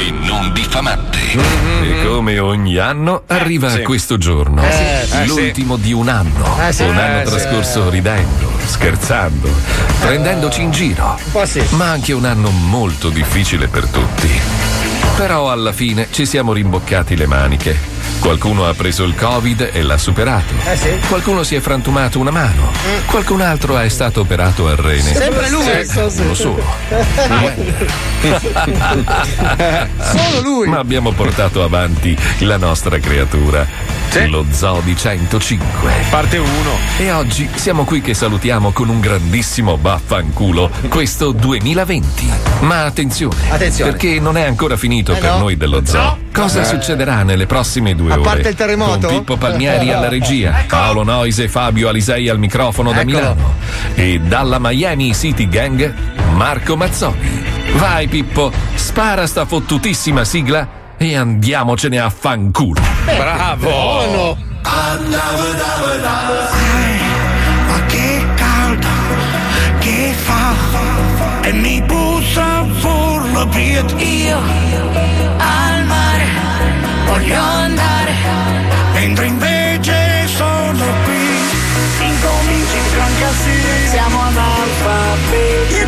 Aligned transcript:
e 0.00 0.10
non 0.10 0.50
diffamante. 0.52 1.18
E 1.82 2.04
come 2.06 2.38
ogni 2.38 2.78
anno 2.78 3.22
arriva 3.26 3.68
sì. 3.70 3.82
questo 3.82 4.16
giorno, 4.16 4.62
Eh, 4.62 5.06
sì. 5.06 5.26
l'ultimo 5.26 5.76
di 5.76 5.92
un 5.92 6.08
anno, 6.08 6.56
Eh, 6.66 6.72
sì. 6.72 6.82
un 6.84 6.96
anno 6.96 7.20
Eh, 7.20 7.24
sì. 7.26 7.30
trascorso 7.30 7.90
ridendo, 7.90 8.50
scherzando, 8.64 9.48
prendendoci 10.00 10.62
in 10.62 10.70
giro, 10.70 11.18
ma 11.70 11.90
anche 11.90 12.12
un 12.14 12.24
anno 12.24 12.48
molto 12.50 13.10
difficile 13.10 13.68
per 13.68 13.86
tutti. 13.86 14.28
Però 15.16 15.50
alla 15.50 15.72
fine 15.72 16.08
ci 16.10 16.24
siamo 16.24 16.52
rimboccati 16.54 17.14
le 17.14 17.26
maniche. 17.26 17.89
Qualcuno 18.20 18.66
ha 18.66 18.74
preso 18.74 19.04
il 19.04 19.14
Covid 19.14 19.70
e 19.72 19.82
l'ha 19.82 19.96
superato. 19.96 20.52
Qualcuno 21.08 21.42
si 21.42 21.54
è 21.54 21.60
frantumato 21.60 22.18
una 22.18 22.30
mano. 22.30 22.70
Qualcun 23.06 23.40
altro 23.40 23.78
è 23.78 23.88
stato 23.88 24.20
operato 24.20 24.68
al 24.68 24.76
rene. 24.76 25.14
Sempre 25.14 25.48
lui. 25.48 25.64
Uno 26.18 26.34
solo. 26.34 26.62
Solo 29.98 30.40
lui. 30.42 30.68
Ma 30.68 30.78
abbiamo 30.78 31.12
portato 31.12 31.62
avanti 31.62 32.14
la 32.40 32.58
nostra 32.58 32.98
creatura. 32.98 33.66
Lo 34.28 34.44
Zoo 34.50 34.80
di 34.80 34.96
105. 34.96 35.92
Parte 36.10 36.36
1. 36.38 36.48
E 36.98 37.12
oggi 37.12 37.48
siamo 37.54 37.84
qui 37.84 38.00
che 38.00 38.12
salutiamo 38.12 38.72
con 38.72 38.88
un 38.88 38.98
grandissimo 38.98 39.78
vaffanculo 39.80 40.68
questo 40.88 41.30
2020. 41.30 42.28
Ma 42.60 42.84
attenzione, 42.86 43.36
Attenzione. 43.50 43.92
perché 43.92 44.18
non 44.18 44.36
è 44.36 44.42
ancora 44.42 44.76
finito 44.76 45.12
Eh 45.12 45.18
per 45.18 45.30
no. 45.30 45.38
noi 45.38 45.56
dello 45.56 45.82
zoo. 45.86 46.00
No. 46.02 46.18
Cosa 46.32 46.62
Eh. 46.62 46.64
succederà 46.64 47.22
nelle 47.22 47.46
prossime 47.46 47.94
due 47.94 48.10
A 48.10 48.14
ore? 48.14 48.22
parte 48.22 48.48
il 48.48 48.54
terremoto? 48.56 49.06
Con 49.06 49.18
Pippo 49.18 49.36
Palmieri 49.36 49.92
alla 49.92 50.08
regia, 50.08 50.64
Paolo 50.66 51.04
Noise 51.04 51.44
e 51.44 51.48
Fabio 51.48 51.88
Alisei 51.88 52.28
al 52.28 52.38
microfono 52.40 52.90
da 52.92 53.00
Eccolo. 53.02 53.16
Milano. 53.16 53.54
E 53.94 54.20
dalla 54.20 54.58
Miami 54.58 55.14
City 55.14 55.48
Gang, 55.48 55.94
Marco 56.34 56.76
Mazzoni. 56.76 57.44
Vai 57.74 58.08
Pippo, 58.08 58.50
spara 58.74 59.26
sta 59.28 59.44
fottutissima 59.46 60.24
sigla 60.24 60.78
e 61.02 61.16
andiamocene 61.16 61.98
a 61.98 62.10
fanculo. 62.10 62.78
Bravo! 63.06 64.36
Ma 64.62 64.96
che 67.86 68.26
caldo 68.34 68.88
che 69.78 70.14
fa. 70.24 70.52
E 71.40 71.52
mi 71.52 71.80
bussa 71.80 72.66
piet 73.48 73.94
io. 73.98 74.38
Al 75.38 75.84
mare 75.86 76.26
voglio 77.06 77.40
andare. 77.40 78.12
Mentre 78.92 79.24
invece 79.24 80.26
sono 80.26 80.84
qui. 81.04 82.04
Incominci 82.04 82.78
anche 83.00 83.24
a 83.24 83.32
sì 83.42 83.88
siamo 83.88 84.20
analfabeti. 84.20 85.78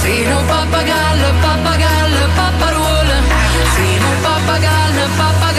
Sino 0.00 0.42
pappagallo, 0.46 0.46
pappagallo, 0.46 1.30
papparuolo. 1.40 1.89
Sino 3.80 4.10
pappagallo, 4.22 5.04
pappagallo, 5.16 5.49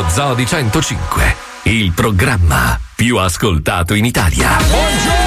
Lo 0.00 0.08
Zoo 0.08 0.32
di 0.32 0.46
105, 0.46 1.36
il 1.64 1.92
programma 1.92 2.80
più 2.94 3.18
ascoltato 3.18 3.92
in 3.92 4.06
Italia. 4.06 4.58
Sai 4.58 5.19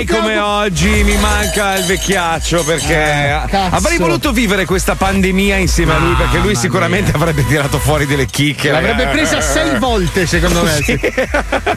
mai 0.00 0.06
come 0.06 0.38
oggi 0.38 1.02
mi 1.04 1.16
manca 1.16 1.76
il 1.76 1.84
vecchiaccio 1.84 2.64
perché 2.64 3.42
cazzo. 3.48 3.74
avrei 3.76 3.98
voluto 3.98 4.32
vivere 4.32 4.64
questa 4.64 4.94
pandemia 4.94 5.56
insieme 5.56 5.94
a 5.94 5.98
lui 5.98 6.14
perché 6.14 6.38
lui 6.38 6.54
sicuramente 6.54 7.12
avrebbe 7.14 7.46
tirato 7.46 7.78
fuori 7.78 8.06
delle 8.06 8.26
chicche. 8.26 8.70
L'avrebbe 8.70 9.06
presa 9.08 9.40
sei 9.40 9.78
volte, 9.78 10.26
secondo 10.26 10.62
me. 10.62 10.80
Sì. 10.82 10.98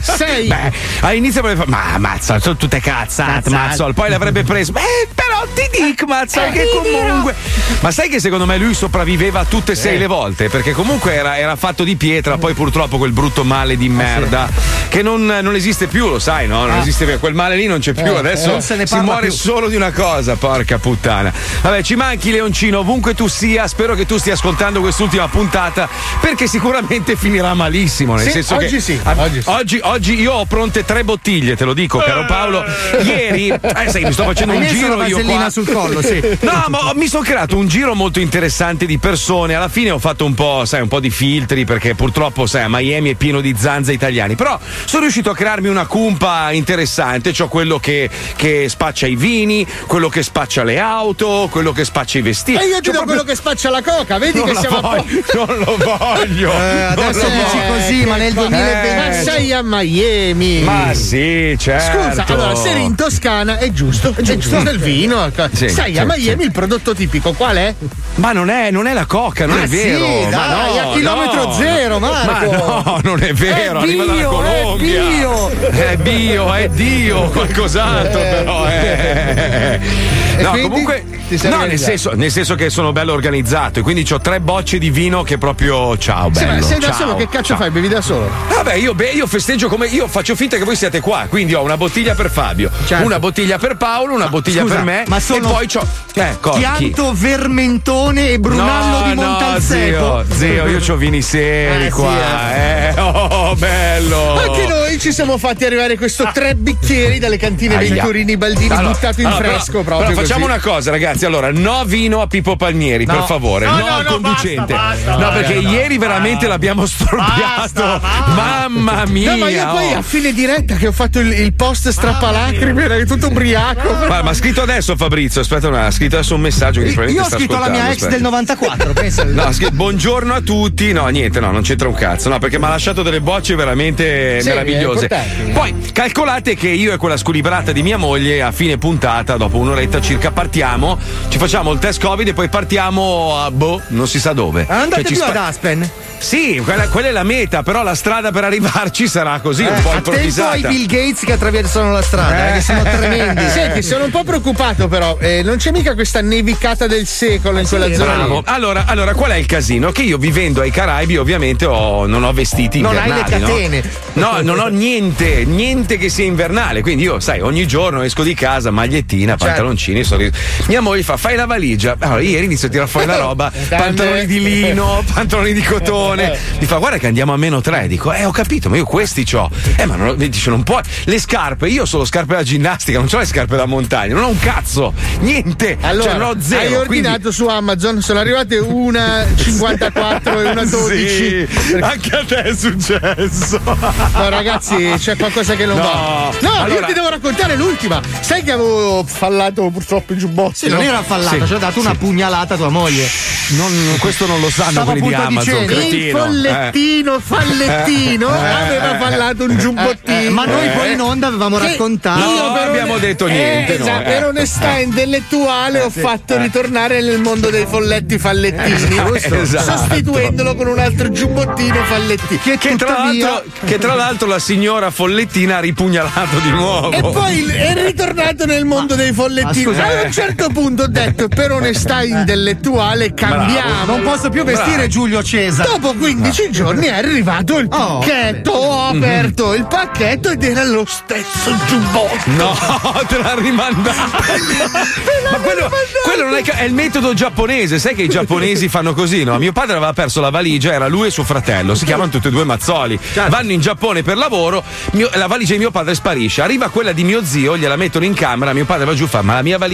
Sei. 0.00 0.46
Beh, 0.46 0.72
all'inizio 1.00 1.40
avrebbe 1.40 1.60
fatto, 1.60 1.70
ma 1.70 1.98
mazza, 1.98 2.38
sono 2.38 2.56
tutte 2.56 2.80
cazzate, 2.80 3.50
mazzol. 3.50 3.94
Poi 3.94 4.08
l'avrebbe 4.08 4.42
preso. 4.44 4.72
Beh, 4.72 4.80
però 5.14 5.44
ti 5.54 5.82
dico, 5.82 6.06
mazza, 6.06 6.48
che 6.48 6.68
comunque. 6.72 7.34
Ma 7.80 7.90
sai 7.90 8.08
che 8.08 8.20
secondo 8.20 8.46
me 8.46 8.56
lui 8.56 8.74
sopravviveva 8.74 9.44
tutte 9.44 9.72
e 9.72 9.74
sei 9.74 9.98
le 9.98 10.06
volte? 10.06 10.48
Perché 10.48 10.72
comunque 10.72 11.14
era, 11.14 11.36
era 11.38 11.56
fatto 11.56 11.84
di 11.84 11.96
pietra, 11.96 12.38
poi 12.38 12.54
purtroppo 12.54 12.96
quel 12.98 13.12
brutto 13.12 13.44
male 13.44 13.76
di 13.76 13.88
merda 13.88 14.48
che 14.88 15.02
non, 15.02 15.24
non 15.26 15.54
esiste 15.54 15.86
più, 15.86 16.08
lo 16.08 16.18
sai, 16.18 16.46
no? 16.46 16.64
Non 16.66 16.76
Ah. 16.76 16.80
esiste 16.80 17.04
più. 17.04 17.18
Quel 17.18 17.34
male 17.34 17.56
lì 17.56 17.66
non 17.66 17.80
c'è 17.80 17.92
più. 17.92 18.13
Eh, 18.14 18.18
Adesso 18.18 18.46
non 18.50 18.62
se 18.62 18.76
ne 18.76 18.86
si 18.86 18.98
muore 19.00 19.26
più. 19.28 19.36
solo 19.36 19.68
di 19.68 19.76
una 19.76 19.92
cosa, 19.92 20.36
porca 20.36 20.78
puttana. 20.78 21.32
Vabbè, 21.62 21.82
ci 21.82 21.94
manchi 21.94 22.30
Leoncino, 22.30 22.78
ovunque 22.80 23.14
tu 23.14 23.26
sia. 23.28 23.66
Spero 23.66 23.94
che 23.94 24.06
tu 24.06 24.16
stia 24.18 24.34
ascoltando 24.34 24.80
quest'ultima 24.80 25.28
puntata 25.28 25.88
perché 26.20 26.46
sicuramente 26.46 27.16
finirà 27.16 27.54
malissimo. 27.54 28.14
Nel 28.14 28.24
Sì, 28.24 28.30
senso 28.32 28.54
oggi 28.56 28.66
che 28.76 28.80
sì, 28.80 29.00
Ah, 29.02 29.14
oggi 29.18 29.42
sì. 29.42 29.48
Oggi, 29.48 29.80
oggi 29.82 30.20
io 30.20 30.32
ho 30.32 30.44
pronte 30.46 30.84
tre 30.84 31.04
bottiglie, 31.04 31.56
te 31.56 31.64
lo 31.64 31.74
dico, 31.74 31.98
caro 31.98 32.24
Paolo. 32.26 32.64
Ieri, 33.02 33.48
eh, 33.48 33.60
sai, 33.88 34.04
mi 34.04 34.12
sto 34.12 34.24
facendo 34.24 34.54
un 34.54 34.66
giro 34.66 35.02
io 35.04 35.20
qua. 35.20 35.50
sul 35.50 35.70
collo, 35.70 36.02
sì. 36.02 36.20
No, 36.40 36.64
ma 36.68 36.92
mi 36.94 37.06
sono 37.08 37.22
creato 37.24 37.56
un 37.56 37.66
giro 37.68 37.94
molto 37.94 38.20
interessante 38.20 38.86
di 38.86 38.98
persone. 38.98 39.54
Alla 39.54 39.68
fine 39.68 39.90
ho 39.90 39.98
fatto 39.98 40.24
un 40.24 40.34
po', 40.34 40.64
sai, 40.64 40.80
un 40.82 40.88
po' 40.88 41.00
di 41.00 41.10
filtri 41.10 41.64
perché 41.64 41.94
purtroppo, 41.94 42.46
sai, 42.46 42.62
a 42.62 42.68
Miami 42.68 43.10
è 43.10 43.14
pieno 43.14 43.40
di 43.40 43.54
zanze 43.58 43.92
italiani. 43.92 44.34
Però 44.36 44.58
sono 44.84 45.02
riuscito 45.02 45.30
a 45.30 45.34
crearmi 45.34 45.68
una 45.68 45.86
cumpa 45.86 46.50
interessante. 46.52 47.32
C'ho 47.32 47.48
quello 47.48 47.78
che, 47.78 48.03
che 48.36 48.68
spaccia 48.68 49.06
i 49.06 49.16
vini, 49.16 49.66
quello 49.86 50.08
che 50.08 50.22
spaccia 50.22 50.62
le 50.64 50.78
auto, 50.78 51.48
quello 51.50 51.72
che 51.72 51.84
spaccia 51.84 52.18
i 52.18 52.22
vestiti. 52.22 52.62
E 52.62 52.66
io 52.66 52.80
ti 52.80 52.90
C'ho 52.90 52.92
do 52.92 53.04
proprio- 53.04 53.04
quello 53.06 53.22
che 53.24 53.34
spaccia 53.34 53.70
la 53.70 53.82
coca, 53.82 54.18
vedi 54.18 54.38
non 54.38 54.48
che 54.48 54.54
siamo 54.56 54.76
a 54.78 54.80
voglio, 54.80 55.22
po'. 55.26 55.44
non 55.46 55.58
lo 55.58 55.76
voglio. 55.98 56.52
Eh, 56.52 56.82
adesso 56.82 57.26
dici 57.28 57.58
così, 57.68 58.04
ma 58.06 58.16
nel 58.16 58.32
2020 58.32 58.86
Eh, 58.88 58.94
ma 58.96 59.12
sei 59.12 59.52
a 59.52 59.60
Miami. 59.62 60.60
Ma 60.60 60.92
sì, 60.94 61.56
certo. 61.58 62.08
Scusa, 62.10 62.24
allora 62.28 62.54
se 62.54 62.70
eri 62.70 62.82
in 62.84 62.94
Toscana 62.94 63.58
è 63.58 63.70
giusto, 63.72 64.14
è 64.16 64.22
giusto 64.22 64.60
del 64.60 64.78
vino. 64.78 65.30
Sì, 65.52 65.68
Sai, 65.68 65.92
sì, 65.94 65.98
a 65.98 66.04
Miami 66.04 66.40
sì. 66.40 66.46
il 66.46 66.52
prodotto 66.52 66.94
tipico 66.94 67.32
qual 67.32 67.56
è? 67.56 67.74
Ma 68.16 68.32
non 68.32 68.48
è, 68.50 68.70
non 68.70 68.86
è 68.86 68.92
la 68.92 69.06
coca, 69.06 69.46
non 69.46 69.58
Ma 69.58 69.64
è 69.64 69.66
vero. 69.66 70.04
sì, 70.04 70.24
ma 70.34 70.46
dai, 70.46 70.76
no, 70.76 70.90
a 70.90 70.94
chilometro 70.94 71.44
no, 71.44 71.52
zero. 71.54 71.98
Marco. 71.98 72.50
Ma 72.50 72.82
no, 72.84 73.00
non 73.02 73.22
è 73.22 73.32
vero, 73.32 73.80
È 73.80 73.82
arriva 73.82 74.04
dalla 74.04 74.16
bio, 74.18 74.42
è 74.42 74.60
Colombia. 74.62 75.02
bio. 75.02 75.48
È 75.70 75.96
bio, 75.96 76.52
è 76.54 76.68
Dio, 76.68 77.28
qualcos'altro. 77.30 77.93
Esatto, 78.00 78.18
Eh. 78.18 78.30
però. 78.30 78.66
eh. 78.68 80.22
No, 80.42 80.50
quindi 80.50 80.68
comunque. 80.68 81.04
No, 81.42 81.64
nel 81.64 81.78
senso, 81.78 82.12
nel 82.14 82.30
senso 82.30 82.54
che 82.54 82.70
sono 82.70 82.92
bello 82.92 83.12
organizzato 83.12 83.78
e 83.78 83.82
quindi 83.82 84.06
ho 84.12 84.20
tre 84.20 84.40
bocce 84.40 84.78
di 84.78 84.90
vino 84.90 85.22
che 85.22 85.38
proprio. 85.38 85.96
Ciao, 85.96 86.30
Sì, 86.32 86.44
bello. 86.44 86.60
ma 86.60 86.62
sei 86.66 86.78
da 86.78 86.86
ciao, 86.88 86.96
solo, 86.98 87.16
che 87.16 87.28
cazzo 87.28 87.44
ciao. 87.44 87.56
fai? 87.56 87.70
Bevi 87.70 87.88
da 87.88 88.00
solo? 88.00 88.28
Vabbè, 88.48 88.74
io, 88.74 88.94
beh, 88.94 89.10
io 89.10 89.26
festeggio 89.26 89.68
come. 89.68 89.86
Io 89.86 90.06
faccio 90.08 90.34
finta 90.36 90.56
che 90.56 90.64
voi 90.64 90.76
siete 90.76 91.00
qua. 91.00 91.26
Quindi 91.28 91.54
ho 91.54 91.62
una 91.62 91.76
bottiglia 91.76 92.14
per 92.14 92.30
Fabio, 92.30 92.70
Certo. 92.86 93.04
una 93.04 93.18
bottiglia 93.18 93.58
per 93.58 93.76
Paolo, 93.76 94.14
una 94.14 94.28
bottiglia 94.28 94.62
scusa, 94.62 94.74
per 94.76 94.84
me. 94.84 95.04
ma 95.08 95.20
sono 95.20 95.48
E 95.48 95.52
poi 95.52 95.66
c'ho. 95.66 95.86
Eh? 96.14 96.36
Chianto, 96.40 97.12
Vermentone 97.14 98.30
e 98.30 98.38
Brunallo 98.38 98.98
no, 99.00 99.08
di 99.08 99.14
Montalseco. 99.14 99.98
No, 100.04 100.24
zio, 100.28 100.34
zio, 100.36 100.66
io 100.66 100.80
ho 100.92 100.96
vini 100.96 101.22
seri 101.22 101.86
Eh, 101.86 101.90
sì, 101.90 101.90
qua. 101.90 102.54
Eh, 102.54 102.94
oh, 103.00 103.54
bello. 103.56 104.38
Anche 104.38 104.66
noi 104.66 104.98
ci 104.98 105.12
siamo 105.12 105.38
fatti 105.38 105.64
arrivare 105.64 105.96
questo 105.96 106.28
tre 106.32 106.54
bicchieri 106.54 107.18
dalle 107.18 107.36
cantine 107.36 107.76
Aia. 107.76 107.94
Venturini 107.94 108.36
Baldini 108.36 108.74
Allora, 108.74 108.92
buttato 108.94 109.20
in 109.20 109.26
allora, 109.26 109.40
però- 109.42 109.54
fresco 109.56 109.82
però 109.82 109.96
proprio. 109.98 110.16
Facciamo 110.26 110.44
una 110.44 110.58
cosa, 110.58 110.90
ragazzi. 110.90 111.24
Allora, 111.24 111.50
no 111.52 111.84
vino 111.84 112.20
a 112.20 112.26
Pippo 112.26 112.56
Palmieri, 112.56 113.06
per 113.06 113.24
favore. 113.26 113.66
No, 113.66 113.86
al 113.86 114.04
conducente. 114.04 114.74
no, 114.74 115.30
perché 115.32 115.54
ieri 115.54 115.98
veramente 115.98 116.46
l'abbiamo 116.46 116.86
storpiato. 116.86 118.00
Mamma 118.34 119.04
mia. 119.06 119.32
No, 119.32 119.38
ma 119.38 119.48
io 119.48 119.66
poi 119.68 119.92
oh. 119.92 119.98
a 119.98 120.02
fine 120.02 120.32
diretta 120.32 120.76
che 120.76 120.86
ho 120.86 120.92
fatto 120.92 121.20
il, 121.20 121.32
il 121.32 121.54
post 121.54 121.88
strappalacrime, 121.88 122.84
era 122.84 123.04
tutto 123.04 123.26
ubriaco. 123.28 123.92
Ma, 124.08 124.22
ma 124.22 124.30
ha 124.30 124.34
scritto 124.34 124.62
adesso 124.62 124.96
Fabrizio, 124.96 125.40
aspetta 125.40 125.68
una, 125.68 125.86
ha 125.86 125.90
scritto 125.90 126.16
adesso 126.16 126.34
un 126.34 126.40
messaggio 126.40 126.80
che 126.80 126.88
Io 126.88 126.92
probabilmente 126.92 127.26
ho 127.26 127.28
sta 127.28 127.36
scritto 127.38 127.56
alla 127.56 127.68
mia 127.68 127.90
ex 127.90 128.00
del 128.00 128.24
aspetta. 128.24 128.24
94, 128.24 128.92
pensa. 128.92 129.24
No, 129.34 129.42
ha 129.42 129.52
scritto, 129.52 129.72
buongiorno 129.72 130.34
a 130.34 130.40
tutti. 130.40 130.92
No, 130.92 131.06
niente, 131.08 131.40
no, 131.40 131.50
non 131.50 131.62
c'entra 131.62 131.88
un 131.88 131.94
cazzo. 131.94 132.28
No, 132.28 132.38
perché 132.38 132.58
mi 132.58 132.66
ha 132.66 132.68
lasciato 132.68 133.02
delle 133.02 133.20
bocce 133.20 133.54
veramente 133.54 134.40
Sì, 134.40 134.48
meravigliose. 134.48 135.08
Poi 135.52 135.74
calcolate 135.92 136.54
che 136.54 136.68
io 136.68 136.92
e 136.92 136.96
quella 136.96 137.16
sculibrata 137.16 137.72
di 137.72 137.82
mia 137.82 137.96
moglie 137.96 138.42
a 138.42 138.52
fine 138.52 138.78
puntata, 138.78 139.36
dopo 139.36 139.58
un'oretta 139.58 140.00
circa, 140.14 140.30
partiamo, 140.30 140.98
ci 141.28 141.38
facciamo 141.38 141.72
il 141.72 141.78
test 141.80 142.00
Covid 142.00 142.28
e 142.28 142.32
poi 142.34 142.48
partiamo 142.48 143.36
a 143.40 143.50
boh, 143.50 143.80
non 143.88 144.06
si 144.06 144.20
sa 144.20 144.32
dove. 144.32 144.64
Andate 144.68 145.02
Cioè, 145.02 145.04
ci 145.04 145.14
più 145.14 145.22
spa- 145.22 145.28
ad 145.30 145.36
Aspen. 145.36 145.90
Sì, 146.16 146.60
quella, 146.64 146.88
quella 146.88 147.08
è 147.08 147.10
la 147.10 147.22
meta, 147.24 147.62
però 147.62 147.82
la 147.82 147.94
strada 147.94 148.30
per 148.30 148.44
arrivarci 148.44 149.08
sarà 149.08 149.40
così, 149.40 149.62
un 149.64 149.68
po' 149.82 149.90
Eh, 149.90 149.96
Attento 149.96 150.10
ai 150.12 150.16
improvvisata. 150.22 150.68
Bill 150.68 150.86
Gates 150.86 151.24
che 151.24 151.32
attraversano 151.32 151.90
la 151.92 152.00
strada, 152.00 152.48
eh, 152.50 152.52
che 152.54 152.60
sono 152.62 152.82
tremendi. 152.82 153.48
Senti, 153.50 153.82
sono 153.82 154.04
un 154.04 154.10
po' 154.10 154.24
preoccupato 154.24 154.88
però, 154.88 155.18
eh, 155.20 155.42
non 155.42 155.56
c'è 155.56 155.70
mica 155.72 155.92
questa 155.94 156.22
nevicata 156.22 156.86
del 156.86 157.06
secolo 157.06 157.58
in 157.58 157.66
quella 157.68 157.92
zona 157.92 158.14
Bravo. 158.14 158.36
lì. 158.38 158.42
Allora, 158.46 158.84
allora, 158.86 159.12
qual 159.12 159.32
è 159.32 159.34
il 159.36 159.44
casino? 159.46 159.90
Che 159.90 160.02
io 160.02 160.16
vivendo 160.16 160.62
ai 160.62 160.70
Caraibi, 160.70 161.16
ovviamente, 161.18 161.66
ho- 161.66 162.06
non 162.06 162.22
ho 162.22 162.32
vestiti 162.32 162.80
Non 162.80 162.96
hai 162.96 163.08
invernali. 163.08 163.30
le 163.30 163.38
no? 163.38 163.46
catene. 163.46 163.82
No, 164.14 164.38
non 164.40 164.60
ho 164.60 164.68
niente, 164.68 165.44
niente 165.44 165.98
che 165.98 166.08
sia 166.08 166.24
invernale. 166.24 166.80
Quindi 166.80 167.02
io, 167.02 167.20
sai, 167.20 167.40
ogni 167.40 167.66
giorno 167.66 168.00
esco 168.02 168.22
di 168.22 168.32
casa, 168.34 168.70
magliettina, 168.70 169.32
Certo. 169.32 169.44
pantaloncini, 169.46 170.03
sorriso. 170.04 170.32
Mia 170.66 170.80
moglie 170.80 171.02
fa, 171.02 171.16
fai 171.16 171.36
la 171.36 171.46
valigia. 171.46 171.96
Allora, 171.98 172.20
ieri 172.20 172.44
inizio 172.44 172.68
a 172.68 172.70
tirare 172.70 172.88
fuori 172.88 173.06
la 173.06 173.16
roba, 173.16 173.50
pantaloni 173.68 174.26
di 174.26 174.42
lino, 174.42 175.02
pantaloni 175.12 175.52
di 175.52 175.62
cotone. 175.62 176.36
Mi 176.58 176.66
fa, 176.66 176.76
guarda 176.78 176.98
che 176.98 177.06
andiamo 177.06 177.32
a 177.32 177.36
meno 177.36 177.60
tre. 177.60 177.86
Dico, 177.88 178.12
eh, 178.12 178.24
ho 178.24 178.30
capito, 178.30 178.68
ma 178.68 178.76
io 178.76 178.84
questi 178.84 179.24
c'ho. 179.24 179.50
Eh, 179.76 179.86
ma 179.86 179.96
non, 179.96 180.16
dice, 180.16 180.50
non 180.50 180.62
puoi. 180.62 180.82
Le 181.04 181.18
scarpe, 181.18 181.68
io 181.68 181.82
ho 181.82 181.86
solo 181.86 182.04
scarpe 182.04 182.34
da 182.34 182.42
ginnastica, 182.42 182.98
non 182.98 183.08
ho 183.12 183.18
le 183.18 183.26
scarpe 183.26 183.56
da 183.56 183.66
montagna, 183.66 184.14
non 184.14 184.24
ho 184.24 184.28
un 184.28 184.38
cazzo, 184.38 184.92
niente. 185.20 185.76
Allora, 185.80 186.10
cioè, 186.12 186.22
ho 186.22 186.34
zero. 186.40 186.60
hai 186.60 186.66
quindi- 186.86 187.06
ordinato 187.06 187.30
su 187.30 187.46
Amazon, 187.46 188.00
sono 188.02 188.18
arrivate 188.20 188.58
una 188.58 189.24
54 189.36 190.40
e 190.40 190.50
una 190.50 190.64
12. 190.64 191.46
Sì, 191.48 191.74
anche 191.80 192.16
a 192.16 192.24
te 192.26 192.42
è 192.42 192.54
successo. 192.54 193.60
No, 193.64 194.28
ragazzi, 194.28 194.92
c'è 194.98 195.16
qualcosa 195.16 195.54
che 195.54 195.66
non 195.66 195.76
No. 195.76 195.82
va. 195.82 196.30
No, 196.40 196.48
io 196.48 196.62
Allora- 196.64 196.86
ti 196.86 196.92
devo 196.92 197.08
raccontare 197.08 197.56
l'ultima. 197.56 198.00
Sai 198.20 198.42
che 198.42 198.52
avevo 198.52 199.04
fallato 199.06 199.68
purtroppo 199.70 199.93
i 200.06 200.16
giubbotti? 200.16 200.54
Sì, 200.56 200.68
non 200.68 200.78
no? 200.78 200.84
era 200.84 201.02
fallato, 201.02 201.40
Sì. 201.40 201.46
ci 201.46 201.54
ha 201.54 201.58
dato 201.58 201.80
una 201.80 201.94
pugnalata 201.94 202.54
a 202.54 202.56
tua 202.56 202.68
moglie. 202.68 203.08
Non- 203.48 203.96
questo 203.98 204.26
non 204.26 204.40
lo 204.40 204.48
sanno 204.50 204.70
Stavo 204.70 204.92
quelli 204.92 205.08
di 205.08 205.14
Amazon, 205.14 205.66
dicendo, 205.66 205.94
Il 205.94 206.10
follettino 206.12 207.20
fallettino 207.20 208.28
aveva 208.28 208.96
fallato 208.98 209.44
un 209.44 209.58
giubbottino. 209.58 210.18
Eh, 210.18 210.28
ma 210.30 210.44
noi 210.46 210.68
poi 210.70 210.92
in 210.92 211.00
onda 211.00 211.26
avevamo 211.26 211.58
Che 211.58 211.66
raccontato. 211.68 212.20
No, 212.20 212.52
per 212.52 212.68
abbiamo 212.68 212.98
detto 212.98 213.26
niente, 213.26 213.72
Eh, 213.76 213.80
esatto, 213.80 214.00
eh. 214.00 214.04
per 214.04 214.24
onestà 214.26 214.78
intellettuale 214.78 215.80
ho 215.80 215.90
fatto 215.90 216.38
ritornare 216.38 217.02
nel 217.02 217.20
mondo 217.20 217.50
dei 217.50 217.66
folletti 217.66 218.18
fallettini, 218.18 218.96
Eh, 218.96 219.40
esatto. 219.40 219.76
sostituendolo 219.78 220.54
con 220.54 220.66
un 220.68 220.78
altro 220.78 221.10
giubbottino 221.10 221.84
fallettino. 221.84 222.40
Che 222.42 222.56
tra, 222.58 222.70
tuttavia- 222.76 223.26
l'altro, 223.28 223.50
che 223.66 223.78
tra 223.78 223.94
l'altro 223.94 224.26
la 224.28 224.38
signora 224.38 224.90
Follettina 224.90 225.58
ha 225.58 225.60
ripugnalato 225.60 226.38
di 226.42 226.50
nuovo. 226.50 226.92
E 226.92 227.00
poi 227.00 227.44
è 227.44 227.74
ritornato 227.84 228.46
nel 228.46 228.64
mondo 228.64 228.94
dei 228.94 229.12
follettini. 229.12 229.64
ma 229.64 229.72
scusa, 229.72 229.83
a 229.84 230.02
un 230.04 230.12
certo 230.12 230.48
punto 230.48 230.84
ho 230.84 230.88
detto 230.88 231.28
per 231.28 231.52
onestà 231.52 232.02
intellettuale 232.02 233.14
cambiamo. 233.14 233.84
Non 233.86 234.02
posso 234.02 234.28
più 234.30 234.44
vestire 234.44 234.74
Bravo. 234.74 234.88
Giulio 234.88 235.22
Cesare. 235.22 235.68
Dopo 235.68 235.94
15 235.94 236.50
giorni 236.50 236.86
è 236.86 236.92
arrivato 236.92 237.58
il 237.58 237.68
Oh. 237.70 237.98
pacchetto, 237.98 238.50
ho 238.52 238.88
aperto 238.88 239.54
il 239.54 239.66
pacchetto 239.66 240.30
ed 240.30 240.42
era 240.42 240.64
lo 240.64 240.84
stesso 240.86 241.54
giubbotto. 241.66 242.18
No, 242.36 242.54
te 243.08 243.18
l'ha 243.18 243.34
rimandato. 243.36 243.92
Ma 245.30 245.38
quello, 245.38 245.70
quello 246.04 246.24
non 246.24 246.36
è, 246.36 246.42
è 246.42 246.64
il 246.64 246.74
metodo 246.74 247.14
giapponese. 247.14 247.78
Sai 247.78 247.94
che 247.94 248.02
i 248.02 248.08
giapponesi 248.08 248.68
fanno 248.68 248.94
così, 248.94 249.24
no? 249.24 249.38
Mio 249.38 249.52
padre 249.52 249.72
aveva 249.76 249.92
perso 249.92 250.20
la 250.20 250.30
valigia, 250.30 250.72
era 250.72 250.86
lui 250.88 251.08
e 251.08 251.10
suo 251.10 251.24
fratello. 251.24 251.74
Si 251.74 251.84
chiamano 251.84 252.10
tutti 252.10 252.28
e 252.28 252.30
due 252.30 252.44
Mazzoli. 252.44 252.98
Vanno 253.28 253.52
in 253.52 253.60
Giappone 253.60 254.02
per 254.02 254.16
lavoro. 254.16 254.62
mio- 254.92 255.10
la 255.14 255.26
valigia 255.26 255.52
di 255.52 255.58
mio 255.58 255.70
padre 255.70 255.94
sparisce. 255.94 256.42
Arriva 256.42 256.68
quella 256.68 256.92
di 256.92 257.04
mio 257.04 257.24
zio, 257.24 257.56
gliela 257.56 257.76
mettono 257.76 258.04
in 258.04 258.14
camera. 258.14 258.52
Mio 258.52 258.64
padre 258.64 258.84
va 258.84 258.94
giù, 258.94 259.06
fa: 259.06 259.22
Ma 259.22 259.34
la 259.34 259.42
mia 259.42 259.58
valigia? 259.58 259.72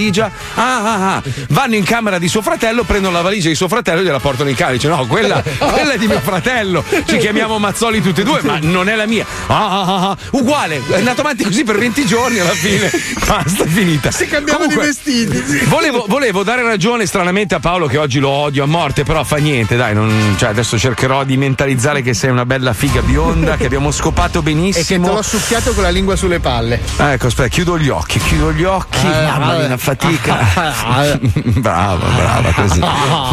Ah, 0.54 0.82
ah, 0.82 1.14
ah. 1.16 1.22
Vanno 1.50 1.74
in 1.74 1.84
camera 1.84 2.18
di 2.18 2.28
suo 2.28 2.42
fratello, 2.42 2.84
prendono 2.84 3.14
la 3.14 3.22
valigia 3.22 3.48
di 3.48 3.54
suo 3.54 3.68
fratello 3.68 4.00
e 4.00 4.04
gliela 4.04 4.18
portano 4.20 4.48
in 4.48 4.54
camera. 4.56 4.76
Dice: 4.76 4.88
No, 4.88 5.06
quella, 5.06 5.42
quella 5.42 5.92
è 5.92 5.98
di 5.98 6.06
mio 6.06 6.20
fratello. 6.20 6.84
Ci 7.06 7.16
chiamiamo 7.18 7.58
Mazzoli 7.58 8.00
tutti 8.00 8.20
e 8.20 8.24
due, 8.24 8.40
ma 8.42 8.58
non 8.60 8.88
è 8.88 8.94
la 8.94 9.06
mia. 9.06 9.24
Ah, 9.46 9.54
ah, 9.70 9.80
ah, 9.84 10.08
ah. 10.10 10.16
Uguale, 10.32 10.80
è 10.90 10.96
andato 10.96 11.20
avanti 11.20 11.44
così 11.44 11.64
per 11.64 11.78
20 11.78 12.06
giorni 12.06 12.38
alla 12.38 12.50
fine. 12.50 12.90
Basta, 13.26 13.64
è 13.64 13.66
finita. 13.66 14.10
Si 14.10 14.26
cambiavano 14.26 14.66
Comunque, 14.66 14.84
i 14.84 14.86
vestiti. 14.92 15.44
sì. 15.46 15.64
Volevo, 15.66 16.04
volevo 16.08 16.42
dare 16.42 16.62
ragione 16.62 17.06
stranamente 17.06 17.54
a 17.54 17.60
Paolo 17.60 17.86
che 17.86 17.98
oggi 17.98 18.18
lo 18.18 18.28
odio 18.30 18.64
a 18.64 18.66
morte, 18.66 19.02
però 19.04 19.22
fa 19.24 19.36
niente, 19.36 19.76
dai, 19.76 19.94
non- 19.94 20.34
cioè, 20.38 20.48
adesso 20.50 20.78
cercherò 20.78 21.24
di 21.24 21.36
mentalizzare 21.36 22.02
che 22.02 22.14
sei 22.14 22.30
una 22.30 22.46
bella 22.46 22.72
figa 22.72 23.02
bionda, 23.02 23.56
che 23.56 23.64
abbiamo 23.66 23.90
scopato 23.90 24.38
E 24.40 24.42
che 24.42 24.48
te 24.48 24.54
benissimo. 24.54 25.12
l'ho 25.12 25.22
succhiato 25.22 25.72
con 25.72 25.82
la 25.82 25.90
lingua 25.90 26.16
sulle 26.16 26.40
palle. 26.40 26.80
Ecco, 26.96 27.26
aspetta, 27.26 27.48
chiudo 27.48 27.78
gli 27.78 27.88
occhi, 27.88 28.18
chiudo 28.18 28.52
gli 28.52 28.64
occhi. 28.64 29.06
Mamma 29.06 29.54
mia, 29.58 29.76
fatica. 29.80 30.38
brava, 31.58 32.06
brava, 32.06 32.52
così. 32.52 32.78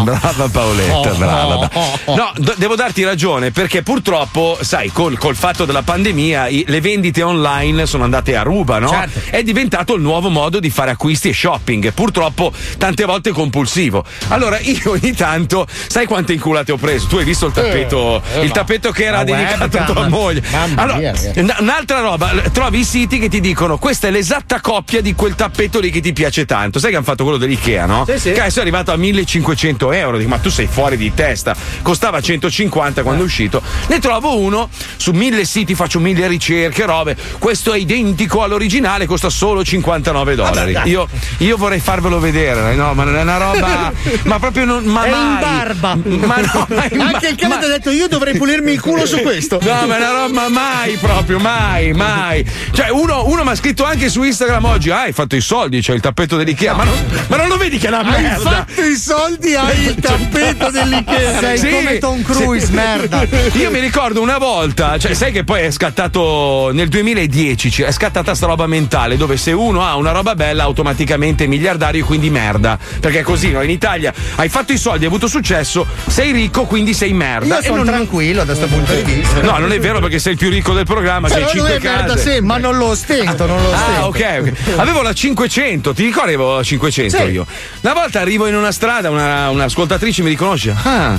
Brava 0.07 0.47
Paoletta, 0.49 1.09
brava. 1.15 1.67
brava. 1.67 1.69
No, 2.15 2.31
do- 2.37 2.53
devo 2.57 2.75
darti 2.75 3.03
ragione 3.03 3.51
perché 3.51 3.83
purtroppo, 3.83 4.57
sai, 4.61 4.89
col, 4.91 5.17
col 5.17 5.35
fatto 5.35 5.65
della 5.65 5.81
pandemia, 5.83 6.47
i- 6.47 6.63
le 6.67 6.79
vendite 6.81 7.21
online 7.23 7.85
sono 7.85 8.03
andate 8.05 8.35
a 8.35 8.43
ruba, 8.43 8.79
no? 8.79 8.89
Certo. 8.89 9.19
È 9.29 9.43
diventato 9.43 9.93
il 9.95 10.01
nuovo 10.01 10.29
modo 10.29 10.59
di 10.59 10.69
fare 10.69 10.91
acquisti 10.91 11.29
e 11.29 11.33
shopping, 11.33 11.91
purtroppo 11.93 12.53
tante 12.77 13.03
volte 13.05 13.31
compulsivo. 13.31 14.03
Allora 14.29 14.57
io 14.63 14.91
ogni 14.91 15.13
tanto, 15.13 15.67
sai 15.87 16.05
quante 16.05 16.33
inculate 16.33 16.71
ho 16.71 16.77
preso? 16.77 17.07
Tu 17.07 17.17
hai 17.17 17.25
visto 17.25 17.47
il 17.47 17.51
tappeto, 17.53 18.21
eh, 18.33 18.41
il 18.41 18.47
ma- 18.47 18.53
tappeto 18.53 18.91
che 18.91 19.03
era 19.05 19.23
dedicato 19.23 19.63
a 19.63 19.67
webcam. 19.67 19.85
tua 19.93 20.07
moglie. 20.07 20.43
Mamma 20.49 20.81
Allora, 20.81 20.97
mia, 20.99 21.13
n- 21.35 21.55
un'altra 21.59 21.99
roba, 21.99 22.31
trovi 22.53 22.79
i 22.79 22.83
siti 22.85 23.19
che 23.19 23.27
ti 23.29 23.41
dicono 23.41 23.77
questa 23.77 24.07
è 24.07 24.11
l'esatta 24.11 24.61
coppia 24.61 25.01
di 25.01 25.13
quel 25.13 25.35
tappeto 25.35 25.79
lì 25.79 25.89
che 25.89 25.99
ti 26.01 26.13
piace 26.13 26.36
tanto. 26.45 26.79
Sai 26.79 26.89
che 26.91 26.95
hanno 26.97 27.05
fatto 27.05 27.23
quello 27.23 27.37
dell'Ikea, 27.37 27.85
no? 27.85 28.05
Sì, 28.07 28.19
sì. 28.19 28.31
Che 28.31 28.39
adesso 28.39 28.59
è 28.59 28.61
arrivato 28.61 28.91
a 28.91 28.97
1500 28.97 29.91
euro. 29.91 30.17
Dico, 30.17 30.29
ma 30.29 30.37
tu 30.37 30.49
sei 30.49 30.67
fuori 30.67 30.97
di 30.97 31.13
testa. 31.13 31.55
Costava 31.81 32.19
150 32.21 33.03
quando 33.03 33.23
è 33.23 33.25
uscito. 33.25 33.61
Ne 33.87 33.99
trovo 33.99 34.37
uno 34.37 34.69
su 34.97 35.11
mille 35.11 35.45
siti, 35.45 35.75
faccio 35.75 35.99
mille 35.99 36.27
ricerche, 36.27 36.85
robe. 36.85 37.15
Questo 37.39 37.73
è 37.73 37.77
identico 37.77 38.43
all'originale, 38.43 39.05
costa 39.05 39.29
solo 39.29 39.63
59 39.63 40.35
dollari. 40.35 40.77
Io, 40.85 41.07
io 41.39 41.57
vorrei 41.57 41.79
farvelo 41.79 42.19
vedere, 42.19 42.73
no? 42.75 42.93
Ma 42.93 43.03
non 43.03 43.15
è 43.17 43.21
una 43.21 43.37
roba. 43.37 43.91
ma 44.23 44.39
proprio 44.39 44.65
non. 44.65 44.83
Ma 44.85 45.03
È 45.03 45.07
in 45.07 45.13
mai. 45.15 45.41
barba. 45.41 45.95
Ma 46.03 46.35
no, 46.37 46.67
ma 46.69 46.87
in 46.91 47.01
Anche 47.01 47.27
il 47.29 47.35
cane 47.35 47.55
ma- 47.55 47.65
ha 47.65 47.67
detto 47.67 47.89
io 47.91 48.07
dovrei 48.07 48.35
pulirmi 48.37 48.71
il 48.71 48.81
culo 48.81 49.05
su 49.05 49.19
questo. 49.21 49.59
No, 49.61 49.85
ma 49.87 49.95
è 49.95 49.99
una 49.99 50.11
roba 50.11 50.49
mai 50.49 50.95
proprio, 50.97 51.39
mai, 51.39 51.93
mai. 51.93 52.45
Cioè, 52.71 52.89
uno, 52.89 53.25
uno 53.27 53.43
mi 53.43 53.49
ha 53.49 53.55
scritto 53.55 53.83
anche 53.85 54.09
su 54.09 54.23
Instagram 54.23 54.65
oggi: 54.65 54.89
ah, 54.89 55.01
hai 55.01 55.13
fatto 55.13 55.35
i 55.35 55.41
soldi, 55.41 55.81
c'è 55.81 55.93
il 55.93 56.01
tappeto 56.01 56.26
dell'IKEA. 56.35 56.73
Ma, 56.73 56.83
non, 56.83 56.93
ma 57.27 57.37
non 57.37 57.47
lo 57.47 57.57
vedi 57.57 57.77
che 57.77 57.85
è 57.85 57.89
una 57.89 57.99
Hai 58.01 58.21
merda? 58.21 58.49
fatto 58.49 58.81
i 58.81 58.95
soldi, 58.95 59.55
hai 59.55 59.85
il 59.85 59.95
tappeto 59.95 60.69
dell'Ikea. 60.69 61.39
Sei 61.39 61.57
Sì, 61.57 61.69
come 61.69 61.97
Tom 61.99 62.21
Cruise, 62.23 62.65
sì. 62.67 62.73
merda. 62.73 63.25
Io 63.53 63.71
mi 63.71 63.79
ricordo 63.79 64.21
una 64.21 64.37
volta, 64.37 64.97
cioè, 64.97 65.13
sai 65.13 65.31
che 65.31 65.43
poi 65.43 65.61
è 65.63 65.71
scattato 65.71 66.69
nel 66.73 66.87
2010, 66.87 67.71
ci- 67.71 67.81
è 67.83 67.91
scattata 67.91 68.33
sta 68.35 68.45
roba 68.47 68.67
mentale 68.67 69.17
dove 69.17 69.37
se 69.37 69.51
uno 69.51 69.83
ha 69.85 69.95
una 69.95 70.11
roba 70.11 70.35
bella 70.35 70.63
automaticamente 70.63 71.45
è 71.45 71.47
miliardario 71.47 72.01
e 72.03 72.05
quindi 72.05 72.29
merda. 72.29 72.77
Perché 72.99 73.19
è 73.19 73.23
così, 73.23 73.51
no? 73.51 73.61
In 73.61 73.69
Italia 73.69 74.13
hai 74.35 74.49
fatto 74.49 74.71
i 74.73 74.77
soldi, 74.77 75.01
hai 75.01 75.07
avuto 75.07 75.27
successo, 75.27 75.85
sei 76.07 76.31
ricco, 76.31 76.63
quindi 76.65 76.93
sei 76.93 77.13
merda. 77.13 77.55
Io 77.55 77.59
E 77.59 77.63
sono 77.63 77.77
non- 77.77 77.85
tranquillo 77.87 78.43
da 78.43 78.53
questo 78.55 78.67
punto 78.67 78.93
di 78.93 79.01
vista. 79.01 79.41
No, 79.41 79.57
non 79.57 79.71
è 79.71 79.79
vero 79.79 79.99
perché 79.99 80.19
sei 80.19 80.33
il 80.33 80.37
più 80.37 80.49
ricco 80.49 80.73
del 80.73 80.85
programma, 80.85 81.27
Però 81.27 81.45
c'hai 81.45 81.57
lui 81.57 81.67
cinque 81.69 81.89
è 81.89 81.93
merda 81.95 82.13
case. 82.13 82.23
sempre. 82.23 82.41
Ma 82.45 82.57
non 82.57 82.77
lo 82.77 82.95
stento, 82.95 83.45
non 83.45 83.61
lo 83.61 83.73
stento. 83.75 83.99
Ah, 84.01 84.07
ok, 84.07 84.37
ok. 84.41 84.53
Avevo 84.79 85.01
la 85.01 85.13
500, 85.13 85.93
ti 85.93 86.03
ricordi 86.17 86.33
avevo 86.33 86.55
la 86.55 86.63
500 86.63 87.17
Sì. 87.17 87.23
io? 87.31 87.45
Una 87.81 87.93
volta 87.93 88.19
arrivo 88.19 88.47
in 88.47 88.55
una 88.55 88.71
strada, 88.71 89.09
una, 89.09 89.49
un'ascoltatrice 89.49 90.23
mi 90.23 90.29
riconosce. 90.29 90.73
Ah, 90.83 91.17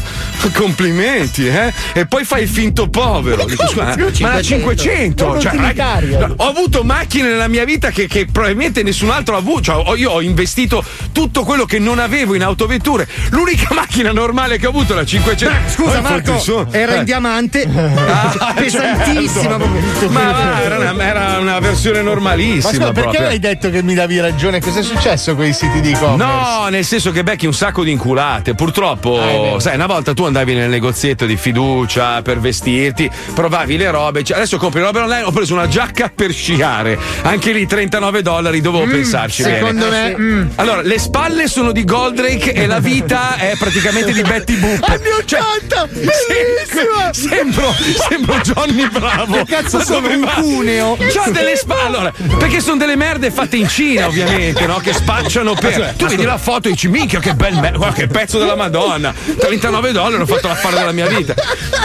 complimenti, 0.52 1.46
eh? 1.46 1.72
E 1.92 2.06
poi 2.06 2.24
fai 2.24 2.42
il 2.42 2.48
finto 2.48 2.88
povero. 2.88 3.44
Dico, 3.44 3.66
scusa, 3.68 3.94
ma 4.20 4.34
la 4.34 4.42
500, 4.42 5.26
Un 5.32 5.40
cioè, 5.40 5.52
no, 5.54 6.34
ho 6.36 6.48
avuto 6.48 6.82
macchine 6.82 7.28
nella 7.28 7.48
mia 7.48 7.64
vita 7.64 7.90
che, 7.90 8.06
che 8.06 8.26
probabilmente 8.30 8.82
nessun 8.82 9.10
altro 9.10 9.34
ha 9.34 9.38
avuto. 9.38 9.62
Cioè, 9.62 9.96
io 9.98 10.10
ho 10.10 10.20
investito 10.20 10.82
tutto 11.12 11.44
quello 11.44 11.64
che 11.64 11.78
non 11.78 11.98
avevo 11.98 12.34
in 12.34 12.42
autovetture. 12.42 13.06
L'unica 13.30 13.68
macchina 13.74 14.12
normale 14.12 14.58
che 14.58 14.66
ho 14.66 14.70
avuto 14.70 14.92
è 14.92 14.96
la 14.96 15.04
500. 15.04 15.56
Scusa 15.70 16.00
Poi 16.00 16.02
Marco, 16.02 16.66
era 16.70 16.94
in 16.94 17.00
Eh. 17.00 17.04
diamante, 17.04 17.66
Ah, 18.08 18.52
pesantissima. 18.56 19.58
certo. 19.58 20.08
Ma 20.10 20.62
era 20.62 20.78
una, 20.78 21.04
era 21.04 21.38
una 21.38 21.58
versione 21.60 21.98
Ma 22.02 22.10
normalissima. 22.10 22.70
scusa, 22.72 22.92
perché 22.92 23.00
proprio. 23.10 23.26
hai 23.28 23.38
detto 23.38 23.70
che 23.70 23.82
mi 23.82 23.94
davi 23.94 24.18
ragione? 24.20 24.60
Cos'è 24.60 24.82
successo 24.88 25.34
con 25.34 25.44
i 25.44 25.52
siti 25.52 25.80
di 25.80 25.90
e-commerce? 25.90 26.24
No, 26.24 26.68
nel 26.68 26.84
senso 26.84 27.10
che 27.10 27.22
becchi 27.22 27.46
un 27.46 27.52
sacco 27.54 27.84
di 27.84 27.90
inculate. 27.90 28.54
Purtroppo, 28.54 29.18
Ah, 29.20 29.28
è 29.30 29.38
vero. 29.40 29.58
sai, 29.60 29.74
una 29.74 29.86
volta 29.86 30.14
tu 30.14 30.24
andavi 30.24 30.54
nel 30.54 30.68
negozietto 30.70 31.26
di 31.26 31.36
fiducia 31.36 32.22
per 32.22 32.38
vestirti, 32.40 33.10
provavi 33.34 33.76
le 33.76 33.90
robe. 33.90 34.24
cioè, 34.24 34.36
adesso 34.36 34.56
compri 34.56 34.80
robe 34.80 35.00
online. 35.00 35.22
Ho 35.24 35.30
preso 35.30 35.54
una 35.54 35.68
giacca 35.68 36.10
per 36.14 36.32
sciare. 36.32 36.98
Anche 37.22 37.52
lì 37.52 37.66
39 37.66 38.22
dollari, 38.22 38.60
dovevo 38.60 38.84
pensarci 38.90 39.42
bene. 39.42 39.56
Secondo 39.58 39.88
me. 39.90 40.14
mm. 40.18 40.46
Allora, 40.56 40.80
le 40.82 40.98
spalle 40.98 41.46
sono 41.48 41.72
di 41.72 41.84
Goldrake 41.84 42.52
e 42.52 42.66
la 42.66 42.78
vita 42.80 43.36
è 43.36 43.54
praticamente 43.58 44.12
di 44.12 44.22
Betty 44.22 44.56
Boop. 44.56 44.82
Anni 44.88 45.10
80, 45.18 45.86
bellissima! 45.92 47.12
Sem- 47.12 47.28
sembro, 47.28 47.74
sembro 48.08 48.38
Johnny 48.40 48.88
Bravo. 48.88 49.44
Che 49.44 49.44
cazzo 49.54 49.78
Ma 49.78 49.84
sono, 49.84 50.00
dove 50.00 50.14
un 50.14 50.30
cuneo? 50.34 50.96
C'ho 50.96 51.30
delle 51.30 51.56
spalle. 51.56 51.86
Allora, 51.86 52.12
perché 52.38 52.60
sono 52.60 52.76
delle 52.76 52.96
merde 52.96 53.30
fatte 53.30 53.56
in 53.56 53.68
Cina, 53.68 54.06
ovviamente, 54.06 54.66
no? 54.66 54.77
Che 54.80 54.92
spacciano 54.92 55.54
per. 55.54 55.94
Tu 55.96 56.06
vedi 56.06 56.24
la 56.24 56.38
foto 56.38 56.68
e 56.68 56.70
dici, 56.72 56.88
minchia, 56.88 57.18
che 57.20 57.34
bel 57.34 57.54
me- 57.54 57.72
guarda 57.72 57.94
che 57.94 58.06
pezzo 58.06 58.38
della 58.38 58.54
Madonna. 58.56 59.12
39 59.38 59.92
dollari, 59.92 60.22
ho 60.22 60.26
fatto 60.26 60.46
l'affare 60.48 60.76
della 60.76 60.92
mia 60.92 61.06
vita. 61.06 61.34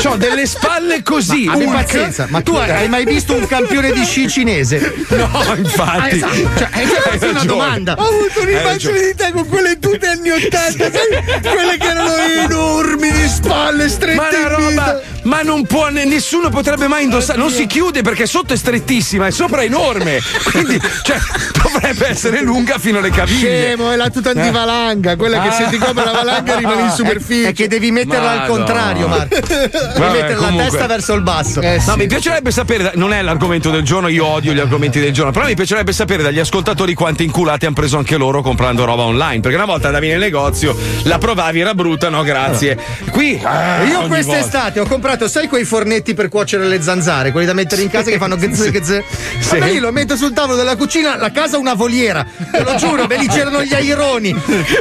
C'ho 0.02 0.16
delle 0.16 0.46
spalle 0.46 1.02
così. 1.04 1.48
Abbi 1.50 1.66
Urca. 1.66 1.78
pazienza, 1.78 2.28
ma 2.30 2.42
tu 2.42 2.54
hai 2.56 2.70
hai 2.70 2.88
mai 2.90 3.06
visto 3.06 3.34
un 3.34 3.46
campione 3.48 3.92
di 3.92 4.04
sci 4.04 4.30
cinese? 4.30 4.94
No, 5.10 5.30
infatti. 5.58 6.00
Ah, 6.00 6.10
esatto. 6.10 6.50
Cioè, 6.58 6.70
è 6.70 6.84
una 6.84 7.02
ragione. 7.22 7.46
domanda. 7.46 7.96
Ho 7.98 8.08
avuto 8.08 8.42
un'immagine 8.42 9.02
di 9.02 9.16
te 9.16 9.32
con 9.32 9.48
quelle 9.48 9.80
tute 9.80 10.08
anni 10.08 10.30
80, 10.32 10.92
sai? 10.92 11.42
Quelle 11.42 11.78
che 11.78 11.88
erano 11.88 12.16
enormi 12.18 13.12
di 13.12 13.28
spalle, 13.28 13.90
strette 13.90 14.38
Ma 14.38 14.48
una 14.48 14.48
roba. 14.56 15.02
Ma 15.24 15.42
non 15.42 15.66
può, 15.66 15.90
ne- 15.90 16.06
nessuno 16.06 16.50
potrebbe 16.50 16.88
mai 16.88 17.04
indossare. 17.04 17.38
Non 17.38 17.50
si 17.50 17.66
chiude 17.68 18.02
perché 18.02 18.26
sotto 18.26 18.54
è 18.54 18.58
strettissima 18.58 19.28
e 19.28 19.32
sopra 19.32 19.62
è 19.62 19.66
enorme. 19.66 20.20
Quindi, 20.52 20.80
cioè, 21.04 21.18
dovrebbe 21.62 22.08
essere 22.10 22.42
lunga 22.42 22.78
fino 22.78 23.00
alle 23.00 23.10
caviglie. 23.10 23.62
Scemo, 23.64 23.92
è 23.92 23.96
la 23.96 24.10
tuta 24.10 24.32
Eh. 24.32 24.40
antivalanga, 24.40 25.16
quella 25.16 25.42
che 25.42 25.52
se 25.52 25.68
ti 25.70 25.78
copre 25.78 26.04
la 26.06 26.12
valanga 26.12 26.56
rimane 26.56 26.82
in 26.84 26.90
superficie. 26.96 27.48
È 27.50 27.54
che 27.54 27.68
devi 27.68 27.92
metterla 27.92 28.32
al 28.32 28.38
Madonna. 28.40 28.58
contrario, 28.58 29.08
Marco. 29.08 29.36
Devi 29.40 29.70
Vabbè, 29.98 30.12
mettere 30.12 30.34
la 30.36 30.36
comunque. 30.48 30.70
testa 30.70 30.88
verso 30.88 31.14
il 31.14 31.22
basso. 31.22 31.62
Eh, 31.62 31.82
No, 31.86 31.92
sì. 31.94 31.98
mi 31.98 32.08
piacerebbe 32.08 32.52
sapere, 32.52 32.92
non 32.96 33.14
è 33.14 33.22
l'argomento 33.22 33.70
del 33.70 33.84
giorno, 33.84 34.08
io 34.08 34.26
odio 34.26 34.54
gli 34.54 34.60
argomenti 34.60 35.00
del 35.00 35.12
giorno, 35.12 35.32
però 35.32 35.46
mi 35.46 35.56
piacerebbe 35.56 35.92
sapere 35.92 36.24
dagli 36.24 36.40
ascoltatori 36.40 36.94
quanti 36.94 37.24
inculati 37.24 37.66
hanno 37.66 37.76
preso 37.76 37.98
anche 37.98 38.16
loro 38.18 38.42
comprando 38.42 38.86
roba 38.86 39.04
online. 39.04 39.40
Perché 39.42 39.58
una 39.58 39.66
volta 39.66 39.88
andavi 39.88 40.08
nel 40.10 40.20
negozio, 40.20 40.76
la 41.04 41.18
provavi, 41.18 41.60
era 41.60 41.74
brutta, 41.74 42.10
no, 42.10 42.24
grazie. 42.24 42.78
Qui, 43.12 43.40
ah, 43.44 43.84
Io 43.84 44.08
quest'estate 44.08 44.80
ho 44.80 44.86
comprato, 44.86 45.12
sai, 45.28 45.48
quei 45.48 45.64
fornetti 45.64 46.14
per 46.14 46.30
cuocere 46.30 46.68
le 46.68 46.82
zanzare, 46.82 47.32
quelli 47.32 47.46
da 47.46 47.54
mettere 47.54 47.82
in 47.82 47.90
casa 47.90 48.10
che 48.10 48.18
fanno 48.18 48.36
gz 48.36 48.70
gz. 48.70 49.04
Sì. 49.40 49.62
Lì 49.64 49.80
lo 49.80 49.92
metto 49.92 50.16
sul 50.16 50.34
tavolo 50.34 50.56
della 50.58 50.76
cucina, 50.76 51.16
la 51.18 51.32
casa 51.32 51.58
una 51.58 51.74
voliera. 51.74 52.26
Te 52.52 52.64
lo 52.64 52.76
giuro, 52.76 53.06
beh, 53.08 53.18
lì 53.18 53.28
c'erano 53.28 53.64
gli 53.64 53.74
aironi. 53.74 54.32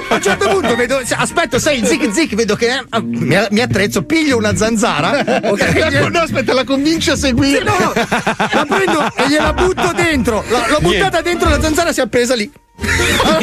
A 0.08 0.14
un 0.14 0.22
certo 0.22 0.48
punto 0.48 0.74
vedo, 0.76 1.00
aspetto, 1.16 1.58
sai, 1.58 1.84
zic 1.84 2.12
zic, 2.12 2.34
vedo 2.34 2.56
che 2.56 2.68
eh, 2.68 3.02
mi, 3.02 3.36
mi 3.50 3.60
attrezzo, 3.60 4.02
piglio 4.02 4.36
una 4.36 4.54
zanzara. 4.56 5.40
ok, 5.44 6.10
No, 6.10 6.20
aspetta, 6.20 6.52
la 6.52 6.64
convinci 6.64 7.10
a 7.10 7.16
seguire. 7.16 7.64
No, 7.64 7.76
no, 7.78 7.92
la 7.94 8.66
prendo 8.68 9.14
e 9.16 9.28
gliela 9.28 9.52
butto 9.52 9.92
dentro. 9.94 10.44
La- 10.48 10.66
l'ho 10.68 10.78
buttata 10.80 11.20
dentro, 11.20 11.48
la 11.48 11.60
zanzara 11.60 11.92
si 11.92 12.00
è 12.00 12.02
appesa 12.02 12.34
lì. 12.34 12.50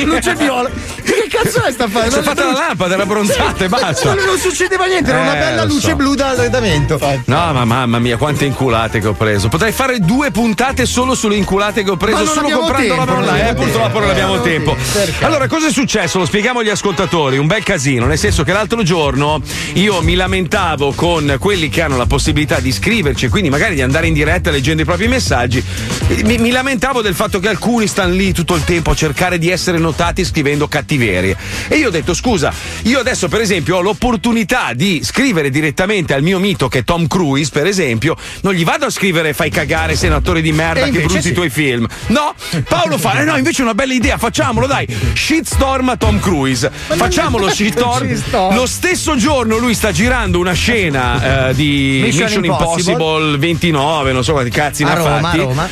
Luce 0.03 0.35
viola. 0.35 0.69
Che 0.69 1.27
cazzo 1.29 1.63
è 1.63 1.71
sta 1.71 1.87
fare? 1.87 2.11
Si 2.11 2.19
è 2.19 2.21
fatta 2.21 2.45
la 2.45 2.51
lampada, 2.51 2.93
era 2.93 3.05
bronzata 3.05 3.63
e 3.65 3.69
basta. 3.69 4.13
Non, 4.13 4.25
non 4.25 4.37
succedeva 4.37 4.85
niente, 4.85 5.09
era 5.09 5.21
una 5.21 5.35
Eh, 5.35 5.39
bella 5.39 5.63
luce 5.65 5.89
so. 5.89 5.95
blu 5.95 6.13
dall'arredamento. 6.15 6.99
No, 7.25 7.53
ma 7.53 7.65
mamma 7.65 7.99
mia, 7.99 8.17
quante 8.17 8.45
inculate 8.45 8.99
che 8.99 9.07
ho 9.07 9.13
preso. 9.13 9.47
Potrei 9.47 9.71
fare 9.71 9.99
due 9.99 10.31
puntate 10.31 10.85
solo 10.85 11.15
sulle 11.15 11.35
inculate 11.35 11.83
che 11.83 11.89
ho 11.89 11.97
preso, 11.97 12.25
solo 12.25 12.49
comprando 12.49 12.95
tempo, 12.95 13.05
non 13.05 13.17
online. 13.23 13.37
Eh, 13.37 13.49
abbiamo 13.49 13.61
purtroppo 13.63 13.83
tempo. 13.85 13.99
non 13.99 14.09
abbiamo 14.09 14.35
Non 14.35 14.43
tempo. 14.43 14.77
tempo. 14.93 15.25
Allora, 15.25 15.47
cosa 15.47 15.67
è 15.67 15.71
successo? 15.71 16.19
Lo 16.19 16.25
spieghiamo 16.25 16.59
agli 16.59 16.69
ascoltatori. 16.69 17.37
Un 17.37 17.47
bel 17.47 17.63
casino, 17.63 18.05
nel 18.05 18.17
senso 18.17 18.43
che 18.43 18.51
l'altro 18.53 18.83
giorno 18.83 19.41
io 19.73 20.01
mi 20.01 20.15
lamentavo 20.15 20.93
con 20.93 21.37
quelli 21.39 21.69
che 21.69 21.81
hanno 21.81 21.97
la 21.97 22.05
possibilità 22.05 22.59
di 22.59 22.71
scriverci 22.71 23.25
e 23.25 23.29
quindi 23.29 23.49
magari 23.49 23.75
di 23.75 23.81
andare 23.81 24.07
in 24.07 24.13
diretta 24.13 24.51
leggendo 24.51 24.81
i 24.81 24.85
propri 24.85 25.07
messaggi. 25.07 25.63
Mi, 26.23 26.37
mi 26.37 26.51
lamentavo 26.51 27.01
del 27.01 27.15
fatto 27.15 27.39
che 27.39 27.47
alcuni 27.47 27.87
stanno 27.87 28.13
lì 28.13 28.31
tutto 28.33 28.55
il 28.55 28.63
tempo 28.63 28.91
a 28.91 28.95
cercare 28.95 29.28
di 29.37 29.49
essere 29.49 29.77
notati 29.77 30.23
scrivendo 30.23 30.67
cattiverie. 30.67 31.35
E 31.67 31.77
io 31.77 31.87
ho 31.87 31.91
detto, 31.91 32.13
scusa, 32.13 32.53
io 32.83 32.99
adesso 32.99 33.27
per 33.27 33.41
esempio 33.41 33.77
ho 33.77 33.81
l'opportunità 33.81 34.71
di 34.73 35.01
scrivere 35.03 35.49
direttamente 35.49 36.13
al 36.13 36.23
mio 36.23 36.39
mito 36.39 36.67
che 36.67 36.79
è 36.79 36.83
Tom 36.83 37.07
Cruise, 37.07 37.51
per 37.51 37.67
esempio, 37.67 38.15
non 38.41 38.53
gli 38.53 38.63
vado 38.63 38.85
a 38.85 38.89
scrivere 38.89 39.33
fai 39.33 39.49
cagare, 39.49 39.97
attore 40.09 40.41
di 40.41 40.51
merda 40.51 40.85
E 40.85 40.91
che 40.91 41.01
bruci 41.01 41.21
sì. 41.21 41.29
i 41.29 41.33
tuoi 41.33 41.49
film. 41.49 41.85
No, 42.07 42.33
Paolo 42.67 42.97
fa, 42.97 43.19
eh 43.19 43.23
no, 43.23 43.37
invece 43.37 43.59
è 43.59 43.63
una 43.63 43.73
bella 43.73 43.93
idea, 43.93 44.17
facciamolo, 44.17 44.67
dai. 44.67 44.87
Shitstorm 45.13 45.89
a 45.89 45.97
Tom 45.97 46.19
Cruise. 46.19 46.69
Facciamolo 46.71 47.49
shitstorm. 47.51 48.53
Lo 48.53 48.65
stesso 48.65 49.15
giorno 49.15 49.57
lui 49.57 49.73
sta 49.73 49.91
girando 49.91 50.39
una 50.39 50.53
scena 50.53 51.49
eh, 51.49 51.53
di 51.53 52.01
Mission 52.03 52.29
Mission, 52.29 52.45
Impossible. 52.45 52.91
Impossible 52.93 53.37
29, 53.37 54.11
non 54.11 54.23
so 54.23 54.31
quanti 54.33 54.49
cazzi 54.51 54.83
ne 54.83 54.91
ha 54.91 54.95
Roma, 54.95 55.19
fatti. 55.19 55.39
a 55.39 55.43
Roma. 55.43 55.69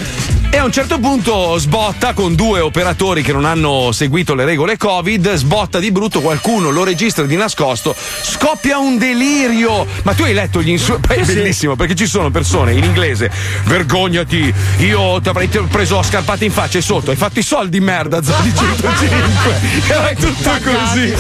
E 0.58 0.60
a 0.60 0.64
un 0.64 0.72
certo 0.72 0.98
punto 0.98 1.56
sbotta 1.60 2.14
con 2.14 2.34
due 2.34 2.62
operatori 2.62 3.22
che 3.22 3.32
non 3.32 3.46
hanno 3.46 3.92
seguito 3.92 4.34
le 4.34 4.44
regole 4.44 4.76
Covid, 4.76 5.36
sbotta 5.36 5.78
di 5.78 5.92
brutto, 5.92 6.20
qualcuno 6.20 6.72
lo 6.72 6.84
registra 6.84 7.26
di 7.26 7.36
nascosto, 7.36 7.96
scoppia 8.24 8.80
un 8.80 8.98
delirio. 8.98 9.86
Ma 10.02 10.16
tu 10.16 10.24
hai 10.24 10.34
letto 10.34 10.60
gli 10.64 10.70
insulti? 10.70 11.14
È 11.14 11.24
bellissimo 11.24 11.76
perché 11.76 11.94
ci 11.94 12.08
sono 12.08 12.32
persone 12.32 12.74
in 12.74 12.84
inglese, 12.84 13.30
vergognati, 13.66 14.52
io 14.78 15.22
ti 15.22 15.30
avrei 15.30 15.48
preso 15.48 16.00
a 16.00 16.04
scarpate 16.04 16.46
in 16.46 16.52
faccia 16.52 16.80
e 16.80 16.82
sotto, 16.82 17.12
hai 17.12 17.18
fatto 17.18 17.38
i 17.38 17.44
soldi 17.44 17.80
merda, 17.80 18.24
Zodi 18.24 18.52
105. 18.56 19.62
Era 19.94 20.10
tutto 20.16 20.50
così, 20.64 21.14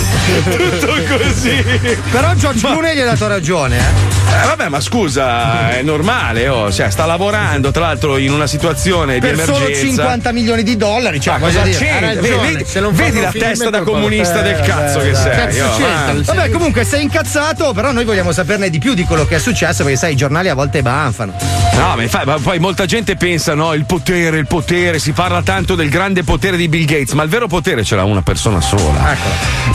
tutto 0.45 1.15
così. 1.15 1.63
Però 2.09 2.33
George 2.33 2.59
Clooney 2.59 2.95
gli 2.95 3.01
ha 3.01 3.05
dato 3.05 3.27
ragione, 3.27 3.77
eh. 3.77 4.17
Eh, 4.29 4.45
vabbè, 4.45 4.67
ma 4.67 4.81
scusa, 4.81 5.71
è 5.71 5.81
normale, 5.81 6.47
oh, 6.49 6.71
cioè, 6.71 6.89
sta 6.89 7.05
lavorando, 7.05 7.71
tra 7.71 7.85
l'altro, 7.85 8.17
in 8.17 8.31
una 8.33 8.45
situazione 8.45 9.19
Per 9.35 9.45
solo 9.45 9.65
emergenza. 9.65 10.01
50 10.03 10.31
milioni 10.31 10.63
di 10.63 10.77
dollari, 10.77 11.19
cioè, 11.19 11.33
Ma 11.33 11.39
voglio 11.47 11.59
cosa 11.61 11.71
c'entra? 11.77 12.07
ha 12.09 12.13
Vedi, 12.13 12.27
vedi- 12.53 12.65
se 12.65 12.79
non 12.79 12.93
vedi 12.93 13.11
fanno 13.19 13.21
la 13.23 13.31
testa 13.31 13.69
da 13.69 13.81
comunista 13.81 14.41
del 14.41 14.55
eh, 14.59 14.61
cazzo 14.61 14.99
che 14.99 15.09
beh, 15.09 15.15
sei. 15.15 15.31
cazzo 15.31 16.31
oh. 16.31 16.35
Vabbè, 16.35 16.49
comunque 16.49 16.83
sei 16.83 17.03
incazzato, 17.03 17.73
però 17.73 17.91
noi 17.91 18.05
vogliamo 18.05 18.31
saperne 18.31 18.69
di 18.69 18.79
più 18.79 18.93
di 18.93 19.03
quello 19.03 19.25
che 19.25 19.35
è 19.35 19.39
successo, 19.39 19.83
perché 19.83 19.97
sai, 19.97 20.13
i 20.13 20.15
giornali 20.15 20.49
a 20.49 20.53
volte 20.55 20.81
banfano. 20.81 21.33
No, 21.73 21.95
ma, 21.95 22.01
infatti, 22.01 22.25
ma 22.25 22.39
poi 22.39 22.59
molta 22.59 22.85
gente 22.85 23.15
pensa, 23.15 23.53
no, 23.53 23.73
il 23.73 23.85
potere, 23.85 24.37
il 24.37 24.47
potere, 24.47 24.99
si 24.99 25.11
parla 25.11 25.41
tanto 25.43 25.75
del 25.75 25.89
grande 25.89 26.23
potere 26.23 26.57
di 26.57 26.67
Bill 26.67 26.85
Gates, 26.85 27.11
ma 27.13 27.23
il 27.23 27.29
vero 27.29 27.47
potere 27.47 27.83
ce 27.83 27.95
l'ha 27.95 28.03
una 28.03 28.21
persona 28.21 28.61
sola. 28.61 29.15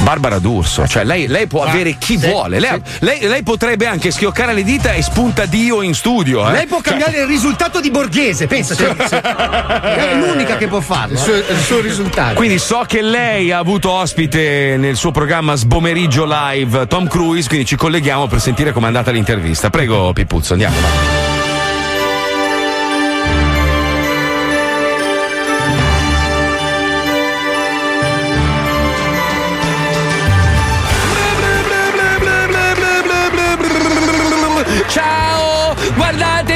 Barbara 0.02 0.38
D'Urso, 0.38 0.86
cioè 0.88 1.04
lei, 1.04 1.26
lei 1.28 1.46
può 1.46 1.62
avere 1.62 1.96
chi 1.98 2.16
vuole. 2.16 2.58
Lei, 2.58 2.80
lei- 3.00 3.20
lei 3.28 3.42
potrebbe 3.42 3.86
anche 3.86 4.10
schioccare 4.10 4.52
le 4.52 4.64
dita 4.64 4.92
e 4.92 5.02
spunta 5.02 5.44
Dio 5.46 5.82
in 5.82 5.94
studio. 5.94 6.48
eh. 6.48 6.52
Lei 6.52 6.66
può 6.66 6.80
cambiare 6.80 7.20
il 7.20 7.26
risultato 7.26 7.80
di 7.80 7.90
Borghese, 7.90 8.46
pensa, 8.46 8.74
se- 8.74 8.94
se- 9.06 9.22
è 9.36 10.14
l'unica 10.16 10.56
che 10.56 10.68
può 10.68 10.80
farlo. 10.80 11.14
Il 11.14 11.18
suo, 11.18 11.34
il 11.34 11.58
suo 11.58 11.80
risultato. 11.80 12.34
Quindi 12.34 12.58
so 12.58 12.84
che 12.86 13.02
lei 13.02 13.52
ha 13.52 13.58
avuto 13.58 13.90
ospite 13.90 14.76
nel 14.78 14.96
suo 14.96 15.10
programma 15.10 15.54
Sbomeriggio 15.54 16.24
Live 16.26 16.86
Tom 16.86 17.06
Cruise, 17.08 17.48
quindi 17.48 17.66
ci 17.66 17.76
colleghiamo 17.76 18.26
per 18.26 18.40
sentire 18.40 18.72
com'è 18.72 18.86
andata 18.86 19.10
l'intervista. 19.10 19.70
Prego 19.70 20.12
Pipuzzo, 20.12 20.52
andiamo. 20.52 20.76
va. 20.76 21.32
Ciao, 34.88 35.74
guardatemi, 35.94 36.51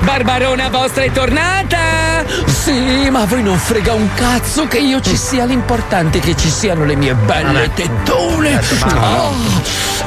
Barbarona 0.00 0.68
vostra 0.68 1.02
è 1.04 1.10
tornata! 1.12 2.24
Sì, 2.46 3.08
ma 3.10 3.20
a 3.20 3.26
voi 3.26 3.42
non 3.42 3.58
frega 3.58 3.92
un 3.92 4.08
cazzo 4.14 4.66
che 4.66 4.78
io 4.78 5.00
ci 5.00 5.16
sia, 5.16 5.44
l'importante 5.44 6.18
è 6.18 6.20
che 6.20 6.36
ci 6.36 6.48
siano 6.48 6.84
le 6.84 6.96
mie 6.96 7.14
belle 7.14 7.70
tettone! 7.74 8.60
Ah, 8.80 9.30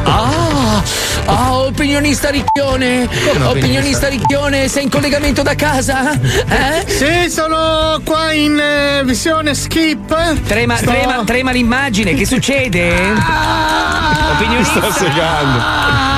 ah, 0.04 0.84
ah, 1.26 1.54
opinionista 1.54 2.30
Ricchione! 2.30 3.08
Opinionista 3.44 4.08
Ricchione, 4.08 4.68
sei 4.68 4.84
in 4.84 4.90
collegamento 4.90 5.42
da 5.44 5.56
casa? 5.56 6.14
Eh? 6.14 6.86
Sì, 6.88 7.30
sono 7.30 8.02
qua 8.04 8.32
in 8.32 8.60
eh, 8.60 9.04
visione 9.04 9.54
skip. 9.54 10.42
Trema, 10.48 10.78
Sto- 10.78 10.90
trema, 10.92 11.24
trema 11.24 11.52
l'immagine, 11.52 12.14
che 12.14 12.26
succede? 12.26 12.94
Opinionista? 14.34 14.82
Sto 14.82 14.92
segando. 14.92 16.17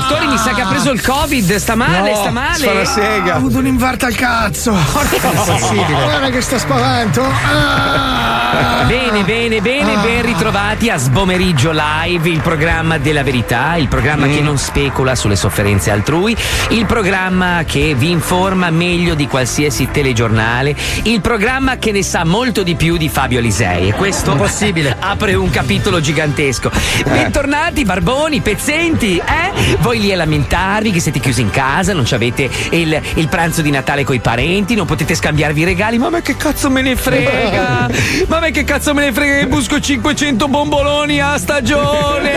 Dottori, 0.00 0.26
mi 0.28 0.38
sa 0.38 0.52
che 0.52 0.62
ha 0.62 0.66
preso 0.66 0.90
il 0.92 1.02
covid, 1.02 1.56
sta 1.56 1.74
male, 1.74 2.10
No, 2.12 2.16
sta 2.16 2.30
male. 2.30 2.64
fa 2.64 2.72
la 2.72 2.84
sega. 2.84 3.34
Ho 3.34 3.36
avuto 3.36 3.58
un 3.58 3.66
infarto 3.66 4.06
al 4.06 4.14
cazzo. 4.14 4.72
Guarda 4.72 6.30
che 6.30 6.40
sto 6.40 6.58
spavento. 6.58 7.22
Ah. 7.22 8.84
Bene, 8.86 9.22
bene, 9.22 9.60
bene, 9.60 9.96
ben 10.02 10.22
ritrovati 10.22 10.88
a 10.90 10.96
Sbomeriggio 10.96 11.70
Live, 11.72 12.28
il 12.28 12.40
programma 12.40 12.98
della 12.98 13.22
verità, 13.22 13.76
il 13.76 13.86
programma 13.88 14.26
che 14.26 14.40
non 14.40 14.58
specula 14.58 15.14
sulle 15.14 15.36
sofferenze 15.36 15.90
altrui, 15.92 16.36
il 16.70 16.86
programma 16.86 17.62
che 17.64 17.94
vi 17.94 18.10
informa 18.10 18.70
meglio 18.70 19.14
di 19.14 19.28
qualsiasi 19.28 19.88
telegiornale, 19.92 20.74
il 21.04 21.20
programma 21.20 21.76
che 21.76 21.92
ne 21.92 22.02
sa 22.02 22.24
molto 22.24 22.62
di 22.64 22.74
più 22.74 22.96
di 22.96 23.08
Fabio 23.08 23.38
Alisei 23.38 23.88
e 23.90 23.92
questo 23.92 24.32
Impossibile. 24.32 24.96
apre 24.98 25.34
un 25.34 25.50
capitolo 25.50 26.00
gigantesco. 26.00 26.70
Bentornati 27.04 27.84
barboni, 27.84 28.40
pezzenti, 28.40 29.18
eh? 29.18 29.76
Voi 29.90 30.02
lì 30.02 30.12
a 30.12 30.16
lamentarvi 30.16 30.92
che 30.92 31.00
siete 31.00 31.18
chiusi 31.18 31.40
in 31.40 31.50
casa, 31.50 31.92
non 31.92 32.04
ci 32.04 32.14
avete 32.14 32.48
il, 32.70 33.02
il 33.14 33.28
pranzo 33.28 33.60
di 33.60 33.72
Natale 33.72 34.04
coi 34.04 34.20
parenti, 34.20 34.76
non 34.76 34.86
potete 34.86 35.16
scambiarvi 35.16 35.62
i 35.62 35.64
regali, 35.64 35.98
ma 35.98 36.06
a 36.06 36.10
me 36.10 36.22
che 36.22 36.36
cazzo 36.36 36.70
me 36.70 36.80
ne 36.80 36.94
frega? 36.94 37.90
Ma 38.28 38.36
a 38.36 38.38
me 38.40 38.52
che 38.52 38.62
cazzo 38.62 38.94
me 38.94 39.06
ne 39.06 39.12
frega 39.12 39.38
che 39.40 39.48
busco 39.48 39.80
500 39.80 40.46
bomboloni 40.46 41.18
a 41.18 41.36
stagione? 41.36 42.30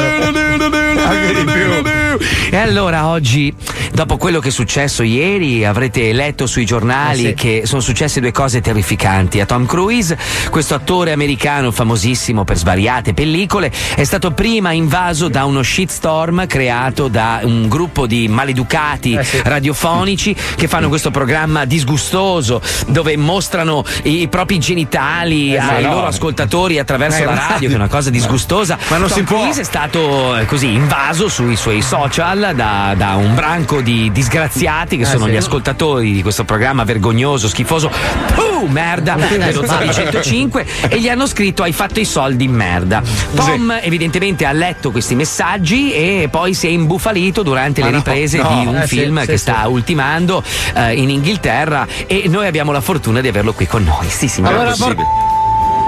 E 2.50 2.56
allora 2.56 3.08
oggi, 3.08 3.52
dopo 3.92 4.16
quello 4.16 4.38
che 4.38 4.48
è 4.48 4.52
successo 4.52 5.02
ieri, 5.02 5.64
avrete 5.64 6.12
letto 6.12 6.46
sui 6.46 6.64
giornali 6.64 7.34
che 7.34 7.62
sono 7.64 7.80
successe 7.80 8.20
due 8.20 8.30
cose 8.30 8.60
terrificanti. 8.60 9.40
A 9.40 9.46
Tom 9.46 9.66
Cruise, 9.66 10.16
questo 10.50 10.74
attore 10.74 11.10
americano 11.10 11.72
famosissimo 11.72 12.44
per 12.44 12.56
svariate 12.56 13.12
pellicole, 13.12 13.72
è 13.96 14.04
stato 14.04 14.30
prima 14.30 14.70
invaso 14.70 15.26
da 15.26 15.44
uno 15.44 15.62
shitstorm 15.62 16.23
creato 16.46 17.08
da 17.08 17.40
un 17.42 17.68
gruppo 17.68 18.06
di 18.06 18.28
maleducati 18.28 19.18
radiofonici 19.44 20.34
che 20.56 20.68
fanno 20.68 20.88
questo 20.88 21.10
programma 21.10 21.64
disgustoso 21.64 22.60
dove 22.88 23.16
mostrano 23.16 23.84
i, 24.04 24.26
propri 24.28 24.58
genitali 24.58 25.56
ai 25.56 25.82
no. 25.82 25.94
loro 25.94 26.06
ascoltatori 26.06 26.78
attraverso 26.78 27.22
Eh, 27.22 27.24
la 27.24 27.32
ma- 27.32 27.46
radio, 27.48 27.68
che 27.68 27.74
è 27.74 27.78
una 27.78 27.88
cosa 27.88 28.10
disgustosa. 28.10 28.78
Ma 28.88 28.96
non 28.96 29.08
Tom 29.08 29.18
si 29.18 29.22
può. 29.24 29.40
Cruise 29.40 29.60
è 29.60 29.64
stato 29.64 30.36
eh, 30.36 30.46
così 30.46 30.72
invaso 30.72 31.28
sui 31.28 31.56
suoi 31.56 31.82
social 31.82 32.52
da, 32.54 32.94
da 32.96 33.14
un 33.16 33.34
branco 33.34 33.80
di 33.80 34.10
disgraziati 34.12 34.96
che 34.96 35.04
sono 35.04 35.28
gli 35.28 35.36
ascoltatori 35.36 36.12
di 36.12 36.22
questo 36.22 36.44
programma 36.44 36.84
vergognoso, 36.84 37.48
schifoso. 37.48 37.90
Puh, 38.34 38.66
merda 38.68 39.16
dello 39.16 39.66
Zavi 39.66 39.92
105 39.92 40.66
e 40.88 41.00
gli 41.00 41.08
hanno 41.08 41.26
scritto 41.26 41.62
hai 41.62 41.72
fatto 41.72 42.00
i 42.00 42.04
soldi 42.04 42.44
in 42.44 42.52
merda. 42.52 43.02
Tom 43.34 43.78
evidentemente 43.82 44.44
ha 44.44 44.52
letto 44.52 44.90
questi 44.90 45.14
messaggi 45.14 45.92
e 45.92 46.13
poi 46.30 46.54
si 46.54 46.66
è 46.66 46.70
imbufalito 46.70 47.42
durante 47.42 47.82
le 47.82 47.90
riprese 47.90 48.38
di 48.38 48.66
un 48.66 48.76
Eh, 48.76 48.86
sì, 48.86 48.98
film 48.98 49.20
sì, 49.20 49.26
che 49.26 49.32
sì. 49.36 49.42
sta 49.42 49.66
ultimando 49.68 50.42
eh, 50.74 50.94
in 50.94 51.10
Inghilterra 51.10 51.86
e 52.06 52.24
noi 52.28 52.46
abbiamo 52.46 52.72
la 52.72 52.80
fortuna 52.80 53.20
di 53.20 53.28
averlo 53.28 53.52
qui 53.52 53.66
con 53.66 53.84
noi. 53.84 54.08
Sì, 54.08 54.28
signore. 54.28 54.54
Allora, 54.54 54.74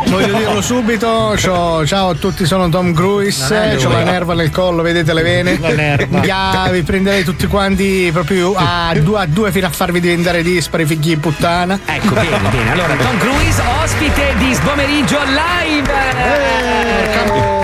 Voglio 0.08 0.36
dirlo 0.38 0.60
subito, 0.60 1.34
c'ho- 1.34 1.84
ciao 1.84 2.10
a 2.10 2.14
tutti, 2.14 2.46
sono 2.46 2.68
Tom 2.68 2.94
Cruise, 2.94 3.74
ho 3.84 3.88
la 3.88 4.04
nerva 4.04 4.34
nel 4.34 4.50
collo, 4.50 4.80
vedete 4.82 5.12
le 5.12 5.22
vene? 5.22 5.58
La 5.58 5.74
nerva. 5.74 6.68
vi 6.70 6.82
prenderei 6.84 7.24
tutti 7.24 7.48
quanti 7.48 8.08
proprio 8.12 8.54
a 8.56 8.94
due 9.00 9.22
a 9.22 9.26
due 9.26 9.50
fino 9.50 9.66
a 9.66 9.70
farvi 9.70 9.98
diventare 9.98 10.44
dispari, 10.44 10.86
figli 10.86 11.08
di 11.08 11.16
puttana. 11.16 11.76
Ecco, 11.84 12.14
bene, 12.14 12.38
bene. 12.50 12.70
Allora, 12.70 12.94
Tom 12.94 13.18
Cruise, 13.18 13.60
ospite 13.82 14.34
di 14.38 14.54
Sbomeriggio 14.54 15.18
Live. 15.24 15.94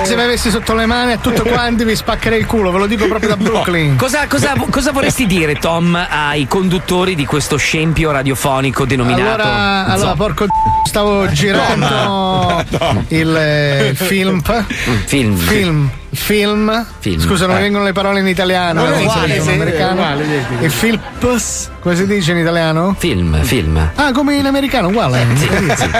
Se 0.04 0.16
mi 0.16 0.22
avessi 0.22 0.50
sotto 0.50 0.74
le 0.74 0.86
mani 0.86 1.12
a 1.12 1.18
tutti 1.18 1.40
quanti 1.40 1.84
vi 1.84 1.94
spaccherei 1.94 2.40
il 2.40 2.46
culo, 2.46 2.70
ve 2.70 2.78
lo 2.78 2.86
dico 2.86 3.06
proprio 3.06 3.30
da 3.30 3.36
Brooklyn. 3.36 3.96
Cosa, 3.96 4.26
cosa- 4.26 4.54
cosa 4.70 4.92
vorresti 4.92 5.26
dire, 5.26 5.54
Tom, 5.54 5.94
ai 5.94 6.46
conduttori 6.46 7.14
di 7.14 7.24
questo 7.24 7.56
scempio 7.56 8.10
radiofonico 8.10 8.84
denominato 8.84 9.22
Allora, 9.22 9.86
allora 9.86 10.14
porco 10.14 10.46
stavo 10.84 11.30
girando 11.30 12.64
il 13.08 13.36
eh, 13.36 13.92
film. 13.94 14.42
Film. 15.06 15.36
Film. 15.36 15.90
Film. 16.14 16.86
Film. 16.98 17.20
Scusa, 17.20 17.46
non 17.46 17.54
Eh. 17.54 17.58
mi 17.58 17.64
vengono 17.64 17.84
le 17.84 17.92
parole 17.92 18.20
in 18.20 18.26
italiano. 18.28 18.84
Non 18.84 18.92
è 18.92 18.98
eh, 18.98 19.02
uguale, 19.02 19.36
è 19.36 19.52
americano. 19.52 20.04
Il 20.60 20.70
film. 20.70 21.00
Come 21.80 21.96
si 21.96 22.06
dice 22.06 22.32
in 22.32 22.38
italiano? 22.38 22.94
Film, 22.98 23.42
film. 23.42 23.90
Ah, 23.96 24.12
come 24.12 24.36
in 24.36 24.46
americano, 24.46 24.88
uguale. 24.88 25.26
Sì, 25.34 25.48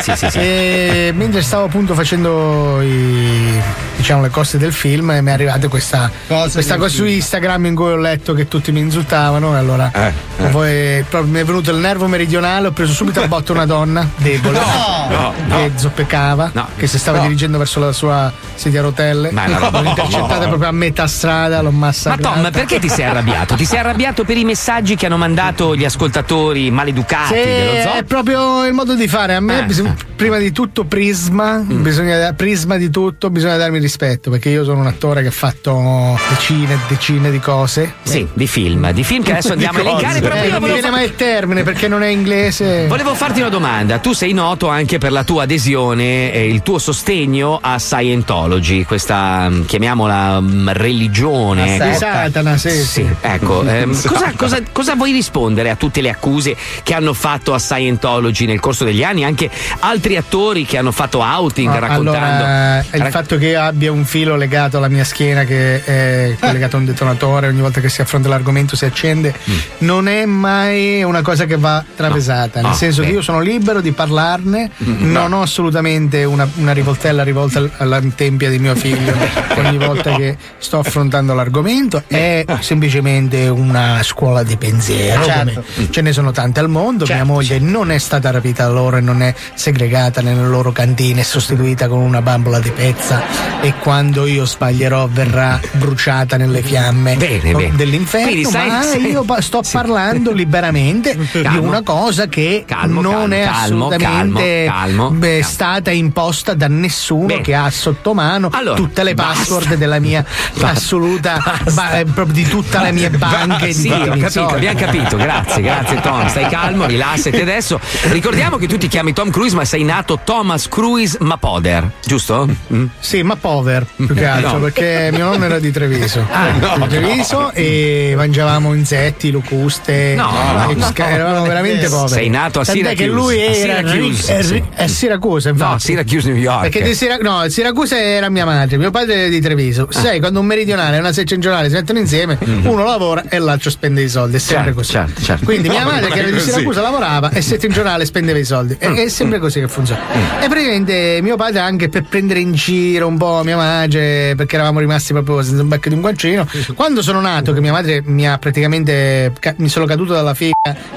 sì, 0.03 0.13
sì, 0.17 0.31
sì. 0.31 0.39
E 0.39 1.13
mentre 1.15 1.43
stavo 1.43 1.65
appunto 1.65 1.95
facendo 1.95 2.81
i, 2.83 3.61
diciamo 3.97 4.23
le 4.23 4.29
cose 4.29 4.59
del 4.59 4.73
film, 4.73 5.07
mi 5.21 5.29
è 5.29 5.33
arrivata 5.33 5.67
questa 5.69 6.11
Cose 6.29 6.53
questa 6.53 6.77
cosa 6.77 6.95
su 6.95 7.05
Instagram 7.05 7.67
in 7.67 7.75
cui 7.75 7.91
ho 7.91 7.97
letto 7.97 8.33
che 8.35 8.47
tutti 8.49 8.71
mi 8.71 8.81
insultavano. 8.81 9.55
E 9.57 9.59
allora 9.59 9.91
Eh, 9.93 10.13
poi 10.51 11.05
proprio 11.09 11.33
mi 11.33 11.41
è 11.41 11.45
venuto 11.45 11.71
il 11.71 11.79
nervo 11.79 12.07
meridionale, 12.07 12.69
ho 12.69 12.73
preso 12.73 12.93
subito 12.93 13.21
a 13.23 13.27
botte 13.27 13.53
una 13.53 13.67
donna 13.67 14.07
debole 14.17 14.61
no, 15.09 15.33
che 15.49 15.73
zoppicava, 15.77 16.51
No. 16.53 16.69
che 16.77 16.87
si 16.87 16.99
stava 16.99 17.19
dirigendo 17.21 17.59
verso 17.59 17.81
la 17.81 17.93
sua 17.93 18.31
sedia 18.55 18.81
a 18.81 18.83
rotelle. 18.85 19.31
Ma 19.33 19.47
no, 19.47 19.59
l'ho 19.83 19.95
intercettata 20.05 20.47
proprio 20.49 20.69
a 20.69 20.73
metà 20.73 21.07
strada, 21.07 21.61
l'ho 21.63 21.71
Ma 21.71 21.87
massacrata. 21.87 22.35
Tom, 22.41 22.51
perché 22.51 22.79
ti 22.79 22.89
sei 22.89 23.05
arrabbiato? 23.05 23.55
Ti 23.55 23.65
sei 23.65 23.79
arrabbiato 23.79 24.25
per 24.25 24.37
i 24.37 24.45
messaggi 24.45 24.95
che 24.97 25.07
hanno 25.07 25.17
mandato 25.17 25.75
gli 25.77 25.85
ascoltatori 25.85 26.71
maleducati 26.71 27.35
Sì, 27.35 27.43
dello 27.45 27.81
zoo? 27.83 27.93
è 27.95 28.05
proprio 28.05 28.65
il 28.67 28.73
modo 28.73 28.95
di 28.95 29.09
fare. 29.09 29.35
A 29.35 29.41
me, 29.41 29.67
Eh, 29.69 29.81
eh. 29.81 29.95
prima 30.17 30.39
di 30.39 30.53
tutto, 30.53 30.85
prisma. 30.85 31.63
Bisogna, 31.67 32.33
prisma 32.35 32.77
di 32.77 32.91
tutto, 32.91 33.31
bisogna 33.31 33.57
darmi 33.57 33.79
rispetto 33.79 34.31
perché 34.31 34.49
io 34.51 34.65
sono 34.65 34.81
un 34.81 34.87
attore 34.87 35.23
che 35.23 35.29
ha 35.29 35.33
fatto 35.33 36.19
decine 36.29 36.75
e 36.75 36.79
decine 36.89 37.31
di 37.31 37.39
cose. 37.41 37.95
Sì, 38.03 38.27
di 38.33 38.47
film, 38.47 38.91
di 38.93 39.05
film 39.05 39.23
che 39.23 39.33
adesso 39.33 39.53
andiamo 39.53 39.79
a 39.79 39.81
elencare, 39.83 40.21
però 40.21 40.35
Eh, 40.37 40.49
non 40.49 40.61
mi 40.63 40.67
viene 40.67 40.81
fa- 40.83 40.91
mai 40.91 41.05
il 41.05 41.15
termine 41.15 41.63
perché 41.63 41.89
non 41.89 42.03
è 42.03 42.09
inglese. 42.09 42.87
Volevo 42.87 43.15
farti 43.15 43.41
una 43.41 43.49
domanda. 43.49 43.99
Tu 43.99 44.13
sei 44.13 44.33
noto 44.33 44.69
anche 44.69 44.99
per 44.99 45.13
la 45.13 45.25
tua 45.25 45.43
adesione 45.45 46.33
e 46.33 46.47
il 46.49 46.63
tuo 46.63 46.79
sostegno 46.79 47.59
a 47.61 47.79
Scientology, 47.79 48.85
questa 48.85 49.49
mm, 49.49 49.63
chiamiamola 49.93 50.41
mm, 50.41 50.69
religione. 50.71 51.75
Una 51.77 51.87
Di. 51.89 51.95
Satana, 51.97 52.57
sì, 52.57 52.71
sì. 52.71 53.07
Ecco. 53.21 53.63
ehm, 53.69 53.91
cosa, 54.07 54.33
cosa- 54.37 54.63
cosa 54.73 54.95
vuoi 54.95 55.13
rispondere 55.13 55.71
a 55.71 55.77
tutte 55.77 56.01
le 56.01 56.11
accuse 56.11 56.57
che 56.83 56.95
hanno 56.95 57.13
fatto 57.13 57.53
a 57.55 57.59
Scientology 57.59 58.47
nel 58.47 58.61
corso 58.61 58.85
degli 58.85 59.05
anni? 59.05 59.25
Anche 59.25 59.51
altri 59.81 60.17
attori 60.17 60.65
che 60.65 60.79
hanno 60.79 60.93
fatto 60.93 61.21
outing 61.21 61.69
No, 61.73 61.79
raccontando. 61.79 62.45
Allora, 62.45 62.79
il 62.93 63.01
rac- 63.01 63.11
fatto 63.11 63.37
che 63.39 63.57
abbia 63.57 63.93
un 63.93 64.05
filo 64.05 64.37
legato 64.37 64.79
alla 64.79 64.89
mia 64.89 65.05
schiena 65.05 65.45
che 65.45 65.85
è 65.85 66.37
collegato 66.41 66.77
a 66.77 66.79
un 66.81 66.85
detonatore, 66.87 67.49
ogni 67.49 67.61
volta 67.61 67.81
che 67.81 67.89
si 67.89 68.01
affronta 68.01 68.29
l'argomento 68.29 68.77
si 68.77 68.85
accende, 68.85 69.35
non 69.79 70.09
è 70.09 70.25
mai 70.25 71.03
una 71.03 71.23
cosa 71.23 71.45
che 71.45 71.57
va 71.57 71.85
travisata. 71.95 72.61
No. 72.61 72.69
Nel 72.69 72.77
Ah, 72.77 72.79
senso 72.79 73.03
beh. 73.03 73.07
che 73.09 73.13
io 73.15 73.23
sono 73.23 73.41
libero 73.41 73.81
di 73.81 73.93
parlarne, 73.93 74.71
non 74.79 75.33
ho 75.33 75.43
assolutamente 75.43 76.25
una, 76.25 76.49
una 76.57 76.73
rivoltella 76.73 77.23
rivolta 77.23 77.59
al- 77.59 77.71
alla 77.77 78.01
tempia 78.15 78.49
di 78.49 78.59
mio 78.59 78.75
figlio 78.75 79.13
ogni 79.57 79.77
volta 79.77 79.82
che 80.17 80.37
sto 80.59 80.79
affrontando 80.79 81.35
l'argomento. 81.35 82.03
È 82.07 82.45
semplicemente 82.61 83.49
una 83.49 84.01
scuola 84.03 84.43
di 84.43 84.57
pensiero. 84.57 85.25
Certo. 85.25 85.65
ce 85.91 86.01
ne 86.01 86.13
sono 86.13 86.31
tante 86.33 86.61
al 86.61 86.69
mondo. 86.69 87.05
Certo, 87.05 87.25
mia 87.25 87.33
moglie 87.33 87.59
non 87.59 87.91
è 87.91 87.99
stata 87.99 88.31
rapita 88.31 88.65
da 88.67 88.71
loro 88.73 88.97
e 88.97 89.01
non 89.01 89.23
è 89.23 89.35
segregata 89.55 90.21
nelle 90.21 90.47
loro 90.47 90.73
cantine, 90.73 91.21
è 91.21 91.25
sostituita 91.25 91.89
con 91.89 91.99
una 92.01 92.23
bambola 92.23 92.59
di 92.61 92.71
pezza 92.71 93.23
e 93.61 93.75
quando 93.79 94.27
io 94.27 94.45
sbaglierò 94.45 95.09
verrà 95.11 95.61
bruciata 95.73 96.37
nelle 96.37 96.63
fiamme 96.63 97.17
Bene, 97.17 97.51
no, 97.53 97.59
bene. 97.59 97.77
dell'inferno. 97.77 98.27
Quindi 98.31 98.45
sai- 98.51 98.69
ma 98.69 98.83
sai- 98.83 99.11
io 99.11 99.25
sto 99.41 99.63
parlando 99.71 100.33
liberamente 100.33 101.17
di 101.33 101.43
Calmo. 101.43 101.63
una 101.69 101.83
cosa 101.83 102.27
che 102.27 102.65
Calmo, 102.67 103.01
non 103.01 103.13
calmo, 103.31 103.35
è 103.35 103.43
assolutamente 103.43 104.73
beh, 105.13 105.43
stata 105.43 105.91
imposta 105.91 106.55
da 106.55 106.69
nessuno 106.69 107.27
Bene. 107.27 107.43
che 107.43 107.55
ha 107.55 107.71
sotto 107.71 108.15
mano 108.15 108.49
Allora, 108.53 108.77
tutte 108.77 109.03
le 109.03 109.15
password 109.15 109.72
parte 109.73 109.77
della 109.79 109.99
mia 109.99 110.25
assoluta, 110.61 111.43
ba- 111.73 111.99
eh, 111.99 112.05
proprio 112.05 112.35
di 112.35 112.49
tutte 112.49 112.79
le 112.79 112.93
mie 112.93 113.11
banche 113.11 113.67
di 113.67 113.73
Sì, 113.73 113.91
ho 113.91 113.99
di 113.99 114.21
capito, 114.21 114.31
soldi. 114.31 114.55
abbiamo 114.67 114.79
capito. 114.79 115.17
Grazie, 115.17 115.63
grazie 115.63 116.01
Tom. 116.01 116.27
Stai 116.29 116.49
calmo, 116.49 116.87
rilassati 116.87 117.41
adesso. 117.41 117.81
Ricordiamo 118.11 118.57
che 118.57 118.67
tu 118.67 118.77
ti 118.79 118.89
chiami 118.89 119.13
Tom 119.13 119.31
Cruise, 119.31 119.55
ma 119.55 119.65
sei 119.65 119.85
nato 119.85 120.21
Thomas 120.25 120.69
Cruise 120.69 121.17
Mapoder, 121.21 121.91
giusto? 122.05 122.49
Mm? 122.73 122.87
Sì, 122.99 123.23
ma 123.23 123.37
pover 123.37 123.87
più 123.97 124.15
che 124.15 124.27
altro, 124.27 124.53
No. 124.53 124.59
perché 124.61 125.11
mio 125.13 125.25
nonno 125.27 125.45
era 125.45 125.59
di 125.59 125.71
Treviso. 125.71 126.27
Ah, 126.31 126.51
no. 126.51 126.87
Di 126.87 126.89
Treviso 126.97 127.53
e 127.53 128.15
mangiavamo 128.17 128.75
insetti, 128.75 129.31
locuste. 129.31 130.15
No, 130.17 130.31
no, 130.31 130.73
no, 130.75 130.87
sca- 130.87 131.09
no, 131.09 131.15
eravamo 131.15 131.43
veramente 131.47 131.89
poveri. 131.89 132.09
Sei 132.13 132.29
nato 132.29 132.61
a 132.61 132.65
Syracuse. 132.65 132.95
che 132.95 133.07
lui 133.07 133.41
A 133.41 133.45
era 133.45 133.89
Syracuse, 133.89 134.43
ric- 134.53 134.75
è, 134.75 134.87
sì. 134.87 134.95
Siracusa, 135.03 135.49
No, 135.51 135.55
infatti. 135.55 135.81
Syracuse, 135.81 136.29
New 136.31 136.37
York. 136.41 136.61
Perché 136.63 136.83
di 136.83 136.95
Sira- 136.95 137.17
no, 137.21 137.49
Siracusa 137.49 137.99
era 138.01 138.29
mia 138.29 138.45
madre, 138.45 138.77
mio 138.77 138.91
padre 138.91 139.27
è 139.27 139.29
di 139.29 139.41
Treviso. 139.41 139.52
Ah. 139.55 139.87
Sai, 139.93 140.21
quando 140.21 140.41
un 140.41 140.47
meridionale 140.47 140.97
e 140.97 141.01
una 141.01 141.13
settentrionale 141.13 141.69
si 141.69 141.75
mettono 141.75 141.99
insieme, 141.99 142.39
uno 142.65 142.85
lavora 142.85 143.25
e 143.29 143.39
l'altro 143.39 143.71
spende 143.71 144.03
i 144.03 144.09
soldi. 144.09 144.37
È 144.37 144.39
sempre 144.39 144.73
Mm. 144.73 144.75
Certo, 144.75 144.79
così. 144.79 144.91
certo, 144.93 145.23
certo. 145.23 145.45
Quindi 145.45 145.69
mia 145.69 145.81
No, 145.85 145.91
madre, 145.91 146.01
non 146.03 146.11
che 146.11 146.17
è 146.17 146.23
era 146.27 146.31
di. 146.31 146.41
Siracusa, 146.41 146.81
lavorava 146.83 147.31
e 147.31 147.41
settentrionale 147.43 148.05
spendeva 148.05 148.39
i 148.39 148.45
soldi. 148.45 148.77
Mm. 148.85 148.97
E- 148.97 149.03
È, 149.05 149.09
sempre 149.09 149.39
così 149.39 149.61
che 149.61 149.69
funziona. 149.69 150.01
E 150.41 150.49
praticamente 150.49 151.19
mio 151.23 151.37
padre, 151.37 151.61
anche 151.61 151.89
per 151.89 152.05
prendere 152.05 152.41
in 152.41 152.53
giro 152.53 153.07
un 153.07 153.17
po' 153.19 153.43
mia 153.45 153.57
madre, 153.57 154.35
perché 154.37 154.55
eravamo 154.57 154.79
rimasti 154.81 155.13
proprio 155.13 155.43
senza 155.43 155.63
un 155.63 155.69
becco 155.69 155.89
di 155.89 155.95
un 155.95 156.01
guancino, 156.01 156.47
quando 156.75 157.03
sono 157.03 157.21
nato, 157.21 157.53
che 157.53 157.61
mia 157.61 157.73
madre 157.73 158.03
mi 158.05 158.29
ha 158.29 158.39
praticamente. 158.39 159.33
ca- 159.39 159.55
mi 159.59 159.69
sono 159.69 159.85
caduto 159.87 160.13
dalla 160.15 160.35
figa 160.35 160.51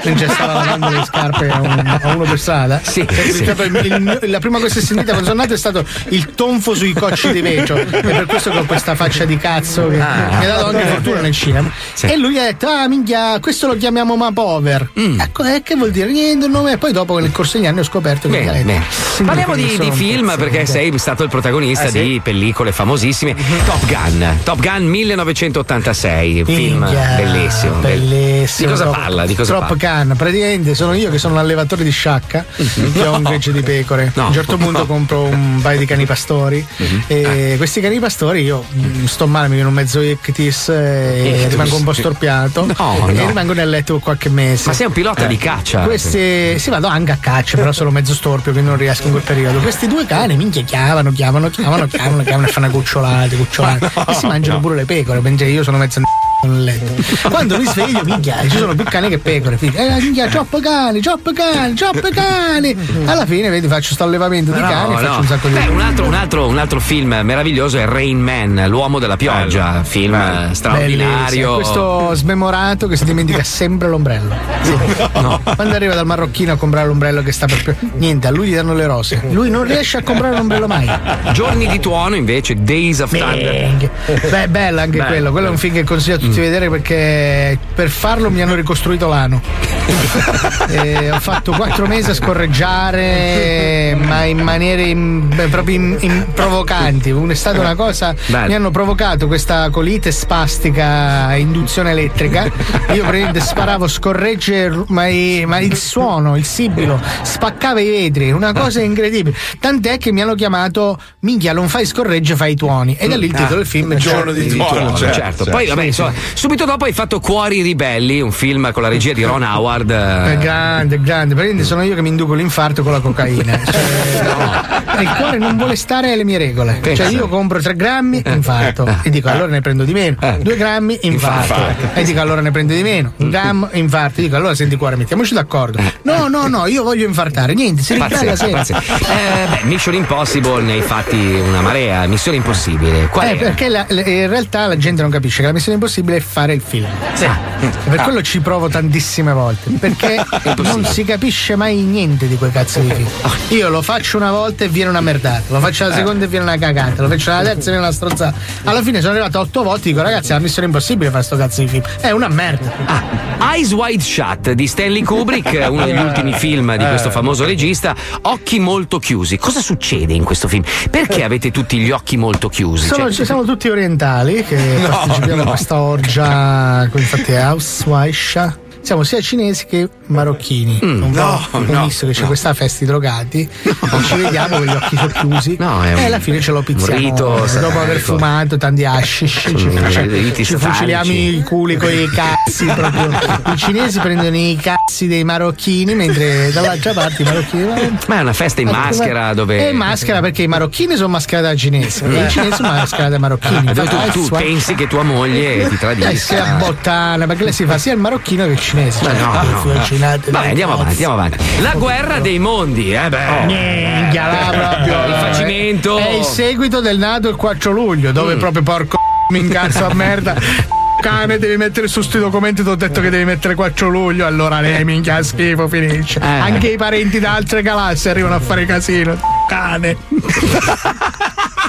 mentre 0.04 0.28
stava 0.30 0.54
lavando 0.54 0.90
le 0.90 1.04
scarpe 1.06 1.50
a, 1.50 1.60
un- 1.62 2.00
a 2.02 2.14
uno 2.16 2.24
per 2.24 2.40
strada. 2.40 2.80
Sì, 2.84 3.06
sì. 3.32 3.44
il- 3.44 4.20
il 4.22 4.30
la 4.30 4.40
prima 4.40 4.60
cosa 4.60 4.74
che 4.74 4.80
ho 4.80 4.84
sentito 4.84 5.12
quando 5.12 5.28
sono 5.30 5.42
nato 5.42 5.54
è 5.54 5.58
stato 5.58 5.86
il 6.10 6.34
tonfo 6.36 6.74
sui 6.76 6.94
cocci 6.94 7.32
di 7.32 7.42
vecio. 7.42 7.76
E 7.78 8.02
per 8.02 8.26
questo 8.28 8.45
che 8.52 8.58
ho 8.60 8.66
questa 8.66 8.96
faccia 8.96 9.26
di 9.26 9.38
cazzo 9.38 9.88
che 9.88 10.00
Ah. 10.00 10.38
mi 10.40 10.46
ha 10.46 10.48
dato 10.48 10.66
anche 10.68 10.86
fortuna 10.86 11.22
nel 11.22 11.34
cinema. 11.34 11.72
Sì. 11.94 12.06
E 12.08 12.18
lui 12.18 12.38
ha 12.40 12.44
detto: 12.44 12.68
Ah, 12.68 12.88
minchia, 12.88 13.40
questo 13.40 13.68
lo 13.68 13.76
chiamiamo 13.78 14.16
Mapover. 14.16 14.90
Mm. 15.00 15.20
Ecco, 15.20 15.44
e 15.44 15.62
che 15.64 15.76
vuol 15.76 15.92
dire? 15.92 16.12
Niente, 16.12 16.46
un 16.46 16.52
nome. 16.52 16.74
E 16.74 16.78
poi 16.78 16.92
dopo 16.92 17.18
nel 17.20 17.32
corso 17.32 17.58
degli 17.58 17.68
anni 17.68 17.80
ho 17.80 17.84
scoperto 17.84 18.30
che 18.30 18.40
Bene, 18.44 18.60
il 18.60 18.66
bene. 18.66 18.84
Parliamo 19.26 19.56
di, 19.56 19.78
di 19.80 19.92
film 19.92 20.30
un 20.30 20.36
perché 20.38 20.60
pezzo. 20.60 20.72
sei 20.74 20.98
stato 20.98 21.24
il 21.24 21.30
protagonista 21.30 21.86
Ah, 21.86 21.90
sì? 21.90 22.02
di 22.02 22.20
pellicole 22.24 22.72
famosissime. 22.72 23.36
Top 23.66 23.86
Gun, 23.86 24.40
Top 24.44 24.60
Gun 24.60 24.84
1986, 24.86 26.40
un 26.42 26.46
film 26.46 26.80
bellissimo. 27.16 27.76
bellissimo. 27.80 28.68
Di 28.70 28.74
cosa 28.74 28.84
Top- 28.86 28.96
parla? 28.96 29.26
Di 29.26 29.36
cosa 29.36 29.54
Top 29.58 29.76
parla? 29.78 30.04
Gun, 30.04 30.16
praticamente 30.18 30.76
sono 30.76 30.94
io 30.94 31.10
che 31.10 31.18
sono 31.18 31.36
l'allevatore 31.36 31.84
di 31.84 31.90
sciacca, 31.92 32.46
che 32.94 33.06
ho 33.06 33.16
un 33.16 33.24
gregge 33.24 33.52
di 33.52 33.62
pecore. 33.62 34.12
No. 34.16 34.24
A 34.24 34.28
un 34.28 34.34
certo 34.34 34.58
punto 34.58 34.86
compro 34.88 35.24
un 35.24 35.60
paio 35.62 35.80
di 35.80 35.86
cani 35.86 36.06
pastori 36.06 36.66
e 37.08 37.56
questi 37.58 37.82
cani 37.82 38.00
pastori 38.00 38.35
io 38.42 38.64
mm, 38.74 39.06
sto 39.06 39.28
male, 39.28 39.48
mi 39.48 39.54
viene 39.56 39.70
un 39.70 39.76
mezzo 39.76 40.02
ictis 40.02 40.70
e 40.70 41.32
Ictus. 41.36 41.50
rimango 41.50 41.76
un 41.78 41.84
po' 41.84 41.94
storpiato 41.94 42.66
No, 42.66 43.08
e 43.08 43.14
no. 43.14 43.28
rimango 43.28 43.54
nel 43.54 43.70
letto 43.70 43.94
per 43.94 44.04
qualche 44.04 44.30
mese. 44.30 44.64
Ma 44.68 44.74
sei 44.74 44.86
un 44.88 44.92
pilota 44.94 45.26
di 45.26 45.38
caccia? 45.38 45.82
Questi 45.82 46.58
si 46.60 46.70
vado 46.70 46.88
anche 46.88 47.12
a 47.12 47.18
caccia, 47.20 47.58
però 47.58 47.72
sono 47.72 47.92
mezzo 47.92 48.14
storpio, 48.14 48.52
quindi 48.52 48.70
non 48.70 48.78
riesco 48.80 49.06
in 49.06 49.12
quel 49.12 49.24
periodo. 49.24 49.60
Questi 49.60 49.88
due 49.88 50.06
cani 50.06 50.36
minchia 50.36 50.64
chiamano, 50.64 51.12
chiamano, 51.12 51.50
chiamano, 51.50 51.88
chiamano, 51.88 52.24
chiamano 52.24 52.48
e 52.48 52.52
fanno 52.52 52.70
cucciolate, 52.70 53.36
cucciolate. 53.36 53.92
e 54.08 54.14
si 54.14 54.26
mangiano 54.28 54.60
pure 54.60 54.76
le 54.76 54.86
pecore, 54.86 55.20
mentre 55.22 55.48
io 55.50 55.64
sono 55.64 55.78
mezzo 55.78 56.02
nel 56.46 56.64
letto. 56.64 57.30
Quando 57.30 57.58
mi 57.58 57.66
sveglio, 57.66 58.02
minchia, 58.04 58.42
ci 58.50 58.58
sono 58.58 58.74
più 58.76 58.84
cani 58.86 59.10
che 59.10 59.18
pecore. 59.20 59.58
figlio. 59.58 59.78
Eh, 59.78 60.02
minchia, 60.02 60.28
troppo 60.28 60.60
cani, 60.60 61.02
troppo 61.02 61.32
cani, 61.34 61.74
troppo 61.74 62.08
cani. 62.14 62.76
Alla 63.06 63.26
fine, 63.26 63.50
vedi, 63.50 63.68
faccio 63.68 63.94
sto 63.94 64.04
allevamento 64.04 64.52
di 64.52 64.60
No, 64.60 64.68
cani 64.68 64.94
e 64.94 64.98
faccio 64.98 65.12
no. 65.12 65.18
un 65.20 65.26
sacco 65.28 65.48
di 65.48 65.54
Beh, 65.54 65.68
un, 65.68 65.82
altro, 65.82 66.06
un, 66.06 66.14
altro, 66.14 66.48
un 66.48 66.58
altro 66.58 66.80
film 66.80 67.20
meraviglioso 67.24 67.78
è 67.78 67.86
Rain 67.86 68.20
Man, 68.20 68.66
l'uomo 68.68 69.00
della 69.00 69.18
pioggia. 69.18 69.84
Film 69.84 70.14
eh, 70.14 70.18
Bellissimo. 70.18 70.54
straordinario. 70.54 71.56
Questo 71.56 72.14
smemorato 72.14 72.88
che 72.88 72.96
si 72.96 73.06
dimentica 73.06 73.44
sempre 73.44 73.88
l'ombrello. 73.88 74.36
Quando 75.56 75.76
arriva 75.76 75.94
dal 75.94 76.06
marocchino 76.06 76.54
a 76.54 76.56
comprare 76.56 76.88
l'ombrello 76.88 77.22
che 77.22 77.32
sta 77.32 77.46
per. 77.46 77.76
Niente, 77.96 78.28
a 78.28 78.32
lui 78.32 78.48
gli 78.50 78.56
danno 78.56 78.74
le 78.74 78.86
rose. 78.86 79.22
Lui 79.32 79.50
non 79.50 79.64
riesce 79.64 79.98
a 79.98 80.04
comprare 80.04 80.36
l'ombrello 80.36 80.68
mai. 80.68 80.90
Giorni 81.34 81.68
di 81.68 81.80
tuono 81.80 82.16
invece, 82.16 82.56
Days 82.56 83.00
of 83.00 83.12
Thunder. 83.12 83.90
Beh, 84.30 84.48
bello 84.48 84.80
anche 84.82 84.98
Bello, 84.98 85.08
quello. 85.10 85.32
Quello 85.32 85.48
è 85.48 85.50
un 85.50 85.58
film 85.58 85.74
che 85.74 85.84
consiglio 85.84 86.16
a 86.16 86.20
tutti 86.20 86.35
di 86.36 86.48
vedere 86.48 86.70
perché 86.70 87.58
per 87.74 87.90
farlo 87.90 88.30
mi 88.30 88.42
hanno 88.42 88.56
ricostruito 88.56 89.08
l'ano. 89.08 89.42
E 90.68 91.12
ho 91.12 91.20
fatto 91.20 91.52
quattro 91.52 91.86
mesi 91.86 92.10
a 92.10 92.14
scorreggiare, 92.14 93.96
ma 94.00 94.24
in 94.24 94.40
maniere 94.40 94.84
in- 94.84 95.28
beh, 95.34 95.48
proprio 95.48 95.76
in- 95.76 95.98
in- 96.02 96.26
provocanti. 96.34 97.12
È 97.28 97.34
stata 97.34 97.60
una 97.60 97.76
cosa. 97.76 98.16
Bello. 98.28 98.48
Mi 98.48 98.56
hanno 98.56 98.72
provocato 98.72 99.28
questa 99.28 99.70
colite 99.70 100.12
spastica 100.12 101.26
a 101.28 101.36
induzione 101.38 101.92
elettrica. 101.92 102.46
Io 102.46 103.04
praticamente 103.04 103.40
sparavo 103.42 103.88
scorregge, 103.88 104.70
ma, 104.88 105.04
ma 105.46 105.60
il 105.60 105.76
suono, 105.76 106.36
il 106.36 106.46
sibilo, 106.46 107.00
spaccava 107.22 107.80
i 107.80 107.90
vetri, 107.90 108.32
una 108.32 108.54
cosa 108.54 108.82
incredibile. 108.82 109.36
Tant'è 109.60 109.98
che 109.98 110.12
mi 110.12 110.22
hanno 110.22 110.36
chiamato 110.36 111.00
Minchia, 111.20 111.54
non 111.54 111.70
fai 111.70 111.86
scorregge, 111.86 112.36
fai 112.36 112.54
i 112.54 112.56
tuoni. 112.56 112.96
E 112.98 113.08
da 113.08 113.18
lì 113.18 113.26
il 113.28 113.34
titolo 113.34 113.58
del 113.58 113.68
film 113.68 113.96
Giorno 113.96 114.32
di 114.32 114.48
tuono, 114.48 114.96
Certo, 114.96 115.14
certo, 115.14 115.44
poi 115.46 115.66
certo. 115.66 115.76
vabbè, 115.76 115.84
insomma, 115.84 116.14
subito 116.34 116.66
dopo 116.66 116.86
hai 116.86 116.94
fatto 116.94 117.20
Cuori 117.20 117.62
ribelli, 117.62 118.22
un 118.22 118.32
film 118.32 118.72
con 118.72 118.82
la 118.82 118.90
regia 118.90 119.14
di 119.14 119.24
Ron 119.24 119.44
Howard. 119.44 119.90
eh, 119.92 120.34
È 120.34 120.38
grande, 120.38 121.00
grande. 121.02 121.34
Praticamente 121.34 121.64
sono 121.64 121.84
io 121.84 121.96
che 121.96 122.02
mi 122.02 122.10
induco 122.10 122.34
l'infarto 122.34 122.84
con 122.84 122.92
la 122.92 123.00
cocaina. 123.00 123.60
Cioè, 124.96 125.04
Il 125.04 125.14
cuore 125.18 125.38
non 125.40 125.58
vuole 125.58 125.76
stare 125.76 126.14
alle 126.14 126.24
mie 126.24 126.38
regole. 126.38 126.80
Cioè, 126.82 127.08
io 127.08 127.28
compro 127.28 127.60
3 127.60 127.76
grammi, 127.76 128.22
infarto. 128.26 128.88
E 129.04 129.10
dico 129.10 129.28
allora 129.28 129.48
ne 129.52 129.60
prendo 129.60 129.84
di 129.84 129.92
meno. 129.92 130.16
2 130.42 130.56
grammi, 130.56 130.98
infarto. 131.02 131.54
E 131.94 132.04
dico 132.04 132.22
allora 132.22 132.40
ne 132.40 132.52
prendo 132.52 132.74
di 132.74 132.82
meno. 132.82 133.12
Un 133.18 133.30
grammo, 133.30 133.68
infarto. 133.74 134.20
E 134.22 134.24
dico 134.24 134.38
allora 134.38 134.56
senti 134.56 134.78
cuore, 134.78 134.96
mettiamoci 134.96 135.34
d'accordo. 135.34 135.82
No, 136.04 136.30
no, 136.30 136.48
no, 136.48 136.66
io 136.68 136.84
voglio 136.84 137.06
infartare. 137.06 137.54
Niente, 137.54 137.82
si 137.82 137.96
Pazzesco, 137.96 138.36
sempre. 138.38 138.62
Eh, 138.62 139.48
beh, 139.50 139.60
Mission 139.64 139.96
Impossible 139.96 140.62
ne 140.62 140.74
hai 140.74 140.82
fatti 140.82 141.18
una 141.46 141.60
marea. 141.62 142.06
Missione 142.08 142.38
Impossibile. 142.38 143.08
Qual 143.08 143.28
Eh, 143.28 143.36
perché 143.36 143.68
la- 143.68 143.86
la- 143.90 144.06
in 144.06 144.30
realtà 144.30 144.66
la 144.68 144.78
gente 144.78 145.02
non 145.02 145.12
capisce 145.12 145.42
che 145.42 145.48
la 145.48 145.54
missione 145.54 145.76
impossibile 145.78 146.05
è 146.14 146.20
fare 146.20 146.54
il 146.54 146.62
film. 146.62 146.88
Sì. 147.14 147.26
E 147.26 147.70
per 147.90 148.02
quello 148.02 148.22
ci 148.22 148.40
provo 148.42 148.68
tantissime 148.68 149.34
volte. 149.34 149.72
Perché 149.72 150.24
non 150.64 150.86
si 150.86 151.04
capisce 151.04 151.56
mai 151.56 151.78
niente 151.78 152.28
di 152.28 152.36
quei 152.38 152.52
cazzo 152.52 152.80
di 152.80 152.92
film. 152.92 153.08
Io 153.50 153.70
lo 153.70 153.82
faccio 153.82 154.18
una 154.18 154.32
volta 154.32 154.66
e 154.66 154.70
viene 154.70 154.90
una 154.90 155.02
merdata, 155.02 155.44
lo 155.48 155.60
faccio 155.60 155.88
la 155.88 155.94
seconda 155.94 156.26
e 156.26 156.28
viene 156.28 156.46
una 156.46 156.58
cagata, 156.58 157.02
lo 157.02 157.08
faccio 157.08 157.32
la 157.32 157.42
terza 157.42 157.70
e 157.70 157.72
viene 157.72 157.80
una 157.80 157.92
strozzata. 157.92 158.38
Alla 158.64 158.82
fine 158.82 159.00
sono 159.00 159.14
arrivato 159.14 159.38
a 159.38 159.42
otto 159.42 159.64
volte 159.64 159.90
e 159.90 159.92
dico, 159.92 160.04
ragazzi, 160.04 160.30
è 160.30 160.32
una 160.34 160.44
missione 160.44 160.68
impossibile 160.68 161.10
fare 161.10 161.24
sto 161.24 161.38
cazzo 161.38 161.62
di 161.62 161.68
film. 161.68 161.84
È 162.00 162.12
una 162.12 162.28
merda. 162.28 162.72
Ah, 162.86 163.54
Eyes 163.54 163.72
Wide 163.72 164.04
Shut 164.04 164.52
di 164.52 164.68
Stanley 164.68 165.02
Kubrick, 165.02 165.66
uno 165.70 165.86
degli 165.86 165.98
ultimi 165.98 166.34
film 166.34 166.76
di 166.76 166.86
questo 166.86 167.10
famoso 167.10 167.46
regista. 167.46 167.96
Occhi 168.22 168.60
molto 168.60 169.00
chiusi. 169.00 169.38
Cosa 169.38 169.62
succede 169.62 170.14
in 170.14 170.24
questo 170.24 170.48
film? 170.48 170.64
Perché 170.90 171.24
avete 171.24 171.52
tutti 171.52 171.78
gli 171.78 171.92
occhi 171.92 172.18
molto 172.18 172.50
chiusi? 172.50 172.88
Sono, 172.88 173.04
Cioè, 173.06 173.14
ci 173.14 173.26
siamo 173.26 173.44
tutti 173.44 173.70
orientali 173.70 174.44
che 174.44 174.56
partecipiamo 174.90 175.44
a 175.44 175.46
questa 175.46 175.80
orgia, 175.96 176.90
infatti 176.92 177.32
è 177.32 177.38
Ausweisha. 177.38 178.65
Siamo 178.86 179.02
sia 179.02 179.20
cinesi 179.20 179.66
che 179.66 179.90
marocchini. 180.06 180.80
Mm, 180.86 181.02
un 181.02 181.12
po' 181.12 181.58
ho 181.58 181.86
visto 181.86 182.06
che 182.06 182.14
c'è 182.14 182.26
questa 182.26 182.54
festa 182.54 182.78
di 182.82 182.86
drogati. 182.86 183.50
Non 183.82 184.04
ci 184.04 184.16
vediamo 184.16 184.58
con 184.58 184.66
gli 184.68 184.70
occhi 184.70 184.96
sono 184.96 185.08
chiusi. 185.08 185.56
No, 185.58 185.84
e 185.84 186.06
alla 186.06 186.20
fine 186.20 186.40
ce 186.40 186.52
lo 186.52 186.62
pizziamo. 186.62 187.00
rito 187.00 187.48
dopo 187.60 187.80
aver 187.80 187.98
fumato 187.98 188.58
tanti 188.58 188.86
hashish, 188.86 189.54
ci, 189.56 189.70
riti 190.06 190.46
ci 190.46 190.54
satanici. 190.54 190.58
fuciliamo 190.58 191.12
i 191.12 191.44
culi 191.44 191.78
con 191.78 191.90
i 191.90 192.08
cazzi. 192.10 192.66
Proprio. 192.66 193.10
I 193.54 193.58
cinesi 193.58 194.00
prendono 194.00 194.36
i 194.36 194.56
cazzi 194.62 195.08
dei 195.08 195.24
marocchini, 195.24 195.96
mentre 195.96 196.52
dall'altra 196.52 196.94
parte 196.94 197.24
i 197.24 197.26
marocchini. 197.26 197.98
ma 198.08 198.18
è 198.18 198.22
una 198.22 198.34
festa 198.34 198.62
in 198.62 198.70
maschera 198.70 199.34
dove. 199.34 199.58
È 199.58 199.70
in 199.72 199.78
maschera 199.78 200.20
perché 200.20 200.44
i 200.44 200.48
marocchini 200.48 200.96
sono 200.96 201.08
mascherati 201.08 201.48
da 201.48 201.56
cinesi 201.56 202.04
e 202.04 202.26
i 202.26 202.30
cinesi 202.30 202.58
sono 202.58 202.70
mascherati 202.70 203.10
da 203.10 203.18
marocchini. 203.18 203.74
Dove 203.74 203.88
tu, 204.12 204.28
tu 204.28 204.30
pensi 204.30 204.76
che 204.76 204.86
tua 204.86 205.02
moglie 205.02 205.70
ti 205.70 205.74
eh, 205.74 205.78
tradisca. 205.80 206.14
sia 206.14 206.56
bottana, 206.60 207.26
perché 207.26 207.46
lei 207.46 207.54
si 207.54 207.66
fa 207.66 207.80
sia 207.80 207.92
il 207.92 208.00
marocchino 208.00 208.46
che 208.46 208.52
il 208.52 208.60
cinese. 208.60 208.74
Ma 208.76 208.92
Cioè, 208.92 209.14
no, 209.14 209.32
no, 209.32 209.58
fuocinate, 209.60 210.32
Vabbè, 210.32 210.44
dai, 210.44 210.50
andiamo 210.50 210.74
avanti, 210.74 210.92
andiamo 210.92 211.14
avanti. 211.14 211.38
La 211.62 211.74
guerra 211.76 212.20
dei 212.20 212.40
mondi, 212.40 212.94
eh 212.94 213.08
beh. 213.08 213.46
Minchia, 213.46 214.28
là 214.28 214.50
proprio. 214.50 215.06
Il 215.06 215.14
facimento. 215.14 215.98
È 215.98 216.10
il 216.10 216.26
seguito 216.26 216.82
del 216.82 216.98
nato 216.98 217.30
il 217.30 217.38
4 217.38 217.72
luglio, 217.72 218.12
dove 218.12 218.36
proprio 218.36 218.64
porco 218.64 218.98
mi 219.32 219.40
incazzo 219.40 219.86
a 219.86 219.94
merda. 219.94 220.36
Cane, 221.00 221.38
devi 221.38 221.56
mettere 221.56 221.88
su 221.88 222.02
sti 222.02 222.18
documenti, 222.20 222.64
ti 222.64 222.70
ho 222.70 222.76
detto 222.76 223.00
che 223.00 223.10
devi 223.10 223.24
mettere 223.26 223.56
4 223.56 223.88
luglio, 223.88 224.26
allora 224.26 224.60
lei 224.60 224.84
minchia 224.84 225.22
schifo, 225.24 225.68
finisce. 225.70 226.20
Eh. 226.20 226.26
Anche 226.26 226.70
i 226.70 226.78
parenti 226.78 227.20
da 227.20 227.34
altre 227.36 227.62
galassie 227.62 228.10
arrivano 228.10 228.36
a 228.36 228.40
fare 228.40 228.66
casino. 228.66 229.18
Cane. 229.48 229.96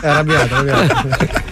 È 0.00 0.06
arrabbiato, 0.08 0.54
arrabbiato. 0.54 1.44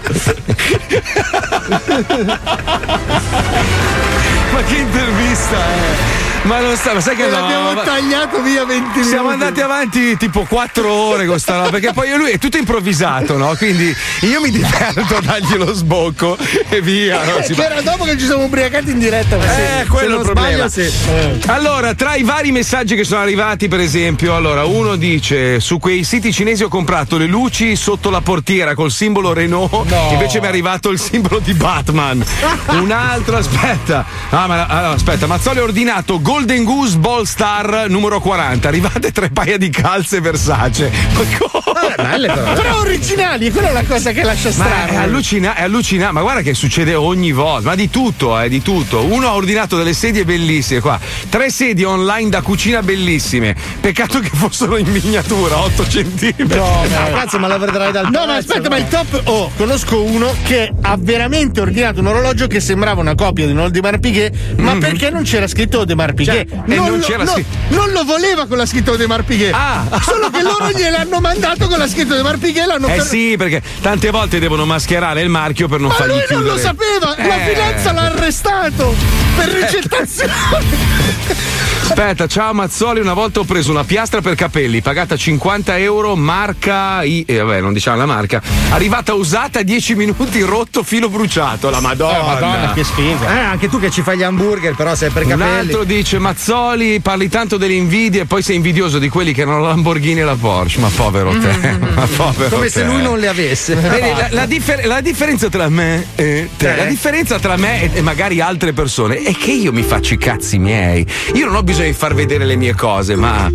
Ma 4.54 4.62
che 4.62 4.76
intervista 4.76 5.56
è? 5.56 6.23
Ma 6.44 6.60
non 6.60 6.76
sta, 6.76 6.92
ma 6.92 7.00
sai 7.00 7.16
che 7.16 7.24
E 7.26 7.30
no, 7.30 7.38
l'abbiamo 7.40 7.72
ma- 7.72 7.82
tagliato 7.82 8.42
via 8.42 8.64
20 8.66 8.82
minuti. 8.82 9.04
Siamo 9.08 9.30
andati 9.30 9.60
avanti 9.62 10.14
tipo 10.18 10.44
4 10.46 10.92
ore 10.92 11.24
con 11.26 11.38
sta 11.38 11.56
roba, 11.56 11.70
perché 11.70 11.92
poi 11.94 12.14
lui 12.16 12.32
è 12.32 12.38
tutto 12.38 12.58
improvvisato, 12.58 13.38
no? 13.38 13.54
Quindi 13.56 13.94
io 14.20 14.40
mi 14.42 14.50
diverto 14.50 15.16
a 15.16 15.20
dargli 15.22 15.54
lo 15.56 15.72
sbocco 15.72 16.36
e 16.68 16.82
via. 16.82 17.24
no? 17.24 17.42
Si 17.42 17.54
Che 17.54 17.62
era 17.64 17.80
dopo 17.80 18.04
che 18.04 18.18
ci 18.18 18.26
siamo 18.26 18.44
ubriacati 18.44 18.90
in 18.90 18.98
diretta. 18.98 19.36
Eh, 19.36 19.40
se- 19.82 19.86
quello 19.88 20.16
è 20.16 20.18
il 20.18 20.24
problema. 20.24 20.68
sbaglio, 20.68 20.90
sì. 20.90 21.40
Allora, 21.46 21.94
tra 21.94 22.14
i 22.14 22.22
vari 22.22 22.52
messaggi 22.52 22.94
che 22.94 23.04
sono 23.04 23.22
arrivati, 23.22 23.68
per 23.68 23.80
esempio, 23.80 24.36
allora, 24.36 24.64
uno 24.64 24.96
dice: 24.96 25.60
Su 25.60 25.78
quei 25.78 26.04
siti 26.04 26.30
cinesi 26.30 26.62
ho 26.62 26.68
comprato 26.68 27.16
le 27.16 27.26
luci 27.26 27.74
sotto 27.74 28.10
la 28.10 28.20
portiera 28.20 28.74
col 28.74 28.90
simbolo 28.90 29.32
Renault, 29.32 29.86
invece 30.12 30.40
mi 30.40 30.44
è 30.44 30.48
arrivato 30.48 30.90
il 30.90 31.00
simbolo 31.00 31.38
di 31.38 31.54
Batman. 31.54 32.22
Un 32.68 32.90
altro, 32.90 33.38
aspetta. 33.38 34.04
Ah, 34.28 34.46
ma, 34.46 34.66
allora, 34.66 34.90
aspetta, 34.90 35.26
Mazzoli 35.26 35.58
ha 35.60 35.62
ordinato 35.62 36.20
Golden 36.34 36.64
Goose 36.64 36.98
Ball 36.98 37.22
Star 37.22 37.86
numero 37.88 38.20
40. 38.20 38.66
Arrivate 38.66 39.12
tre 39.12 39.30
paia 39.30 39.56
di 39.56 39.70
calze 39.70 40.20
Versace. 40.20 40.90
Ma 41.12 41.20
come? 41.38 41.94
Belle 41.96 42.26
però. 42.26 42.52
Però 42.54 42.78
originali, 42.80 43.52
quella 43.52 43.68
è 43.68 43.72
la 43.72 43.84
cosa 43.84 44.10
che 44.10 44.24
lascia 44.24 44.50
Ma 44.56 44.64
è 44.66 44.82
strano. 44.86 45.00
allucinante, 45.04 45.60
è 45.60 45.62
allucinante, 45.62 46.12
ma 46.12 46.22
guarda 46.22 46.40
che 46.40 46.52
succede 46.54 46.94
ogni 46.96 47.30
volta, 47.30 47.68
ma 47.68 47.74
di 47.76 47.88
tutto, 47.88 48.38
eh, 48.40 48.48
di 48.48 48.60
tutto. 48.62 49.04
Uno 49.04 49.28
ha 49.28 49.34
ordinato 49.34 49.76
delle 49.76 49.92
sedie 49.92 50.24
bellissime 50.24 50.80
qua, 50.80 50.98
tre 51.28 51.50
sedie 51.50 51.84
online 51.84 52.30
da 52.30 52.42
cucina 52.42 52.82
bellissime. 52.82 53.54
Peccato 53.80 54.18
che 54.18 54.30
fossero 54.32 54.76
in 54.76 54.90
miniatura, 54.90 55.58
8 55.58 55.86
centimetri. 55.86 56.58
Ah, 56.58 57.10
cazzo, 57.12 57.38
ma 57.38 57.46
la 57.46 57.58
vedrai 57.58 57.92
dal 57.92 58.10
No, 58.10 58.26
ma 58.26 58.34
aspetta, 58.36 58.68
ma 58.68 58.76
il 58.76 58.88
top. 58.88 59.20
Oh, 59.26 59.52
conosco 59.56 60.02
uno 60.02 60.34
che 60.42 60.68
ha 60.80 60.96
veramente 60.98 61.60
ordinato 61.60 62.00
un 62.00 62.08
orologio 62.08 62.48
che 62.48 62.58
sembrava 62.58 63.00
una 63.00 63.14
copia 63.14 63.46
di 63.46 63.52
un 63.52 63.60
Oldemar 63.60 64.00
Piguet, 64.00 64.56
ma 64.56 64.76
perché 64.78 65.10
non 65.10 65.22
c'era 65.22 65.46
scritto 65.46 65.78
Oldemar 65.78 66.08
Piguet? 66.08 66.22
Cioè, 66.24 66.46
e 66.66 66.74
non 66.76 66.98
lo, 66.98 67.04
c'era 67.04 67.24
no, 67.24 67.34
non 67.68 67.90
lo 67.92 68.04
voleva 68.04 68.46
con 68.46 68.56
la 68.56 68.66
scritta 68.66 68.90
Oldemar 68.92 69.24
Piguet. 69.24 69.52
Ah. 69.54 69.84
Solo 70.02 70.30
che 70.30 70.42
loro 70.42 70.70
gliel'hanno 70.70 71.20
mandato 71.20 71.66
con 71.68 71.78
la 71.78 71.86
scritta 71.88 72.12
Oldemar 72.12 72.38
Piguet. 72.38 72.66
L'hanno 72.66 72.86
Eh 72.88 72.94
per- 72.96 73.02
sì, 73.04 73.34
perché 73.36 73.62
tante 73.80 74.10
volte 74.10 74.38
devono 74.38 74.64
mascherare 74.64 75.20
il 75.22 75.28
marchio 75.28 75.68
per 75.68 75.80
non 75.80 75.88
Ma 75.88 75.94
fargli 75.94 76.12
lui 76.12 76.24
non 76.30 76.42
lo 76.44 76.56
sapeva, 76.58 77.14
la 77.16 77.44
Eh. 77.46 77.54
finanza 77.54 77.92
l'ha 77.92 78.02
arrestato 78.02 78.94
per 79.36 79.48
ricettazione. 79.48 80.32
Aspetta, 81.84 82.26
ciao 82.26 82.54
Mazzoli, 82.54 83.00
una 83.00 83.12
volta 83.12 83.40
ho 83.40 83.44
preso 83.44 83.70
una 83.70 83.84
piastra 83.84 84.20
per 84.22 84.34
capelli, 84.34 84.80
pagata 84.80 85.16
50 85.16 85.76
euro, 85.78 86.16
marca, 86.16 87.02
I- 87.04 87.24
eh, 87.28 87.38
vabbè 87.40 87.60
non 87.60 87.74
diciamo 87.74 87.98
la 87.98 88.06
marca, 88.06 88.40
arrivata 88.70 89.12
usata 89.12 89.62
10 89.62 89.94
minuti, 89.94 90.40
rotto, 90.40 90.82
filo 90.82 91.10
bruciato, 91.10 91.68
la 91.68 91.80
madonna. 91.80 92.72
che 92.74 92.84
sfiga. 92.84 93.28
Eh, 93.36 93.38
anche 93.38 93.68
tu 93.68 93.78
che 93.78 93.90
ci 93.90 94.00
fai 94.02 94.16
gli 94.16 94.22
hamburger, 94.22 94.74
però 94.74 94.94
sei 94.94 95.10
per 95.10 95.24
Un 95.24 95.30
capelli. 95.30 95.58
altro 95.58 95.84
dice 95.84 96.13
Mazzoli, 96.18 97.00
parli 97.00 97.28
tanto 97.28 97.56
delle 97.56 97.74
invidie 97.74 98.22
e 98.22 98.24
poi 98.26 98.42
sei 98.42 98.56
invidioso 98.56 98.98
di 98.98 99.08
quelli 99.08 99.32
che 99.32 99.42
hanno 99.42 99.60
la 99.60 99.68
Lamborghini 99.68 100.20
e 100.20 100.24
la 100.24 100.36
Porsche. 100.36 100.78
Ma 100.80 100.88
povero 100.94 101.30
te, 101.38 101.78
ma 101.94 102.06
povero 102.16 102.48
Come 102.50 102.66
te. 102.66 102.70
se 102.70 102.84
lui 102.84 103.02
non 103.02 103.18
le 103.18 103.28
avesse. 103.28 103.74
Vedi, 103.74 104.08
la, 104.16 104.28
la 104.30 104.46
differ- 104.46 104.84
la 104.86 105.00
differenza 105.00 105.48
tra 105.48 105.68
me 105.68 106.06
e 106.14 106.48
te, 106.56 106.76
la 106.76 106.84
differenza 106.84 107.38
tra 107.38 107.56
me 107.56 107.82
e, 107.82 107.90
e 107.94 108.00
magari 108.02 108.40
altre 108.40 108.72
persone 108.72 109.18
è 109.22 109.34
che 109.34 109.52
io 109.52 109.72
mi 109.72 109.82
faccio 109.82 110.14
i 110.14 110.18
cazzi 110.18 110.58
miei. 110.58 111.06
Io 111.34 111.46
non 111.46 111.56
ho 111.56 111.62
bisogno 111.62 111.86
di 111.86 111.92
far 111.94 112.14
vedere 112.14 112.44
le 112.44 112.56
mie 112.56 112.74
cose, 112.74 113.16
ma 113.16 113.50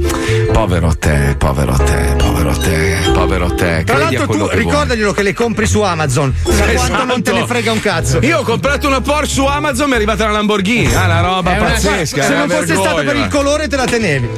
povero 0.52 0.96
te, 0.98 1.36
povero 1.38 1.74
te, 1.78 2.16
povero 2.18 2.56
te, 2.58 3.09
povero 3.20 3.54
te. 3.54 3.84
Tra 3.86 3.98
l'altro 3.98 4.26
tu 4.26 4.32
che 4.32 4.38
vuoi. 4.38 4.56
ricordaglielo 4.56 5.12
che 5.12 5.24
le 5.24 5.34
compri 5.34 5.66
su 5.68 5.82
Amazon. 5.82 6.34
Da 6.44 6.66
quanto 6.74 7.04
non 7.06 7.22
te 7.22 7.32
ne 7.32 7.38
Esatto. 7.40 7.54
frega 7.54 7.72
un 7.72 7.80
cazzo. 7.82 8.20
Io 8.22 8.40
ho 8.40 8.44
comprato 8.44 8.88
una 8.88 9.02
Porsche 9.02 9.34
su 9.34 9.46
Amazon, 9.46 9.88
mi 9.88 9.94
è 9.94 9.96
arrivata 9.96 10.24
una 10.24 10.34
Lamborghini. 10.34 10.94
Ah, 10.94 11.06
una 11.06 11.22
roba 11.22 11.56
È 11.56 11.60
una- 11.60 11.70
pazzesca. 11.72 12.22
Se 12.24 12.34
non 12.34 12.48
fosse 12.50 12.66
vergogna. 12.66 12.90
stato 12.90 13.04
per 13.04 13.16
il 13.18 13.28
colore 13.28 13.68
te 13.68 13.76
la 13.76 13.86
tenevi. 13.86 14.30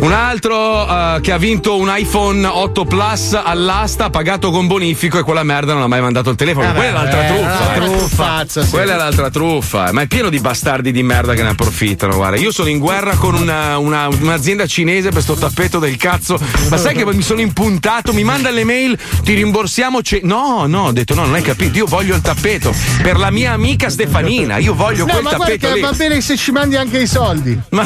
Un 0.00 0.12
altro 0.12 0.86
eh, 0.88 1.18
che 1.20 1.32
ha 1.32 1.36
vinto 1.36 1.76
un 1.76 1.92
iPhone 1.94 2.46
8 2.46 2.84
Plus 2.84 3.38
all'asta, 3.42 4.08
pagato 4.08 4.50
con 4.50 4.66
bonifico 4.66 5.18
e 5.18 5.22
quella 5.22 5.42
merda 5.42 5.72
non 5.74 5.82
ha 5.82 5.86
mai 5.88 6.00
mandato 6.00 6.30
il 6.30 6.36
telefono. 6.36 6.72
quella 6.72 6.88
è 6.88 6.92
l'altra 6.92 7.24
truffa. 7.24 7.74
eh. 7.74 7.80
Truffazza, 7.80 8.64
sì. 8.64 8.70
Quella 8.70 8.94
è 8.94 8.96
l'altra 8.96 9.30
truffa, 9.30 9.92
ma 9.92 10.02
è 10.02 10.06
pieno 10.06 10.28
di 10.30 10.38
bastardi 10.38 10.92
di 10.92 11.02
merda 11.02 11.34
che 11.34 11.42
ne 11.42 11.50
approfittano. 11.50 12.14
Guarda, 12.14 12.36
io 12.38 12.52
sono 12.52 12.68
in 12.68 12.78
guerra 12.78 13.14
con 13.16 13.34
una- 13.34 13.76
una- 13.78 14.08
un'azienda 14.08 14.66
cinese 14.66 15.10
per 15.10 15.22
sto 15.22 15.34
tappeto 15.34 15.78
del 15.78 15.96
cazzo. 15.96 16.38
Ma 16.68 16.76
sai 16.76 16.94
che 16.94 17.04
mi 17.04 17.22
sono 17.22 17.40
impuntato? 17.40 18.12
Mi 18.12 18.22
manda 18.30 18.50
le 18.50 18.64
mail, 18.64 18.98
ti 19.24 19.34
rimborsiamo. 19.34 20.02
ce- 20.02 20.20
no, 20.22 20.66
no, 20.66 20.86
ho 20.86 20.92
detto 20.92 21.14
no, 21.14 21.24
non 21.24 21.34
hai 21.34 21.42
capito. 21.42 21.76
Io 21.78 21.86
voglio 21.86 22.14
il 22.14 22.20
tappeto 22.22 22.72
per 23.02 23.16
la 23.18 23.30
mia 23.30 23.52
amica 23.52 23.88
Stefanina. 23.90 24.58
Io 24.58 24.74
voglio 24.74 25.04
No, 25.04 25.12
quel 25.12 25.22
ma 25.24 25.30
guarda 25.34 25.44
tappeto 25.54 25.74
lì. 25.74 25.80
va 25.80 25.92
bene 25.92 26.20
se 26.20 26.36
ci 26.36 26.52
mandi 26.52 26.76
anche 26.76 26.98
i 26.98 27.06
soldi. 27.06 27.58
Ma 27.70 27.84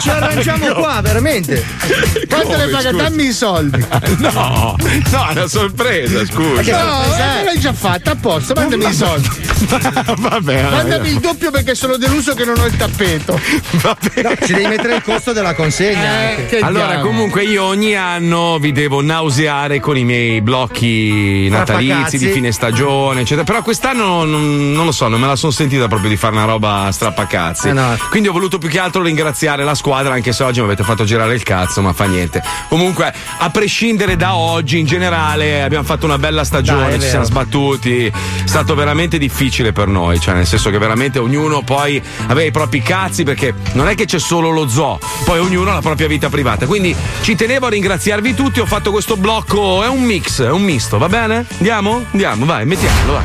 Ci 0.00 0.08
arrangiamo 0.10 0.72
qua, 0.74 1.00
veramente. 1.02 1.64
Quanto 2.28 2.46
Come, 2.46 2.56
ne 2.66 2.70
paga? 2.70 2.90
scusa? 2.90 3.02
Dammi 3.02 3.24
i 3.26 3.32
soldi. 3.32 3.84
No, 4.24 4.76
no, 5.10 5.28
è 5.28 5.30
una 5.32 5.46
sorpresa, 5.48 6.24
scusa. 6.24 6.84
No, 6.84 7.02
eh, 7.14 7.44
l'hai 7.44 7.58
già 7.58 7.72
fatta, 7.72 8.12
a 8.12 8.16
posto, 8.16 8.54
mandami 8.54 8.86
i 8.88 8.92
soldi. 8.94 9.28
Vabbè, 10.18 10.62
Mandami 10.70 11.08
il 11.08 11.20
doppio 11.20 11.50
perché 11.50 11.74
sono 11.74 11.96
deluso 11.96 12.34
che 12.34 12.44
non 12.44 12.58
ho 12.58 12.66
il 12.66 12.76
tappeto. 12.76 13.38
Ci 14.44 14.52
devi 14.52 14.66
mettere 14.66 14.96
il 14.96 15.02
costo 15.02 15.32
della 15.32 15.54
consegna. 15.54 16.30
Eh, 16.36 16.58
Allora, 16.60 16.86
diavolo. 16.88 17.08
comunque, 17.08 17.44
io 17.44 17.64
ogni 17.64 17.94
anno 17.96 18.58
vi 18.58 18.72
devo 18.72 19.00
nauseare 19.02 19.63
con 19.80 19.96
i 19.96 20.04
miei 20.04 20.40
blocchi 20.40 21.48
natalizi 21.48 22.18
di 22.18 22.28
fine 22.28 22.52
stagione, 22.52 23.20
eccetera. 23.20 23.44
Però 23.44 23.62
quest'anno 23.62 24.24
non, 24.24 24.72
non 24.72 24.84
lo 24.84 24.92
so, 24.92 25.08
non 25.08 25.20
me 25.20 25.26
la 25.26 25.36
sono 25.36 25.52
sentita 25.52 25.88
proprio 25.88 26.08
di 26.08 26.16
fare 26.16 26.34
una 26.34 26.44
roba 26.44 26.88
strappacazzi. 26.90 27.68
Eh 27.68 27.72
no. 27.72 27.96
Quindi 28.10 28.28
ho 28.28 28.32
voluto 28.32 28.58
più 28.58 28.68
che 28.68 28.78
altro 28.78 29.02
ringraziare 29.02 29.64
la 29.64 29.74
squadra, 29.74 30.14
anche 30.14 30.32
se 30.32 30.42
oggi 30.42 30.60
mi 30.60 30.66
avete 30.66 30.82
fatto 30.82 31.04
girare 31.04 31.34
il 31.34 31.42
cazzo, 31.42 31.80
ma 31.82 31.92
fa 31.92 32.04
niente. 32.04 32.42
Comunque, 32.68 33.12
a 33.38 33.50
prescindere 33.50 34.16
da 34.16 34.36
oggi, 34.36 34.78
in 34.78 34.86
generale, 34.86 35.62
abbiamo 35.62 35.84
fatto 35.84 36.06
una 36.06 36.18
bella 36.18 36.44
stagione, 36.44 36.90
Dai, 36.90 37.00
ci 37.00 37.08
siamo 37.08 37.24
sbattuti. 37.24 38.06
È 38.06 38.12
stato 38.44 38.74
veramente 38.74 39.18
difficile 39.18 39.72
per 39.72 39.88
noi, 39.88 40.20
cioè, 40.20 40.34
nel 40.34 40.46
senso 40.46 40.70
che 40.70 40.78
veramente 40.78 41.18
ognuno 41.18 41.62
poi 41.62 42.02
aveva 42.26 42.46
i 42.46 42.50
propri 42.50 42.82
cazzi, 42.82 43.22
perché 43.22 43.54
non 43.72 43.88
è 43.88 43.94
che 43.94 44.04
c'è 44.04 44.18
solo 44.18 44.50
lo 44.50 44.68
zoo, 44.68 44.98
poi 45.24 45.38
ognuno 45.38 45.70
ha 45.70 45.74
la 45.74 45.80
propria 45.80 46.06
vita 46.06 46.28
privata. 46.28 46.66
Quindi 46.66 46.94
ci 47.22 47.34
tenevo 47.34 47.66
a 47.66 47.70
ringraziarvi 47.70 48.34
tutti. 48.34 48.60
Ho 48.60 48.66
fatto 48.66 48.90
questo 48.90 49.16
blocco, 49.16 49.53
è 49.54 49.88
un 49.88 50.02
mix, 50.02 50.42
è 50.42 50.50
un 50.50 50.62
misto, 50.62 50.98
va 50.98 51.08
bene? 51.08 51.46
Andiamo? 51.58 52.04
Andiamo, 52.10 52.44
vai, 52.44 52.66
mettiamolo, 52.66 53.12
vai. 53.12 53.22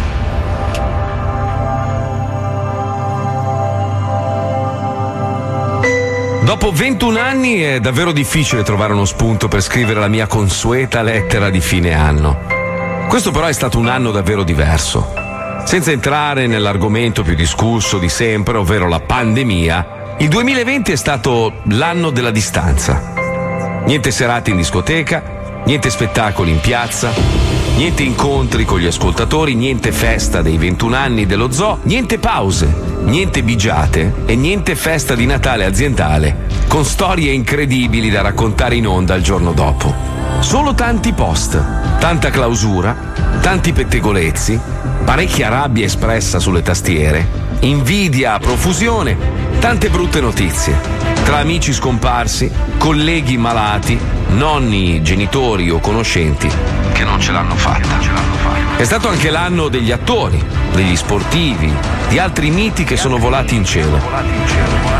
Dopo 6.43 6.71
21 6.71 7.19
anni 7.19 7.59
è 7.59 7.79
davvero 7.79 8.11
difficile 8.11 8.63
trovare 8.63 8.93
uno 8.93 9.05
spunto 9.05 9.47
per 9.47 9.61
scrivere 9.61 9.99
la 9.99 10.07
mia 10.07 10.27
consueta 10.27 11.01
lettera 11.01 11.49
di 11.49 11.61
fine 11.61 11.93
anno. 11.93 12.39
Questo 13.07 13.31
però 13.31 13.47
è 13.47 13.53
stato 13.53 13.79
un 13.79 13.87
anno 13.87 14.11
davvero 14.11 14.43
diverso. 14.43 15.13
Senza 15.65 15.91
entrare 15.91 16.47
nell'argomento 16.47 17.23
più 17.23 17.35
discusso 17.35 17.97
di 17.97 18.09
sempre, 18.09 18.57
ovvero 18.57 18.87
la 18.87 18.99
pandemia, 18.99 20.15
il 20.19 20.27
2020 20.27 20.91
è 20.91 20.95
stato 20.95 21.61
l'anno 21.63 22.09
della 22.09 22.31
distanza. 22.31 23.13
Niente 23.85 24.11
serate 24.11 24.51
in 24.51 24.57
discoteca, 24.57 25.38
niente 25.65 25.89
spettacoli 25.89 26.51
in 26.51 26.59
piazza, 26.59 27.11
niente 27.75 28.03
incontri 28.03 28.65
con 28.65 28.79
gli 28.79 28.87
ascoltatori, 28.87 29.55
niente 29.55 29.91
festa 29.91 30.41
dei 30.41 30.57
21 30.57 30.95
anni 30.95 31.25
dello 31.25 31.51
zoo, 31.51 31.79
niente 31.83 32.19
pause, 32.19 32.73
niente 33.03 33.43
bigiate 33.43 34.13
e 34.25 34.35
niente 34.35 34.75
festa 34.75 35.15
di 35.15 35.25
Natale 35.25 35.65
aziendale 35.65 36.47
con 36.67 36.85
storie 36.85 37.31
incredibili 37.31 38.09
da 38.11 38.21
raccontare 38.21 38.75
in 38.75 38.87
onda 38.87 39.15
il 39.15 39.23
giorno 39.23 39.53
dopo. 39.53 39.93
Solo 40.39 40.73
tanti 40.75 41.13
post, 41.13 41.61
tanta 41.99 42.29
clausura, 42.29 42.95
tanti 43.41 43.73
pettegolezzi, 43.73 44.59
parecchia 45.03 45.49
rabbia 45.49 45.85
espressa 45.85 46.39
sulle 46.39 46.61
tastiere, 46.61 47.48
invidia 47.61 48.33
a 48.33 48.39
profusione, 48.39 49.17
tante 49.59 49.89
brutte 49.89 50.21
notizie. 50.21 50.77
Tra 51.23 51.39
amici 51.39 51.73
scomparsi, 51.73 52.51
colleghi 52.77 53.37
malati, 53.37 53.99
nonni, 54.29 55.01
genitori 55.01 55.69
o 55.69 55.79
conoscenti 55.79 56.49
che 56.93 57.03
non 57.03 57.19
ce 57.19 57.31
l'hanno 57.31 57.55
fatta. 57.55 58.77
È 58.77 58.83
stato 58.83 59.09
anche 59.09 59.29
l'anno 59.29 59.67
degli 59.67 59.91
attori, 59.91 60.43
degli 60.73 60.95
sportivi, 60.95 61.71
di 62.07 62.17
altri 62.17 62.49
miti 62.49 62.83
che 62.83 62.97
sono 62.97 63.17
volati 63.17 63.55
in 63.55 63.65
cielo. 63.65 63.99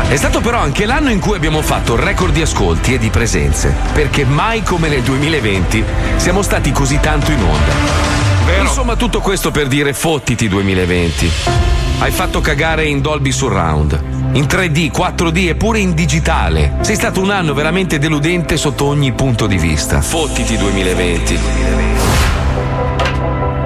È 0.08 0.16
stato 0.16 0.40
però 0.40 0.58
anche 0.58 0.86
l'anno 0.86 1.10
in 1.10 1.20
cui 1.20 1.36
abbiamo 1.36 1.62
fatto 1.62 1.96
record 1.96 2.32
di 2.32 2.42
ascolti 2.42 2.94
e 2.94 2.98
di 2.98 3.10
presenze, 3.10 3.74
perché 3.92 4.24
mai 4.24 4.62
come 4.62 4.88
nel 4.88 5.02
2020 5.02 5.84
siamo 6.16 6.42
stati 6.42 6.72
così 6.72 7.00
tanto 7.00 7.30
in 7.32 7.42
onda. 7.42 8.60
Insomma, 8.60 8.96
tutto 8.96 9.20
questo 9.20 9.50
per 9.50 9.66
dire 9.66 9.94
fottiti 9.94 10.48
2020. 10.48 11.89
Hai 12.00 12.12
fatto 12.12 12.40
cagare 12.40 12.86
in 12.86 13.02
Dolby 13.02 13.30
Surround, 13.30 14.32
in 14.32 14.44
3D, 14.44 14.90
4D 14.90 15.48
e 15.48 15.54
pure 15.54 15.80
in 15.80 15.92
digitale. 15.92 16.78
Sei 16.80 16.94
stato 16.94 17.20
un 17.20 17.28
anno 17.28 17.52
veramente 17.52 17.98
deludente 17.98 18.56
sotto 18.56 18.86
ogni 18.86 19.12
punto 19.12 19.46
di 19.46 19.58
vista. 19.58 20.00
Fottiti 20.00 20.56
2020. 20.56 21.38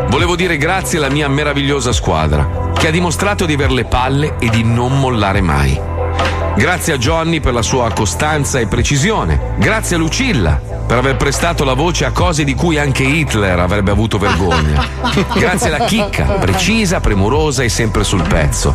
Volevo 0.08 0.34
dire 0.34 0.56
grazie 0.56 0.98
alla 0.98 1.10
mia 1.10 1.28
meravigliosa 1.28 1.92
squadra, 1.92 2.72
che 2.76 2.88
ha 2.88 2.90
dimostrato 2.90 3.46
di 3.46 3.52
aver 3.52 3.70
le 3.70 3.84
palle 3.84 4.34
e 4.40 4.48
di 4.48 4.64
non 4.64 4.98
mollare 4.98 5.40
mai. 5.40 5.80
Grazie 6.56 6.94
a 6.94 6.98
Johnny 6.98 7.38
per 7.38 7.52
la 7.52 7.62
sua 7.62 7.92
costanza 7.92 8.58
e 8.58 8.66
precisione. 8.66 9.54
Grazie 9.58 9.94
a 9.94 10.00
Lucilla 10.00 10.73
per 10.86 10.98
aver 10.98 11.16
prestato 11.16 11.64
la 11.64 11.74
voce 11.74 12.04
a 12.04 12.10
cose 12.10 12.44
di 12.44 12.54
cui 12.54 12.78
anche 12.78 13.02
Hitler 13.02 13.58
avrebbe 13.58 13.90
avuto 13.90 14.18
vergogna. 14.18 14.86
Grazie 15.34 15.74
alla 15.74 15.84
chicca, 15.84 16.24
precisa, 16.24 17.00
premurosa 17.00 17.62
e 17.62 17.68
sempre 17.68 18.04
sul 18.04 18.22
pezzo. 18.22 18.74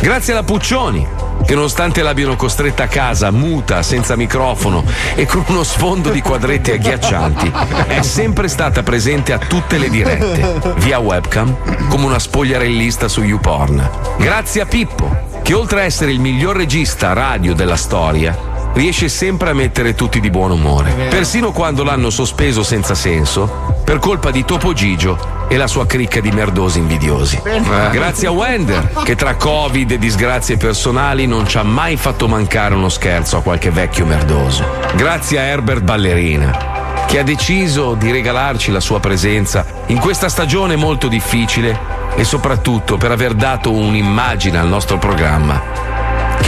Grazie 0.00 0.32
alla 0.32 0.42
Puccioni, 0.42 1.06
che 1.44 1.54
nonostante 1.54 2.02
l'abbiano 2.02 2.36
costretta 2.36 2.84
a 2.84 2.88
casa, 2.88 3.30
muta, 3.30 3.82
senza 3.82 4.16
microfono 4.16 4.84
e 5.14 5.26
con 5.26 5.44
uno 5.48 5.62
sfondo 5.62 6.10
di 6.10 6.20
quadretti 6.20 6.70
agghiaccianti, 6.70 7.50
è 7.86 8.02
sempre 8.02 8.48
stata 8.48 8.82
presente 8.82 9.32
a 9.32 9.38
tutte 9.38 9.78
le 9.78 9.88
dirette, 9.88 10.74
via 10.76 10.98
webcam, 10.98 11.88
come 11.88 12.04
una 12.04 12.18
spogliarellista 12.18 13.08
su 13.08 13.22
YouPorn. 13.22 13.90
Grazie 14.18 14.60
a 14.60 14.66
Pippo, 14.66 15.40
che 15.42 15.54
oltre 15.54 15.80
a 15.80 15.84
essere 15.84 16.12
il 16.12 16.20
miglior 16.20 16.54
regista 16.54 17.12
radio 17.12 17.54
della 17.54 17.76
storia, 17.76 18.57
riesce 18.78 19.08
sempre 19.08 19.50
a 19.50 19.54
mettere 19.54 19.96
tutti 19.96 20.20
di 20.20 20.30
buon 20.30 20.52
umore. 20.52 20.92
Persino 21.10 21.50
quando 21.50 21.82
l'hanno 21.82 22.10
sospeso 22.10 22.62
senza 22.62 22.94
senso, 22.94 23.74
per 23.82 23.98
colpa 23.98 24.30
di 24.30 24.44
Topo 24.44 24.72
Gigio 24.72 25.46
e 25.48 25.56
la 25.56 25.66
sua 25.66 25.84
cricca 25.84 26.20
di 26.20 26.30
merdosi 26.30 26.78
invidiosi. 26.78 27.40
Eh. 27.42 27.60
Grazie 27.90 28.28
a 28.28 28.30
Wender, 28.30 28.92
che 29.02 29.16
tra 29.16 29.34
Covid 29.34 29.90
e 29.90 29.98
disgrazie 29.98 30.58
personali 30.58 31.26
non 31.26 31.48
ci 31.48 31.58
ha 31.58 31.64
mai 31.64 31.96
fatto 31.96 32.28
mancare 32.28 32.76
uno 32.76 32.88
scherzo 32.88 33.38
a 33.38 33.42
qualche 33.42 33.72
vecchio 33.72 34.06
merdoso. 34.06 34.64
Grazie 34.94 35.40
a 35.40 35.42
Herbert 35.42 35.82
Ballerina, 35.82 37.04
che 37.08 37.18
ha 37.18 37.24
deciso 37.24 37.94
di 37.94 38.12
regalarci 38.12 38.70
la 38.70 38.80
sua 38.80 39.00
presenza 39.00 39.66
in 39.86 39.98
questa 39.98 40.28
stagione 40.28 40.76
molto 40.76 41.08
difficile 41.08 41.96
e 42.14 42.22
soprattutto 42.22 42.96
per 42.96 43.10
aver 43.10 43.34
dato 43.34 43.72
un'immagine 43.72 44.56
al 44.56 44.68
nostro 44.68 44.98
programma 44.98 45.87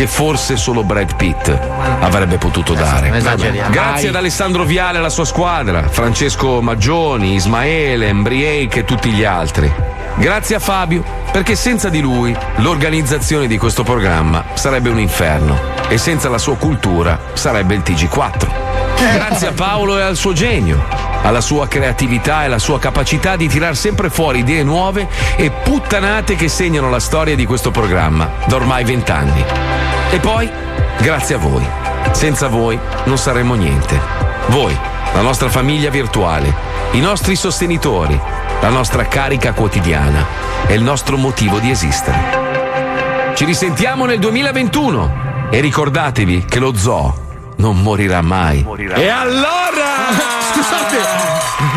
che 0.01 0.07
forse 0.07 0.57
solo 0.57 0.83
Brad 0.83 1.15
Pitt 1.15 1.51
avrebbe 2.01 2.39
potuto 2.39 2.73
dare. 2.73 3.11
Grazie 3.71 4.09
ad 4.09 4.15
Alessandro 4.15 4.65
Viale 4.65 4.97
e 4.97 5.01
alla 5.01 5.11
sua 5.11 5.27
squadra, 5.27 5.91
Francesco 5.91 6.63
Maggioni, 6.63 7.35
Ismaele, 7.35 8.09
Embriake 8.09 8.79
e 8.79 8.85
tutti 8.87 9.11
gli 9.11 9.25
altri. 9.25 9.71
Grazie 10.17 10.57
a 10.57 10.59
Fabio, 10.59 11.05
perché 11.31 11.55
senza 11.55 11.91
di 11.91 12.01
lui 12.01 12.35
l'organizzazione 12.57 13.47
di 13.47 13.59
questo 13.59 13.83
programma 13.83 14.43
sarebbe 14.55 14.89
un 14.89 14.99
inferno 14.99 15.61
e 15.89 15.99
senza 15.99 16.31
la 16.31 16.39
sua 16.39 16.57
cultura 16.57 17.21
sarebbe 17.35 17.75
il 17.75 17.83
TG4. 17.85 18.49
Grazie 19.13 19.49
a 19.49 19.53
Paolo 19.53 19.99
e 19.99 20.03
al 20.03 20.17
suo 20.17 20.33
genio, 20.33 20.83
alla 21.23 21.41
sua 21.41 21.69
creatività 21.69 22.43
e 22.43 22.47
alla 22.47 22.59
sua 22.59 22.79
capacità 22.79 23.37
di 23.37 23.49
tirar 23.49 23.77
sempre 23.77 24.11
fuori 24.11 24.41
idee 24.41 24.63
nuove 24.63 25.09
e 25.37 25.51
puttanate 25.51 26.35
che 26.35 26.49
segnano 26.49 26.91
la 26.91 27.01
storia 27.01 27.35
di 27.35 27.47
questo 27.47 27.71
programma 27.71 28.31
da 28.47 28.57
ormai 28.57 28.85
vent'anni. 28.85 29.45
E 30.11 30.19
poi, 30.19 30.51
grazie 31.01 31.35
a 31.35 31.39
voi. 31.39 31.67
Senza 32.13 32.49
voi 32.49 32.79
non 33.05 33.19
saremmo 33.19 33.55
niente. 33.55 33.99
Voi, 34.49 34.77
la 35.13 35.21
nostra 35.21 35.49
famiglia 35.49 35.91
virtuale, 35.91 36.53
i 36.93 37.01
nostri 37.01 37.37
sostenitori, 37.37 38.19
la 38.61 38.69
nostra 38.69 39.07
carica 39.07 39.53
quotidiana 39.53 40.27
e 40.67 40.75
il 40.75 40.83
nostro 40.83 41.17
motivo 41.17 41.59
di 41.59 41.71
esistere. 41.71 42.49
Ci 43.35 43.45
risentiamo 43.45 44.05
nel 44.05 44.19
2021 44.19 45.49
e 45.51 45.61
ricordatevi 45.61 46.45
che 46.45 46.59
lo 46.59 46.75
zoo 46.77 47.29
non 47.61 47.81
morirà 47.83 48.23
mai. 48.23 48.65
E 48.95 49.09
allora! 49.09 50.09
Scusate, 50.53 50.99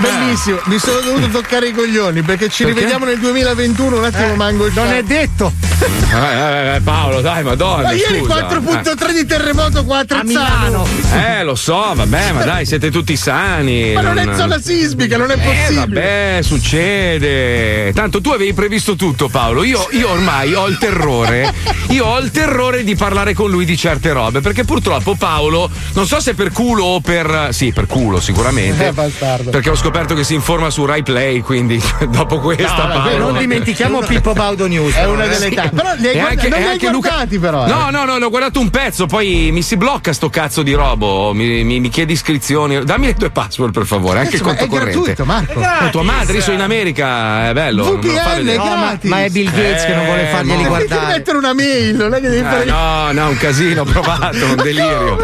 bellissimo, 0.01 0.59
mi 0.65 0.79
sono 0.79 0.99
dovuto 1.01 1.27
toccare 1.27 1.67
i 1.67 1.73
coglioni 1.73 2.21
perché 2.23 2.49
ci 2.49 2.63
Perché? 2.63 2.79
rivediamo 2.79 3.05
nel 3.05 3.19
2021. 3.19 3.97
Un 3.97 4.03
attimo, 4.03 4.35
mango 4.35 4.65
il 4.65 4.73
Non 4.73 4.87
è 4.91 5.03
detto. 5.03 5.51
Eh, 6.13 6.75
eh, 6.75 6.79
Paolo, 6.81 7.21
dai, 7.21 7.43
madonna. 7.43 7.83
Ma 7.87 7.91
ieri 7.91 8.19
scusa. 8.19 8.47
4.3 8.47 9.11
di 9.13 9.25
terremoto 9.25 9.83
qua 9.83 9.97
a 9.99 10.05
Trezzano. 10.05 10.85
Eh. 11.11 11.39
Eh, 11.39 11.43
lo 11.43 11.55
so, 11.55 11.91
vabbè, 11.95 12.31
ma 12.33 12.43
dai, 12.45 12.65
siete 12.67 12.91
tutti 12.91 13.17
sani. 13.17 13.93
Ma 13.93 14.01
non 14.01 14.19
è 14.19 14.35
zona 14.35 14.59
sismica, 14.61 15.17
non 15.17 15.31
è 15.31 15.33
Eh, 15.33 15.37
possibile. 15.39 15.79
vabbè, 15.79 16.39
succede. 16.43 17.91
Tanto 17.93 18.21
tu 18.21 18.29
avevi 18.29 18.53
previsto 18.53 18.95
tutto, 18.95 19.27
Paolo. 19.27 19.63
Io, 19.63 19.87
io 19.91 20.11
ormai 20.11 20.53
ho 20.53 20.67
il 20.67 20.77
terrore. 20.77 21.51
Io 21.89 22.05
ho 22.05 22.19
il 22.19 22.29
terrore 22.29 22.83
di 22.83 22.95
parlare 22.95 23.33
con 23.33 23.49
lui 23.49 23.65
di 23.65 23.75
certe 23.75 24.13
robe. 24.13 24.39
Perché 24.39 24.63
purtroppo 24.63 25.15
Paolo, 25.15 25.69
non 25.93 26.05
so 26.07 26.19
se 26.19 26.33
per 26.33 26.51
culo 26.51 26.83
o 26.85 26.99
per. 26.99 27.49
Sì, 27.51 27.71
per 27.71 27.85
culo, 27.87 28.19
sicuramente. 28.19 28.87
Eh. 28.87 29.49
Perché 29.49 29.69
ho 29.69 29.75
scoperto 29.75 30.13
che 30.15 30.23
si 30.23 30.33
informa 30.33 30.69
su 30.69 30.85
Rai 30.85 31.03
Play, 31.03 31.41
quindi 31.41 31.81
dopo 32.09 32.39
questa 32.39 32.85
No, 32.87 32.93
Paolo. 32.93 33.17
non 33.29 33.37
dimentichiamo 33.37 33.99
Pippo 33.99 34.33
Baudo 34.33 34.67
News. 34.67 34.93
È 34.95 35.05
una 35.05 35.25
delle 35.27 35.49
tante. 35.51 35.75
Però 35.75 35.93
li 35.97 36.07
hai 36.07 36.13
guarda- 36.13 36.29
anche- 36.29 36.47
non 36.49 36.59
li 36.59 36.65
hai 36.65 36.71
anche 36.71 36.89
Luca- 36.89 37.09
guardati, 37.09 37.39
però. 37.39 37.65
eh. 37.65 37.69
No, 37.69 37.89
no, 37.89 38.05
no, 38.05 38.17
ne 38.17 38.25
ho 38.25 38.29
guardato 38.29 38.59
un 38.59 38.69
pezzo, 38.69 39.05
poi 39.05 39.49
mi 39.51 39.61
si 39.61 39.77
blocca 39.77 40.13
sto 40.13 40.29
cazzo 40.29 40.61
di 40.63 40.73
robo. 40.73 41.33
Mi, 41.33 41.63
mi- 41.63 41.79
mi 41.79 41.89
chiede 41.89 42.13
iscrizioni. 42.13 42.83
Dammi 42.83 43.05
le 43.07 43.13
tue 43.15 43.29
password, 43.29 43.71
per 43.73 43.85
favore, 43.85 44.19
anche 44.19 44.35
il 44.35 44.41
conto 44.41 44.63
è 44.63 44.67
corrente. 44.67 44.91
gratuito, 44.93 45.25
Marco. 45.25 45.59
Oh, 45.59 45.89
tua 45.89 46.03
madre, 46.03 46.35
io 46.37 46.41
sono 46.41 46.55
in 46.55 46.61
America, 46.61 47.49
è 47.49 47.53
bello. 47.53 47.83
fa 48.01 48.35
vedere. 48.35 48.57
No, 48.57 48.63
ma, 48.75 48.97
ma 49.01 49.23
è 49.23 49.29
Bill 49.29 49.49
Gates 49.51 49.85
che 49.85 49.93
non 49.95 50.05
vuole 50.05 50.25
farglieli 50.27 50.63
mo- 50.63 50.75
Devi 50.75 50.87
guardare. 50.87 51.13
mettere 51.17 51.37
una 51.37 51.53
mail, 51.53 51.95
non 51.95 52.13
è 52.13 52.19
che 52.21 52.29
devi 52.29 52.41
Eh, 52.45 52.49
fare. 52.49 52.65
no, 52.65 53.11
no, 53.11 53.29
un 53.29 53.37
casino, 53.37 53.81
ho 53.81 53.85
provato, 53.85 54.45
un 54.45 54.55
delirio. 54.55 55.17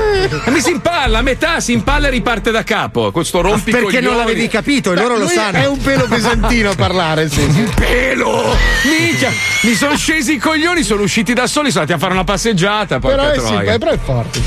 E 0.46 0.52
mi 0.52 0.62
si 0.62 0.72
impalla, 0.72 1.20
a 1.20 1.22
metà 1.22 1.60
si 1.60 1.74
impalla 1.74 2.08
e 2.08 2.12
riparte 2.12 2.52
da 2.52 2.64
capo. 2.64 3.12
Questo 3.12 3.42
rompi 3.42 3.72
Perché 3.72 4.00
non 4.02 4.16
l'avevi 4.18 4.48
capito 4.48 4.92
e 4.92 4.96
loro 4.96 5.18
lo 5.18 5.28
sanno. 5.28 5.58
È 5.58 5.66
un 5.68 5.78
pelo 5.80 6.06
pesantino 6.08 6.72
a 6.72 6.76
parlare, 6.76 7.30
sì. 7.30 7.42
sì. 7.52 7.70
Pelo! 7.76 8.56
Minchia! 8.84 9.32
Mi 9.62 9.74
sono 9.74 9.96
scesi 9.98 10.34
i 10.34 10.38
coglioni, 10.38 10.84
sono 10.84 11.02
usciti 11.04 11.34
da 11.34 11.46
soli, 11.48 11.70
sono 11.70 11.82
andati 11.84 11.98
a 11.98 12.02
fare 12.02 12.14
una 12.14 12.24
passeggiata. 12.24 13.00
Però 13.00 13.30
è, 13.30 13.38
sì, 13.40 13.54
però 13.78 13.92
è 13.92 13.98
forte. 14.04 14.40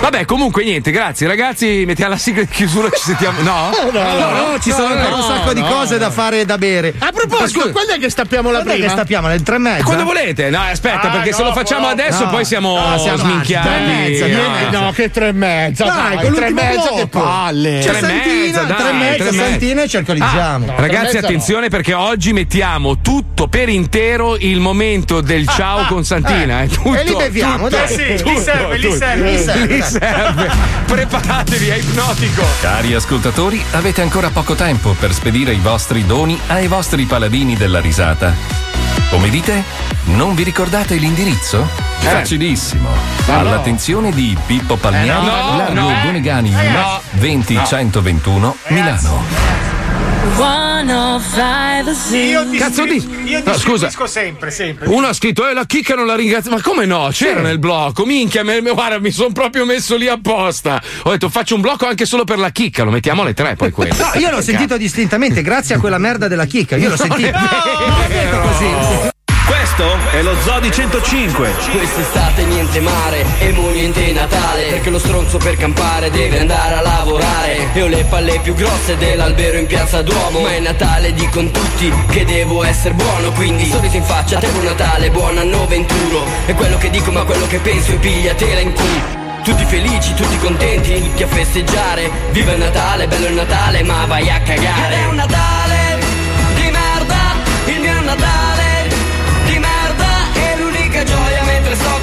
Vabbè, 0.00 0.24
comunque 0.24 0.64
niente, 0.64 0.90
grazie 0.90 1.26
ragazzi. 1.26 1.84
Mettiamo 1.86 2.12
la 2.12 2.18
sigla 2.18 2.42
di 2.42 2.48
chiusura, 2.48 2.88
ci 2.90 3.02
sentiamo. 3.02 3.34
No? 3.46 3.70
No, 3.92 4.00
no, 4.00 4.58
ci 4.60 4.70
sono 4.72 4.94
ancora 4.94 5.14
un 5.16 5.22
sacco 5.22 5.52
di 5.52 5.60
cose 5.60 5.98
da 5.98 6.10
fare 6.10 6.40
e 6.40 6.44
da 6.44 6.58
bere. 6.58 6.94
A 6.98 7.10
proposito, 7.12 7.60
scusa. 7.60 7.72
quando 7.72 7.92
è 7.92 7.98
che 7.98 8.10
stappiamo 8.10 8.50
la 8.50 8.56
Quando 8.62 8.70
è 8.72 8.74
prima? 8.74 8.88
che 8.88 8.92
stappiamo? 8.94 9.26
Alle 9.28 9.42
tre 9.42 9.54
e 9.54 9.58
mezza? 9.58 9.84
Quando 9.84 10.04
volete? 10.04 10.50
No, 10.50 10.60
aspetta, 10.60 11.02
Ah, 11.02 11.10
perché 11.10 11.32
se 11.32 11.42
no, 11.42 11.48
lo 11.48 11.54
facciamo 11.54 11.86
adesso 11.86 12.24
no. 12.24 12.30
poi 12.30 12.44
siamo, 12.44 12.76
No, 12.78 12.98
siamo 12.98 13.18
sminchiati. 13.18 13.66
tre 13.68 13.76
e 13.76 13.80
mezza, 13.86 14.24
Ah. 14.24 14.70
No, 14.80 14.92
che 14.92 15.10
tre 15.10 15.28
e 15.28 15.32
mezza. 15.36 15.84
Dai, 15.84 16.16
dai, 16.16 16.24
con 16.24 16.34
tre 16.34 16.46
e 16.46 16.52
mezza, 16.52 16.88
che 16.88 17.06
blocco. 17.06 17.20
palle. 17.20 17.80
C'è 17.82 17.88
Tre 17.90 17.98
e 17.98 18.00
Santina, 18.00 18.34
mezza, 18.34 18.62
dai, 18.62 18.76
tre 18.76 18.88
e 18.88 18.92
mezza, 18.92 19.24
tre. 19.24 19.32
Santina 19.36 19.82
e 19.82 19.88
ci 19.88 19.96
alcolizziamo. 19.96 20.66
Ragazzi, 20.76 21.04
mezza 21.04 21.20
no. 21.20 21.26
attenzione 21.26 21.68
perché 21.68 21.94
oggi 21.94 22.32
mettiamo 22.32 22.98
tutto 23.00 23.48
per 23.48 23.68
intero 23.68 24.36
il 24.36 24.60
momento 24.60 25.20
del 25.20 25.46
ciao 25.48 25.84
con 25.86 26.04
Santina. 26.04 26.62
È 26.62 26.66
tutto, 26.66 26.94
E 26.96 27.04
li 27.04 27.14
beviamo, 27.14 27.68
tutto, 27.68 27.76
dai. 27.76 27.88
Sì, 27.88 28.06
li 28.06 28.16
tutto, 28.16 28.40
serve, 28.40 28.76
li 28.78 28.92
serve. 28.92 29.30
Li 29.30 29.38
serve, 29.38 29.66
Li 29.76 29.82
serve. 29.82 30.50
Preparatevi, 30.86 31.68
è 31.68 31.74
ipnotico. 31.76 32.42
Cari 32.60 32.94
ascoltatori, 32.94 33.62
avete 33.72 34.02
ancora 34.02 34.30
poco 34.30 34.54
tempo 34.54 34.94
per 34.98 35.12
spedire 35.12 35.52
i 35.52 35.60
vostri 35.60 36.04
doni 36.06 36.38
ai 36.48 36.66
vostri 36.66 37.04
paladini 37.04 37.56
della 37.56 37.80
risata. 37.80 38.65
Come 39.10 39.28
dite? 39.30 39.62
Non 40.06 40.34
vi 40.34 40.42
ricordate 40.42 40.96
l'indirizzo? 40.96 41.66
Facilissimo. 41.98 42.88
All'attenzione 43.26 44.10
di 44.10 44.36
Pippo 44.46 44.76
Palmieri, 44.76 45.08
Eh 45.08 45.12
no, 45.12 45.56
Largo 45.56 45.80
no. 45.80 45.92
Donegani, 46.04 46.50
no. 46.50 47.00
20121 47.12 48.56
Milano. 48.68 49.65
105 50.34 52.18
Io 52.18 52.48
ti, 52.50 52.56
Cazzo 52.58 52.84
di- 52.84 53.08
io 53.24 53.42
No, 53.44 53.56
scusa. 53.56 53.90
sempre, 54.06 54.50
sempre. 54.50 54.88
Uno 54.88 55.06
ha 55.06 55.12
scritto, 55.12 55.48
eh, 55.48 55.54
la 55.54 55.64
chicca 55.66 55.94
non 55.94 56.06
la 56.06 56.14
ringrazio. 56.16 56.50
Ma 56.50 56.60
come 56.60 56.84
no? 56.84 57.08
C'era 57.12 57.40
nel 57.40 57.58
blocco. 57.58 58.04
Minchia, 58.04 58.42
me- 58.44 58.60
me- 58.60 58.72
guarda, 58.72 58.98
mi 58.98 59.10
sono 59.10 59.32
proprio 59.32 59.64
messo 59.64 59.96
lì 59.96 60.08
apposta. 60.08 60.82
Ho 61.04 61.10
detto, 61.10 61.28
faccio 61.28 61.54
un 61.54 61.60
blocco 61.60 61.86
anche 61.86 62.04
solo 62.06 62.24
per 62.24 62.38
la 62.38 62.50
chicca. 62.50 62.82
Lo 62.84 62.90
mettiamo 62.90 63.22
alle 63.22 63.34
tre, 63.34 63.54
poi 63.56 63.70
quello. 63.70 63.94
No, 64.06 64.10
io 64.20 64.30
l'ho 64.30 64.42
sentito 64.42 64.76
distintamente 64.76 65.42
grazie 65.42 65.74
a 65.76 65.78
quella 65.78 65.98
merda 65.98 66.28
della 66.28 66.44
chicca. 66.44 66.76
Io 66.76 66.88
l'ho 66.90 66.96
sentito. 66.96 67.30
L'ho 67.30 68.06
detto 68.08 68.38
così. 68.40 69.14
Questo 69.76 70.16
è 70.16 70.22
lo 70.22 70.34
Zodi 70.40 70.72
105. 70.72 71.52
Quest'estate 71.70 72.44
niente 72.46 72.80
mare 72.80 73.26
e 73.40 73.52
mo 73.52 73.68
niente 73.68 74.10
Natale 74.10 74.68
Perché 74.70 74.88
lo 74.88 74.98
stronzo 74.98 75.36
per 75.36 75.58
campare 75.58 76.10
deve 76.10 76.40
andare 76.40 76.76
a 76.76 76.80
lavorare. 76.80 77.74
E 77.74 77.82
ho 77.82 77.86
le 77.86 78.02
palle 78.04 78.40
più 78.42 78.54
grosse 78.54 78.96
dell'albero 78.96 79.58
in 79.58 79.66
piazza 79.66 80.00
Duomo. 80.00 80.40
Ma 80.40 80.54
è 80.54 80.60
Natale 80.60 81.12
dicono 81.12 81.50
tutti 81.50 81.92
che 82.08 82.24
devo 82.24 82.64
essere 82.64 82.94
buono 82.94 83.32
Quindi 83.32 83.66
sorriso 83.66 83.96
in 83.98 84.04
faccia, 84.04 84.38
te 84.38 84.48
buon 84.48 84.64
Natale, 84.64 85.10
buon 85.10 85.36
anno 85.36 85.66
21 85.66 86.24
È 86.46 86.54
quello 86.54 86.78
che 86.78 86.88
dico 86.88 87.12
ma 87.12 87.24
quello 87.24 87.46
che 87.46 87.58
penso 87.58 87.92
e 87.92 87.96
pigliatela 87.96 88.60
in 88.60 88.72
culo 88.72 89.24
tutti 89.44 89.64
felici, 89.64 90.12
tutti 90.14 90.38
contenti, 90.38 91.00
tutti 91.00 91.22
a 91.22 91.28
festeggiare? 91.28 92.10
Viva 92.32 92.50
il 92.50 92.58
Natale, 92.58 93.06
bello 93.06 93.26
il 93.26 93.34
Natale, 93.34 93.84
ma 93.84 94.04
vai 94.06 94.28
a 94.28 94.40
cagare. 94.40 94.94
Ed 94.96 95.02
è 95.02 95.06
un 95.06 95.14
Natale 95.14 95.95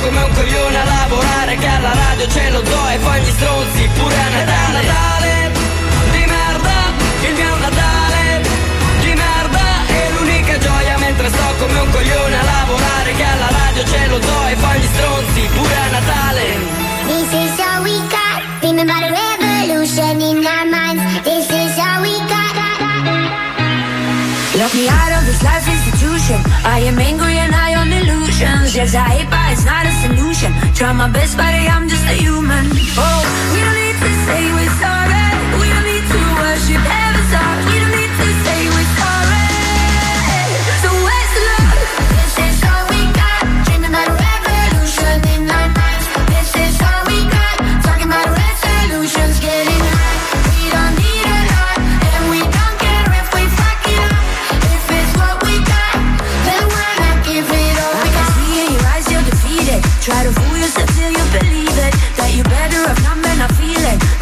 come 0.04 0.22
un 0.22 0.34
coglione 0.34 0.78
a 0.80 0.84
lavorare 0.84 1.56
Che 1.56 1.68
alla 1.68 1.94
radio 1.94 2.28
c'è 2.28 2.50
lo 2.52 2.62
zoo 2.66 2.88
e 2.89 2.98
fa 3.00 3.18
gli 3.18 3.32
stronzi 3.32 3.89
pure 3.96 4.16
a 4.16 4.30
Natale 4.30 4.82
è 5.22 5.52
di 6.12 6.26
merda, 6.26 6.78
il 7.28 7.34
mio 7.34 7.56
Natale 7.56 8.42
di 9.00 9.13
merda 9.13 9.66
E 9.88 10.12
l'unica 10.16 10.58
gioia 10.58 10.98
mentre 10.98 11.30
sto 11.30 11.48
come 11.60 11.80
un 11.80 11.89
coglione 11.89 12.36
a 12.38 12.44
lavorare 12.44 13.13
Che 13.13 13.24
alla 13.24 13.50
radio 13.50 13.84
c'è 13.84 14.08
lo 14.08 14.22
zoo 14.22 14.48
e 14.48 14.56
fa 14.56 14.76
gli 14.76 14.89
stronzi 14.94 15.42
pure 15.56 15.76
a 15.76 15.88
Natale 15.92 16.92
This 17.08 17.34
is 17.34 17.60
all 17.60 17.84
we 17.84 18.00
got. 18.08 18.39
Dreaming 18.62 18.88
revolution 18.88 20.22
in 20.22 20.46
our 20.46 20.66
minds. 20.66 21.04
This 21.24 21.42
Lock 24.63 24.73
me 24.76 24.88
out 24.88 25.12
of 25.19 25.26
this 25.26 25.43
life 25.43 25.67
institution. 25.67 26.40
I 26.63 26.79
am 26.88 26.98
angry 26.98 27.35
and 27.38 27.54
high 27.54 27.75
on 27.75 27.92
illusions. 27.92 28.73
Yes, 28.73 28.96
I 28.96 29.04
hate, 29.12 29.29
but 29.29 29.52
it's 29.52 29.65
not 29.65 29.85
a 29.85 29.92
solution. 30.08 30.54
Try 30.73 30.94
my 30.94 31.10
best, 31.10 31.35
but 31.35 31.54
I'm 31.54 31.90
just 31.90 32.06
a 32.06 32.15
human. 32.15 32.71
Oh, 32.96 33.21
we 33.52 33.60
don't 33.60 33.75
need 33.75 34.00
to 34.00 34.12
say 34.23 34.54
we're 34.56 34.71
sorry. 34.79 35.23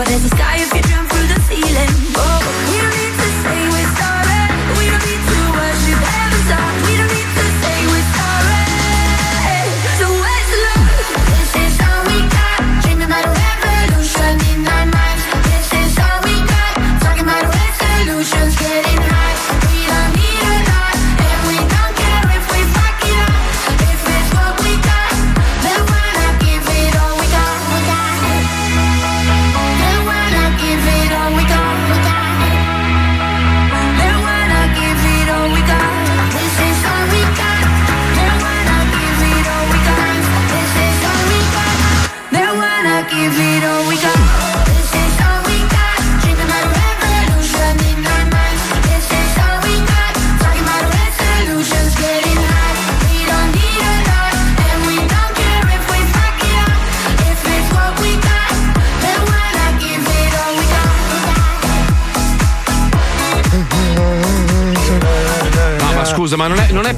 But 0.02 0.08
there's 0.08 0.26
a 0.26 0.30
sky 0.30 0.51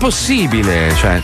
possibile. 0.04 0.94
Cioè. 0.96 1.22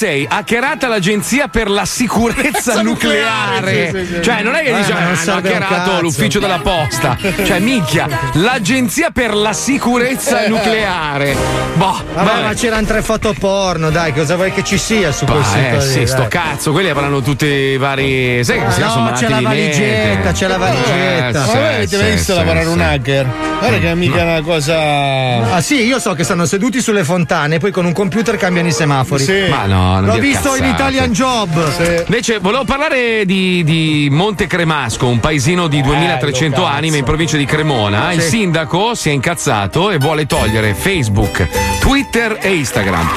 USA 0.00 0.24
hackerata 0.28 0.88
l'agenzia 0.88 1.48
per 1.48 1.68
la 1.68 1.84
sicurezza 1.84 2.80
nucleare. 2.82 3.90
sì, 3.92 4.04
sì, 4.06 4.14
sì. 4.14 4.22
Cioè, 4.22 4.42
non 4.42 4.54
è 4.54 4.62
che 4.62 4.70
Eh, 4.70 4.74
dice 4.76 4.92
non 4.94 5.02
hanno 5.02 5.34
hackerato 5.34 5.74
cazzo." 5.74 6.00
l'ufficio 6.00 6.38
della 6.38 6.58
posta. 6.60 7.16
Cioè, 7.44 7.58
minchia, 7.58 8.08
l'agenzia 8.34 9.10
per 9.10 9.34
la 9.34 9.52
sicurezza 9.52 10.46
nucleare. 10.48 11.36
Boh, 11.74 12.02
Vabbè, 12.14 12.42
ma 12.42 12.54
c'erano 12.54 12.86
tre 12.86 13.02
foto 13.02 13.34
porno, 13.38 13.90
dai, 13.90 14.12
cosa 14.14 14.36
vuoi 14.36 14.52
che 14.52 14.64
ci 14.64 14.78
sia 14.78 15.12
su 15.12 15.24
quel 15.26 15.38
Ma, 15.38 15.44
sito? 15.44 15.58
eh, 15.58 15.76
lì, 15.76 15.80
sì, 15.92 16.06
sto 16.06 16.20
dai? 16.20 16.28
cazzo, 16.28 16.72
quelli 16.72 16.88
avranno 16.88 17.20
tutti 17.20 17.44
i 17.46 17.76
vari. 17.76 18.42
Sai 18.44 18.58
che 18.58 18.64
Ah, 18.64 18.70
si 18.70 18.80
sono 18.82 19.10
no, 19.10 19.12
c'è 19.12 19.28
la 19.28 19.40
valigetta, 19.40 20.32
c'è 20.32 20.46
la 20.46 20.56
valigetta. 20.56 21.28
Eh, 21.28 21.46
Ma 21.46 21.52
voi 21.52 21.74
avete 21.74 21.96
mai 21.98 22.10
visto 22.12 22.34
lavorare 22.34 22.66
un 22.66 22.80
hacker? 22.80 23.26
Guarda 23.58 23.78
che 23.78 23.90
è 23.90 23.94
mica 23.94 24.22
una 24.22 24.40
cosa. 24.42 25.54
Ah 25.54 25.60
sì, 25.60 25.84
io 25.84 25.98
so 25.98 26.14
che 26.14 26.24
stanno 26.24 26.46
seduti 26.46 26.80
sulle 26.80 27.04
fontane 27.04 27.56
e 27.56 27.58
poi 27.58 27.70
con 27.70 27.84
un 27.84 27.92
computer 27.92 28.36
cambiano 28.36 28.68
i 28.68 28.72
semafori. 28.72 29.22
Sì. 29.24 29.46
Ma 29.48 29.66
no, 29.66 29.89
non 29.94 30.04
L'ho 30.06 30.18
visto 30.18 30.54
in 30.54 30.62
cazzate. 30.62 30.68
Italian 30.82 31.12
Job. 31.12 32.04
Invece 32.06 32.38
volevo 32.38 32.64
parlare 32.64 33.24
di, 33.24 33.62
di 33.64 34.08
Monte 34.10 34.46
Cremasco, 34.46 35.06
un 35.06 35.20
paesino 35.20 35.66
di 35.66 35.80
2300 35.82 36.60
cazzo. 36.62 36.72
anime 36.74 36.98
in 36.98 37.04
provincia 37.04 37.36
di 37.36 37.44
Cremona. 37.44 38.12
Il 38.12 38.20
Sì. 38.22 38.28
sindaco 38.28 38.94
si 38.94 39.08
è 39.08 39.12
incazzato 39.12 39.90
e 39.90 39.98
vuole 39.98 40.26
togliere 40.26 40.74
Facebook, 40.74 41.46
Twitter 41.80 42.38
e 42.40 42.54
Instagram. 42.54 43.08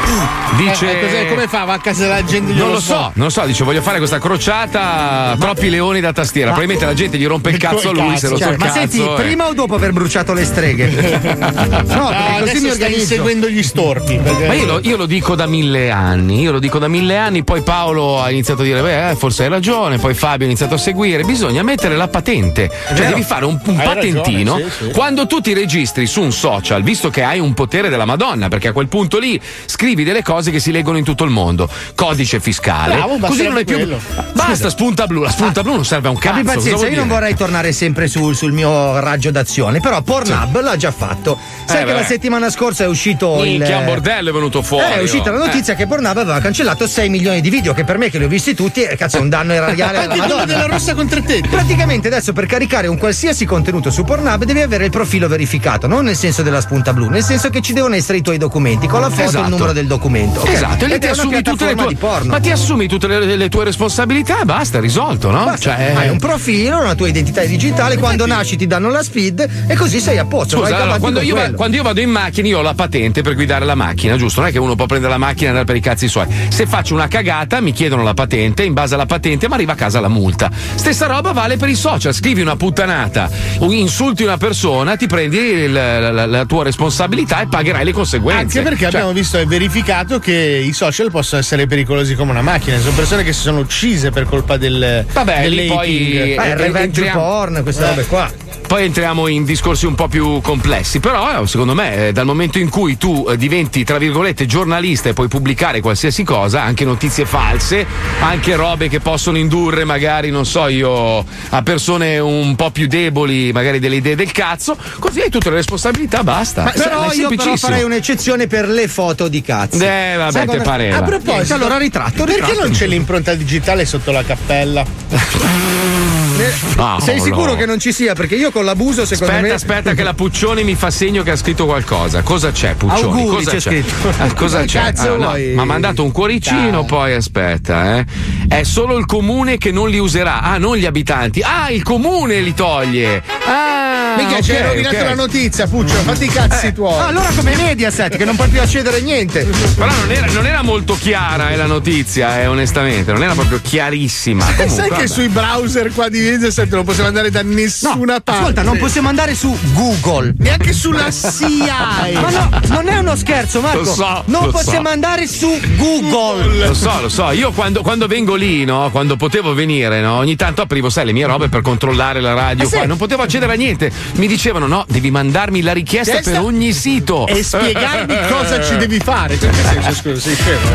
Dice. 0.58 1.22
Eh, 1.24 1.28
come 1.30 1.48
fa? 1.48 1.64
Va 1.66 1.74
a 1.74 1.80
casa 1.80 2.04
della 2.04 2.24
gente 2.24 2.54
non 2.54 2.72
lo 2.72 2.80
so, 2.80 3.12
non 3.16 3.26
lo 3.26 3.30
so, 3.30 3.42
dice 3.46 3.64
voglio 3.64 3.82
fare 3.82 3.98
questa 3.98 4.20
crociata, 4.20 5.36
troppi 5.40 5.70
leoni 5.70 6.00
da 6.00 6.14
tastiera. 6.14 6.48
Probabilmente 6.52 6.86
la 6.86 6.94
gente 6.94 7.18
gli 7.18 7.26
rompe 7.26 7.50
il 7.50 7.58
cazzo 7.64 7.90
a 7.90 7.94
lui, 7.94 8.18
se 8.18 8.30
lo 8.30 8.38
Cioè, 8.38 8.48
so 8.48 8.54
il 8.54 8.60
ma 8.60 8.66
cazzo. 8.66 8.80
senti, 8.80 9.02
e- 9.02 9.14
prima 9.16 9.48
o 9.48 9.54
dopo 9.54 9.76
aver 9.76 9.92
bruciato 9.94 10.34
le 10.34 10.46
streghe? 10.46 10.88
no, 10.90 10.96
perché 10.96 11.94
No, 11.96 12.40
così 12.40 12.54
mi 12.54 12.60
stai 12.60 12.70
organizzo. 12.72 13.00
inseguendo 13.02 13.50
gli 13.50 13.64
storpi. 13.64 14.18
perché- 14.22 14.48
Ma 14.48 14.54
io 14.54 14.66
lo, 14.66 14.80
io 14.82 14.98
lo 14.98 15.06
dico 15.06 15.36
da 15.36 15.46
mille 15.48 15.90
anni, 15.92 16.42
io 16.42 16.52
lo 16.52 16.60
dico 16.64 16.80
da 16.80 16.88
mille 16.88 17.18
anni, 17.18 17.44
poi 17.44 17.62
Paolo 17.62 18.22
ha 18.22 18.32
iniziato 18.32 18.62
a 18.62 18.64
dire, 18.64 18.82
beh, 18.82 19.10
eh, 19.10 19.16
forse 19.16 19.44
hai 19.44 19.50
ragione, 19.50 19.98
poi 19.98 20.14
Fabio 20.14 20.46
ha 20.46 20.50
iniziato 20.50 20.76
a 20.76 20.78
seguire, 20.78 21.24
bisogna 21.24 21.62
mettere 21.62 21.98
la 21.98 22.08
patente, 22.08 22.72
cioè 22.96 23.08
devi 23.08 23.22
fare 23.22 23.44
un, 23.44 23.60
un 23.66 23.76
patentino 23.76 24.54
ragione, 24.54 24.72
sì, 24.72 24.84
sì. 24.86 24.92
quando 24.92 25.28
tu 25.28 25.42
ti 25.42 25.54
registri 25.54 26.08
su 26.08 26.22
un 26.22 26.32
social, 26.32 26.82
visto 26.82 27.10
che 27.10 27.22
hai 27.22 27.40
un 27.40 27.54
potere 27.54 27.90
della 27.90 28.06
Madonna, 28.06 28.48
perché 28.48 28.70
a 28.70 28.72
quel 28.72 28.88
punto 28.88 29.20
lì 29.20 29.40
scrivi 29.66 30.06
delle 30.06 30.22
cose 30.24 30.52
che 30.52 30.60
si 30.60 30.72
leggono 30.72 30.98
in 30.98 31.04
tutto 31.04 31.26
il 31.26 31.32
mondo, 31.32 31.68
codice 31.96 32.40
fiscale, 32.40 32.96
Bravo, 32.96 33.18
così 33.18 33.44
non 33.44 33.58
è 33.58 33.66
più... 33.66 33.76
quello. 33.76 34.00
Basta, 34.32 34.70
spunta 34.70 35.06
blu, 35.06 35.22
la 35.22 35.32
spunta 35.32 35.64
blu 35.64 35.74
non 35.74 35.86
serve 35.86 36.08
a 36.08 36.12
un 36.12 36.18
cazzo. 36.18 36.40
Abbi 36.40 36.46
pazienza, 36.46 36.88
io 36.88 36.96
non 36.96 37.10
vorrei 37.10 37.36
tornare 37.36 37.74
sempre 37.74 38.08
sul, 38.08 38.36
sul 38.36 38.54
mio 38.54 39.00
raggio 39.02 39.32
d'azione, 39.32 39.82
però 39.82 40.02
Pornhub 40.02 40.62
l'ha 40.62 40.78
già 40.78 40.92
fatto. 40.92 41.38
Sai 41.66 41.78
Eh, 41.78 41.80
che 41.82 41.86
la 41.88 41.94
vabbè. 41.96 42.06
settimana 42.06 42.50
scorsa 42.50 42.86
è 42.86 42.88
uscito 42.88 43.36
Minchia, 43.42 43.76
il. 43.76 43.80
un 43.80 43.86
bordello 43.86 44.30
è 44.30 44.34
venuto 44.34 44.62
fuori. 44.62 44.86
Eh, 44.86 45.00
è 45.00 45.02
uscita 45.02 45.30
la 45.32 45.40
notizia 45.46 45.76
che 45.76 45.88
Pornhub 45.88 46.18
aveva 46.18 46.40
cancellato 46.44 46.86
6 46.88 47.08
milioni 47.08 47.40
di 47.40 47.50
video, 47.50 47.74
che 47.74 47.86
per 47.86 47.98
me 47.98 48.10
che 48.10 48.18
li 48.18 48.26
ho 48.26 48.28
visti 48.28 48.54
tutti, 48.54 48.84
eh, 48.84 48.98
cazzo, 48.98 49.16
è 49.18 49.22
un 49.22 49.30
danno 49.30 49.54
erariale 49.54 50.00
Anche 50.00 50.18
quello 50.18 50.44
della 50.44 50.66
rossa 50.66 50.94
con 50.94 51.08
tre 51.08 51.24
tette. 51.24 51.48
Praticamente 51.48 52.10
adesso 52.10 52.34
per 52.34 52.48
caricare 52.48 52.88
un 52.88 52.98
qualsiasi 52.98 53.46
contenuto 53.46 53.90
su 53.90 54.04
Pornhub 54.04 54.44
devi 54.44 54.60
avere 54.60 54.84
il 54.84 54.92
profilo 54.92 55.30
verificato, 55.30 55.88
non 55.88 56.04
nel 56.04 56.18
senso 56.18 56.42
della 56.42 56.60
spunta 56.60 56.92
blu, 56.92 57.08
nel 57.08 57.24
senso 57.24 57.50
che 57.50 57.62
ci 57.62 57.72
devono 57.72 57.96
essere 57.96 58.18
i 58.18 58.22
tuoi 58.22 58.38
documenti 58.38 58.88
con 58.88 59.00
la 59.00 59.10
foto 59.10 59.22
e 59.22 59.24
Esatto. 59.24 59.44
il 59.46 59.50
numero 59.52 59.72
del 59.72 59.88
documento. 59.88 60.42
ok? 60.42 60.50
Esatto, 60.50 60.84
e 60.84 60.88
lì 60.90 61.00
ti 61.00 61.08
assumi 61.08 61.42
tutte 61.42 61.66
le 61.66 61.76
tue 61.76 61.88
di 61.88 61.96
porno. 61.96 62.32
Ma 62.32 62.40
ti 62.42 62.52
assumi 62.52 62.88
tutte 62.90 63.08
le, 63.08 63.38
le 63.38 63.48
tue 63.50 63.64
responsabilità 63.64 64.42
e 64.42 64.46
basta, 64.46 64.80
è 64.80 64.82
risolto, 64.82 65.32
no? 65.32 65.46
Basta, 65.46 65.76
Cioè, 65.76 65.94
hai 65.96 66.10
un 66.10 66.20
profilo, 66.20 66.80
una 66.82 66.94
tua 66.94 67.08
identità 67.08 67.42
digitale, 67.46 67.96
quando 67.98 68.26
nasci 68.26 68.58
ti 68.58 68.68
danno 68.68 68.90
la 68.90 69.02
speed 69.02 69.50
e 69.68 69.76
così 69.76 70.02
sei 70.02 70.18
a 70.18 70.26
posto. 70.26 70.58
Scusa, 70.60 70.76
allora, 70.76 71.00
quando, 71.00 71.22
io 71.22 71.36
va- 71.36 71.52
quando 71.52 71.78
io 71.78 71.84
vado 71.84 72.02
in 72.02 72.10
macchina, 72.10 72.48
io 72.50 72.60
ho 72.60 72.62
la 72.62 72.74
patente 72.74 73.22
per 73.22 73.34
guidare 73.36 73.64
la 73.64 73.76
macchina, 73.76 74.18
giusto? 74.18 74.42
Non 74.42 74.50
è 74.50 74.52
che 74.52 74.60
uno 74.60 74.76
può 74.76 74.88
prendere 74.88 75.10
la 75.14 75.18
macchina 75.18 75.46
e 75.46 75.48
andare 75.50 75.66
per 75.66 75.78
i 75.78 75.80
cazzi 75.80 76.08
suoi. 76.10 76.28
Se 76.50 76.66
faccio 76.66 76.94
una 76.94 77.08
cagata, 77.08 77.60
mi 77.62 77.72
chiedono 77.72 78.04
la 78.04 78.14
patente, 78.14 78.64
in 78.64 78.74
base 78.74 78.94
alla 78.94 79.06
patente 79.06 79.48
mi 79.48 79.54
arriva 79.56 79.74
a 79.74 79.76
casa 79.76 80.00
la 80.00 80.08
multa. 80.08 80.50
Stessa 80.76 81.06
roba 81.08 81.32
vale 81.32 81.58
per 81.58 81.70
i 81.70 81.76
social. 81.76 82.14
Scrivi 82.14 82.42
una 82.42 82.56
puttanata, 82.56 83.30
insulti 83.60 84.24
una 84.24 84.38
persona, 84.38 84.96
ti 84.96 85.08
prendi 85.08 85.38
il- 85.38 85.72
la, 85.72 86.12
la- 86.12 86.26
la 86.26 86.46
tua 86.46 86.64
responsabilità 86.64 87.42
e 87.42 87.48
pagherai 87.48 87.84
le 87.86 87.92
conseguenze. 87.94 88.60
Anche 88.60 88.62
perché 88.62 88.86
Cioè, 88.86 88.88
abbiamo 89.02 89.12
visto 89.14 89.38
e 89.38 89.46
verificato 89.46 90.20
che 90.20 90.34
i 90.66 90.74
social 90.74 91.10
possono 91.12 91.42
essere 91.42 91.66
pericolosi 91.68 92.16
come 92.16 92.32
una 92.32 92.42
macchina. 92.42 92.78
Sono 92.80 92.94
persone 92.96 93.24
che 93.24 93.34
si 93.34 93.42
sono 93.42 93.60
uccise 93.60 94.12
per 94.12 94.26
colpa 94.26 94.58
del. 94.58 95.06
Vabbè, 95.12 95.48
lì 95.48 95.56
dell'hating. 95.56 95.74
poi- 95.74 96.12
Eh, 96.18 96.30
eh, 96.32 96.50
il 96.50 96.56
revenge 96.56 96.80
entriamo- 96.80 97.22
porn, 97.22 97.64
queste 97.64 97.86
robe 97.86 98.06
qua. 98.06 98.32
Poi 98.74 98.86
entriamo 98.86 99.28
in 99.28 99.44
discorsi 99.44 99.86
un 99.86 99.94
po' 99.94 100.08
più 100.08 100.42
complessi, 100.42 101.00
però 101.00 101.44
eh, 101.44 101.46
secondo 101.46 101.76
me 101.76 102.08
eh, 102.08 102.12
dal 102.12 102.26
momento 102.26 102.58
in 102.58 102.70
cui 102.70 102.98
tu 102.98 103.28
eh, 103.30 103.38
diventi 103.38 103.84
tra 103.84 104.00
virgolette 104.00 104.48
giornalista 104.48 105.10
e 105.10 105.14
puoi 105.14 105.28
pubblicare 105.28 105.80
qualsiasi 105.80 106.24
cosa, 106.24 106.64
anche 106.64 106.84
notizie 106.84 107.28
false, 107.28 107.86
anche 108.22 108.56
robe 108.56 108.88
che 108.88 109.00
possono 109.00 109.38
indurre 109.38 109.84
magari, 109.84 110.32
non 110.32 110.48
so 110.48 110.70
io, 110.70 111.20
a 111.20 111.62
persone 111.62 112.18
un 112.18 112.56
po' 112.56 112.72
più 112.72 112.88
deboli, 112.88 113.52
magari 113.52 113.78
delle 113.78 113.98
idee 113.98 114.16
del 114.16 114.32
cazzo, 114.32 114.76
così 114.98 115.22
hai 115.22 115.30
tutte 115.30 115.52
le 115.52 115.58
responsabilità, 115.58 116.24
basta. 116.24 116.64
Ma 116.64 116.72
però 116.72 117.12
io 117.12 117.30
però 117.30 117.56
farei 117.56 117.84
un'eccezione 117.84 118.48
per 118.48 118.68
le 118.68 118.88
foto 118.88 119.28
di 119.28 119.44
cazzo. 119.44 119.84
Eh, 119.84 120.16
vabbè, 120.18 120.32
Sai 120.32 120.42
te 120.42 120.48
come- 120.48 120.64
pareva. 120.64 120.98
A 120.98 121.04
proposito, 121.04 121.54
Allora 121.54 121.78
ritratto, 121.78 122.24
perché 122.24 122.42
ritratto. 122.42 122.64
non 122.64 122.72
c'è 122.72 122.88
l'impronta 122.88 123.36
digitale 123.36 123.86
sotto 123.86 124.12
la 124.12 124.24
cappella? 124.24 124.84
Ne- 126.36 127.00
Sei 127.02 127.20
sicuro 127.20 127.56
che 127.56 127.66
non 127.66 127.80
ci 127.80 127.92
sia? 127.94 128.14
Perché 128.14 128.36
io 128.36 128.52
con 128.52 128.66
l'abuso, 128.66 129.06
secondo 129.06 129.34
Aspetta, 129.34 129.48
me. 129.48 129.54
aspetta, 129.54 129.94
che 129.94 130.04
la 130.04 130.14
Puccioni 130.14 130.64
mi 130.64 130.76
fa 130.76 130.90
segno 130.90 131.22
che 131.24 131.32
ha 131.32 131.36
scritto 131.36 131.66
qualcosa. 131.66 132.22
Cosa 132.24 132.52
c'è, 132.52 132.74
Puccioni? 132.76 133.22
Auguri, 133.22 133.36
cosa 133.38 133.52
c'è 133.52 133.60
scritto. 133.60 133.94
Eh, 134.24 134.34
cosa 134.34 134.60
Che 134.62 134.66
c'è? 134.66 134.82
cazzo 134.82 135.10
no, 135.10 135.28
vuoi? 135.28 135.54
Mi 135.54 135.60
ha 135.60 135.66
mandato 135.66 136.04
un 136.04 136.12
cuoricino, 136.12 136.86
poi 136.86 137.14
aspetta, 137.14 137.98
eh. 137.98 138.06
È 138.48 138.64
solo 138.64 138.98
il 138.98 139.06
comune 139.06 139.58
che 139.58 139.72
non 139.72 139.90
li 139.90 140.00
userà. 140.00 140.42
Ah, 140.42 140.58
non 140.58 140.76
gli 140.78 140.86
abitanti. 140.86 141.42
Ah, 141.42 141.70
il 141.70 141.84
comune 141.84 142.40
li 142.42 142.54
toglie. 142.54 143.22
Ah, 143.46 144.16
Mica 144.18 144.42
ci 144.42 144.52
hai 144.52 144.64
rovinato 144.64 144.96
ok. 144.96 145.04
la 145.04 145.16
notizia, 145.16 145.68
Puccio, 145.68 145.94
fatti 145.96 146.26
i 146.26 146.28
cazzi 146.28 146.74
tuoi. 146.74 146.94
Ah, 147.00 147.08
allora 147.08 147.30
come 147.36 147.56
Mediaset, 147.56 148.16
che 148.18 148.26
non 148.26 148.36
puoi 148.36 148.48
più 148.50 148.62
accedere 148.62 148.98
a 148.98 149.02
niente. 149.02 149.44
Però 149.76 149.90
non 149.92 150.12
era, 150.12 150.28
non 150.32 150.46
era 150.46 150.62
molto 150.62 150.96
chiara 151.00 151.50
eh, 151.52 151.56
la 151.56 151.66
notizia, 151.66 152.42
eh, 152.42 152.48
onestamente, 152.48 153.12
non 153.12 153.24
era 153.24 153.34
proprio 153.34 153.60
chiarissima. 153.62 154.44
Sai 154.46 154.56
Comunque, 154.56 154.84
che 154.84 154.90
vabbè. 154.96 155.08
sui 155.08 155.28
browser 155.30 155.92
qua 155.94 156.10
di 156.10 156.23
Mediaset 156.24 156.72
non 156.72 156.84
possiamo 156.84 157.08
andare 157.08 157.30
da 157.30 157.42
nessuna 157.42 158.20
parte. 158.20 158.32
Ascolta, 158.32 158.62
non 158.62 158.78
possiamo 158.78 159.10
andare 159.10 159.36
su 159.36 159.56
Google. 159.74 160.34
Neanche 160.38 160.74
sulla 160.74 161.12
CIA. 161.12 162.12
Ma 162.22 162.30
no, 162.30 162.50
non 162.68 162.88
è 162.88 162.98
uno 162.98 163.16
scherzo, 163.16 163.62
Marco. 163.62 163.80
Lo 163.80 163.86
so, 163.86 164.24
non 164.26 164.46
lo 164.46 164.52
possiamo 164.52 164.88
so. 164.88 164.94
andare 164.94 165.28
su 165.28 165.60
Google. 165.78 166.68
Lo 166.68 166.74
so, 166.74 167.02
lo 167.02 167.10
so. 167.10 167.32
Io 167.32 167.52
quando, 167.52 167.82
quando 167.82 168.08
vengo 168.08 168.36
lì, 168.36 168.66
no? 168.66 168.90
Quando 168.92 169.16
potevo 169.16 169.54
venire, 169.54 170.02
no? 170.02 170.18
Ogni 170.18 170.36
tanto 170.36 170.62
aprivo, 170.62 170.90
sai, 170.90 171.06
le 171.06 171.14
mie 171.14 171.26
robe 171.26 171.50
per 171.50 171.62
controllare 171.62 172.20
la 172.22 172.34
radio. 172.34 172.66
Ah, 172.66 172.68
sì? 172.68 172.76
qua. 172.76 172.86
Non 172.86 172.98
potevo 172.98 173.24
accedere 173.24 173.54
a 173.54 173.56
niente. 173.56 173.92
Mi 174.16 174.28
dicevano, 174.28 174.68
no, 174.68 174.86
devi 174.88 175.12
mandarmi 175.12 175.62
la 175.62 175.74
richiesta 175.74 176.18
Richiesta? 176.18 176.40
per 176.40 176.48
ogni 176.48 176.74
sito. 176.74 177.28
E 177.28 177.44
spiegarmi 177.44 178.16
cosa 178.30 178.64
ci 178.64 178.76
devi 178.78 179.00
fare. 179.00 179.40
Cioè, 179.40 179.52
senso, 179.54 179.94
scusa? 180.22 180.30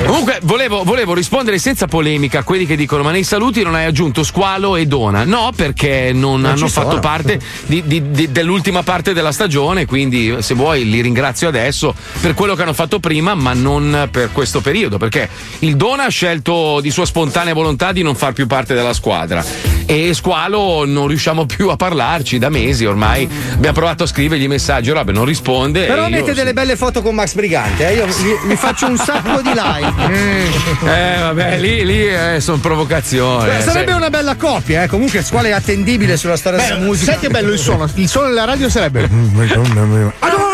Comunque, 0.04 0.40
volevo, 0.42 0.82
volevo 0.84 1.14
rispondere 1.14 1.58
senza 1.58 1.86
polemica 1.86 2.40
a 2.40 2.42
quelli 2.42 2.66
che 2.66 2.76
dicono: 2.76 3.02
Ma 3.02 3.10
nei 3.10 3.24
saluti 3.24 3.62
non 3.62 3.74
hai 3.74 3.84
aggiunto 3.84 4.22
squalo 4.22 4.76
e 4.76 4.86
dona? 4.86 5.24
No, 5.24 5.37
perché 5.54 6.10
non, 6.12 6.40
Non 6.40 6.50
hanno 6.52 6.68
fatto 6.68 6.88
sono. 6.90 7.00
parte 7.00 7.38
di- 7.66 7.82
di- 7.86 8.10
di- 8.10 8.30
dell'ultima 8.32 8.82
parte 8.82 9.12
della 9.12 9.32
stagione. 9.32 9.86
Quindi, 9.86 10.36
se 10.40 10.54
vuoi, 10.54 10.88
li 10.88 11.00
ringrazio 11.00 11.48
adesso 11.48 11.94
per 12.20 12.34
quello 12.34 12.54
che 12.54 12.62
hanno 12.62 12.72
fatto 12.74 12.98
prima, 13.00 13.34
ma 13.34 13.52
non 13.52 14.08
per 14.10 14.30
questo 14.32 14.60
periodo. 14.60 14.98
Perché 14.98 15.28
il 15.60 15.76
Dona 15.76 16.04
ha 16.04 16.08
scelto 16.08 16.80
di 16.80 16.90
sua 16.90 17.06
spontanea 17.06 17.54
volontà 17.54 17.92
di 17.92 18.02
non 18.02 18.14
far 18.14 18.32
più 18.32 18.46
parte 18.46 18.74
della 18.74 18.92
squadra. 18.92 19.44
E 19.86 20.12
Squalo 20.12 20.84
non 20.84 21.06
riusciamo 21.06 21.46
più 21.46 21.68
a 21.70 21.76
parlarci 21.76 22.38
da 22.38 22.48
mesi 22.50 22.84
ormai. 22.84 23.28
Abbiamo 23.54 23.74
provato 23.74 24.02
a 24.02 24.06
scrivergli 24.06 24.46
messaggi, 24.46 24.90
robe, 24.90 25.12
non 25.12 25.24
risponde. 25.24 25.86
Però 25.86 26.06
e 26.06 26.10
io- 26.10 26.34
delle 26.34 26.52
belle 26.52 26.76
foto 26.76 27.00
con 27.02 27.14
Max 27.14 27.34
Brigante, 27.34 27.88
eh. 27.88 27.94
io 27.94 28.06
mi, 28.44 28.56
faccio 28.56 28.86
un 28.86 28.96
sacco 28.98 29.40
di 29.40 29.50
like. 29.54 30.66
Eh, 30.88 31.18
vabbè, 31.20 31.58
lì, 31.58 31.84
lì 31.84 32.40
sono 32.40 32.58
provocazioni. 32.58 33.48
Eh, 33.48 33.62
sarebbe 33.62 33.90
sai. 33.90 33.96
una 33.96 34.10
bella 34.10 34.36
coppia, 34.36 34.82
eh. 34.82 34.86
Comunque 34.88 35.22
squale 35.28 35.50
è 35.50 35.52
attendibile 35.52 36.16
sulla 36.16 36.38
storia 36.38 36.58
della 36.58 36.76
Beh, 36.78 36.84
musica. 36.86 37.12
sai 37.12 37.20
che 37.20 37.28
bello 37.28 37.52
il 37.52 37.58
suono? 37.58 37.86
Il 37.96 38.08
suono 38.08 38.28
della 38.28 38.44
radio 38.44 38.70
sarebbe. 38.70 39.06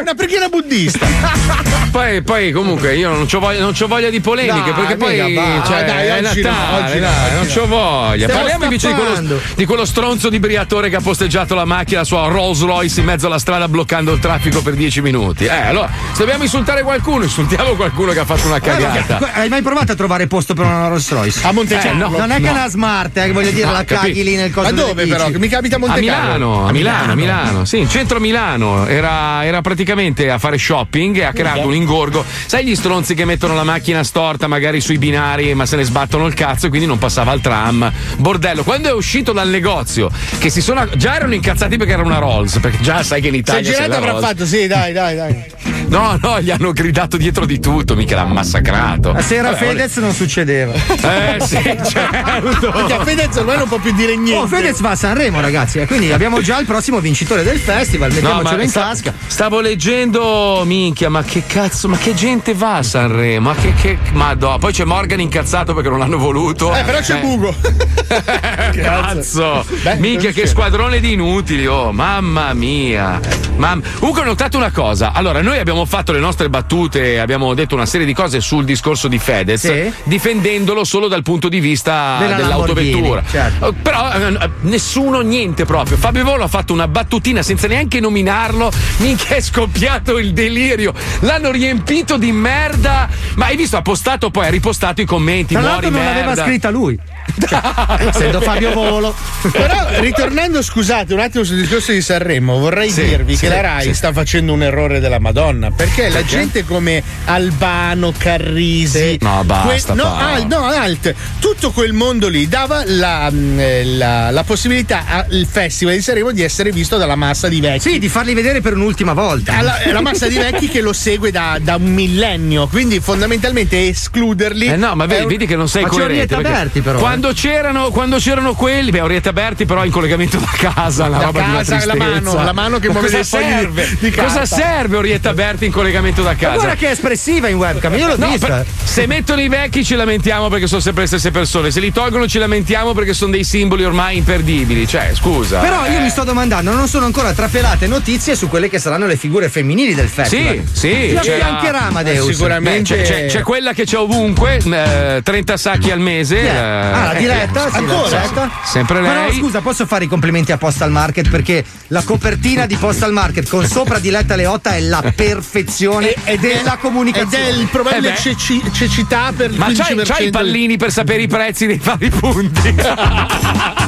Una 0.00 0.14
preghiera 0.14 0.48
buddista. 0.48 1.06
Poi, 1.90 2.22
poi 2.22 2.52
comunque 2.52 2.94
io 2.94 3.10
non 3.10 3.26
c'ho 3.26 3.40
voglia, 3.40 3.58
non 3.58 3.72
c'ho 3.72 3.88
voglia 3.88 4.10
di 4.10 4.20
polemiche 4.20 4.70
Dai, 4.70 4.72
perché 4.72 4.96
poi 4.96 5.20
mica, 5.20 5.40
va. 5.42 5.64
cioè, 5.66 5.84
Dai, 5.84 6.06
è 6.06 6.20
Natale, 6.20 6.28
oggi 6.28 6.40
no, 6.42 6.50
dai, 6.50 6.82
oggi 6.84 6.98
non 7.00 7.46
no. 7.46 7.52
c'ho 7.52 7.66
voglia. 7.66 8.14
Stiamo 8.28 8.32
Parliamo 8.40 8.64
invece 8.64 8.86
di 8.86 8.94
quello, 8.94 9.40
di 9.56 9.64
quello 9.64 9.84
stronzo 9.84 10.28
di 10.28 10.38
briatore 10.38 10.88
che 10.88 10.94
ha 10.96 11.00
posteggiato 11.00 11.56
la 11.56 11.64
macchina, 11.64 11.98
la 12.00 12.04
sua 12.04 12.28
Rolls 12.28 12.60
Royce 12.62 13.00
in 13.00 13.06
mezzo 13.06 13.26
alla 13.26 13.40
strada 13.40 13.66
bloccando 13.66 14.12
il 14.12 14.20
traffico 14.20 14.62
per 14.62 14.74
10 14.74 15.00
minuti. 15.00 15.46
Eh, 15.46 15.50
allora, 15.50 15.90
se 16.12 16.18
dobbiamo 16.20 16.44
insultare 16.44 16.84
qualcuno, 16.84 17.24
insultiamo 17.24 17.74
qualcuno 17.74 18.12
che 18.12 18.20
ha 18.20 18.24
fatto 18.24 18.46
una 18.46 18.60
cagata. 18.60 19.18
Hai 19.32 19.48
mai 19.48 19.62
provato 19.62 19.90
a 19.90 19.94
trovare 19.96 20.28
posto 20.28 20.54
per 20.54 20.66
una 20.66 20.86
Rolls 20.86 21.10
Royce? 21.10 21.40
A 21.42 21.50
Montecarlo. 21.50 22.06
Eh, 22.06 22.08
no. 22.10 22.16
non 22.18 22.30
è 22.30 22.40
che 22.40 22.46
è 22.46 22.50
una 22.52 22.68
smart, 22.68 23.16
eh, 23.16 23.32
voglio 23.32 23.50
dire, 23.50 23.66
No, 23.66 23.72
la 23.72 23.78
capito. 23.84 24.00
caghi 24.06 24.22
lì 24.22 24.36
nel 24.36 24.52
coso 24.52 24.68
Ma 24.72 24.80
dove 24.80 25.06
però? 25.06 25.28
mi 25.28 25.48
capita 25.48 25.74
a 25.74 25.78
A 25.78 25.80
Monte 25.80 26.00
Milano, 26.10 26.66
a 26.66 26.72
Milano, 26.72 27.12
a 27.12 27.14
Milano, 27.14 27.64
sì, 27.64 27.78
in 27.78 27.88
centro 27.88 28.20
Milano. 28.20 28.86
Era, 28.86 29.44
era 29.44 29.60
praticamente 29.60 30.30
a 30.30 30.38
fare 30.38 30.58
shopping 30.58 31.16
e 31.18 31.24
ha 31.24 31.32
creato 31.32 31.66
un 31.66 31.74
ingorgo. 31.74 32.24
Sai 32.46 32.64
gli 32.64 32.74
stronzi 32.74 33.14
che 33.14 33.24
mettono 33.24 33.54
la 33.54 33.64
macchina 33.64 34.02
storta 34.02 34.46
magari 34.46 34.80
sui 34.80 34.98
binari, 34.98 35.54
ma 35.54 35.66
se 35.66 35.76
ne 35.76 35.84
sbattono 35.84 36.26
il 36.26 36.34
cazzo 36.34 36.66
e 36.66 36.68
quindi 36.68 36.86
non 36.86 36.98
passava 36.98 37.32
al 37.32 37.40
tram. 37.40 37.90
Bordello. 38.16 38.62
Quando 38.64 38.88
è 38.88 38.92
uscito 38.92 39.32
dal 39.32 39.48
negozio, 39.48 40.10
che 40.38 40.50
si 40.50 40.60
sono. 40.60 40.86
Già 40.96 41.16
erano 41.16 41.34
incazzati 41.34 41.76
perché 41.76 41.92
era 41.92 42.02
una 42.02 42.18
Rolls, 42.18 42.58
perché 42.58 42.78
già 42.80 43.02
sai 43.02 43.20
che 43.20 43.28
in 43.28 43.34
Italia. 43.34 43.62
c'è 43.62 43.76
girato 43.76 43.96
avrà 43.96 44.10
Rolls. 44.12 44.26
fatto, 44.26 44.46
sì, 44.46 44.66
dai, 44.66 44.92
dai, 44.94 45.16
dai. 45.16 45.44
No, 45.86 46.16
no, 46.22 46.40
gli 46.40 46.50
hanno 46.50 46.72
gridato 46.72 47.16
dietro 47.16 47.44
di 47.46 47.58
tutto, 47.58 47.96
mica 47.96 48.14
l'ha 48.14 48.24
massacrato. 48.24 49.12
La 49.12 49.22
sera 49.22 49.50
Vabbè, 49.50 49.66
Fedez 49.66 49.96
non 49.96 50.12
succedeva. 50.12 50.72
Eh 50.72 51.38
sì, 51.40 51.56
certo. 51.84 52.70
Perché 52.70 52.92
a 52.92 53.04
Fedez 53.04 53.36
ormai 53.36 53.58
non 53.58 53.66
può 53.68 53.78
più 53.78 53.92
dire 53.92 54.14
niente. 54.16 54.34
Oh, 54.40 54.46
Fedez 54.46 54.80
va 54.80 54.90
a 54.90 54.94
Sanremo, 54.94 55.40
ragazzi, 55.40 55.78
e 55.78 55.86
quindi 55.90 56.12
abbiamo 56.12 56.40
già 56.40 56.60
il 56.60 56.66
prossimo 56.66 57.00
vincitore 57.00 57.42
del 57.42 57.58
festival, 57.58 58.12
mettiamocelo 58.12 58.62
in 58.62 58.68
sta- 58.68 58.80
tasca. 58.82 59.12
Stavo 59.26 59.58
leggendo, 59.58 60.62
minchia, 60.64 61.08
ma 61.08 61.24
che 61.24 61.42
cazzo, 61.44 61.88
ma 61.88 61.96
che 61.96 62.14
gente 62.14 62.54
va 62.54 62.76
a 62.76 62.82
Sanremo? 62.84 63.48
Ma 63.48 63.54
che, 63.56 63.74
che 63.74 63.98
ma 64.12 64.34
no, 64.34 64.56
poi 64.58 64.72
c'è 64.72 64.84
Morgan 64.84 65.18
incazzato 65.18 65.74
perché 65.74 65.88
non 65.88 65.98
l'hanno 65.98 66.18
voluto. 66.18 66.72
Eh, 66.72 66.84
però 66.84 67.00
c'è 67.00 67.18
Bugo. 67.18 67.52
Cazzo, 68.70 69.64
Beh, 69.82 69.96
minchia, 69.96 70.30
che 70.30 70.42
c'è. 70.42 70.46
squadrone 70.46 71.00
di 71.00 71.12
inutili, 71.12 71.66
oh, 71.66 71.90
mamma 71.92 72.52
mia. 72.54 73.18
Mam- 73.56 73.82
Comunque 73.98 74.22
ho 74.22 74.26
notato 74.26 74.56
una 74.56 74.70
cosa. 74.70 75.12
Allora, 75.12 75.42
noi 75.42 75.58
abbiamo 75.58 75.84
fatto 75.86 76.12
le 76.12 76.20
nostre 76.20 76.48
battute, 76.48 77.18
abbiamo 77.20 77.52
detto 77.54 77.74
una 77.74 77.86
serie 77.86 78.06
di 78.06 78.14
cose 78.14 78.40
sul 78.40 78.64
discorso 78.64 79.08
di 79.08 79.18
Fedez, 79.18 79.60
Sì. 79.60 79.92
difendendolo 80.04 80.84
solo 80.84 81.08
dal 81.08 81.22
punto 81.22 81.48
di 81.48 81.60
vista 81.60 82.16
Della 82.18 82.36
dell'autovettura. 82.36 83.22
Certo. 83.28 83.68
Eh, 83.68 83.72
Però 83.82 84.10
eh, 84.12 84.50
nessuno, 84.62 85.20
niente 85.20 85.64
proprio. 85.64 85.78
Fabio 85.84 86.24
Volo 86.24 86.44
ha 86.44 86.48
fatto 86.48 86.72
una 86.72 86.88
battutina 86.88 87.42
senza 87.42 87.66
neanche 87.66 88.00
nominarlo. 88.00 88.70
Minchia, 88.98 89.36
è 89.36 89.40
scoppiato 89.40 90.18
il 90.18 90.32
delirio. 90.32 90.92
L'hanno 91.20 91.50
riempito 91.50 92.16
di 92.16 92.32
merda. 92.32 93.08
Ma 93.36 93.46
hai 93.46 93.56
visto? 93.56 93.76
Ha 93.76 93.82
postato 93.82 94.30
poi, 94.30 94.46
ha 94.46 94.50
ripostato 94.50 95.00
i 95.00 95.04
commenti. 95.04 95.54
Tra 95.54 95.62
l'altro 95.62 95.90
non 95.90 96.02
merda. 96.02 96.20
l'aveva 96.20 96.42
scritta 96.44 96.70
lui. 96.70 96.98
Cioè, 97.46 97.60
essendo 98.08 98.40
Fabio 98.40 98.72
Volo. 98.74 99.14
Però 99.50 100.00
ritornando, 100.00 100.62
scusate, 100.62 101.14
un 101.14 101.20
attimo 101.20 101.44
sul 101.44 101.56
discorso 101.60 101.92
di 101.92 102.00
Sanremo, 102.02 102.58
vorrei 102.58 102.90
Sì, 102.90 103.04
dirvi 103.04 103.34
sì, 103.34 103.42
che 103.42 103.48
la 103.48 103.60
Rai 103.60 103.82
sì. 103.84 103.94
sta 103.94 104.12
facendo 104.12 104.52
un 104.52 104.62
errore 104.62 105.00
della 105.00 105.18
Madonna. 105.18 105.70
Perché 105.70 106.08
la 106.08 106.24
gente 106.24 106.64
come 106.64 107.02
Albano, 107.24 108.12
Carrisi, 108.16 109.18
No, 109.20 109.42
basta, 109.44 109.94
no, 109.94 110.02
Paolo. 110.02 110.18
Alt, 110.34 110.46
no, 110.48 110.64
Alt, 110.64 111.14
tutto 111.38 111.70
quel 111.70 111.92
mondo 111.92 112.28
lì 112.28 112.48
dava 112.48 112.82
la, 112.84 113.30
mh, 113.30 113.58
eh, 113.60 113.84
la- 113.84 114.30
la 114.30 114.42
possibilità 114.44 115.04
al 115.06 115.46
Festival 115.50 115.94
di 115.94 116.02
Sanremo 116.02 116.32
di 116.32 116.42
essere 116.42 116.70
visto 116.72 116.96
dalla 116.98 117.16
massa 117.16 117.48
di 117.48 117.60
vecchi. 117.60 117.90
Sì, 117.92 117.98
di 117.98 118.08
farli 118.08 118.34
vedere 118.34 118.60
per 118.60 118.74
un'ultima 118.74 119.12
volta. 119.12 119.56
Alla- 119.56 119.78
la 119.90 120.00
massa 120.00 120.26
di 120.28 120.36
vecchi 120.36 120.68
che 120.68 120.80
lo 120.80 120.92
segue 120.92 121.30
da, 121.30 121.58
da 121.60 121.76
un 121.76 121.92
millennio, 121.92 122.66
quindi 122.66 123.00
fondamentalmente 123.00 123.88
escluderli. 123.88 124.66
Eh 124.66 124.76
no, 124.76 124.94
ma 124.94 125.06
vedi, 125.06 125.22
un- 125.22 125.28
vedi 125.28 125.46
che 125.46 125.56
non 125.56 125.68
sei 125.68 125.82
Ma 125.82 125.88
c'è 125.88 125.94
coerente. 125.94 126.12
Orietta 126.34 126.36
perché 126.36 126.50
Berti, 126.50 126.80
però. 126.80 126.98
Quando 127.10 127.32
c'erano, 127.32 127.90
quando 127.90 128.18
c'erano 128.18 128.54
quelli, 128.54 128.90
beh, 128.92 129.00
Orietta 129.00 129.32
Berti, 129.32 129.66
però 129.66 129.84
in 129.84 129.90
collegamento 129.90 130.38
da 130.38 130.48
casa, 130.56 131.06
una 131.06 131.18
Da 131.18 131.24
roba 131.24 131.40
di 131.42 131.48
una 131.50 131.58
casa, 131.64 131.84
la 131.86 131.94
mano, 131.96 132.34
la 132.44 132.52
mano 132.52 132.78
che 132.78 132.86
Ma 132.86 132.92
muove 133.00 133.08
cosa 133.10 133.16
dei 133.16 133.24
fogli 133.24 133.42
di- 133.42 133.50
serve? 133.82 133.96
di 133.98 134.10
cosa 134.12 134.46
serve 134.46 134.96
Orietta 134.96 135.32
Berti 135.34 135.64
in 135.66 135.72
collegamento 135.72 136.22
da 136.22 136.30
Ma 136.30 136.36
casa? 136.36 136.54
guarda 136.54 136.74
che 136.76 136.86
è 136.86 136.90
espressiva 136.92 137.48
in 137.48 137.56
webcam, 137.56 137.96
io 137.96 138.06
l'ho 138.06 138.16
No, 138.16 138.28
vista. 138.30 138.64
se 138.84 139.06
mettono 139.08 139.40
i 139.40 139.48
vecchi 139.48 139.84
ci 139.84 139.96
lamentiamo 139.96 140.48
perché 140.48 140.68
sono 140.68 140.80
sempre 140.80 141.02
le 141.02 141.08
stesse 141.08 141.32
persone, 141.32 141.72
se 141.72 141.80
li 141.80 141.90
tolgono 141.92 142.28
ci 142.28 142.38
lamentiamo 142.38 142.92
perché 142.92 143.12
sono 143.12 143.32
dei 143.32 143.42
simboli 143.42 143.82
ormai 143.84 144.18
imperdibili. 144.18 144.86
Cioè, 144.86 145.10
scusa. 145.14 145.58
Però 145.58 145.84
io 145.86 145.98
eh. 145.98 146.02
mi 146.02 146.10
sto 146.10 146.22
domandando, 146.22 146.72
non 146.72 146.86
sono 146.86 147.06
ancora 147.06 147.32
trapelate 147.32 147.88
notizie 147.88 148.36
su 148.36 148.48
quelle 148.48 148.68
che 148.68 148.78
saranno 148.78 149.06
le 149.06 149.16
figure 149.16 149.48
femminili 149.48 149.94
del 149.94 150.08
festival. 150.08 150.62
Sì, 150.72 150.78
sì. 150.78 151.12
La- 151.12 151.20
affiancherà 151.20 151.80
Amadeus? 151.86 152.26
Beh, 152.26 152.32
Sicuramente- 152.34 152.96
c'è, 152.96 153.02
c'è- 153.02 153.26
c'è 153.26 153.42
quella 153.42 153.72
che 153.72 153.84
c'è 153.84 153.96
ovunque, 153.98 154.58
eh, 154.64 155.20
30 155.24 155.56
sacchi 155.56 155.90
al 155.90 155.98
mese. 155.98 156.40
È? 156.40 156.44
eh, 156.44 156.98
ah, 157.00 157.04
la 157.04 157.12
eh, 157.12 157.18
diretta? 157.18 157.70
Sì, 157.70 157.76
ancora? 157.76 158.02
la 158.02 158.08
diretta. 158.08 158.50
Sempre 158.64 159.00
Però 159.00 159.26
lei. 159.26 159.38
scusa, 159.38 159.60
posso 159.60 159.86
fare 159.86 160.04
i 160.04 160.08
complimenti 160.08 160.52
a 160.52 160.56
Postal 160.58 160.90
Market 160.90 161.28
perché 161.28 161.64
la 161.88 162.02
copertina 162.02 162.66
di 162.66 162.76
Postal 162.76 163.12
Market 163.12 163.48
con 163.48 163.66
sopra 163.66 163.98
Diletta 163.98 164.36
Leotta 164.36 164.74
è 164.74 164.80
la 164.80 165.02
perfezione 165.14 166.14
della 166.38 166.78
comunicazione. 166.80 167.48
Ed 167.48 167.54
è 167.54 167.58
il 167.58 167.68
probabile 167.68 168.12
Eh 168.14 168.16
ceci- 168.16 168.62
cecità 168.72 169.32
per 169.36 169.50
il 169.50 169.58
Ma 169.58 169.68
15%. 169.68 169.76
c'hai, 169.76 169.96
c'hai 170.04 170.26
i 170.26 170.30
pallini 170.30 170.76
per 170.76 170.90
sapere 170.92 171.22
i 171.22 171.28
prezzi 171.28 171.66
dei 171.66 171.80
vari 171.82 172.10
punti? 172.10 172.74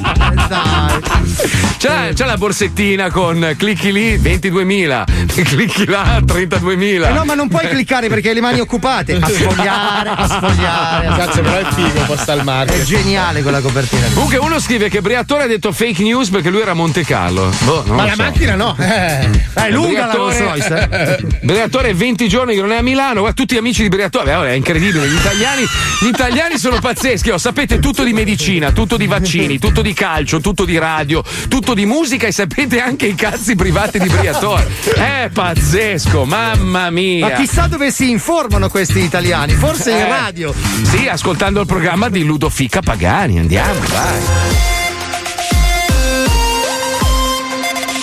C'è, 1.78 2.12
c'è 2.12 2.24
la 2.24 2.36
borsettina 2.36 3.10
con 3.10 3.54
clicchi 3.58 3.92
lì 3.92 4.16
22.000, 4.16 5.04
clicchi 5.44 5.84
là 5.86 6.18
32.000. 6.18 7.08
Eh 7.08 7.12
no, 7.12 7.24
ma 7.24 7.34
non 7.34 7.48
puoi 7.48 7.68
cliccare 7.68 8.08
perché 8.08 8.28
hai 8.28 8.34
le 8.34 8.40
mani 8.40 8.60
occupate. 8.60 9.18
A 9.20 9.28
sfogliare, 9.28 10.08
a 10.10 10.28
sfogliare. 10.28 11.06
Cazzo, 11.08 11.40
però 11.40 11.56
è 11.56 11.64
figo 11.72 12.00
Postal 12.06 12.44
Market. 12.44 12.80
È 12.80 12.84
geniale 13.03 13.42
quella 13.42 13.61
copertina. 13.61 14.07
Comunque 14.14 14.36
uno 14.36 14.61
scrive 14.61 14.88
che 14.88 15.00
Briatore 15.00 15.42
ha 15.42 15.46
detto 15.46 15.72
fake 15.72 16.03
news 16.03 16.28
perché 16.30 16.50
lui 16.50 16.61
era 16.61 16.70
a 16.70 16.74
Monte 16.74 17.05
Carlo. 17.05 17.53
Boh, 17.64 17.82
non 17.86 17.96
Ma 17.96 18.05
la 18.07 18.14
so. 18.14 18.22
macchina 18.22 18.55
no. 18.55 18.76
Eh. 18.78 19.28
È 19.55 19.70
lunga 19.70 20.07
la 20.07 20.12
Rolls 20.14 20.36
Briatore- 20.36 20.88
Royce. 20.88 21.18
eh. 21.18 21.38
Briatore 21.42 21.88
è 21.90 21.94
20 21.94 22.28
giorni 22.28 22.55
che 22.55 22.61
non 22.61 22.72
è 22.72 22.76
a 22.76 22.82
Milano, 22.82 23.20
guarda, 23.20 23.32
tutti 23.32 23.55
gli 23.55 23.59
amici 23.59 23.82
di 23.82 23.88
Briatore, 23.88 24.24
Beh, 24.34 24.48
è 24.48 24.53
incredibile, 24.53 25.07
gli 25.09 25.14
italiani, 25.14 25.64
gli 26.00 26.07
italiani 26.07 26.59
sono 26.59 26.78
pazzeschi, 26.78 27.30
oh, 27.30 27.38
sapete 27.38 27.78
tutto 27.80 28.05
di 28.05 28.12
medicina, 28.12 28.70
tutto 28.72 28.96
di 28.96 29.07
vaccini, 29.07 29.59
tutto 29.59 29.82
di 29.82 29.92
calcio, 29.92 30.40
tutto 30.40 30.64
di 30.64 30.78
radio, 30.78 31.22
tutto 31.48 31.74
di 31.74 31.84
musica 31.86 32.26
e 32.28 32.32
sapete 32.32 32.80
anche 32.80 33.07
i 33.07 33.14
cazzi 33.14 33.57
privati 33.57 33.98
di 33.98 34.09
Briatore. 34.09 34.68
È 34.94 35.28
pazzesco, 35.32 36.24
mamma 36.24 36.90
mia. 36.90 37.28
Ma 37.28 37.32
chissà 37.34 37.66
dove 37.66 37.90
si 37.90 38.11
informano 38.11 38.68
questi 38.68 39.00
italiani, 39.00 39.53
forse 39.55 39.90
in 39.90 39.96
Eh, 39.98 40.09
radio. 40.09 40.55
Sì, 40.82 41.09
ascoltando 41.09 41.61
il 41.61 41.66
programma 41.66 42.09
di 42.09 42.22
Ludofica 42.24 42.80
Pagani, 42.93 43.38
andiamo, 43.38 43.80
vai. 43.88 44.20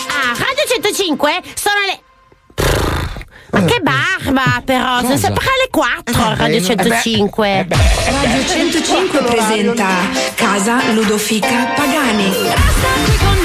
Ah, 0.08 0.34
Radio 0.34 0.64
105 0.68 1.42
sono 1.54 1.76
le. 1.86 2.00
Ma 3.52 3.66
che 3.66 3.80
barba 3.82 4.64
però, 4.66 5.02
sono 5.02 5.16
sempre 5.16 5.46
le 5.62 5.70
4 5.70 6.36
Radio 6.38 6.60
105. 6.64 7.68
Radio 7.70 8.48
105 8.48 9.20
presenta 9.26 9.88
Casa 10.34 10.92
Ludofica 10.92 11.66
Pagani. 11.76 13.39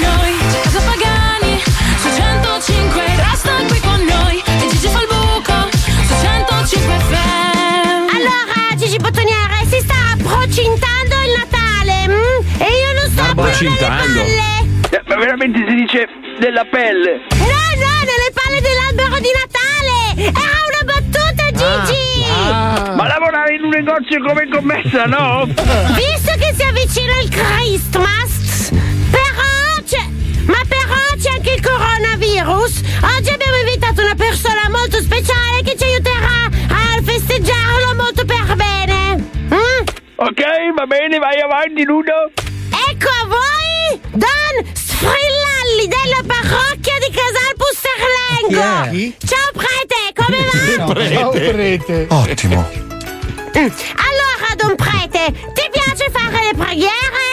Approcintando? 13.55 14.19
palle. 14.19 14.63
Eh, 14.91 15.01
Ma 15.07 15.15
veramente 15.15 15.59
si 15.65 15.75
dice 15.75 16.07
della 16.39 16.65
pelle. 16.65 17.21
No, 17.39 17.45
no, 17.47 17.93
nelle 18.03 18.31
palle 18.35 18.59
dell'albero 18.59 19.15
di 19.23 19.31
Natale! 19.31 20.29
Era 20.29 20.59
una 20.67 20.83
battuta, 20.83 21.51
Gigi! 21.51 22.95
Ma 22.95 23.07
lavorare 23.07 23.55
in 23.55 23.63
un 23.63 23.69
negozio 23.69 24.21
come 24.21 24.49
commessa, 24.49 25.05
no? 25.05 25.45
Visto 25.45 26.33
che 26.37 26.53
si 26.53 26.63
avvicina 26.63 27.17
il 27.23 27.29
Christmas, 27.29 28.71
però 29.09 29.81
c'è. 29.87 30.03
Ma 30.47 30.59
però 30.67 30.99
c'è 31.17 31.31
anche 31.31 31.53
il 31.53 31.61
coronavirus. 31.61 32.81
Oggi 33.17 33.29
abbiamo 33.29 33.55
invitato 33.65 34.01
una 34.01 34.15
persona 34.15 34.67
molto 34.69 34.99
speciale 35.01 35.61
che 35.63 35.77
ci 35.77 35.85
aiuterà 35.85 36.43
a 36.69 37.01
festeggiarlo 37.01 37.95
molto 37.95 38.25
per 38.25 38.53
bene. 38.55 39.15
Mm? 39.47 39.79
Ok, 40.17 40.43
va 40.75 40.85
bene, 40.87 41.17
vai 41.19 41.39
avanti, 41.39 41.83
Ludo. 41.85 42.31
Ecco 42.89 43.09
a 43.09 43.27
voi 43.27 43.99
Don 44.11 44.73
Sfrillalli 44.73 45.87
della 45.87 46.21
parrocchia 46.25 46.93
di 46.99 47.13
Casal 47.13 47.55
Pusterlengo. 47.57 48.89
Chi 48.91 49.15
Ciao 49.25 49.51
prete, 49.53 50.13
come 50.13 50.37
va? 50.45 50.93
Ciao, 51.15 51.29
prete. 51.31 52.07
Ottimo. 52.09 52.69
Mm. 53.57 53.67
Allora, 53.97 54.55
Don 54.57 54.75
prete, 54.75 55.31
ti 55.53 55.69
piace 55.71 56.09
fare 56.11 56.43
le 56.51 56.57
preghiere? 56.57 57.23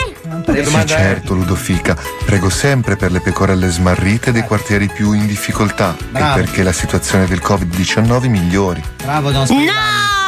Sì, 0.64 0.86
certo, 0.86 1.34
Ludofica. 1.34 1.96
Prego 2.24 2.48
sempre 2.48 2.96
per 2.96 3.10
le 3.12 3.20
pecorelle 3.20 3.68
smarrite 3.68 4.32
dei 4.32 4.42
quartieri 4.42 4.88
più 4.88 5.12
in 5.12 5.26
difficoltà 5.26 5.96
Bravo. 6.10 6.38
e 6.38 6.42
perché 6.42 6.62
la 6.62 6.72
situazione 6.72 7.26
del 7.26 7.40
Covid-19 7.42 8.28
migliori. 8.28 8.82
Bravo, 9.02 9.30
Don 9.30 9.46
No! 9.48 10.21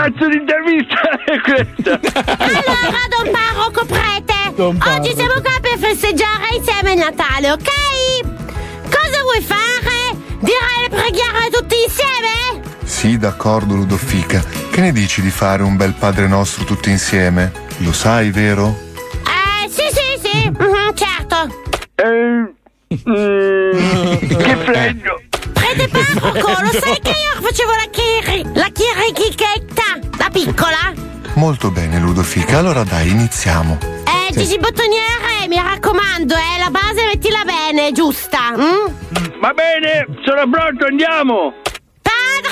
Cazzo 0.00 0.28
di 0.28 0.36
intervista 0.36 1.00
è 1.26 1.38
questa? 1.40 2.00
Allora, 2.38 3.04
Don 3.10 3.30
Parroco 3.30 3.84
prete, 3.84 4.32
Don 4.54 4.78
Parroco. 4.78 4.98
oggi 4.98 5.12
siamo 5.14 5.34
qua 5.42 5.60
per 5.60 5.76
festeggiare 5.78 6.54
insieme 6.56 6.92
il 6.92 6.98
Natale, 6.98 7.50
ok? 7.52 7.68
Cosa 8.84 9.20
vuoi 9.22 9.42
fare? 9.42 10.16
Dire 10.38 10.56
le 10.82 10.88
preghiere 10.88 11.50
tutti 11.52 11.74
insieme? 11.84 12.62
Sì, 12.84 13.18
d'accordo, 13.18 13.74
Ludofica. 13.74 14.42
Che 14.70 14.80
ne 14.80 14.92
dici 14.92 15.20
di 15.20 15.28
fare 15.30 15.62
un 15.62 15.76
bel 15.76 15.92
Padre 15.92 16.26
Nostro 16.26 16.64
tutti 16.64 16.88
insieme? 16.88 17.52
Lo 17.78 17.92
sai, 17.92 18.30
vero? 18.30 18.74
Eh, 19.26 19.68
sì, 19.68 19.82
sì, 19.92 20.18
sì, 20.28 20.48
mhm, 20.48 20.94
certo. 20.94 21.46
che 24.36 24.56
freddo. 24.56 25.29
Prete 25.72 25.88
parroco, 25.88 26.48
lo 26.62 26.72
sai 26.80 26.98
che 27.00 27.10
io 27.10 27.40
facevo 27.40 27.70
la 27.70 27.88
chiri, 27.90 28.42
la 28.54 28.68
chirichichetta, 28.72 30.16
la 30.18 30.28
piccola? 30.28 30.92
Molto 31.34 31.70
bene, 31.70 32.00
Ludofica. 32.00 32.58
Allora 32.58 32.82
dai, 32.82 33.10
iniziamo. 33.10 33.78
Eh, 34.04 34.32
Gigi 34.32 34.58
Bottoniere, 34.58 35.46
mi 35.48 35.54
raccomando, 35.54 36.34
eh, 36.34 36.58
la 36.58 36.70
base 36.70 37.06
mettila 37.06 37.44
bene, 37.44 37.92
giusta? 37.92 38.50
mm? 38.56 39.40
Va 39.40 39.52
bene, 39.52 40.06
sono 40.24 40.42
pronto, 40.50 40.86
andiamo. 40.86 41.54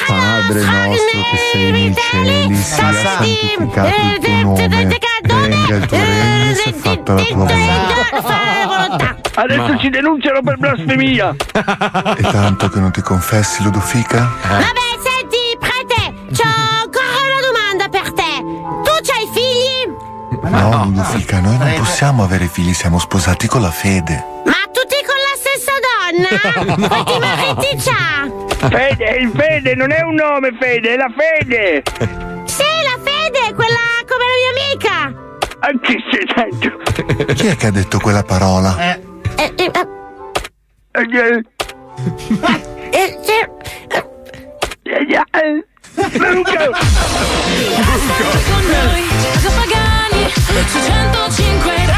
Padre 0.09 0.65
nostro 0.65 1.21
che 1.31 1.37
sei 1.53 1.71
nei 1.71 1.95
cieli, 1.95 2.55
sia 2.57 2.93
santificato 2.95 3.89
il 3.89 4.19
tuo 4.21 4.43
nome. 4.43 4.69
Venga 4.69 5.75
il 5.77 5.87
tuo 5.87 5.99
regno, 5.99 6.55
sia 6.55 6.73
fatta 6.73 7.13
la 7.13 7.23
tua 7.23 7.47
volontà. 8.67 9.17
Adesso 9.35 9.79
ci 9.79 9.89
denunciano 9.91 10.41
per 10.43 10.57
blasfemia. 10.57 11.37
E 12.17 12.23
tanto 12.23 12.69
che 12.69 12.81
non 12.81 12.91
ti 12.91 13.03
confessi, 13.03 13.63
Ludofica? 13.63 14.29
Vabbè, 14.43 14.99
senti, 15.05 15.57
prete, 15.61 16.15
c'ho 16.33 16.49
ancora 16.83 17.21
una 17.29 17.41
domanda 17.47 17.89
per 17.89 18.13
te. 18.15 18.43
Tu 18.83 18.91
c'hai 19.03 19.29
figli? 19.33 20.51
No, 20.51 20.85
Ludofica, 20.87 21.39
noi 21.41 21.57
non 21.59 21.73
possiamo 21.77 22.25
avere 22.25 22.47
figli, 22.47 22.73
siamo 22.73 22.99
sposati 22.99 23.47
con 23.47 23.61
la 23.61 23.71
fede. 23.71 24.25
Ma 24.45 24.55
tutti 24.73 24.97
con 25.07 25.19
la 25.23 25.37
stessa 25.37 25.73
donna? 25.87 26.89
Quanti 26.89 27.19
mariti 27.19 27.77
c'ha? 27.77 28.48
Fede, 28.59 29.17
il 29.21 29.31
Fede 29.35 29.75
non 29.75 29.93
è 29.93 30.01
un 30.03 30.15
nome, 30.15 30.57
Fede, 30.59 30.95
è 30.95 30.97
la 30.97 31.13
Fede. 31.17 31.83
Sì, 32.45 32.65
la 32.83 32.99
fede, 33.05 33.55
quella 33.55 33.79
come 34.07 34.25
la 34.25 34.39
mia 34.43 34.53
amica. 34.57 34.97
Anche 35.61 35.97
se 36.11 36.27
sento. 36.35 37.35
Chi 37.35 37.47
è 37.47 37.57
che 37.57 37.67
ha 37.69 37.71
detto 37.71 37.99
quella 37.99 38.23
parola? 38.23 38.77
Eh, 38.79 39.01
eh, 39.37 39.53
eh, 39.57 39.71
Eh, 40.93 41.05
eh, 42.93 43.49
eh, 45.33 45.65
Luca. 46.33 46.71
Qui 47.49 47.65
con 48.49 48.65
noi, 48.67 49.05
Pagani, 49.55 50.23
su 50.31 50.79
105, 50.81 51.98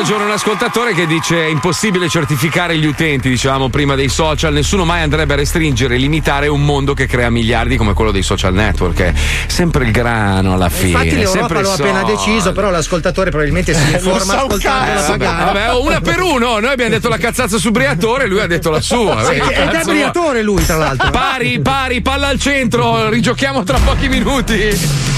ragione 0.00 0.24
un 0.24 0.30
ascoltatore 0.30 0.94
che 0.94 1.06
dice 1.06 1.44
è 1.44 1.48
impossibile 1.50 2.08
certificare 2.08 2.74
gli 2.78 2.86
utenti, 2.86 3.28
dicevamo 3.28 3.68
prima 3.68 3.94
dei 3.94 4.08
social, 4.08 4.50
nessuno 4.50 4.86
mai 4.86 5.02
andrebbe 5.02 5.34
a 5.34 5.36
restringere 5.36 5.96
e 5.96 5.98
limitare 5.98 6.48
un 6.48 6.64
mondo 6.64 6.94
che 6.94 7.06
crea 7.06 7.28
miliardi 7.28 7.76
come 7.76 7.92
quello 7.92 8.10
dei 8.10 8.22
social 8.22 8.54
network. 8.54 8.98
È 8.98 9.12
sempre 9.46 9.84
il 9.84 9.90
grano 9.90 10.54
alla 10.54 10.70
fine. 10.70 10.88
Infatti 10.88 11.16
l'Europa 11.16 11.58
il 11.58 11.66
appena 11.66 12.02
deciso, 12.04 12.52
però 12.52 12.70
l'ascoltatore 12.70 13.28
probabilmente 13.28 13.74
si 13.74 13.92
informa 13.92 14.20
sa 14.20 14.32
un 14.32 14.38
ascoltando 14.38 14.94
la. 14.94 15.02
Pagani. 15.02 15.44
Vabbè, 15.44 15.72
oh, 15.74 15.84
una 15.84 16.00
per 16.00 16.20
uno. 16.22 16.58
Noi 16.60 16.70
abbiamo 16.70 16.92
detto 16.92 17.10
la 17.10 17.18
cazzazza 17.18 17.58
su 17.58 17.70
Briatore, 17.70 18.26
lui 18.26 18.40
ha 18.40 18.46
detto 18.46 18.70
la 18.70 18.80
sua. 18.80 19.22
Sì, 19.24 19.34
ed 19.34 19.68
è? 19.68 19.82
Briatore 19.84 20.42
lui, 20.42 20.64
tra 20.64 20.76
l'altro. 20.76 21.10
Pari, 21.10 21.60
pari, 21.60 22.00
palla 22.00 22.28
al 22.28 22.38
centro, 22.38 23.10
rigiochiamo 23.10 23.64
tra 23.64 23.78
pochi 23.84 24.08
minuti. 24.08 25.09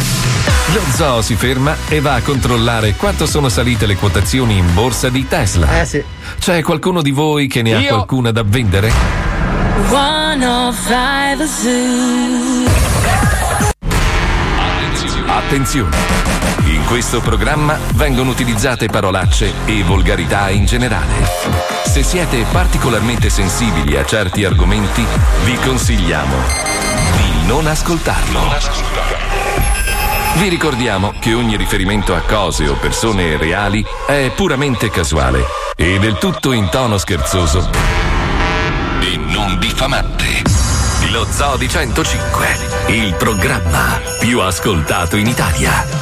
Lo 0.73 0.81
zoo 0.95 1.23
si 1.23 1.35
ferma 1.37 1.77
e 1.89 2.01
va 2.01 2.15
a 2.15 2.23
controllare 2.23 2.95
quanto 2.95 3.27
sono 3.27 3.49
salite 3.49 3.87
le 3.87 3.97
quotazioni 3.97 4.57
in 4.57 4.73
borsa 4.73 5.09
di 5.09 5.27
Tesla. 5.29 5.81
Eh 5.81 5.85
sì. 5.85 6.03
C'è 6.39 6.63
qualcuno 6.63 7.03
di 7.03 7.11
voi 7.11 7.47
che 7.47 7.63
ne 7.63 7.75
ha 7.75 7.81
Io. 7.81 7.89
qualcuna 7.89 8.31
da 8.31 8.43
vendere? 8.43 8.91
105 9.89 11.47
Zoo. 11.47 12.71
Attenzione! 15.27 15.97
In 16.65 16.85
questo 16.87 17.21
programma 17.21 17.79
vengono 17.95 18.31
utilizzate 18.31 18.87
parolacce 18.87 19.53
e 19.67 19.83
volgarità 19.83 20.49
in 20.51 20.65
generale. 20.65 21.27
Se 21.85 22.03
siete 22.03 22.45
particolarmente 22.51 23.29
sensibili 23.29 23.97
a 23.97 24.05
certi 24.05 24.45
argomenti, 24.45 25.05
vi 25.45 25.57
consigliamo 25.57 26.37
di 27.17 27.47
non 27.47 27.67
ascoltarlo. 27.67 29.42
Vi 30.35 30.49
ricordiamo 30.49 31.13
che 31.21 31.35
ogni 31.35 31.57
riferimento 31.57 32.15
a 32.15 32.21
cose 32.21 32.67
o 32.67 32.75
persone 32.75 33.37
reali 33.37 33.85
è 34.07 34.33
puramente 34.35 34.91
casuale 34.91 35.45
e 35.77 35.99
del 35.99 36.19
tutto 36.19 36.53
in 36.53 36.69
tono 36.71 36.99
scherzoso 36.99 37.69
e 39.01 39.17
non 39.17 39.59
diffamante. 39.59 40.43
Lo 41.11 41.27
Zoo 41.31 41.57
di 41.57 41.69
105, 41.69 42.47
il 42.89 43.15
programma 43.15 44.01
più 44.19 44.41
ascoltato 44.41 45.17
in 45.17 45.27
Italia. 45.27 46.02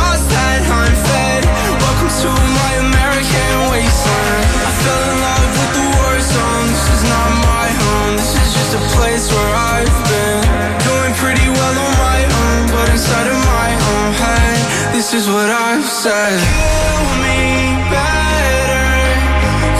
to 2.21 2.29
my 2.29 2.73
American 2.85 3.53
wasteland. 3.73 4.45
I 4.61 4.71
fell 4.85 5.03
in 5.09 5.17
love 5.25 5.51
with 5.57 5.71
the 5.77 5.85
war 5.89 6.15
zone. 6.21 6.65
This 6.69 6.85
is 6.95 7.03
not 7.09 7.29
my 7.49 7.67
home. 7.81 8.13
This 8.21 8.33
is 8.37 8.49
just 8.53 8.71
a 8.77 8.83
place 8.93 9.25
where 9.33 9.53
I've 9.73 9.97
been. 10.05 10.41
Doing 10.85 11.13
pretty 11.17 11.47
well 11.49 11.75
on 11.85 11.93
my 11.97 12.19
own, 12.21 12.61
but 12.69 12.85
inside 12.93 13.25
of 13.25 13.39
my 13.57 13.69
own 13.73 14.09
head, 14.21 14.59
this 14.93 15.17
is 15.17 15.25
what 15.33 15.49
I've 15.49 15.87
said. 16.03 16.37
Kill 16.37 17.05
me 17.25 17.41
better. 17.89 18.89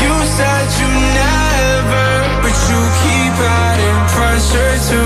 You 0.01 0.13
said 0.37 0.65
you 0.81 0.89
never, 1.21 2.09
but 2.41 2.55
you 2.69 2.79
keep 3.05 3.33
adding 3.37 3.99
pressure 4.17 4.73
to 4.89 4.99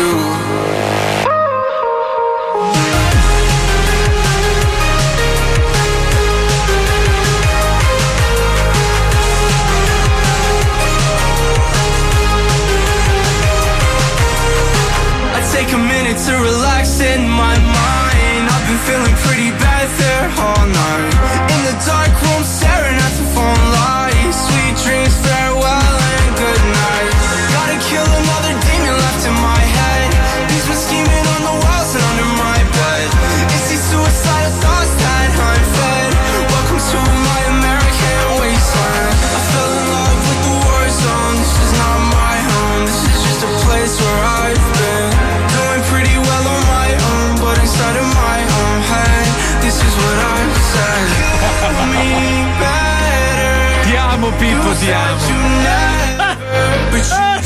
do. 0.00 0.29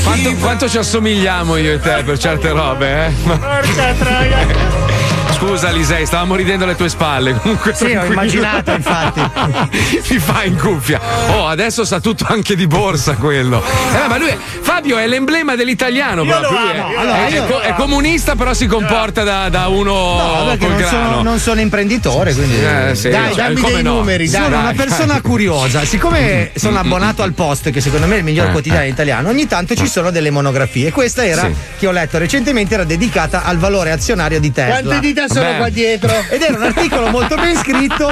Quanto, 0.03 0.33
quanto 0.39 0.69
ci 0.69 0.77
assomigliamo 0.77 1.57
io 1.57 1.73
e 1.73 1.79
te 1.79 2.03
per 2.03 2.17
certe 2.17 2.49
robe, 2.51 3.05
eh? 3.07 3.11
Porca 3.23 3.93
troia. 3.99 4.83
Scusa 5.35 5.69
Lisei, 5.69 6.05
stavamo 6.05 6.35
ridendo 6.35 6.63
alle 6.63 6.75
tue 6.75 6.87
spalle. 6.87 7.33
Comunque 7.37 7.73
Sì, 7.73 7.83
ho 7.85 7.87
tranquillo. 7.89 8.11
immaginato, 8.13 8.71
infatti. 8.71 9.21
Mi 10.13 10.19
fa 10.19 10.43
in 10.45 10.57
cuffia. 10.57 10.99
Oh, 11.31 11.47
adesso 11.47 11.83
sa 11.83 11.99
tutto 11.99 12.25
anche 12.29 12.55
di 12.55 12.67
borsa 12.67 13.15
quello. 13.15 13.61
Eh, 13.61 14.07
ma 14.07 14.17
lui 14.17 14.29
è- 14.29 14.37
Fabio 14.85 14.97
è 14.99 15.07
l'emblema 15.07 15.55
dell'italiano 15.55 16.23
Io 16.23 16.37
proprio. 16.37 16.71
è, 16.71 16.77
amo. 16.77 16.97
Allora, 16.99 17.25
è- 17.25 17.31
io 17.31 17.43
è 17.43 17.47
co- 17.47 17.53
lo 17.53 17.59
è 17.61 17.67
amo. 17.69 17.75
comunista, 17.75 18.35
però 18.35 18.53
si 18.53 18.67
comporta 18.67 19.23
da, 19.23 19.49
da 19.49 19.67
uno 19.67 19.93
No, 19.93 20.45
perché 20.49 20.67
non 20.67 20.77
grano. 20.77 20.89
sono, 21.09 21.21
non 21.23 21.39
sono 21.39 21.59
imprenditore, 21.59 22.33
quindi. 22.35 22.55
Eh, 22.63 22.93
sì, 22.93 23.09
dai, 23.09 23.33
cioè, 23.33 23.35
dammi 23.53 23.61
dei 23.61 23.81
no? 23.81 23.95
numeri. 23.95 24.29
Dai, 24.29 24.41
Sono 24.43 24.55
dai. 24.55 24.63
una 24.63 24.73
persona 24.73 25.21
curiosa. 25.21 25.83
Siccome 25.85 26.51
sono 26.55 26.77
abbonato 26.77 27.23
al 27.23 27.33
Post, 27.33 27.71
che 27.71 27.81
secondo 27.81 28.05
me 28.05 28.15
è 28.15 28.17
il 28.19 28.23
miglior 28.23 28.49
Eh, 28.49 28.51
quotidiano 28.51 28.85
eh. 28.85 28.89
italiano, 28.89 29.29
ogni 29.29 29.47
tanto 29.47 29.73
ci 29.75 29.87
sono 29.87 30.11
delle 30.11 30.29
monografie. 30.29 30.91
Questa 30.91 31.25
era, 31.25 31.41
Sì. 31.41 31.53
che 31.79 31.87
ho 31.87 31.91
letto 31.91 32.19
recentemente, 32.19 32.75
era 32.75 32.83
dedicata 32.83 33.43
al 33.43 33.57
valore 33.57 33.89
azionario 33.91 34.39
di 34.39 34.51
Tesla. 34.51 34.81
Quante 34.81 34.99
dita 34.99 35.27
sono 35.27 35.49
Beh. 35.49 35.57
qua 35.57 35.69
dietro? 35.69 36.13
Ed 36.29 36.41
era 36.43 36.55
un 36.57 36.63
articolo 36.63 37.07
molto 37.09 37.35
ben 37.35 37.55
scritto 37.57 38.11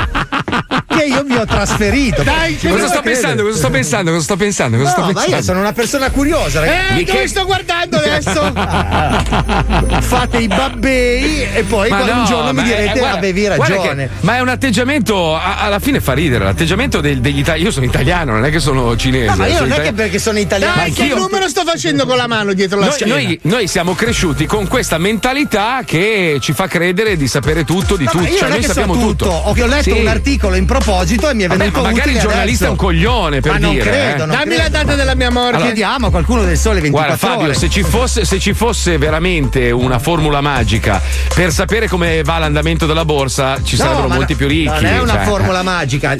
che 0.87 1.05
io 1.05 1.23
mi 1.25 1.35
ho 1.35 1.45
trasferito. 1.45 2.23
Dai, 2.23 2.57
Cosa 2.57 2.87
sto 2.87 3.01
pensando? 3.01 3.43
Cosa 3.43 3.57
sto 3.57 3.69
pensando? 3.69 4.11
Cosa 4.11 4.23
sto 4.23 4.35
pensando? 4.37 4.77
Cosa 4.77 4.89
sto 4.91 4.99
No, 5.01 5.05
ma 5.07 5.13
pensando? 5.13 5.35
io 5.37 5.43
sono 5.43 5.59
una 5.59 5.73
persona 5.73 6.09
curiosa, 6.11 6.59
ragazzi. 6.65 6.91
Eh, 6.93 6.95
Di 6.97 7.03
dove 7.05 7.27
sto 7.27 7.45
guardando 7.45 7.97
adesso? 7.97 8.51
Fate 10.01 10.37
i 10.37 10.47
babbei 10.47 11.43
e 11.53 11.63
poi 11.63 11.89
Ma 11.89 11.97
poi 11.97 12.09
un 12.09 12.17
no, 12.19 12.23
giorno 12.25 12.47
mi 12.49 12.53
ma 12.53 12.61
è- 12.63 12.65
direte 12.65 12.99
guarda- 12.99 13.17
avevi 13.17 13.47
ragione. 13.47 13.95
che- 13.95 14.09
ma 14.21 14.35
è 14.37 14.39
un 14.41 14.47
atteggiamento, 14.49 15.35
a- 15.35 15.57
alla 15.59 15.79
fine 15.79 15.99
fa 16.01 16.13
ridere, 16.13 16.43
l'atteggiamento 16.43 17.01
del- 17.01 17.19
degli 17.19 17.39
italiani. 17.39 17.65
Io 17.65 17.71
sono 17.71 17.85
italiano, 17.85 18.31
non 18.33 18.45
è 18.45 18.49
che 18.51 18.59
sono 18.59 18.95
cinese. 18.95 19.25
No, 19.29 19.35
ma 19.37 19.47
io 19.47 19.59
non 19.59 19.63
è 19.63 19.65
che 19.67 19.73
italiano. 19.73 19.95
perché 19.97 20.19
sono 20.19 20.39
italiano. 20.39 20.75
Dai, 20.75 20.91
che 20.91 21.01
anch'io- 21.03 21.17
numero 21.17 21.47
sto 21.47 21.63
facendo 21.65 22.05
con 22.05 22.17
la 22.17 22.27
mano 22.27 22.53
dietro 22.53 22.79
la 22.79 22.85
Noi, 22.85 22.93
schiena? 22.93 23.13
noi- 23.15 23.39
noi 23.43 23.67
siamo 23.67 23.93
cresciuti 23.95 24.45
con 24.45 24.67
questa 24.67 24.97
mentalità 24.97 25.81
che 25.85 26.37
ci 26.41 26.53
fa 26.53 26.67
credere 26.67 27.15
di 27.17 27.27
sapere 27.27 27.63
tutto 27.63 27.95
di 27.95 28.05
No, 28.05 28.11
tutto. 28.11 28.23
io 28.23 28.37
Cioè, 28.37 28.47
non 28.49 28.57
noi 28.57 28.63
sappiamo 28.63 28.93
tutto. 28.93 29.25
tutto. 29.25 29.29
Ho, 29.31 29.55
ho 29.57 29.65
letto 29.67 29.83
Sì. 29.83 29.91
un 29.91 30.07
articolo 30.07 30.55
in 30.55 30.65
proposito 30.65 31.29
e 31.29 31.33
mi 31.33 31.43
è 31.43 31.47
Vabbè, 31.47 31.59
venuto 31.59 31.81
ma 31.81 31.89
magari 31.89 32.11
il 32.11 32.19
giornalista 32.19 32.65
adesso. 32.65 32.65
è 32.65 32.69
un 32.69 32.75
coglione 32.75 33.39
per 33.39 33.51
ma 33.53 33.57
non 33.57 33.71
dire, 33.73 33.83
credo, 33.89 34.13
eh. 34.23 34.25
non 34.25 34.29
Dammi 34.29 34.43
credo. 34.45 34.61
la 34.61 34.69
data 34.69 34.95
della 34.95 35.15
mia 35.15 35.29
morte. 35.31 35.49
Allora- 35.55 35.61
Chiediamo 35.73 36.07
a 36.07 36.09
qualcuno 36.11 36.43
del 36.43 36.52
sole 36.57 36.79
24 36.81 36.91
Guarda 37.17 37.27
Fabio, 37.27 37.45
ore. 37.49 37.53
se 37.57 37.69
ci, 37.69 37.83
fosse, 37.83 38.25
se 38.25 38.39
ci 38.39 38.53
fosse 38.53 38.97
veramente 38.97 39.71
una 39.71 39.99
formula 39.99 40.41
magica 40.41 41.01
per 41.33 41.51
sapere 41.51 41.87
come 41.87 42.21
va 42.23 42.37
l'andamento 42.39 42.85
della 42.85 43.05
borsa, 43.05 43.57
ci 43.63 43.75
No, 43.77 43.83
sarebbero 43.83 44.07
molti 44.09 44.31
no- 44.33 44.37
più 44.37 44.47
ricchi. 44.47 44.65
Non 44.81 44.85
è 44.85 44.99
una 44.99 45.13
cioè. 45.13 45.23
formula 45.23 45.61
magica. 45.63 46.15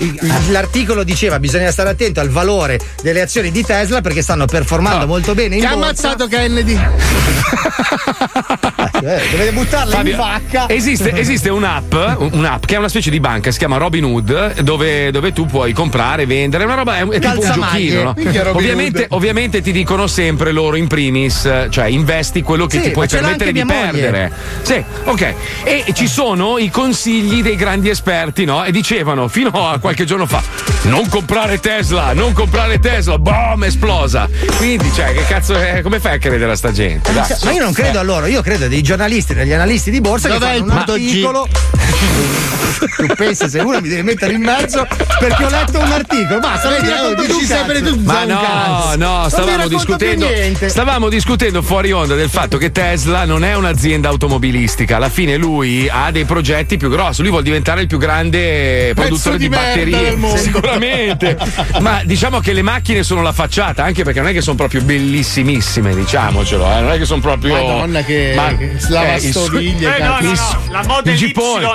L'articolo 0.49 1.03
diceva 1.03 1.39
bisogna 1.39 1.71
stare 1.71 1.89
attento 1.89 2.19
al 2.19 2.29
valore 2.29 2.79
delle 3.01 3.21
azioni 3.21 3.51
di 3.51 3.63
Tesla 3.63 4.01
perché 4.01 4.21
stanno 4.21 4.45
performando 4.45 4.99
No. 4.99 5.05
molto 5.07 5.33
bene 5.33 5.55
in 5.55 5.61
Che 5.61 5.67
ha 5.67 5.71
ammazzato 5.71 6.27
Kennedy. 6.27 6.79
Eh, 9.05 9.21
dovete 9.31 9.51
buttarla 9.51 9.95
Fabio, 9.95 10.11
in 10.11 10.17
vacca. 10.17 10.69
Esiste, 10.69 11.13
esiste 11.13 11.49
un'app, 11.49 11.93
un'app 12.31 12.65
che 12.65 12.75
è 12.75 12.77
una 12.77 12.87
specie 12.89 13.09
di 13.09 13.19
banca, 13.19 13.51
si 13.51 13.57
chiama 13.57 13.77
Robin 13.77 14.03
Hood, 14.05 14.61
dove, 14.61 15.11
dove 15.11 15.33
tu 15.33 15.45
puoi 15.45 15.73
comprare, 15.73 16.25
vendere, 16.25 16.63
una 16.63 16.75
roba, 16.75 16.97
è, 16.97 17.07
è 17.07 17.19
tipo 17.19 17.39
un 17.41 17.51
giochino. 17.53 18.03
no? 18.03 18.15
Ovviamente, 18.51 19.05
ovviamente 19.09 19.61
ti 19.61 19.71
dicono 19.71 20.07
sempre 20.07 20.51
loro 20.51 20.75
in 20.75 20.87
primis, 20.87 21.49
cioè 21.69 21.85
investi 21.85 22.41
quello 22.41 22.65
che 22.65 22.77
Sì, 22.77 22.83
ti 22.85 22.89
puoi 22.91 23.07
permettere 23.07 23.51
di 23.51 23.65
perdere. 23.65 24.31
Sì, 24.61 24.83
ok. 25.03 25.33
E 25.63 25.85
ci 25.93 26.07
sono 26.07 26.57
i 26.57 26.69
consigli 26.69 27.41
dei 27.41 27.55
grandi 27.55 27.89
esperti, 27.89 28.45
no? 28.45 28.63
E 28.63 28.71
dicevano 28.71 29.27
fino 29.27 29.49
a 29.69 29.79
qualche 29.79 30.05
giorno 30.05 30.25
fa: 30.25 30.41
non 30.83 31.07
comprare 31.09 31.59
Tesla, 31.59 32.13
non 32.13 32.33
comprare 32.33 32.79
Tesla, 32.79 33.17
boom, 33.17 33.63
esplosa. 33.65 34.27
Quindi, 34.57 34.91
cioè, 34.93 35.13
che 35.13 35.25
cazzo 35.27 35.55
è? 35.55 35.81
Come 35.81 35.99
fai 35.99 36.15
a 36.15 36.17
credere 36.17 36.51
a 36.51 36.55
sta 36.55 36.71
gente? 36.71 37.11
Dai. 37.13 37.27
Ma 37.43 37.51
io 37.51 37.63
non 37.63 37.73
credo 37.73 37.99
a 37.99 38.03
loro, 38.03 38.25
io 38.25 38.41
credo 38.41 38.67
dei 38.67 38.81
giornalisti, 38.93 39.33
degli 39.33 39.51
analisti 39.53 39.89
di 39.91 40.01
borsa 40.01 40.27
Dov'è 40.29 40.51
che 40.51 40.57
il 40.57 40.65
fanno 40.65 40.73
un 40.73 40.79
articolo. 40.79 41.47
tu 42.97 43.05
pensi 43.15 43.49
se 43.49 43.59
uno 43.59 43.79
mi 43.81 43.87
deve 43.87 44.03
mettere 44.03 44.33
in 44.33 44.41
mezzo 44.41 44.85
perché 45.19 45.43
ho 45.45 45.49
letto 45.49 45.79
un 45.79 45.91
articolo. 45.91 46.39
Basta, 46.39 46.69
Vedi, 46.69 46.87
oh, 46.87 46.91
racconto 46.91 47.21
dici 47.33 47.45
sempre 47.45 47.81
tu, 47.81 47.99
Ma 48.03 48.23
no, 48.25 48.39
cazzo. 48.41 48.97
no, 48.97 49.29
stavamo 49.29 49.67
discutendo, 49.67 50.27
stavamo 50.65 51.09
discutendo 51.09 51.61
fuori 51.61 51.91
onda 51.91 52.15
del 52.15 52.29
fatto 52.29 52.57
che 52.57 52.71
Tesla 52.71 53.25
non 53.25 53.43
è 53.43 53.55
un'azienda 53.55 54.09
automobilistica. 54.09 54.97
Alla 54.97 55.09
fine 55.09 55.37
lui 55.37 55.87
ha 55.89 56.11
dei 56.11 56.25
progetti 56.25 56.77
più 56.77 56.89
grossi. 56.89 57.21
Lui 57.21 57.29
vuole 57.29 57.43
diventare 57.45 57.81
il 57.81 57.87
più 57.87 57.97
grande 57.97 58.91
produttore 58.93 59.37
di 59.37 59.43
di, 59.43 59.49
batterie. 59.49 60.17
Sicuramente. 60.37 61.37
Ma 61.79 62.01
diciamo 62.03 62.39
che 62.39 62.53
le 62.53 62.61
macchine 62.61 63.03
sono 63.03 63.21
la 63.21 63.33
facciata, 63.33 63.83
anche 63.83 64.03
perché 64.03 64.19
non 64.19 64.29
è 64.29 64.33
che 64.33 64.41
sono 64.41 64.55
proprio 64.55 64.81
bellissimissime, 64.81 65.95
diciamocelo. 65.95 66.69
eh, 66.77 66.81
Non 66.81 66.91
è 66.91 66.97
che 66.97 67.05
sono 67.05 67.21
proprio. 67.21 67.53
Madonna 67.53 68.01
che, 68.03 68.33
Ma- 68.35 68.55
che 68.55 68.73
lavastoviglie. 68.89 69.97
eh, 69.97 70.03
no, 70.03 70.17
no, 70.19 70.31
no, 70.31 70.61
la 70.71 70.83
Model 70.85 71.21
Y. 71.21 71.33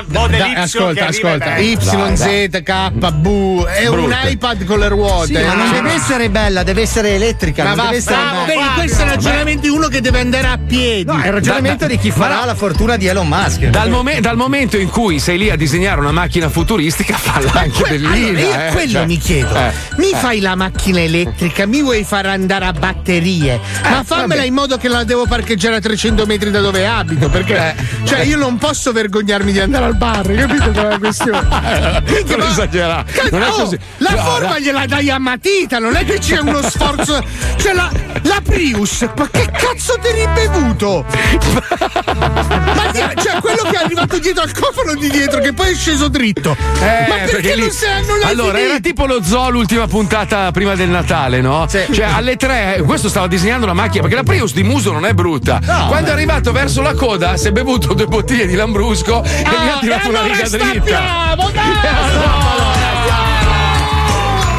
Model 0.08 0.50
Y 0.50 0.54
ascolta, 0.54 1.06
ascolta, 1.06 1.54
bene. 1.54 1.60
Y, 1.62 1.78
Z, 2.14 2.62
K, 2.62 2.90
B, 2.90 3.64
è 3.64 3.86
un 3.86 4.14
iPad 4.24 4.64
con 4.64 4.78
le 4.78 4.88
ruote. 4.88 5.26
Sì, 5.26 5.32
ma 5.44 5.54
non 5.54 5.70
deve 5.70 5.92
essere 5.92 6.30
bella, 6.30 6.62
deve 6.62 6.82
essere 6.82 7.14
elettrica. 7.14 7.64
Ma 7.64 7.74
deve 7.82 7.96
essere 7.96 8.16
bravo, 8.16 8.44
bella. 8.46 8.72
questo 8.76 9.02
è 9.02 9.04
il 9.04 9.10
ragionamento 9.10 9.60
di 9.62 9.68
uno 9.68 9.88
che 9.88 10.00
deve 10.00 10.20
andare 10.20 10.46
a 10.48 10.58
piedi. 10.58 11.04
No, 11.04 11.20
è 11.20 11.26
il 11.26 11.32
ragionamento 11.32 11.86
di 11.86 11.98
chi 11.98 12.10
farà 12.10 12.44
la 12.44 12.54
fortuna 12.54 12.96
di 12.96 13.06
Elon 13.06 13.26
Musk. 13.28 13.64
Dal, 13.66 13.90
mome- 13.90 14.20
dal 14.20 14.36
momento 14.36 14.76
in 14.76 14.88
cui 14.90 15.18
sei 15.18 15.38
lì 15.38 15.50
a 15.50 15.56
disegnare 15.56 16.00
una 16.00 16.12
macchina 16.12 16.48
futuristica, 16.48 17.16
falla 17.18 17.52
anche 17.54 17.82
bellina. 17.88 18.12
Allora, 18.12 18.40
io 18.40 18.68
eh, 18.68 18.70
quello 18.72 18.92
cioè, 18.92 19.06
mi 19.06 19.18
chiedo. 19.18 19.54
eh, 19.54 19.72
mi 19.96 20.10
eh. 20.10 20.16
fai 20.16 20.40
la 20.40 20.54
macchina 20.54 21.00
elettrica, 21.00 21.66
mi 21.66 21.82
vuoi 21.82 22.04
far 22.04 22.26
andare 22.26 22.64
a 22.66 22.72
batterie, 22.72 23.60
ma 23.82 24.02
fammela 24.04 24.26
vabbè. 24.34 24.44
in 24.46 24.54
modo 24.54 24.76
che 24.76 24.88
la 24.88 25.04
devo 25.04 25.26
parcheggiare 25.26 25.76
a 25.76 25.80
300 25.80 26.26
metri 26.26 26.50
da 26.50 26.60
dove 26.60 26.86
abito. 26.88 27.28
Perché, 27.28 27.76
cioè, 28.04 28.20
io 28.20 28.36
non 28.36 28.58
posso 28.58 28.92
vergognarmi 28.92 29.52
di 29.52 29.60
andare 29.60 29.84
al 29.84 29.96
bar, 29.96 30.26
capito 30.34 30.70
qual 30.70 30.86
è 30.86 30.88
la 30.88 30.98
questione? 30.98 32.06
Non 32.28 32.40
esagerare, 32.40 33.04
non 33.30 33.42
è 33.42 33.48
così. 33.48 33.78
La 33.98 34.16
forma 34.16 34.58
gliela 34.58 34.86
dai 34.86 35.10
a 35.10 35.18
matita, 35.18 35.78
non 35.78 35.96
è 35.96 36.04
che 36.04 36.18
c'è 36.18 36.38
uno 36.38 36.62
sforzo. 36.62 37.22
Cioè, 37.56 37.72
la, 37.72 37.90
la 38.22 38.40
Prius, 38.42 39.06
ma 39.16 39.28
che 39.30 39.48
cazzo 39.50 39.94
ti 40.00 40.08
eri 40.08 40.26
bevuto? 40.34 41.04
ma 42.14 42.92
cioè, 42.92 43.40
quello 43.40 43.62
che 43.70 43.76
è 43.78 43.84
arrivato 43.84 44.18
dietro 44.18 44.42
al 44.42 44.52
cofano 44.52 44.94
di 44.94 45.08
dietro, 45.08 45.40
che 45.40 45.52
poi 45.52 45.70
è 45.72 45.74
sceso 45.74 46.08
dritto. 46.08 46.56
Eh, 46.80 47.06
ma 47.08 47.14
perché 47.16 47.30
perché 47.32 47.54
lì- 47.54 47.60
non, 47.62 47.70
sei, 47.70 48.06
non 48.06 48.18
allora, 48.22 48.52
finito? 48.56 48.70
era 48.70 48.80
tipo 48.80 49.06
lo 49.06 49.22
zoo 49.22 49.50
l'ultima 49.50 49.86
puntata 49.86 50.50
prima 50.50 50.74
del 50.74 50.88
Natale, 50.88 51.40
no? 51.40 51.66
Cioè, 51.68 51.86
alle 52.04 52.36
tre, 52.36 52.82
questo 52.84 53.08
stava 53.08 53.26
disegnando 53.26 53.66
la 53.66 53.74
macchina, 53.74 54.00
perché 54.02 54.16
la 54.16 54.22
Prius 54.22 54.52
di 54.52 54.62
muso 54.62 54.92
non 54.92 55.04
è 55.06 55.12
brutta. 55.12 55.60
Quando 55.88 56.10
è 56.10 56.12
arrivato 56.12 56.52
verso 56.52 56.82
la 56.82 56.94
coda, 56.94 57.36
si 57.36 57.48
è 57.48 57.52
bevuto 57.52 57.94
due 57.94 58.06
bottiglie 58.06 58.46
di 58.46 58.54
Lambrusco 58.54 59.22
e 59.24 59.44
Ah, 59.44 59.64
gli 59.64 59.68
ha 59.68 59.78
tirato 59.80 60.08
una 60.08 60.22
riga 60.22 60.48
dritta. 60.48 60.80
Bravo, 61.36 61.50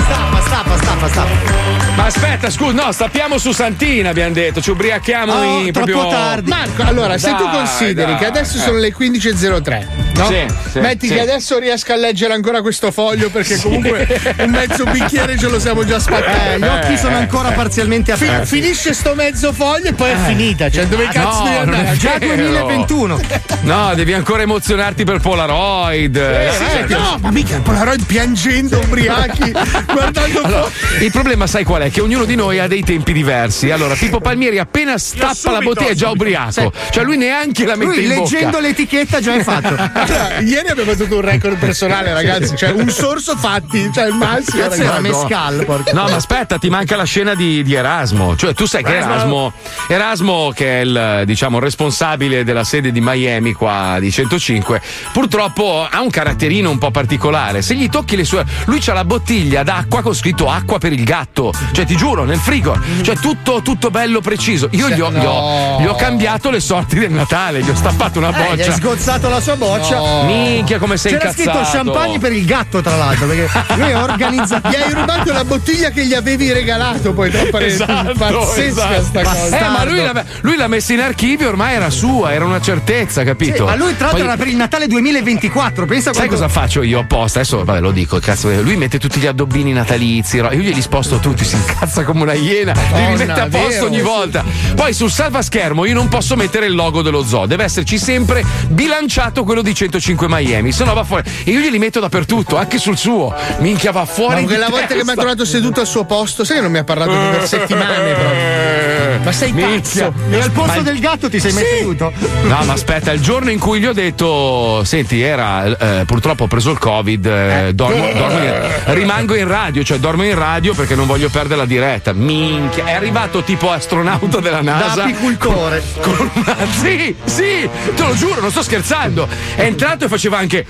Stappa, 0.05 0.41
stappa, 0.41 0.78
stappa, 0.78 1.07
stappa. 1.07 1.78
Ma 2.00 2.06
aspetta, 2.06 2.50
scusa, 2.50 2.72
no, 2.86 2.91
stappiamo 2.93 3.38
su 3.38 3.52
Santina, 3.52 4.10
abbiamo 4.12 4.34
detto, 4.34 4.62
ci 4.62 4.70
ubriachiamo 4.72 5.34
Oh, 5.34 5.60
in 5.66 5.72
proprio 5.74 6.08
Marco, 6.43 6.82
allora, 6.84 7.18
se 7.18 7.32
tu 7.36 7.43
Dai, 7.43 7.52
consideri 7.58 8.12
dai, 8.12 8.20
che 8.20 8.26
adesso 8.26 8.56
eh. 8.56 8.62
sono 8.62 8.78
le 8.78 8.93
15.03, 8.95 9.86
no? 10.16 10.26
Sì, 10.28 10.45
sì, 10.72 10.80
Metti 10.80 11.08
sì. 11.08 11.14
che 11.14 11.20
adesso 11.20 11.60
riesca 11.60 11.93
a 11.95 11.97
leggere 11.97 12.34
ancora 12.34 12.62
questo 12.62 12.91
foglio 12.91 13.30
perché 13.30 13.58
comunque 13.60 14.08
un 14.39 14.50
mezzo 14.50 14.86
bicchiere 14.86 15.38
ce 15.38 15.50
lo 15.50 15.60
siamo 15.60 15.84
già 15.86 16.00
spaccati. 16.00 16.54
Eh, 16.54 16.60
gli 16.60 16.64
occhi 16.64 16.97
sono 16.97 17.18
ancora 17.18 17.52
parzialmente 17.52 18.16
Fi- 18.16 18.28
aperti. 18.28 18.47
finisce 18.62 18.93
sto 18.93 19.14
mezzo 19.14 19.52
foglio 19.52 19.89
e 19.89 19.93
poi 19.93 20.12
è 20.12 20.16
finita. 20.26 20.70
Cioè, 20.70 20.86
dove 20.88 21.06
cazzo 21.12 21.39
No, 21.39 21.43
devi 21.43 21.56
andare? 21.58 21.97
Già 21.97 22.18
vero. 22.18 22.36
2021. 22.36 23.20
No, 23.62 23.93
devi 23.93 24.14
ancora 24.14 24.41
emozionarti 24.43 25.04
per 25.04 25.20
Polaroid. 25.20 26.16
Eh, 26.16 26.50
Sì, 26.56 26.64
eh, 26.64 26.68
perché- 26.78 26.93
no, 26.93 27.18
ma 27.22 27.30
mica 27.32 27.58
Polaroid 27.60 28.06
piangendo, 28.06 28.80
ubriachi, 28.80 29.52
guardando 29.91 30.41
Allora, 30.43 30.70
il 31.02 31.12
problema, 31.12 31.45
sai 31.45 31.64
qual 31.66 31.82
è? 31.82 31.88
Che 31.89 32.01
ognuno 32.01 32.25
di 32.25 32.35
noi 32.35 32.59
ha 32.59 32.67
dei 32.67 32.83
tempi 32.83 33.13
diversi. 33.13 33.71
Allora, 33.71 33.95
Pippo 33.95 34.19
Palmieri 34.19 34.59
appena 34.59 34.97
stappa 34.97 35.51
la 35.51 35.59
bottiglia 35.59 35.89
è 35.89 35.95
già 35.95 36.09
ubriaco. 36.09 36.71
Cioè, 36.91 37.03
lui 37.03 37.17
neanche 37.17 37.65
la 37.65 37.75
mette 37.75 37.95
Lui 37.95 38.03
in 38.03 38.09
leggendo 38.09 38.51
bocca. 38.51 38.59
l'etichetta 38.61 39.19
già 39.19 39.35
è 39.35 39.43
fatto. 39.43 39.67
Allora, 39.99 40.39
ieri 40.39 40.69
abbiamo 40.69 40.91
battuto 40.91 41.15
un 41.15 41.21
record 41.21 41.57
personale, 41.57 42.13
ragazzi. 42.13 42.55
Cioè, 42.55 42.71
un 42.71 42.89
sorso 42.89 43.35
fatti, 43.35 43.89
cioè 43.93 44.07
il 44.07 44.13
massimo. 44.13 44.61
Cazzo, 44.61 44.81
era 44.81 44.99
mescal, 44.99 45.65
porca. 45.65 45.91
No, 45.93 46.03
ma 46.03 46.15
aspetta, 46.15 46.57
ti 46.57 46.69
manca 46.69 46.95
la 46.95 47.03
scena 47.03 47.35
di, 47.35 47.63
di 47.63 47.73
Erasmo. 47.73 48.35
Cioè, 48.35 48.53
tu 48.53 48.65
sai 48.65 48.83
che 48.83 48.95
Erasmo, 48.95 49.53
Erasmo, 49.87 50.51
che 50.53 50.81
è 50.81 50.83
il 50.83 51.23
diciamo 51.25 51.59
responsabile 51.59 52.43
della 52.43 52.63
sede 52.63 52.91
di 52.91 53.01
Miami 53.01 53.53
qua 53.53 53.97
di 53.99 54.11
105, 54.11 54.81
purtroppo 55.11 55.87
ha 55.89 56.01
un 56.01 56.09
caratterino 56.09 56.69
un 56.69 56.77
po' 56.77 56.91
particolare. 56.91 57.61
Se 57.61 57.75
gli 57.75 57.89
tocchi 57.89 58.15
le 58.15 58.23
sue. 58.23 58.45
Lui 58.65 58.79
c'ha 58.79 58.93
la 58.93 59.05
bottiglia 59.05 59.63
d'acqua 59.63 60.01
con 60.01 60.13
scritto 60.13 60.49
acqua 60.49 60.77
per 60.77 60.93
il 60.93 61.03
gatto. 61.03 61.53
Cioè, 61.71 61.78
ti 61.86 61.95
giuro, 61.95 62.23
nel 62.23 62.38
frigo. 62.39 62.77
Cioè, 63.01 63.15
tutto, 63.17 63.61
tutto 63.61 63.89
bello 63.89 64.21
preciso. 64.21 64.67
Io 64.71 64.89
gli 64.89 64.99
ho, 65.01 65.11
gli 65.11 65.23
ho- 65.25 65.80
gli 65.82 65.86
ho 65.86 65.95
cambiato 65.95 66.49
le 66.49 66.59
sorti 66.59 66.97
del 66.99 67.11
Natale, 67.11 67.61
gli 67.61 67.69
ho 67.69 67.75
stappato 67.75 68.19
una 68.19 68.30
Eh, 68.30 68.32
gli 68.32 68.36
hai 68.36 68.55
boccia. 68.57 68.71
sgozzato 68.73 69.30
la 69.30 69.39
sua 69.41 69.55
boccia. 69.55 70.23
Minchia, 70.23 70.77
come 70.80 70.97
sei 70.97 71.13
C'era 71.13 71.30
incazzato. 71.30 71.57
scritto 71.65 71.77
champagne 71.77 72.19
per 72.19 72.32
il 72.34 72.45
gatto, 72.45 72.82
tra 72.82 72.95
l'altro, 72.95 73.27
perché 73.27 73.49
lui 73.75 73.89
è 73.89 73.97
organizzato. 73.97 74.69
Gli 74.69 74.75
hai 74.75 74.93
rubato 74.93 75.32
la 75.32 75.43
bottiglia 75.43 75.89
che 75.89 76.05
gli 76.05 76.13
avevi 76.13 76.51
regalato, 76.51 77.13
poi 77.13 77.30
troppo 77.32 77.57
Esatto, 77.59 78.13
pazzesca 78.17 78.97
esatto. 78.97 79.03
sta 79.03 79.21
cosa. 79.23 79.57
Eh, 79.59 79.69
ma 79.69 79.84
lui 79.86 79.97
l'ha, 80.01 80.23
lui 80.41 80.55
l'ha 80.55 80.67
messa 80.67 80.93
in 80.93 81.01
archivio, 81.01 81.47
ormai 81.49 81.75
era 81.75 81.89
sua, 81.89 82.34
era 82.34 82.45
una 82.45 82.61
certezza, 82.61 83.23
capito? 83.23 83.57
Sì, 83.57 83.63
ma 83.63 83.75
lui 83.75 83.95
tra 83.95 84.05
l'altro 84.07 84.23
Poi- 84.23 84.27
era 84.27 84.38
per 84.38 84.47
il 84.47 84.55
Natale 84.55 84.88
2024. 84.88 85.86
Pensa 85.86 86.13
Sai 86.13 86.27
quanto- 86.27 86.34
cosa 86.34 86.47
faccio 86.47 86.82
io 86.84 86.99
apposta? 86.99 87.39
Adesso 87.39 87.63
vabbè, 87.63 87.80
lo 87.80 87.91
dico, 87.91 88.19
cazzo, 88.19 88.49
lui 88.61 88.75
mette 88.77 88.99
tutti 88.99 89.19
gli 89.19 89.25
addobbini 89.27 89.71
natalizi, 89.73 90.38
io 90.38 90.49
glieli 90.49 90.82
sposto 90.82 91.17
tutti, 91.19 91.43
si 91.45 91.55
incazza 91.70 92.03
come 92.03 92.22
una 92.24 92.34
iena, 92.34 92.74
li 92.74 93.05
rimette 93.05 93.39
a 93.39 93.47
posto 93.47 93.67
vero, 93.67 93.86
ogni 93.86 93.97
sì. 93.97 94.01
volta. 94.01 94.43
Poi 94.76 94.93
sul 94.93 95.11
salvaschermo 95.11 95.86
io 95.86 95.93
non 95.93 96.07
posso 96.07 96.36
mettere 96.36 96.65
il 96.65 96.74
logo 96.74 97.01
dello 97.01 97.24
zoo, 97.24 97.45
deve 97.45 97.63
esserci 97.63 97.97
sempre 97.97 98.43
bilanciato 98.67 99.43
quello 99.43 99.61
di 99.61 99.74
105 99.74 100.28
Miami, 100.30 100.72
se 100.72 100.84
no 100.84 100.93
va 100.93 101.03
fuori. 101.03 101.24
E 101.43 101.51
io 101.51 101.59
glieli 101.59 101.80
metto 101.80 101.99
dappertutto, 101.99 102.57
anche 102.57 102.78
sul 102.78 102.97
suo. 102.97 103.34
Minchia 103.59 103.91
va 103.91 104.05
fuori. 104.05 104.34
Ma 104.36 104.39
di 104.39 104.45
quella 104.45 104.70
volta 104.70 104.88
che 104.88 104.93
mi 104.95 104.99
ha 105.01 105.05
testa. 105.05 105.22
trovato 105.22 105.45
seduto 105.45 105.80
al 105.82 105.88
suo 105.88 106.05
posto, 106.05 106.43
sai 106.43 106.57
che 106.57 106.61
non 106.61 106.72
mi 106.72 106.78
ha 106.78 106.84
parlato 106.84 107.11
per 107.11 107.47
settimane 107.47 108.13
proprio. 108.13 109.20
Ma 109.24 109.32
sei 109.32 109.51
pazzo? 109.51 110.13
E 110.30 110.39
al 110.39 110.51
posto 110.51 110.78
Ma- 110.78 110.82
del 110.82 110.99
gatto 110.99 111.30
ti 111.30 111.39
sei 111.39 111.51
messo 111.53 111.65
seduto? 111.78 112.11
No, 112.43 112.63
ma 112.63 112.74
aspetta, 112.74 113.11
il 113.11 113.22
giorno 113.22 113.49
in 113.49 113.59
cui 113.59 113.80
gli 113.80 113.86
ho 113.86 113.93
detto: 113.93 114.84
Senti, 114.86 115.22
era 115.22 115.65
eh, 115.99 116.05
purtroppo 116.05 116.43
ho 116.43 116.47
preso 116.47 116.72
il 116.72 116.78
Covid, 116.78 117.26
eh, 117.26 117.72
dormo- 117.74 118.11
dormo 118.13 118.43
in- 118.43 118.61
rimango 118.86 119.36
in 119.36 119.47
radio, 119.47 119.84
cioè 119.84 119.97
dormo 119.97 120.24
in 120.24 120.36
radio 120.36 120.74
perché 120.74 120.95
non 120.95 121.05
voglio 121.05 121.30
perdere 121.30 121.49
la 121.56 121.66
diretta. 121.66 122.14
Minchia, 122.14 122.86
è 122.86 122.93
arrivato 122.93 123.43
tipo 123.43 123.72
astronauta 123.72 124.39
della 124.39 124.62
Da 124.62 124.72
NASA. 124.80 125.04
apicultore. 125.04 125.84
Con 126.02 126.30
una... 126.34 126.56
Sì, 126.80 127.16
sì, 127.26 127.70
te 127.95 128.04
lo 128.04 128.14
giuro, 128.16 128.41
non 128.41 128.52
sto 128.52 128.62
scherzando. 128.64 129.28
È 129.56 129.62
entrato 129.64 130.06
e 130.06 130.08
faceva 130.08 130.38
anche. 130.38 130.66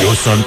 Io 0.00 0.14
sono. 0.14 0.44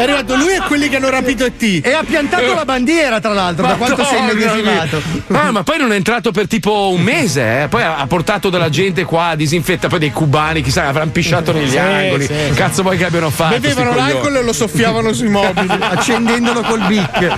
È 0.00 0.02
arrivato 0.04 0.36
lui 0.36 0.54
e 0.54 0.60
quelli 0.66 0.88
che 0.88 0.96
hanno 0.96 1.10
rapito 1.10 1.44
E.T. 1.44 1.80
E 1.84 1.92
ha 1.92 2.02
piantato 2.02 2.54
la 2.54 2.64
bandiera, 2.64 3.20
tra 3.20 3.32
l'altro, 3.32 3.66
da 3.66 3.74
quanto 3.74 4.04
sei 4.04 4.20
Madonna 4.20 4.32
immedesimato. 4.32 5.02
Ah, 5.32 5.50
ma 5.50 5.62
poi 5.62 5.78
non 5.78 5.92
è 5.92 5.96
entrato 5.96 6.30
per 6.32 6.46
tipo 6.46 6.90
un 6.90 7.00
mese, 7.02 7.62
eh. 7.64 7.68
poi 7.68 7.82
ha 7.82 8.04
portato 8.08 8.48
della 8.50 8.68
gente 8.70 9.04
qua, 9.04 9.34
disinfetta, 9.36 9.88
poi 9.88 9.98
dei 9.98 10.10
cubani, 10.12 10.62
chissà, 10.62 10.86
avranno 10.88 11.10
pisciato 11.10 11.52
negli 11.52 11.70
Sì, 11.70 11.78
angoli. 11.78 12.24
sì, 12.26 12.34
sì. 12.48 12.54
Cazzo 12.54 12.82
vuoi 12.82 12.96
che 12.96 13.04
abbiano 13.04 13.30
fatto? 13.30 13.58
Bevevano 13.58 13.94
l'alcol 13.94 14.36
e 14.36 14.42
lo 14.42 14.52
soffiavano 14.52 15.12
sui 15.12 15.28
mobili. 15.28 15.68
Accendendolo 15.80 16.60
col 16.62 16.80
bic. 16.86 17.28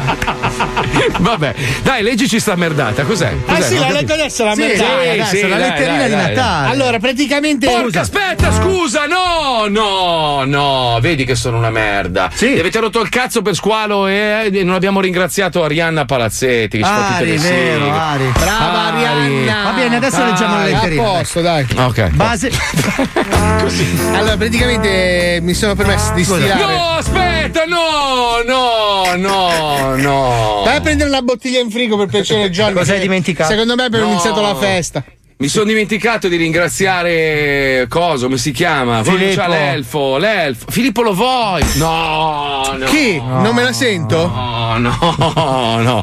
Vabbè, 1.19 1.55
dai, 1.83 2.03
leggici 2.03 2.39
sta 2.41 2.55
merdata, 2.57 3.03
cos'è? 3.05 3.33
Ah 3.47 3.55
Cos'è? 3.55 3.67
sì, 3.67 3.75
Non 3.75 3.81
la 3.83 3.87
capito. 3.93 4.01
leggo 4.01 4.13
adesso 4.15 4.45
la 4.45 4.55
Sì, 4.55 4.61
merdata. 4.61 5.25
sì, 5.27 5.49
la 5.49 5.57
letterina 5.57 6.07
di 6.07 6.15
Natale. 6.15 6.69
Allora, 6.73 6.99
praticamente. 6.99 7.67
Porca, 7.67 8.01
aspetta, 8.01 8.53
scusa, 8.53 9.07
no, 9.07 9.67
no, 9.69 10.45
no, 10.45 10.99
vedi 11.01 11.25
che 11.25 11.35
sono 11.35 11.57
una 11.59 11.71
merda. 11.71 12.31
Sì. 12.35 12.52
Ti 12.55 12.61
avete 12.61 12.79
rotto 12.81 13.01
il 13.01 13.09
cazzo 13.09 13.43
per 13.43 13.55
squalo 13.55 14.07
e 14.07 14.51
e 14.53 14.63
non 14.65 14.75
abbiamo 14.75 15.01
ringraziato 15.01 15.63
Arianna 15.65 16.05
Palazzetti 16.05 16.79
che 16.79 16.85
Ari, 16.85 17.37
vero. 17.39 17.91
Ari. 17.91 18.33
Brava 18.39 18.83
Ari. 18.87 19.05
Arianna. 19.05 19.63
Va 19.65 19.71
bene, 19.73 19.97
adesso 19.97 20.25
leggiamo 20.25 20.55
la 20.57 20.65
letterina. 20.65 21.03
A 21.03 21.07
posto, 21.19 21.41
dai. 21.41 21.67
Ok. 21.77 22.09
Base. 22.11 22.51
Allora, 24.13 24.37
praticamente 24.37 25.39
mi 25.43 25.55
sono 25.55 25.75
permesso 25.75 26.13
di 26.13 26.25
stilare. 26.25 26.61
No, 26.65 26.89
aspetta, 26.99 27.65
no, 27.65 28.43
no, 28.47 29.15
no, 29.17 29.95
no. 29.97 30.63
Vai 30.65 30.77
a 30.77 30.81
prendere 30.81 31.09
una 31.09 31.23
bottiglia 31.23 31.61
in 31.61 31.71
frigo 31.71 31.97
per 31.97 32.07
piacere, 32.09 32.51
John. 32.51 32.73
Cosa 32.73 32.93
hai 32.95 33.01
dimenticato? 33.01 33.51
Secondo 33.51 33.75
me 33.75 33.85
abbiamo 33.85 34.07
No. 34.07 34.13
iniziato 34.13 34.41
la 34.41 34.55
festa. 34.55 35.03
Mi 35.43 35.49
sono 35.49 35.65
dimenticato 35.65 36.29
di 36.29 36.37
ringraziare 36.37 37.87
Coso, 37.89 38.27
come 38.27 38.39
si 38.39 38.53
chiama? 38.53 39.03
Filippo. 39.03 39.45
l'elfo, 39.49 40.17
l'elfo. 40.17 40.67
Filippo 40.71 41.03
lo 41.03 41.15
vuoi? 41.15 41.65
No, 41.79 42.73
no. 42.79 42.85
Chi? 42.87 43.21
Non 43.21 43.53
me 43.53 43.65
la 43.65 43.73
sento? 43.73 44.29
No, 44.29 44.79
no, 44.79 45.79
no. 45.81 46.03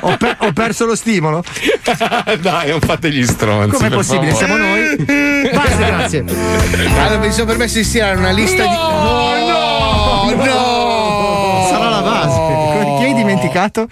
Ho, 0.00 0.16
per- 0.16 0.38
ho 0.40 0.52
perso 0.52 0.86
lo 0.86 0.96
stimolo. 0.96 1.44
Dai, 2.42 2.70
non 2.70 2.80
fate 2.80 3.12
gli 3.12 3.24
stronzi. 3.24 3.76
Com'è 3.76 3.90
possibile? 3.90 4.32
favore. 4.32 4.44
Siamo 4.44 4.56
noi. 4.56 5.52
Basta, 5.52 5.86
grazie. 5.86 6.24
Allora, 6.98 7.18
mi 7.18 7.30
sono 7.30 7.46
permesso 7.46 7.78
di 7.78 7.84
stirare 7.84 8.16
una 8.16 8.32
lista 8.32 8.64
di. 8.64 8.74
No, 8.74 10.34
no! 10.36 11.66
Sarà 11.70 11.88
la 11.90 12.02
base. 12.02 12.96
Chi 12.98 13.04
hai 13.04 13.14
dimenticato? 13.48 13.88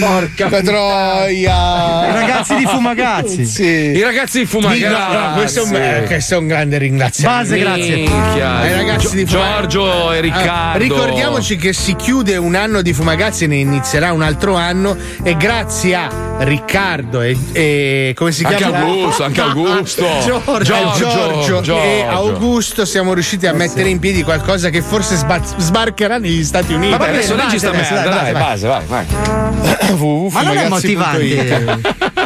Porca 0.00 0.48
troia! 0.62 2.08
I 2.08 2.12
ragazzi 2.12 2.54
di 2.56 2.66
Fumagazzi. 2.66 3.44
Sì. 3.46 3.62
I 3.64 4.02
ragazzi 4.02 4.38
di 4.40 4.46
Fumagazzi. 4.46 4.82
No, 4.82 5.18
no, 5.28 5.32
questo, 5.34 5.60
è 5.60 5.64
un, 5.64 5.74
eh, 5.76 6.04
questo 6.06 6.34
è 6.34 6.36
un 6.38 6.46
grande 6.46 6.78
ringraziamento. 6.78 7.50
Base, 7.50 7.58
grazie. 7.58 7.94
Minchia. 7.96 8.56
Ai 8.58 8.72
ragazzi 8.74 9.06
Gio- 9.08 9.14
di 9.14 9.26
Fumagazzi. 9.26 9.68
Giorgio 9.68 10.12
e 10.12 10.20
Riccardo. 10.20 10.78
ricordiamoci 10.78 11.56
che 11.56 11.72
si 11.72 11.96
chiude 11.96 12.36
un 12.36 12.54
anno 12.54 12.82
di 12.82 12.92
Fumagazzi 12.92 13.44
e 13.44 13.46
ne 13.46 13.56
inizierà 13.56 14.12
un 14.12 14.22
altro 14.22 14.54
anno 14.54 14.96
e 15.22 15.36
grazie 15.36 15.94
a 15.94 16.08
Riccardo 16.38 17.20
e, 17.22 17.36
e- 17.52 18.12
come 18.16 18.32
si 18.32 18.44
Anche 18.44 18.56
chiama? 18.56 18.78
Augusto, 18.80 19.24
anche 19.24 19.40
Augusto. 19.40 20.04
Giorgio, 20.24 20.62
Giorgio, 20.62 20.94
Giorgio 21.08 21.42
Giorgio. 21.46 21.82
e 21.82 22.02
Augusto 22.08 22.84
siamo 22.84 23.14
riusciti 23.14 23.46
a 23.46 23.52
mettere 23.52 23.88
in 23.88 23.98
piedi 23.98 24.22
qualcosa 24.22 24.70
che 24.70 24.82
forse 24.82 25.16
sba- 25.16 25.40
sbarcherà 25.56 26.18
negli 26.18 26.42
Stati 26.44 26.72
Uniti. 26.72 26.96
Ma 26.96 27.06
adesso 27.06 27.34
leggi 27.34 27.58
sta 27.58 27.70
merda, 27.70 28.02
dai, 28.02 28.04
dai, 28.08 28.32
vai. 28.32 28.42
base, 28.42 28.66
vai, 28.66 28.82
vai. 28.92 29.06
Ma 30.30 30.42
non 30.42 30.56
è 30.56 30.68
motivante. 30.68 31.80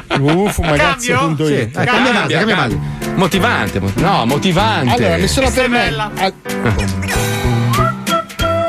www.fumagazzi.it 0.18 1.46
Sì, 1.46 1.70
dai, 1.70 1.86
cambia 1.86 2.12
base, 2.12 2.34
cambia 2.34 2.56
base. 2.56 2.78
Motivante, 3.14 3.80
mo- 3.80 3.92
no, 3.94 4.26
motivante. 4.26 4.94
Allora, 4.94 5.16
mi 5.18 5.28
sono 5.28 5.50
permesso. 5.50 6.10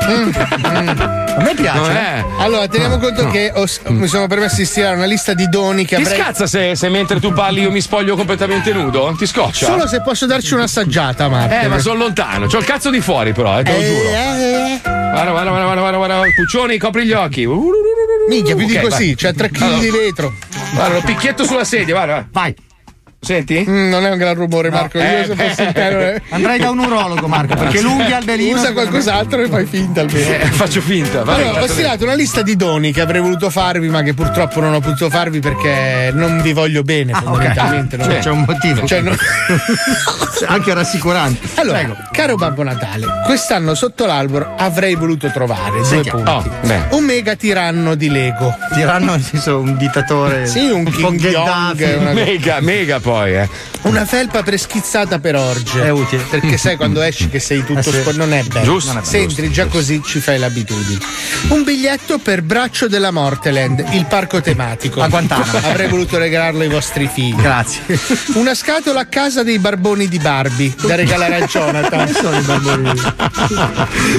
A 0.08 1.42
me 1.42 1.54
piace. 1.54 1.90
È. 1.92 2.24
Allora, 2.38 2.66
teniamo 2.66 2.98
conto 2.98 3.24
No. 3.24 3.30
che 3.30 3.52
ho- 3.54 3.66
mi 3.88 4.06
sono 4.06 4.26
permesso 4.26 4.56
di 4.56 4.64
stirare 4.64 4.96
una 4.96 5.04
lista 5.04 5.34
di 5.34 5.48
doni 5.48 5.84
che 5.84 5.96
Ti 5.96 6.02
avrei. 6.02 6.18
scazza 6.18 6.46
se, 6.46 6.74
se 6.74 6.88
mentre 6.88 7.20
tu 7.20 7.32
parli 7.32 7.60
io 7.62 7.70
mi 7.70 7.80
spoglio 7.80 8.16
completamente 8.16 8.72
nudo? 8.72 9.14
Ti 9.18 9.26
scoccia? 9.26 9.66
Solo 9.66 9.86
se 9.86 10.00
posso 10.02 10.26
darci 10.26 10.54
un'assaggiata, 10.54 11.28
Marco. 11.28 11.54
Eh, 11.54 11.68
ma 11.68 11.78
sono 11.78 11.98
lontano. 11.98 12.46
C'ho 12.46 12.58
il 12.58 12.64
cazzo 12.64 12.90
di 12.90 13.00
fuori, 13.00 13.32
però, 13.32 13.58
eh, 13.58 13.62
te 13.62 13.72
lo 13.72 13.78
giuro. 13.78 14.10
Guarda, 14.10 15.30
guarda, 15.30 15.50
guarda, 15.50 15.50
guarda, 15.50 15.80
guarda, 15.80 15.96
guarda. 15.96 16.22
Puccioni, 16.34 16.78
copri 16.78 17.04
gli 17.04 17.12
occhi. 17.12 17.46
Minchia, 18.28 18.54
più 18.56 18.66
di 18.66 18.76
Ok, 18.76 18.82
così, 18.82 19.14
c'è 19.14 19.32
3 19.34 19.50
kg 19.50 19.62
Allora. 19.62 19.78
di 19.80 19.90
vetro. 19.90 20.34
Guarda, 20.74 20.94
lo 20.94 21.00
picchietto 21.04 21.44
sulla 21.44 21.64
sedia, 21.64 21.94
guarda. 21.94 22.26
Vai. 22.32 22.54
Senti? 23.20 23.64
Mm, 23.68 23.88
non 23.88 24.06
è 24.06 24.10
un 24.12 24.16
gran 24.16 24.34
rumore, 24.34 24.70
Marco. 24.70 24.98
Eh, 24.98 25.20
Io 25.20 25.26
se 25.26 25.34
fossi 25.34 25.62
in 25.64 25.72
te, 25.72 25.90
non 25.90 26.00
è- 26.02 26.22
Andrai 26.30 26.58
da 26.60 26.70
un 26.70 26.78
urologo, 26.78 27.26
Marco, 27.26 27.56
perché 27.56 27.80
l'unghia 27.80 28.16
al 28.18 28.24
belino. 28.24 28.56
Usa 28.58 28.72
qualcos'altro 28.72 29.42
e 29.42 29.48
fai 29.48 29.66
finta 29.66 30.02
almeno. 30.02 30.28
Eh, 30.34 30.46
faccio 30.46 30.80
finta. 30.80 31.24
Vai, 31.24 31.42
Allora, 31.42 31.62
ho 31.62 31.66
stilato 31.66 32.04
una 32.04 32.14
lista 32.14 32.42
di 32.42 32.54
doni 32.54 32.92
che 32.92 33.00
avrei 33.00 33.20
voluto 33.20 33.50
farvi, 33.50 33.88
ma 33.88 34.02
che 34.02 34.14
purtroppo 34.14 34.60
non 34.60 34.72
ho 34.72 34.80
potuto 34.80 35.10
farvi 35.10 35.40
perché 35.40 36.10
non 36.14 36.40
vi 36.42 36.52
voglio 36.52 36.82
bene, 36.84 37.12
fondamentalmente. 37.12 37.96
Cioè, 37.98 38.06
non- 38.08 38.18
c'è 38.20 38.30
un 38.30 38.44
motivo. 38.46 38.86
Cioè, 38.86 39.00
non- 39.00 39.16
Anche 40.46 40.72
rassicurante. 40.72 41.48
Allora, 41.56 41.78
Prego. 41.78 41.96
caro 42.12 42.36
Babbo 42.36 42.62
Natale, 42.62 43.04
quest'anno 43.26 43.74
sotto 43.74 44.06
l'albero 44.06 44.54
avrei 44.56 44.94
voluto 44.94 45.28
trovare 45.32 45.80
due 45.88 46.02
punti. 46.02 46.30
Oh, 46.30 46.44
beh. 46.62 46.80
un 46.90 47.04
mega 47.04 47.34
tiranno 47.34 47.94
di 47.96 48.08
Lego. 48.08 48.54
Tiranno 48.72 49.12
nel 49.12 49.22
senso 49.22 49.58
un 49.58 49.76
dittatore. 49.76 50.46
Sì, 50.46 50.70
un 50.70 50.84
po' 50.84 51.08
King. 51.08 51.28
Jong, 51.30 51.96
una- 51.98 52.12
Mega, 52.12 52.60
mega 52.60 53.00
poi, 53.08 53.34
eh. 53.36 53.48
Una 53.82 54.04
felpa 54.04 54.42
preschizzata 54.42 55.18
per 55.18 55.34
orge. 55.34 55.82
È 55.82 55.88
utile. 55.88 56.22
Perché 56.28 56.58
sai 56.58 56.76
quando 56.76 57.00
esci 57.00 57.28
che 57.30 57.38
sei 57.40 57.64
tutto 57.64 57.78
Eh 57.78 57.82
sì. 57.82 58.00
spo- 58.00 58.12
Non 58.12 58.34
è 58.34 58.42
bello. 58.42 58.64
Giusto, 58.64 58.92
Non 58.92 58.98
è 59.02 59.04
bello. 59.04 59.10
Se 59.10 59.18
entri 59.22 59.50
già 59.50 59.66
così 59.66 60.02
ci 60.04 60.20
fai 60.20 60.38
l'abitudine. 60.38 60.98
Un 61.48 61.62
biglietto 61.64 62.18
per 62.18 62.42
Braccio 62.42 62.86
della 62.86 63.10
Morteland, 63.10 63.82
il 63.92 64.04
parco 64.04 64.42
tematico. 64.42 65.00
A 65.00 65.08
Guantanamo. 65.08 65.56
Avrei 65.66 65.88
voluto 65.88 66.18
regalarlo 66.18 66.60
ai 66.60 66.68
vostri 66.68 67.08
figli. 67.10 67.34
Grazie. 67.40 67.98
Una 68.34 68.54
scatola 68.54 69.00
a 69.00 69.06
casa 69.06 69.42
dei 69.42 69.58
barboni 69.58 70.06
di 70.06 70.18
Barbie 70.18 70.74
da 70.84 70.94
regalare 70.94 71.36
a 71.36 71.46
Jonathan. 71.46 72.12
sono 72.12 72.36
i 72.36 72.42
barboni? 72.42 72.92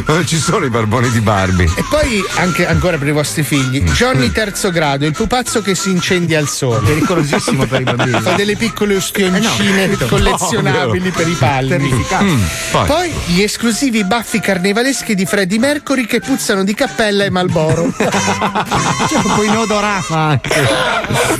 Non 0.07 0.25
ci 0.25 0.37
sono 0.39 0.65
i 0.65 0.69
barboni 0.69 1.11
di 1.11 1.19
Barbie. 1.21 1.65
E 1.75 1.83
poi 1.89 2.23
anche 2.37 2.65
ancora 2.65 2.97
per 2.97 3.07
i 3.09 3.11
vostri 3.11 3.43
figli, 3.43 3.81
Johnny 3.91 4.31
terzo 4.31 4.71
grado, 4.71 5.05
il 5.05 5.11
pupazzo 5.13 5.61
che 5.61 5.75
si 5.75 5.91
incendia 5.91 6.39
al 6.39 6.47
sole. 6.47 6.79
Pericolosissimo 6.87 7.65
per 7.65 7.81
i 7.81 7.83
bambini. 7.83 8.19
Fa 8.21 8.31
delle 8.31 8.55
piccole 8.55 8.77
ustioncine 8.95 9.83
Eh 9.83 9.97
no, 9.99 10.07
collezionabili 10.07 11.09
no, 11.09 11.15
per 11.15 11.27
i 11.27 11.33
palmi. 11.33 11.69
Terrificante. 11.69 12.25
Mm, 12.25 12.43
poi. 12.71 12.85
Poi 12.87 13.13
gli 13.25 13.41
esclusivi 13.41 14.03
baffi 14.03 14.39
carnevaleschi 14.39 15.15
di 15.15 15.25
Freddie 15.25 15.59
Mercury 15.59 16.05
che 16.05 16.19
puzzano 16.19 16.63
di 16.63 16.73
cappella 16.73 17.23
e 17.23 17.29
Malboro. 17.29 17.91
C'è 17.97 19.15
un 19.15 19.33
po' 19.35 19.43
in 19.43 19.55
odorama 19.55 20.17
anche. 20.17 20.67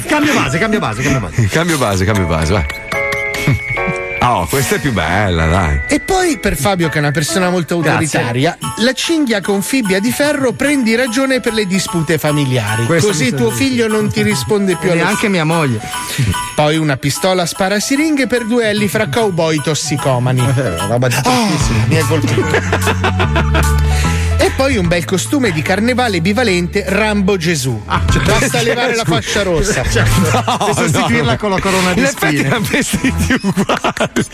Cambio 0.08 0.34
base, 0.34 0.58
cambio 0.58 0.80
base, 0.80 1.02
cambio 1.02 1.20
base. 1.20 1.48
Cambio 1.48 1.78
base, 1.78 2.06
cambio 2.06 2.26
base, 2.26 2.54
vai. 2.54 2.89
Oh, 4.22 4.46
questa 4.48 4.76
è 4.76 4.80
più 4.80 4.92
bella, 4.92 5.46
dai. 5.48 5.80
e 5.88 6.00
poi 6.02 6.40
per 6.40 6.58
Fabio, 6.58 6.90
che 6.90 6.98
è 6.98 7.00
una 7.00 7.12
persona 7.12 7.50
molto 7.50 7.80
Grazie. 7.80 8.20
autoritaria, 8.20 8.58
la 8.80 8.94
cinghia 8.94 9.40
con 9.42 9.62
fibbia 9.62 10.00
di 10.00 10.12
ferro 10.12 10.52
prendi 10.52 10.94
ragione 10.96 11.40
per 11.40 11.54
le 11.54 11.66
dispute 11.66 12.18
familiari. 12.18 12.86
Questo 12.86 13.08
Così 13.08 13.34
tuo 13.34 13.50
figlio 13.50 13.88
non 13.88 14.12
ti 14.12 14.22
risponde 14.22 14.76
più 14.76 14.92
E 14.92 14.96
neanche 14.96 15.30
mia 15.30 15.46
moglie. 15.46 15.80
Poi 16.54 16.78
una 16.78 16.98
pistola 16.98 17.46
spara-siringhe 17.46 18.28
per 18.28 18.46
duelli 18.46 18.88
fra 18.90 19.08
cowboy 19.08 19.62
tossicomani. 19.62 20.40
Eh, 20.42 20.78
roba 20.88 21.08
di 21.08 21.16
Ah, 21.24 21.48
mi 21.88 21.96
hai 21.96 22.04
colpito. 22.04 22.58
E 24.42 24.52
poi 24.56 24.78
un 24.78 24.88
bel 24.88 25.04
costume 25.06 25.52
di 25.52 25.62
carnevale 25.62 26.22
bivalente 26.22 26.84
Rambo 26.88 27.36
Gesù. 27.38 27.82
Basta 27.86 28.62
levare 28.62 28.96
la 28.96 29.04
fascia 29.04 29.44
rossa. 29.44 29.82
e 29.84 30.74
sostituirla 30.74 31.38
con 31.38 31.50
la 31.52 31.60
corona 31.60 31.94
di 31.94 32.06
spine. 32.06 32.46
erano 32.46 32.66
vestiti 32.70 33.34
uguali. 33.42 34.28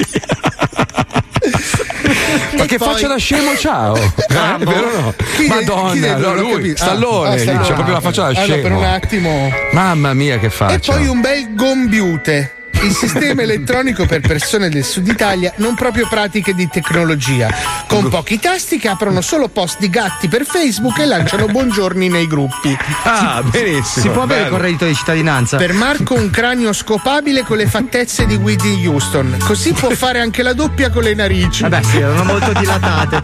Ma 2.55 2.63
E 2.63 2.67
che 2.67 2.77
poi- 2.77 2.87
faccia 2.93 3.07
da 3.07 3.17
scemo 3.17 3.51
c'hao? 3.55 3.95
Eh, 4.35 4.65
vero 4.65 5.01
no? 5.01 5.13
Chi 5.35 5.47
Madonna, 5.47 6.17
no, 6.17 6.33
lui, 6.35 6.51
capito. 6.53 6.77
Stallone, 6.77 7.29
Ah, 7.29 7.33
lì, 7.35 7.39
Stallone. 7.41 7.65
c'è 7.65 7.73
proprio 7.73 7.93
la 7.95 8.01
faccia 8.01 8.21
da 8.21 8.27
Ah, 8.27 8.31
no, 8.31 8.45
scemo. 8.45 8.61
per 8.61 8.71
un 8.71 8.83
attimo. 8.83 9.53
Mamma 9.73 10.13
mia, 10.13 10.37
che 10.39 10.45
E 10.47 10.49
faccia. 10.49 10.93
poi 10.93 11.07
un 11.07 11.21
bel 11.21 11.53
gombiute. 11.55 12.53
Il 12.85 12.93
sistema 12.93 13.41
elettronico 13.41 14.05
per 14.05 14.21
persone 14.21 14.69
del 14.69 14.83
sud 14.83 15.07
Italia 15.07 15.51
non 15.55 15.73
proprio 15.73 16.05
pratiche 16.07 16.53
di 16.53 16.67
tecnologia, 16.67 17.49
con 17.87 18.09
pochi 18.09 18.39
tasti 18.39 18.77
che 18.77 18.87
aprono 18.87 19.21
solo 19.21 19.47
post 19.47 19.79
di 19.79 19.89
gatti 19.89 20.27
per 20.27 20.45
Facebook 20.45 20.99
e 20.99 21.05
lanciano 21.05 21.47
buongiorni 21.47 22.09
nei 22.09 22.27
gruppi. 22.27 22.77
Ah, 23.01 23.41
benissimo. 23.43 24.05
Si 24.05 24.09
può 24.09 24.21
avere 24.21 24.41
bello. 24.43 24.55
con 24.55 24.61
reddito 24.61 24.85
di 24.85 24.93
cittadinanza? 24.93 25.57
Per 25.57 25.73
Marco 25.73 26.13
un 26.13 26.29
cranio 26.29 26.73
scopabile 26.73 27.41
con 27.41 27.57
le 27.57 27.65
fattezze 27.65 28.27
di 28.27 28.35
Whitney 28.35 28.85
Houston, 28.85 29.35
così 29.39 29.73
può 29.73 29.89
fare 29.89 30.19
anche 30.19 30.43
la 30.43 30.53
doppia 30.53 30.91
con 30.91 31.01
le 31.01 31.15
narici. 31.15 31.63
Vabbè, 31.63 31.81
sì, 31.81 31.97
erano 31.97 32.23
molto 32.23 32.53
dilatate. 32.53 33.23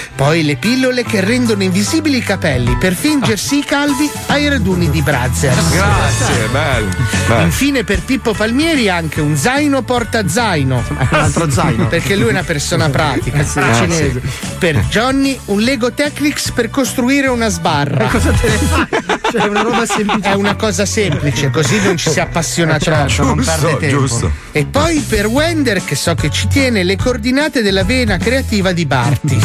Poi 0.20 0.44
le 0.44 0.56
pillole 0.56 1.02
che 1.02 1.22
rendono 1.22 1.62
invisibili 1.62 2.18
i 2.18 2.22
capelli 2.22 2.76
per 2.76 2.94
fingersi 2.94 3.56
i 3.56 3.64
calvi 3.64 4.10
ai 4.26 4.50
raduni 4.50 4.90
di 4.90 5.00
Brazzers. 5.00 5.70
Grazie, 5.70 6.46
bello. 6.52 6.88
bello. 7.26 7.49
Infine 7.50 7.82
per 7.82 8.00
Pippo 8.04 8.32
Palmieri 8.32 8.88
anche 8.88 9.20
un 9.20 9.36
zaino 9.36 9.82
porta 9.82 10.28
zaino. 10.28 10.84
Un 10.86 11.08
altro 11.10 11.50
zaino. 11.50 11.88
Perché 11.88 12.14
lui 12.14 12.28
è 12.28 12.30
una 12.30 12.44
persona 12.44 12.88
pratica. 12.90 13.42
Sì, 13.44 13.60
cinese. 13.74 14.22
Per 14.56 14.76
Johnny 14.88 15.36
un 15.46 15.60
Lego 15.60 15.92
Technics 15.92 16.52
per 16.52 16.70
costruire 16.70 17.26
una 17.26 17.48
sbarra. 17.48 18.06
Cosa 18.08 18.30
te 18.30 18.48
ne 18.48 18.56
fai? 18.56 18.86
Cioè, 19.32 19.42
è 19.42 19.48
una 19.48 19.62
roba 19.62 19.84
semplice. 19.84 20.28
È 20.28 20.34
una 20.34 20.54
cosa 20.54 20.86
semplice, 20.86 21.50
così 21.50 21.82
non 21.82 21.96
ci 21.96 22.08
si 22.10 22.20
appassiona 22.20 22.78
troppo. 22.78 23.08
Certo, 23.08 23.24
non 23.24 23.44
perde 23.44 23.76
tempo. 23.78 23.98
giusto. 23.98 24.30
E 24.52 24.64
poi 24.66 25.00
per 25.00 25.26
Wender, 25.26 25.84
che 25.84 25.96
so 25.96 26.14
che 26.14 26.30
ci 26.30 26.46
tiene, 26.46 26.84
le 26.84 26.96
coordinate 26.96 27.62
della 27.62 27.82
vena 27.82 28.16
creativa 28.16 28.70
di 28.70 28.86
Barty. 28.86 29.38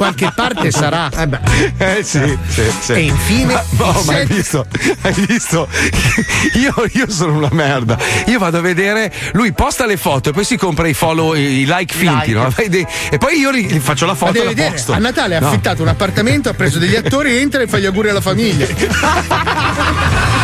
Da 0.00 0.06
qualche 0.14 0.32
parte 0.34 0.70
sarà. 0.70 1.10
Eh 1.14 1.26
beh, 1.28 1.40
Eh 1.76 2.02
sì, 2.02 2.38
sì, 2.48 2.62
sì. 2.80 2.92
E 2.92 3.00
infine 3.00 3.52
Ma, 3.52 3.62
no, 3.84 4.02
ma 4.06 4.12
hai 4.14 4.26
set- 4.26 4.32
visto? 4.32 4.66
Hai 5.02 5.12
visto? 5.28 5.68
Io, 6.58 6.74
io 6.92 7.10
sono 7.10 7.34
una 7.36 7.48
merda. 7.52 7.98
Io 8.26 8.38
vado 8.38 8.56
a 8.56 8.60
vedere, 8.62 9.12
lui 9.32 9.52
posta 9.52 9.84
le 9.84 9.98
foto 9.98 10.30
e 10.30 10.32
poi 10.32 10.44
si 10.44 10.56
compra 10.56 10.88
i 10.88 10.94
follow, 10.94 11.34
i 11.34 11.66
like 11.66 11.94
finti, 11.94 12.32
no? 12.32 12.50
E 12.56 13.18
poi 13.18 13.38
io 13.38 13.50
li, 13.50 13.68
li 13.68 13.78
faccio 13.78 14.06
la 14.06 14.14
foto 14.14 14.38
e 14.38 14.42
la 14.42 14.48
vedere, 14.48 14.70
posto. 14.70 14.92
a 14.92 14.98
Natale 14.98 15.36
ha 15.36 15.40
No. 15.40 15.48
affittato 15.48 15.82
un 15.82 15.88
appartamento, 15.88 16.48
ha 16.48 16.54
preso 16.54 16.78
degli 16.78 16.96
attori, 16.96 17.36
entra 17.36 17.60
e 17.60 17.66
fa 17.66 17.78
gli 17.78 17.84
auguri 17.86 18.08
alla 18.08 18.20
famiglia. 18.22 18.66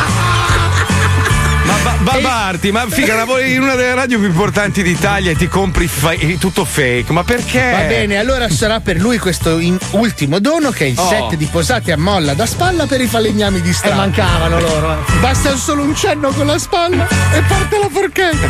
Ma 2.06 2.20
ba- 2.20 2.54
Ma 2.70 2.86
figa, 2.88 3.16
lavori 3.16 3.52
in 3.54 3.62
una 3.62 3.74
delle 3.74 3.94
radio 3.94 4.18
più 4.18 4.28
importanti 4.28 4.80
d'Italia 4.82 5.32
e 5.32 5.36
ti 5.36 5.48
compri 5.48 5.88
fa- 5.88 6.14
tutto 6.38 6.64
fake, 6.64 7.12
ma 7.12 7.24
perché? 7.24 7.70
Va 7.72 7.80
bene, 7.82 8.16
allora 8.16 8.48
sarà 8.48 8.78
per 8.80 8.96
lui 9.00 9.18
questo 9.18 9.58
in- 9.58 9.76
ultimo 9.90 10.38
dono 10.38 10.70
che 10.70 10.84
è 10.84 10.88
il 10.88 10.98
Oh. 10.98 11.08
set 11.08 11.34
di 11.34 11.46
posate 11.46 11.90
a 11.90 11.96
molla 11.98 12.34
da 12.34 12.46
spalla 12.46 12.86
per 12.86 13.00
i 13.00 13.06
falegnami 13.08 13.60
di 13.60 13.72
strada. 13.72 13.94
Eh, 13.94 13.98
mancavano 13.98 14.60
loro, 14.60 14.92
eh. 14.92 15.18
Basta 15.20 15.56
solo 15.56 15.82
un 15.82 15.96
cenno 15.96 16.30
con 16.30 16.46
la 16.46 16.58
spalla 16.58 17.08
e 17.32 17.40
parte 17.48 17.76
la 17.78 17.88
forchetta. 17.90 18.48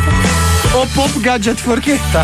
O 0.73 0.85
pop 0.93 1.19
gadget 1.19 1.57
forchetta. 1.57 2.23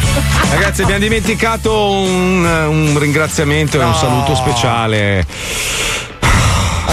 Ragazzi, 0.51 0.83
abbiamo 0.83 0.99
dimenticato 1.01 1.89
un, 1.93 2.43
un 2.45 2.99
ringraziamento 2.99 3.79
e 3.79 3.83
un 3.83 3.89
No. 3.89 3.95
saluto 3.95 4.35
speciale. 4.35 5.25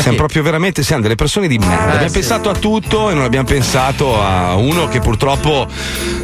Siamo 0.00 0.16
proprio 0.16 0.42
veramente, 0.42 0.82
siamo 0.82 1.02
delle 1.02 1.14
persone 1.14 1.46
di 1.48 1.58
merda. 1.58 1.84
abbiamo 1.84 2.08
sì. 2.08 2.14
pensato 2.14 2.50
a 2.50 2.54
tutto 2.54 3.10
e 3.10 3.14
non 3.14 3.24
abbiamo 3.24 3.46
pensato 3.46 4.20
a 4.20 4.54
uno 4.54 4.88
che 4.88 5.00
purtroppo 5.00 5.66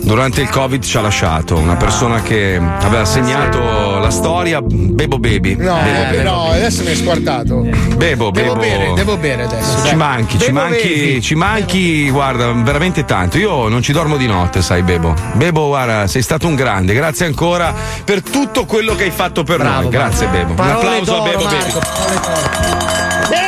durante 0.03 0.41
il 0.41 0.49
Covid 0.49 0.83
ci 0.83 0.97
ha 0.97 1.01
lasciato. 1.01 1.57
Una 1.57 1.77
persona 1.77 2.23
che 2.23 2.57
aveva 2.57 3.05
segnato 3.05 3.99
la 3.99 4.11
storia. 4.11 4.61
Bebo 4.63 5.19
Baby. 5.19 5.57
No, 5.57 5.75
Bebo, 5.75 5.89
eh, 5.89 6.03
Baby. 6.05 6.17
però 6.17 6.51
adesso 6.51 6.83
mi 6.83 6.89
hai 6.89 6.97
squartato. 6.97 7.61
Bebo, 7.97 8.31
Devo 8.31 8.31
Bebo. 8.31 8.55
bere, 8.57 8.93
devo 8.95 9.17
bere 9.17 9.43
adesso. 9.45 9.87
Ci 9.87 9.95
manchi, 9.95 10.39
ci 10.39 10.53
manchi, 10.53 11.23
ci 11.23 11.35
manchi, 11.35 12.11
guarda, 12.11 12.53
veramente 12.53 13.05
tanto. 13.05 13.39
Io 13.39 13.69
non 13.69 13.83
ci 13.83 13.93
dormo 13.93 14.17
di 14.17 14.27
notte, 14.27 14.63
sai, 14.63 14.83
Bebo. 14.83 15.15
Bebo, 15.33 15.67
guarda, 15.69 16.07
sei 16.07 16.23
stato 16.23 16.47
un 16.47 16.55
grande. 16.55 16.95
Grazie 16.95 17.27
ancora 17.27 17.75
per 18.05 18.23
tutto 18.23 18.65
quello 18.65 18.95
che 18.95 19.05
hai 19.05 19.11
fatto 19.11 19.43
per 19.43 19.63
noi. 19.63 19.89
Grazie, 19.89 20.29
Bebo. 20.29 20.53
Un 20.53 20.69
applauso 20.69 21.23
a 21.23 21.23
Bebo 21.23 21.43
Marco, 21.45 21.81
Baby. 21.81 22.96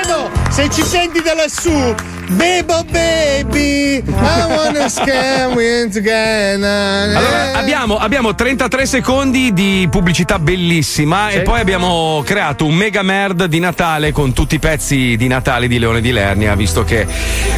Bebo, 0.09 0.31
se 0.49 0.71
ci 0.71 0.83
senti 0.83 1.21
da 1.21 1.35
lassù, 1.35 1.95
Bebo 2.31 2.85
baby, 2.91 4.03
I 4.07 4.47
wanna 4.49 4.89
scam 4.91 5.55
with 5.55 5.93
together. 5.95 7.17
Allora, 7.17 7.53
abbiamo, 7.59 7.97
abbiamo 7.97 8.35
33 8.35 8.85
secondi 8.85 9.55
di 9.55 9.89
pubblicità 9.91 10.39
bellissima 10.39 11.31
e 11.31 11.41
poi 11.41 11.61
abbiamo 11.61 12.23
creato 12.27 12.67
un 12.67 12.75
mega 12.75 13.01
merd 13.03 13.47
di 13.47 13.59
Natale 13.61 14.13
con 14.13 14.35
tutti 14.35 14.57
i 14.57 14.59
pezzi 14.59 15.17
di 15.17 15.27
Natale 15.27 15.69
di 15.69 15.79
Leone 15.79 16.03
di 16.03 16.13
Lernia, 16.13 16.55
visto 16.55 16.85
che 16.85 17.07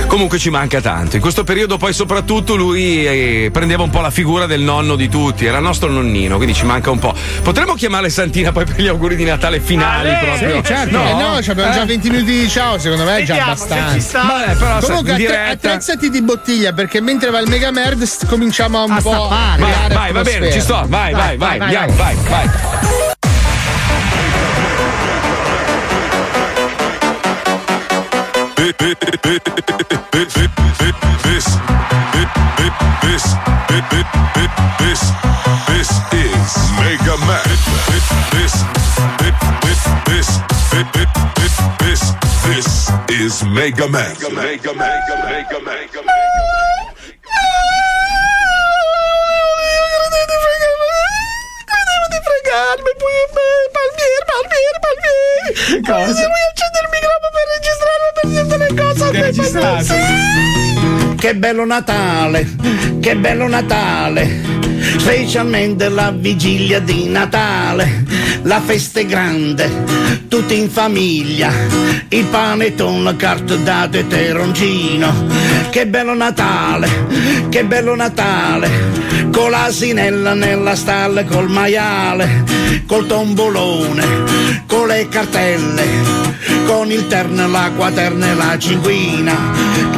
comunque 0.07 0.39
ci 0.39 0.51
manca 0.51 0.81
tanto. 0.81 1.17
In 1.17 1.23
questo 1.23 1.43
periodo 1.43 1.77
poi 1.77 1.93
soprattutto 1.93 2.55
lui 2.55 3.05
eh, 3.07 3.51
prendeva 3.53 3.83
un 3.83 3.91
po' 3.91 4.01
la 4.01 4.11
figura 4.11 4.47
del 4.47 4.61
nonno 4.61 4.95
di 4.95 5.09
tutti, 5.09 5.47
era 5.47 5.57
il 5.57 5.65
nostro 5.65 5.91
nonnino, 5.91 6.37
quindi 6.37 6.55
ci 6.55 6.65
manca 6.65 6.91
un 6.93 7.01
po'. 7.01 7.13
Potremmo 7.43 7.75
chiamare 7.75 8.09
Santina 8.09 8.53
poi 8.53 8.65
per 8.67 8.81
gli 8.81 8.87
auguri 8.87 9.17
di 9.17 9.25
Natale 9.25 9.59
finali 9.59 10.15
proprio? 10.25 10.57
Sì, 10.57 10.65
certo. 10.65 10.97
No, 10.97 11.03
no 11.19 11.35
abbiamo 11.35 11.73
già 11.73 11.83
Eh? 11.83 11.87
20 11.87 12.11
minuti 12.11 12.31
di 12.41 12.49
ciao, 12.49 12.79
secondo 12.79 13.03
me 13.03 13.17
è 13.17 13.23
già 13.25 13.43
abbastanza. 13.43 14.59
Però, 14.61 14.79
Comunque 14.81 15.15
diretta- 15.15 15.51
attrezzati 15.53 16.11
di 16.11 16.21
bottiglia 16.23 16.73
perché 16.73 17.01
mentre 17.01 17.31
va 17.31 17.39
il 17.41 17.49
mega 17.49 17.71
merd 17.71 18.03
st- 18.03 18.27
cominciamo 18.27 18.79
a 18.79 18.85
un 18.85 18.99
po' 19.03 19.29
a 19.29 19.57
Vai, 19.59 19.89
vai, 19.89 20.13
va 20.13 20.23
bene, 20.23 20.53
ci 20.53 20.61
sto. 20.61 20.85
Vai, 20.87 21.13
vai, 21.13 21.37
vai, 21.37 21.59
andiamo, 21.59 21.93
vai, 21.95 22.15
vai. 22.29 22.51
This, 33.01 33.15
this, 33.17 34.51
this, 34.79 35.01
this 35.67 35.91
is 36.13 36.51
Mega 36.79 37.17
Man. 37.27 37.43
This, 37.91 38.07
this, 38.31 38.80
this 43.07 43.43
is 43.43 43.45
Mega 43.49 43.89
Man. 43.89 44.15
Mega 44.15 44.75
Man. 44.75 45.01
Mega 45.27 45.61
Man. 45.63 45.81
fregarmi, 52.51 52.93
Palmieri, 53.75 54.23
Palmieri, 54.31 54.79
Palmieri. 54.85 55.81
Cosa? 55.83 56.27
Vuoi 56.27 56.45
accendere 56.51 56.85
il 56.85 56.91
microfono 56.97 57.31
per 57.37 57.47
registrarlo 57.57 58.09
per 58.17 58.27
sentire 58.35 58.69
cosa? 58.75 59.05
Che 59.11 59.21
registrato? 59.23 59.95
Che 61.17 61.35
bello 61.37 61.65
Natale, 61.67 62.49
che 63.01 63.17
bello 63.17 63.47
Natale, 63.47 64.25
specialmente 64.99 65.89
la 65.89 66.11
vigilia 66.11 66.81
di 66.81 67.09
Natale, 67.09 68.05
la 68.43 68.61
festa 68.61 69.01
è 69.01 69.07
grande, 69.07 69.85
tutti 70.29 70.57
in 70.59 70.71
famiglia, 70.71 71.51
il 72.09 72.25
panettone, 72.25 73.17
carta 73.17 73.57
dato 73.57 73.99
e 73.99 74.07
teroncino, 74.07 75.27
che 75.71 75.87
bello 75.87 76.15
Natale, 76.15 77.07
che 77.49 77.65
bello 77.65 77.95
Natale, 77.95 78.71
con 79.31 79.51
l'asinella 79.51 80.35
nella 80.35 80.75
stalla, 80.75 81.25
col 81.25 81.49
maiale, 81.49 82.45
col 82.87 83.07
tombolone, 83.07 84.05
con 84.67 84.89
le 84.89 85.09
cartelle, 85.09 85.85
con 86.67 86.91
il 86.91 87.07
terno, 87.07 87.49
la 87.49 87.71
quaterna 87.77 88.31
e 88.31 88.35
la 88.35 88.59
cinquina. 88.59 89.37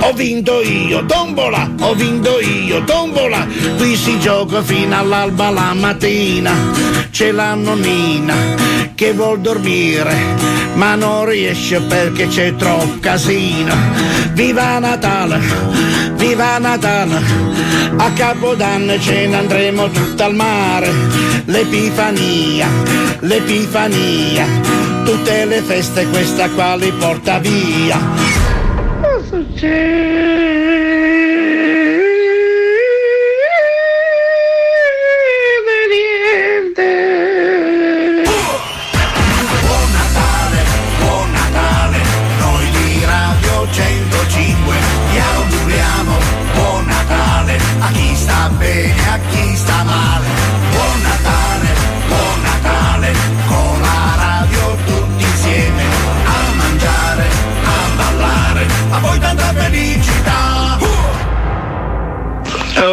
Ho 0.01 0.13
vinto 0.13 0.61
io, 0.63 1.05
tombola, 1.07 1.71
ho 1.81 1.95
vinto 1.95 2.41
io, 2.41 2.83
tombola. 2.85 3.47
Qui 3.77 3.97
si 3.97 4.19
gioca 4.19 4.63
fino 4.63 4.82
all'alba 4.91 5.51
la 5.51 5.75
mattina. 5.75 6.53
C'è 7.11 7.31
la 7.31 7.55
nonnina 7.55 8.35
che 8.95 9.13
vuol 9.13 9.41
dormire, 9.41 10.15
ma 10.75 10.95
non 10.95 11.27
riesce 11.27 11.81
perché 11.81 12.27
c'è 12.29 12.57
troppo 12.57 12.99
casino. 13.01 13.75
Viva 14.33 14.79
Natale, 14.79 15.41
viva 16.15 16.59
Natale, 16.59 17.21
a 17.97 18.11
Capodanno 18.13 18.99
ce 18.99 19.27
ne 19.27 19.37
andremo 19.37 19.91
tutto 19.91 20.25
al 20.25 20.35
mare. 20.35 20.91
L'Epifania, 21.45 22.69
l'Epifania, 23.21 24.47
tutte 25.05 25.45
le 25.45 25.61
feste 25.61 26.07
questa 26.07 26.49
qua 26.51 26.77
li 26.77 26.93
porta 26.99 27.39
via. 27.39 27.99
Buon 29.01 30.72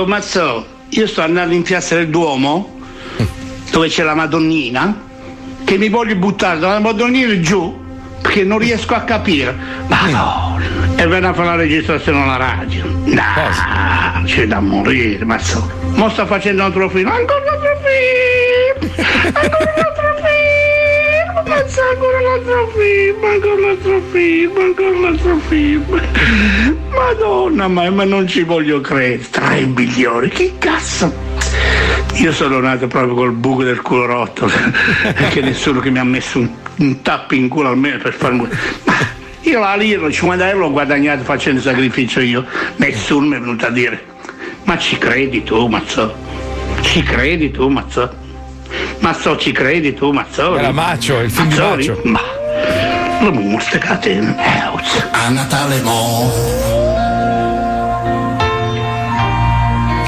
Mazzo, 0.09 0.65
io 0.89 1.05
sto 1.05 1.21
andando 1.21 1.53
in 1.53 1.61
piazza 1.61 1.93
del 1.93 2.09
Duomo, 2.09 2.79
dove 3.69 3.89
c'è 3.89 4.01
la 4.01 4.15
Madonnina, 4.15 5.03
che 5.63 5.77
mi 5.77 5.87
voglio 5.87 6.15
buttare 6.15 6.57
dalla 6.57 6.79
Madonnina 6.79 7.39
giù, 7.39 7.79
perché 8.19 8.43
non 8.43 8.57
riesco 8.57 8.95
a 8.95 9.01
capire. 9.01 9.55
Madonna! 9.85 10.57
E 10.95 11.05
vengo 11.05 11.27
a 11.27 11.33
fare 11.33 11.49
la 11.49 11.55
registrazione 11.57 12.23
alla 12.23 12.37
radio. 12.37 12.85
No, 13.05 14.23
c'è 14.25 14.47
da 14.47 14.59
morire, 14.59 15.23
Mazzo. 15.23 15.69
Mo 15.93 16.09
sto 16.09 16.25
facendo 16.25 16.63
un 16.63 16.69
altro 16.69 16.89
film. 16.89 17.07
Ancora 17.07 17.41
un 17.41 17.47
altro 17.47 17.77
film! 17.85 19.05
Ancora 19.25 19.57
un 19.59 19.67
altro 19.67 19.98
Mazzo, 21.69 21.81
ancora 21.87 22.17
un 22.17 22.25
altro 22.25 22.67
film! 22.75 23.23
Ancora 23.23 23.53
un 23.53 23.69
altro 23.69 24.01
film! 24.11 24.57
Ancora 24.57 24.89
un 24.89 25.05
altro 25.05 25.37
film! 25.37 26.01
Madonna, 26.89 27.67
ma, 27.67 27.89
ma 27.91 28.03
non 28.05 28.27
ci 28.27 28.41
voglio 28.41 28.81
credere. 28.81 29.29
Tre 29.29 29.65
milioni, 29.65 30.29
che 30.29 30.53
cazzo? 30.57 31.13
Io 32.15 32.31
sono 32.31 32.59
nato 32.59 32.87
proprio 32.87 33.13
col 33.13 33.33
buco 33.33 33.63
del 33.63 33.81
culo 33.81 34.07
rotto, 34.07 34.49
perché 35.13 35.41
nessuno 35.41 35.79
che 35.79 35.91
mi 35.91 35.99
ha 35.99 36.03
messo 36.03 36.39
un, 36.39 36.49
un 36.77 37.01
tappo 37.03 37.35
in 37.35 37.47
culo 37.47 37.69
almeno 37.69 37.99
per 37.99 38.13
farmi. 38.13 38.47
Ma 38.85 38.95
io 39.41 39.59
la 39.59 39.75
lira, 39.75 40.09
50 40.09 40.49
euro 40.49 40.59
l'ho 40.61 40.71
guadagnato 40.71 41.23
facendo 41.23 41.61
sacrificio 41.61 42.19
io, 42.19 42.45
nessuno 42.77 43.27
mi 43.27 43.35
è 43.35 43.39
venuto 43.39 43.67
a 43.67 43.69
dire. 43.69 44.03
Ma 44.63 44.75
ci 44.79 44.97
credi 44.97 45.43
tu, 45.43 45.67
Mazzo? 45.67 46.15
Ci 46.81 47.03
credi 47.03 47.51
tu, 47.51 47.67
Mazzo? 47.67 48.27
Mazzo, 48.99 49.37
ci 49.37 49.51
credi 49.51 49.93
tu, 49.93 50.11
Mazzoli? 50.11 50.59
Era 50.59 50.71
Macio, 50.71 51.19
il 51.19 51.31
film 51.31 51.47
di 51.47 51.55
Mazzoli? 51.55 51.87
Macio. 51.87 52.01
Ma 52.03 52.21
lo 53.21 53.31
muste 53.31 53.77
catene. 53.77 54.35
A 55.11 55.29
Natale 55.29 55.81
mo 55.81 56.31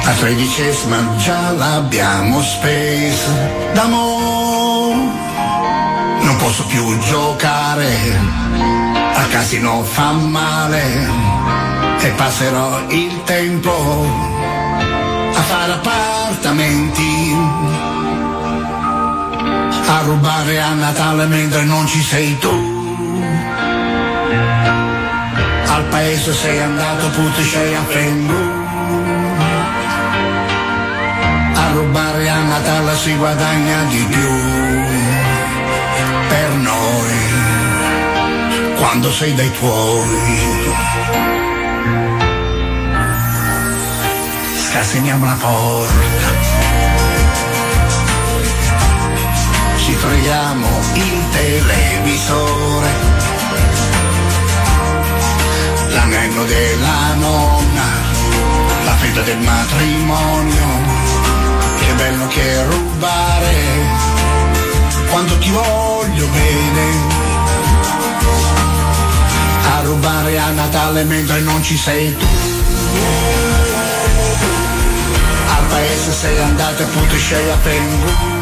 La 0.03 0.11
tredicesima 0.13 0.97
già 1.17 1.51
l'abbiamo 1.51 2.41
spesa 2.41 3.31
Da 3.73 3.85
mo 3.85 4.93
Non 6.21 6.35
posso 6.37 6.65
più 6.65 6.97
giocare 6.99 7.89
Al 9.13 9.29
casino 9.29 9.83
fa 9.83 10.11
male 10.11 11.39
e 12.03 12.09
passerò 12.09 12.79
il 12.89 13.21
tempo 13.25 14.39
a 15.33 15.41
fare 15.43 15.73
appartamenti, 15.73 17.10
a 19.91 20.01
rubare 20.03 20.59
a 20.59 20.73
Natale 20.73 21.25
mentre 21.25 21.63
non 21.63 21.85
ci 21.85 22.01
sei 22.01 22.37
tu. 22.39 22.53
Al 25.75 25.83
paese 25.89 26.33
sei 26.33 26.59
andato, 26.61 27.09
puto 27.09 27.41
sei 27.41 27.75
a 27.75 27.83
Fengu. 27.83 28.41
A 31.63 31.71
rubare 31.73 32.29
a 32.29 32.39
Natale 32.39 32.95
si 32.95 33.15
guadagna 33.15 33.83
di 33.83 34.05
più. 34.09 34.31
Per 36.29 36.49
noi, 36.69 37.19
quando 38.77 39.11
sei 39.11 39.35
dai 39.35 39.51
tuoi. 39.59 40.73
Scaseniamo 44.69 45.25
la 45.25 45.37
porta. 45.39 46.40
Ci 49.91 49.97
togliamo 49.97 50.67
il 50.93 51.23
televisore. 51.31 52.91
L'anello 55.89 56.45
della 56.45 57.13
nonna. 57.15 57.83
La 58.85 58.93
fetta 58.93 59.21
del 59.23 59.39
matrimonio. 59.39 60.65
Che 61.77 61.93
bello 61.95 62.25
che 62.27 62.63
rubare. 62.63 63.55
Quando 65.09 65.37
ti 65.39 65.49
voglio 65.49 66.27
bene. 66.27 66.85
A 69.75 69.81
rubare 69.81 70.39
a 70.39 70.51
Natale 70.51 71.03
mentre 71.03 71.41
non 71.41 71.61
ci 71.61 71.75
sei 71.75 72.15
tu. 72.15 72.25
Al 75.47 75.65
paese 75.67 76.13
sei 76.13 76.39
andato 76.39 76.81
e 76.81 76.85
punto 76.85 77.17
sei 77.17 77.49
a 77.49 77.57
Pengu. 77.57 78.40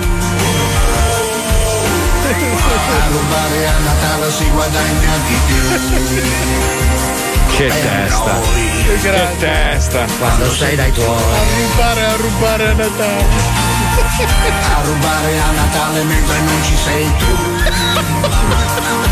A 2.29 3.07
rubare 3.09 3.67
a 3.67 3.77
Natale 3.79 4.29
si 4.31 4.47
guadagna 4.51 5.17
di 5.25 5.37
più. 5.47 5.63
Che 7.57 7.65
Per 7.65 7.73
testa. 7.73 8.33
noi. 8.33 8.99
Che 9.01 9.35
testa. 9.39 10.05
Quando 10.19 10.51
sei 10.51 10.75
dai 10.75 10.91
tuoi. 10.91 11.07
rubare, 11.07 12.05
a 12.05 12.15
rubare 12.17 12.67
a 12.67 12.73
Natale. 12.73 13.25
A 14.77 14.81
rubare 14.83 15.39
a 15.39 15.51
Natale 15.55 16.03
mentre 16.03 16.39
non 16.41 16.63
ci 16.63 16.75
sei 16.75 17.11
tu. 17.17 17.35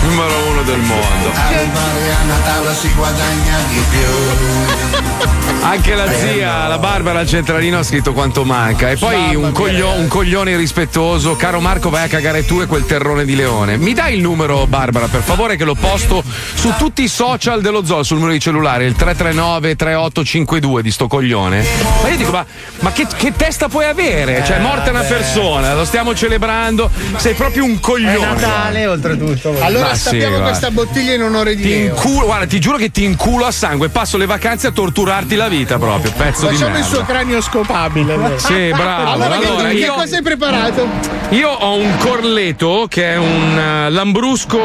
Numero 0.05 0.37
uno 0.49 0.61
del 0.61 0.79
mondo. 0.79 1.29
A 1.33 1.47
rubare 1.47 2.11
a 2.11 2.23
Natale 2.27 2.75
si 2.75 2.93
guadagna 2.93 3.57
di 3.69 3.83
più. 3.89 5.16
Anche 5.61 5.95
la 5.95 6.09
zia, 6.13 6.67
la 6.67 6.77
Barbara 6.77 7.19
al 7.19 7.27
centralino 7.27 7.79
ha 7.79 7.83
scritto 7.83 8.13
quanto 8.13 8.45
manca. 8.45 8.89
E 8.89 8.95
poi 8.95 9.35
un, 9.35 9.51
coglio- 9.51 9.91
un 9.91 10.07
coglione 10.07 10.51
irrispettoso. 10.51 11.35
Caro 11.35 11.59
Marco, 11.59 11.89
vai 11.89 12.05
a 12.05 12.07
cagare 12.07 12.45
tu 12.45 12.61
e 12.61 12.67
quel 12.67 12.85
terrone 12.85 13.25
di 13.25 13.35
leone. 13.35 13.75
Mi 13.77 13.93
dai 13.93 14.15
il 14.15 14.21
numero, 14.21 14.65
Barbara, 14.65 15.07
per 15.07 15.21
favore, 15.21 15.57
che 15.57 15.65
lo 15.65 15.75
posto 15.75 16.23
su 16.53 16.71
tutti 16.77 17.03
i 17.03 17.07
social 17.09 17.61
dello 17.61 17.83
zoo, 17.85 18.03
sul 18.03 18.15
numero 18.17 18.33
di 18.33 18.39
cellulare, 18.39 18.85
il 18.85 18.95
339-3852 18.97 20.79
di 20.79 20.91
sto 20.91 21.07
coglione. 21.07 21.65
Ma 22.01 22.09
io 22.09 22.15
dico, 22.17 22.31
ma, 22.31 22.45
ma 22.79 22.91
che, 22.93 23.05
che 23.15 23.33
testa 23.35 23.67
puoi 23.67 23.85
avere? 23.85 24.43
Cioè, 24.45 24.57
è 24.57 24.61
morta 24.61 24.89
una 24.91 25.01
persona, 25.01 25.73
lo 25.73 25.83
stiamo 25.85 26.15
celebrando. 26.15 26.89
Sei 27.17 27.33
proprio 27.33 27.65
un 27.65 27.79
coglione. 27.81 28.85
oltretutto. 28.87 29.53
Allora 29.59 29.87
Ma 29.89 29.93
sì, 29.95 29.99
stappiamo 30.01 30.27
guarda. 30.29 30.47
questa 30.47 30.71
bottiglia 30.71 31.13
in 31.13 31.23
onore 31.23 31.55
di 31.55 31.61
Ti 31.63 31.69
Leo. 31.69 31.85
inculo, 31.93 32.25
guarda, 32.25 32.45
ti 32.45 32.59
giuro 32.59 32.77
che 32.77 32.89
ti 32.89 33.03
inculo 33.03 33.45
a 33.45 33.51
sangue. 33.51 33.89
Passo 33.89 34.15
le 34.17 34.25
vacanze 34.25 34.67
a 34.67 34.71
torturarti 35.07 35.35
la 35.35 35.47
vita 35.47 35.77
proprio, 35.77 36.11
pezzo 36.11 36.47
di 36.47 36.55
Facciamo 36.55 36.75
il 36.75 36.81
merda. 36.81 36.95
suo 36.95 37.05
cranio 37.05 37.41
scopabile. 37.41 38.13
allora. 38.13 38.37
Sì, 38.37 38.69
bravo. 38.75 39.09
Allora, 39.11 39.37
che- 39.37 39.47
Allora, 39.47 39.67
che, 39.69 39.73
io- 39.75 39.93
cosa 39.93 40.15
hai 40.17 40.21
preparato? 40.21 40.87
Io 41.29 41.49
ho 41.49 41.75
un 41.77 41.97
corleto 41.97 42.87
che 42.89 43.13
è 43.13 43.17
un 43.17 43.57
eh, 43.57 43.89
lambrusco 43.89 44.57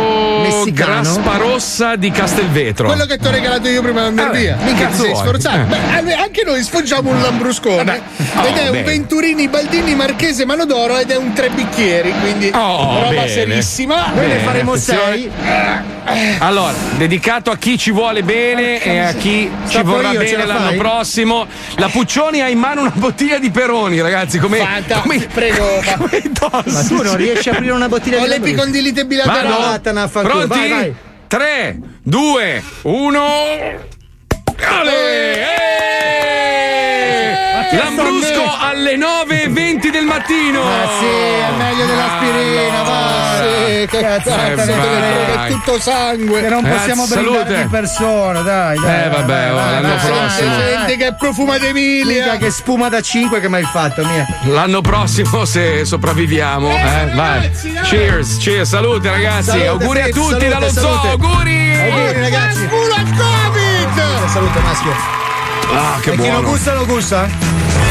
Messicano? 0.42 1.02
grasparossa 1.02 1.94
di 1.96 2.10
Castelvetro. 2.10 2.86
Quello 2.88 3.04
che 3.04 3.18
ti 3.18 3.26
ho 3.26 3.30
regalato 3.30 3.68
io 3.68 3.82
prima 3.82 4.00
di 4.00 4.06
andare 4.08 4.28
Vabbè, 4.28 4.40
via. 4.40 4.56
che 4.56 4.64
Minchia, 4.64 4.86
ti 4.88 4.94
sei 4.96 5.10
vuoi? 5.10 5.22
sforzato. 5.22 5.74
Eh. 5.74 6.02
Beh, 6.02 6.14
anche 6.14 6.42
noi 6.44 6.62
sfoggiamo 6.62 7.10
un 7.10 7.20
lambruscone. 7.22 8.00
oh, 8.36 8.46
ed 8.46 8.56
è 8.56 8.64
un 8.66 8.70
bene. 8.72 8.82
Venturini 8.82 9.46
Baldini 9.48 9.94
Marchese 9.94 10.44
Manodoro 10.44 10.98
ed 10.98 11.10
è 11.10 11.16
un 11.16 11.32
tre 11.32 11.50
bicchieri. 11.50 12.12
Quindi 12.20 12.50
Oh, 12.52 12.94
roba 12.94 13.08
bene. 13.10 13.28
serissima. 13.28 14.10
Bene, 14.12 14.44
attenzione. 14.44 15.30
Allora, 16.38 16.72
dedicato 16.96 17.50
a 17.50 17.56
chi 17.56 17.78
ci 17.78 17.90
vuole 17.92 18.22
bene 18.22 18.82
e 18.82 18.98
a 18.98 19.12
chi 19.12 19.48
ci 19.64 19.70
Stoppo 19.70 19.90
vorrà 19.90 20.10
io, 20.12 20.18
bene 20.18 20.36
la 20.38 20.44
l'anno 20.44 20.66
fai? 20.68 20.76
prossimo. 20.76 21.46
La 21.76 21.88
Puccioni 21.88 22.40
ha 22.40 22.48
in 22.48 22.58
mano 22.58 22.80
una 22.82 22.92
bottiglia 22.94 23.38
di 23.38 23.50
Peroni, 23.50 24.00
ragazzi. 24.00 24.38
Come, 24.38 24.58
Fanta, 24.58 25.00
come, 25.00 25.18
prego. 25.32 25.64
come. 25.96 26.22
Ma 26.66 26.84
tu 26.84 27.02
non 27.02 27.16
riesci 27.16 27.48
a 27.48 27.52
aprire 27.52 27.72
una 27.72 27.88
bottiglia 27.88 28.16
Ho 28.18 28.22
di 28.22 28.26
le 28.26 28.32
Lambrusco? 28.34 28.56
picondilite 28.56 29.06
bilaterali. 29.06 29.48
Vattene 29.62 30.00
a 30.00 30.08
Pronti? 30.08 30.46
vai, 30.48 30.68
vai. 30.70 30.94
3, 31.28 31.78
2, 32.02 32.62
1. 32.82 33.20
Lambrusco 37.76 38.56
alle 38.58 38.96
9.20 38.96 39.90
del 39.90 40.04
mattino. 40.04 40.60
Ah, 40.62 40.88
sì, 40.98 41.06
è 41.06 41.50
meglio 41.56 41.86
dell'aspirina, 41.86 42.82
va. 42.82 43.10
Sì, 43.38 43.86
che 43.86 44.00
cazzo, 44.00 44.30
vai. 44.30 44.52
è 44.52 45.46
tutto 45.48 45.80
sangue. 45.80 46.40
Che 46.42 46.48
non 46.48 46.62
possiamo 46.62 47.04
Eh, 47.04 47.08
brindare 47.08 47.62
di 47.62 47.68
persona, 47.68 48.40
dai, 48.40 48.78
dai. 48.78 49.04
Eh, 49.04 49.08
vabbè, 49.08 49.50
l'anno 49.50 49.94
prossimo. 50.04 50.54
Senti 50.58 50.96
che 50.96 51.14
profuma 51.18 51.58
d'Emilia. 51.58 52.24
Mica 52.24 52.36
che 52.36 52.50
spuma 52.50 52.88
da 52.88 53.00
5 53.00 53.40
che 53.40 53.48
mi 53.48 53.56
hai 53.56 53.64
fatto, 53.64 54.04
mia. 54.04 54.26
L'anno 54.44 54.80
prossimo, 54.82 55.44
se 55.44 55.84
sopravviviamo, 55.84 56.68
eh, 56.70 57.10
vai. 57.14 57.50
Cheers, 57.84 58.36
cheers, 58.38 58.68
salute 58.68 59.10
ragazzi. 59.10 59.50
Salute, 59.50 59.66
auguri 59.68 60.00
a 60.00 60.04
tutti 60.08 60.18
salute, 60.20 60.48
dallo 60.48 60.70
zoo, 60.70 61.00
auguri. 61.10 61.80
Auguri, 61.80 62.20
ragazzi. 62.20 62.66
Culo 62.68 62.94
al 62.94 63.10
Covid! 63.16 64.28
Salute, 64.28 64.58
maschio. 64.60 65.30
Ah, 65.70 65.98
che 66.00 66.10
e 66.10 66.16
chi 66.16 66.16
lo 66.18 66.24
buono. 66.32 66.48
gusta, 66.48 66.74
lo 66.74 66.86
gusta? 66.86 67.28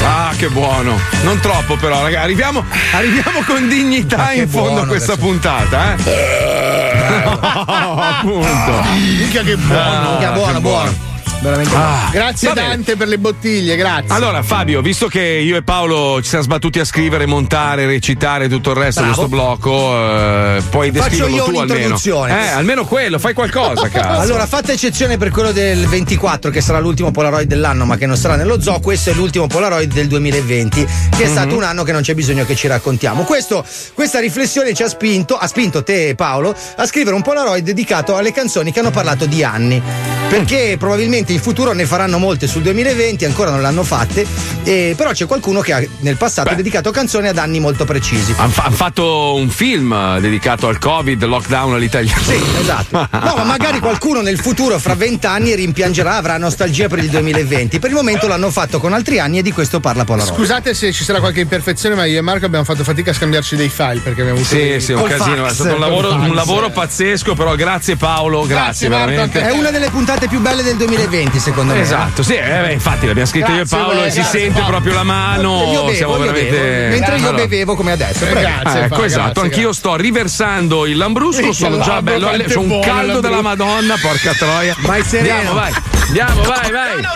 Ah, 0.04 0.34
che 0.38 0.50
buono. 0.50 1.00
Non 1.24 1.40
troppo, 1.40 1.76
però, 1.78 2.02
ragazzi. 2.02 2.24
Arriviamo, 2.24 2.64
arriviamo 2.94 3.42
con 3.46 3.68
dignità 3.68 4.32
in 4.34 4.48
fondo 4.50 4.68
a 4.70 4.72
buono 4.74 4.88
questa 4.88 5.14
adesso. 5.14 5.28
puntata, 5.28 5.96
eh. 5.96 6.04
No, 7.32 8.00
appunto. 8.00 8.84
Mica 9.18 9.42
che 9.42 9.56
buono. 9.58 9.82
Ah, 9.82 10.12
Mica 10.18 10.32
buono, 10.32 10.54
che 10.54 10.60
buono. 10.60 10.94
Veramente 11.42 11.74
Ah. 11.76 12.10
Grazie. 12.12 12.54
Dante 12.54 12.96
per 12.96 13.08
le 13.08 13.18
bottiglie, 13.18 13.76
grazie. 13.76 14.14
Allora, 14.14 14.44
Fabio, 14.44 14.82
visto 14.82 15.08
che 15.08 15.22
io 15.22 15.56
e 15.58 15.64
Paolo 15.64 16.22
ci 16.22 16.30
siamo 16.30 16.44
sbattuti 16.44 16.78
a 16.80 16.86
scrivere, 16.86 17.26
montare, 17.26 17.88
recitare 17.88 18.48
tutto 18.48 18.72
il 18.72 18.78
resto 18.78 19.02
di 19.02 19.08
Bravo. 19.10 19.28
questo 19.28 19.44
blocco, 19.44 19.98
eh, 19.98 20.62
puoi 20.70 20.92
Faccio 20.92 21.08
descriverlo 21.10 21.36
io 21.36 21.44
tu 21.44 21.50
almeno. 21.50 21.64
un'introduzione. 21.74 22.46
Eh, 22.46 22.48
almeno 22.50 22.86
quello, 22.86 23.18
fai 23.18 23.34
qualcosa, 23.34 23.88
cazzo. 23.90 24.20
Allora, 24.22 24.46
fatta 24.46 24.72
eccezione 24.72 25.18
per 25.18 25.32
quello 25.32 25.52
del 25.52 25.88
24, 25.88 26.52
che 26.52 26.62
sarà 26.62 26.78
l'ultimo 26.80 27.10
Polaroid 27.10 27.48
dell'anno, 27.48 27.86
ma 27.86 27.98
che 27.98 28.06
non 28.06 28.18
sarà 28.18 28.36
nello 28.36 28.62
zoo, 28.62 28.80
questo 28.80 29.10
è 29.10 29.14
l'ultimo 29.14 29.48
Polaroid 29.48 29.92
del 29.92 30.08
2020, 30.08 30.86
che 31.10 31.24
è 31.24 31.26
Mhm. 31.26 31.32
stato 31.32 31.56
un 31.56 31.64
anno 31.64 31.82
che 31.84 31.92
non 31.92 32.02
c'è 32.04 32.14
bisogno 32.14 32.46
che 32.46 32.56
ci 32.56 32.68
raccontiamo. 32.68 33.24
Questo- 33.24 33.66
questa 33.96 34.20
riflessione 34.20 34.76
ci 34.76 34.84
ha 34.84 34.88
spinto, 34.90 35.38
ha 35.38 35.48
spinto 35.48 35.84
te 35.84 36.10
e 36.10 36.16
Paolo, 36.16 36.56
a 36.76 36.86
scrivere 36.86 37.16
un 37.16 37.24
Polaroid 37.24 37.64
dedicato 37.64 38.16
alle 38.16 38.32
canzoni 38.32 38.72
che 38.72 38.80
hanno 38.80 38.92
parlato 38.92 39.26
di 39.26 39.44
anni. 39.44 39.82
Perché 40.30 40.76
probabilmente 40.80 41.31
in 41.32 41.42
futuro 41.42 41.74
ne 41.74 41.86
faranno 41.86 42.18
molte 42.18 42.48
sul 42.48 42.62
2020, 42.62 43.26
ancora 43.26 43.50
non 43.52 43.62
l'hanno 43.62 43.84
fatte, 43.84 44.26
e- 44.64 44.94
però 44.96 45.12
c'è 45.12 45.26
qualcuno 45.26 45.62
che 45.62 45.74
ha 45.74 45.84
nel 46.00 46.18
passato 46.18 46.54
dedicato 46.56 46.92
canzoni 46.92 47.28
ad 47.28 47.38
anni 47.38 47.60
molto 47.60 47.86
precisi. 47.86 48.34
Hanno 48.38 48.52
fatto 48.52 49.36
un 49.36 49.50
film 49.50 49.92
eh, 49.94 50.20
dedicato 50.22 50.68
al 50.68 50.78
Covid, 50.80 51.24
lockdown 51.24 51.74
all'italiano. 51.76 52.22
Sì, 52.22 52.40
esatto. 52.60 53.08
No, 53.12 53.34
ma 53.38 53.44
magari 53.44 53.80
qualcuno 53.80 54.22
nel 54.22 54.40
futuro, 54.40 54.78
fra 54.80 54.96
vent'anni, 54.96 55.54
rimpiangerà, 55.56 56.16
avrà 56.16 56.38
nostalgia 56.38 56.88
per 56.88 57.00
il 57.00 57.10
2020. 57.10 57.80
Per 57.80 57.90
il 57.90 57.96
momento 57.96 58.28
l'hanno 58.28 58.52
fatto 58.52 58.80
con 58.80 58.94
altri 58.94 59.20
anni 59.20 59.40
e 59.40 59.42
di 59.42 59.52
questo 59.52 59.80
parla 59.80 60.04
Polaroid. 60.04 60.34
Scusate 60.36 60.74
se 60.74 60.92
ci 60.92 61.04
sarà 61.04 61.20
qualche 61.20 61.42
imperfezione, 61.42 61.96
ma 61.96 62.06
io 62.06 62.20
e 62.20 62.22
Marco 62.22 62.46
abbiamo 62.46 62.66
fatto 62.66 62.84
fatica 62.84 63.12
a 63.12 63.14
scambiarci 63.14 63.56
dei 63.56 63.70
file 63.70 64.00
perché 64.02 64.22
abbiamo 64.22 64.40
avuto 64.40 64.50
Sì, 64.56 64.58
dei- 64.58 64.82
sì, 64.82 64.92
un 64.94 65.04
casino. 65.04 65.44
fax, 65.44 65.52
è 65.52 65.54
stato 65.54 65.74
un 65.74 65.80
lavoro, 65.80 66.14
un 66.14 66.36
lavoro 66.36 66.70
pazzesco, 66.70 67.34
però 67.36 67.56
grazie 67.56 67.96
Paolo, 67.96 68.46
grazie, 68.46 68.88
Grazie, 68.88 68.90
Marco, 68.90 69.06
veramente. 69.10 69.42
È 69.42 69.52
una 69.52 69.72
delle 69.72 69.90
puntate 69.90 70.28
più 70.28 70.40
belle 70.40 70.64
del 70.64 70.76
2020, 70.78 71.21
secondo 71.30 71.74
me. 71.74 71.82
Esatto, 71.82 72.24
sì, 72.24 72.36
eh, 72.36 72.42
beh, 72.62 72.72
infatti 72.74 73.06
l'abbiamo 73.06 73.28
scritto 73.28 73.52
io 73.52 73.54
e 73.54 73.58
Grazie, 73.66 73.78
Paolo 73.78 74.00
e 74.00 74.02
grazie, 74.04 74.24
si 74.24 74.30
sente 74.30 74.52
Paolo. 74.60 74.68
proprio 74.68 74.94
la 74.94 75.04
mano. 75.04 75.72
Io 75.72 75.84
bevo, 75.84 75.94
siamo 75.94 76.14
io 76.14 76.20
veramente. 76.20 76.50
bevo, 76.58 76.90
mentre 76.90 77.16
io 77.18 77.28
Allora, 77.28 77.38
bevevo 77.38 77.76
come 77.76 77.92
adesso. 77.92 78.20
Prego. 78.26 78.40
Grazie, 78.40 78.62
Ah, 78.64 78.78
ecco, 78.80 78.88
Paolo, 78.90 79.04
esatto, 79.06 79.24
grazie, 79.26 79.42
anch'io 79.42 79.74
sto 79.74 79.96
riversando 79.96 80.86
il 80.86 80.98
lambrusco, 80.98 81.52
sono 81.52 81.80
già 81.80 82.02
bello, 82.02 82.28
quanto 82.28 82.46
è 82.46 82.54
c'ho 82.54 82.60
un 82.62 82.80
caldo 82.82 83.20
della. 83.20 83.42
Madonna, 83.42 83.96
porca 84.02 84.34
troia. 84.34 84.76
Vai 84.80 85.04
sereno. 85.04 85.36
Andiamo, 85.36 85.54
vai. 85.60 85.74
Andiamo, 86.08 86.42
vai, 86.44 86.72
vai. 86.72 87.10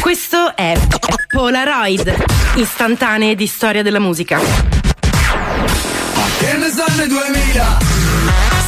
Questo 0.00 0.54
è 0.56 0.74
Polaroid, 1.28 2.14
istantanee 2.56 3.34
di 3.34 3.46
storia 3.46 3.82
della 3.82 4.00
musica. 4.00 4.38
Che 6.38 6.52
ne 6.56 6.68
sanno 6.70 7.02
i 7.02 7.08
2000? 7.08 7.91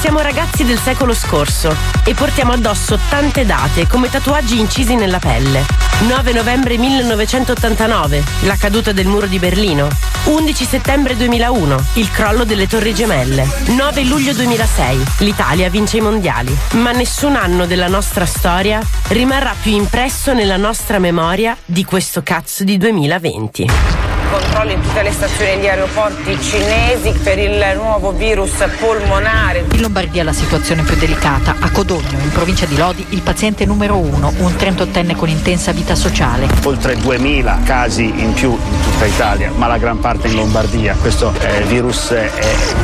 Siamo 0.05 0.21
ragazzi 0.21 0.65
del 0.65 0.79
secolo 0.79 1.15
scorso 1.15 1.75
e 2.05 2.13
portiamo 2.13 2.53
addosso 2.53 2.99
tante 3.09 3.47
date 3.47 3.87
come 3.87 4.11
tatuaggi 4.11 4.61
incisi 4.61 4.97
nella 4.97 5.19
pelle. 5.19 5.65
9 6.07 6.33
novembre 6.35 6.77
1989, 6.77 8.23
la 8.43 8.55
caduta 8.57 8.93
del 8.93 9.07
muro 9.07 9.27
di 9.27 9.39
Berlino. 9.39 9.89
11 10.25 10.65
settembre 10.67 11.17
2001, 11.17 11.85
il 11.95 12.11
crollo 12.11 12.45
delle 12.45 12.67
torri 12.67 12.93
gemelle. 12.93 13.49
9 13.69 14.05
luglio 14.05 14.35
2006, 14.35 15.05
l'Italia 15.21 15.71
vince 15.71 15.97
i 15.97 16.03
mondiali. 16.03 16.55
Ma 16.73 16.91
nessun 16.91 17.35
anno 17.35 17.65
della 17.65 17.89
nostra 17.89 18.27
storia 18.27 18.83
rimarrà 19.09 19.55
più 19.59 19.73
impresso 19.73 20.35
nella 20.35 20.59
nostra 20.59 20.99
memoria 20.99 21.57
di 21.65 21.83
questo 21.83 22.23
cazzo 22.23 22.63
di 22.63 22.77
2020. 22.77 24.24
Controlli 24.31 24.73
in 24.73 24.81
tutte 24.81 25.03
le 25.03 25.13
stazioni 25.13 25.51
e 25.53 25.59
gli 25.59 25.67
aeroporti 25.67 26.41
cinesi 26.41 27.13
per 27.23 27.39
il 27.39 27.63
nuovo 27.77 28.13
virus 28.13 28.53
polmonare. 28.79 29.65
In 29.73 29.81
Lombardia 29.81 30.25
la 30.25 30.33
situazione 30.33 30.83
è 30.83 30.85
più 30.85 30.97
delicata. 30.97 31.57
A 31.59 31.71
Codogno, 31.71 32.19
in 32.23 32.31
provincia 32.31 32.67
di 32.67 32.77
Lodi, 32.77 33.05
il 33.11 33.23
paziente 33.23 33.65
numero 33.65 33.97
uno, 33.97 34.33
un 34.39 34.53
38enne 34.53 35.17
con 35.17 35.29
intensa 35.29 35.73
vita 35.73 35.95
sociale. 35.95 36.49
Oltre 36.65 36.97
2000 36.97 37.61
casi 37.65 38.05
in 38.05 38.33
più 38.33 38.57
tutta 38.95 39.07
Italia, 39.07 39.51
ma 39.55 39.67
la 39.67 39.79
gran 39.79 39.99
parte 39.99 40.29
in 40.29 40.35
Lombardia. 40.35 40.95
Questo 41.01 41.35
eh, 41.41 41.63
virus 41.65 42.11
è 42.11 42.31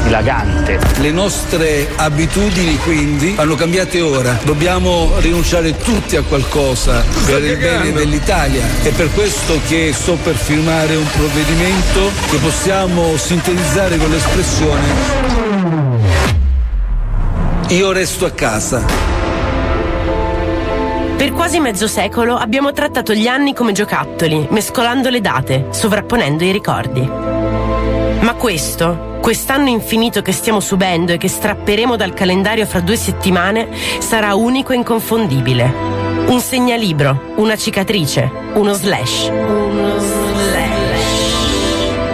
dilagante. 0.03 0.79
Le 0.99 1.11
nostre 1.11 1.89
abitudini 1.97 2.77
quindi 2.79 3.35
vanno 3.35 3.55
cambiate 3.55 4.01
ora. 4.01 4.39
Dobbiamo 4.43 5.13
rinunciare 5.19 5.77
tutti 5.77 6.17
a 6.17 6.23
qualcosa 6.23 7.05
per 7.27 7.45
il 7.45 7.57
bene 7.57 7.93
dell'Italia. 7.93 8.65
È 8.83 8.91
per 8.91 9.13
questo 9.15 9.61
che 9.69 9.93
sto 9.95 10.17
per 10.23 10.35
firmare 10.35 10.97
un 10.97 11.07
provvedimento 11.17 12.11
che 12.29 12.39
possiamo 12.39 13.17
sintetizzare 13.17 13.97
con 13.97 14.11
l'espressione 14.11 15.39
io 17.69 17.93
resto 17.93 18.27
a 18.27 18.31
casa. 18.31 19.10
Per 21.21 21.35
quasi 21.35 21.61
mezzo 21.61 21.87
secolo 21.87 22.35
abbiamo 22.35 22.73
trattato 22.73 23.13
gli 23.13 23.27
anni 23.27 23.53
come 23.53 23.73
giocattoli, 23.73 24.47
mescolando 24.53 25.11
le 25.11 25.21
date, 25.21 25.67
sovrapponendo 25.69 26.45
i 26.45 26.51
ricordi. 26.51 27.03
Ma 27.03 28.35
questo, 28.39 29.19
quest'anno 29.21 29.69
infinito 29.69 30.23
che 30.23 30.33
stiamo 30.33 30.61
subendo 30.61 31.13
e 31.13 31.19
che 31.19 31.29
strapperemo 31.29 31.95
dal 31.95 32.15
calendario 32.15 32.65
fra 32.65 32.81
due 32.81 32.97
settimane, 32.97 33.69
sarà 33.99 34.35
unico 34.35 34.73
e 34.73 34.77
inconfondibile. 34.77 35.71
Un 36.29 36.41
segnalibro, 36.41 37.35
una 37.37 37.55
cicatrice, 37.55 38.31
uno 38.55 38.73
slash. 38.73 39.29
Uno 39.29 39.99
slash. 39.99 40.30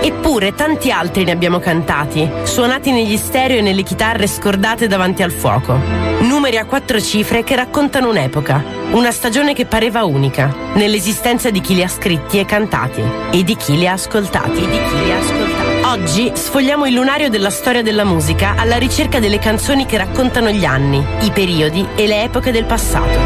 Eppure 0.06 0.54
tanti 0.54 0.92
altri 0.92 1.24
ne 1.24 1.32
abbiamo 1.32 1.58
cantati, 1.58 2.30
suonati 2.44 2.92
negli 2.92 3.16
stereo 3.16 3.58
e 3.58 3.60
nelle 3.60 3.82
chitarre 3.82 4.28
scordate 4.28 4.86
davanti 4.86 5.24
al 5.24 5.32
fuoco. 5.32 5.76
Numeri 6.20 6.58
a 6.58 6.64
quattro 6.64 7.00
cifre 7.00 7.42
che 7.42 7.56
raccontano 7.56 8.10
un'epoca, 8.10 8.62
una 8.92 9.10
stagione 9.10 9.52
che 9.52 9.66
pareva 9.66 10.04
unica, 10.04 10.54
nell'esistenza 10.74 11.50
di 11.50 11.60
chi 11.60 11.74
li 11.74 11.82
ha 11.82 11.88
scritti 11.88 12.38
e 12.38 12.44
cantati 12.44 13.02
e 13.32 13.42
di 13.42 13.56
chi 13.56 13.76
li 13.76 13.88
ha 13.88 13.94
ascoltati. 13.94 14.62
E 14.62 14.68
di 14.68 14.78
chi 14.78 15.04
li 15.04 15.10
ha 15.10 15.18
ascoltati. 15.18 16.00
Oggi 16.00 16.30
sfogliamo 16.32 16.86
il 16.86 16.94
lunario 16.94 17.28
della 17.28 17.50
storia 17.50 17.82
della 17.82 18.04
musica 18.04 18.54
alla 18.56 18.76
ricerca 18.76 19.18
delle 19.18 19.40
canzoni 19.40 19.86
che 19.86 19.96
raccontano 19.96 20.50
gli 20.50 20.64
anni, 20.64 21.04
i 21.22 21.32
periodi 21.32 21.84
e 21.96 22.06
le 22.06 22.22
epoche 22.22 22.52
del 22.52 22.64
passato. 22.64 23.18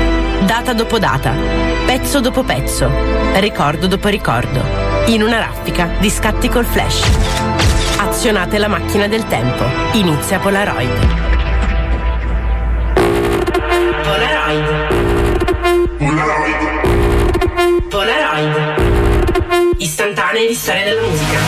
Data 0.47 0.73
dopo 0.73 0.99
data, 0.99 1.35
pezzo 1.85 2.21
dopo 2.21 2.43
pezzo, 2.43 2.91
ricordo 3.35 3.87
dopo 3.87 4.09
ricordo 4.09 4.90
in 5.07 5.23
una 5.23 5.39
raffica 5.39 5.91
di 5.99 6.11
scatti 6.11 6.49
col 6.49 6.65
flash. 6.65 7.03
Azionate 7.99 8.59
la 8.59 8.69
macchina 8.69 9.07
del 9.09 9.27
tempo. 9.27 9.65
Inizia 9.93 10.39
Polaroid. 10.39 10.91
Polaroid. 14.03 14.67
Polaroid. 15.99 17.89
Polaroid. 17.89 19.77
Istantanee 19.79 20.47
di 20.47 20.55
storia 20.55 20.85
della 20.85 21.07
musica. 21.07 21.39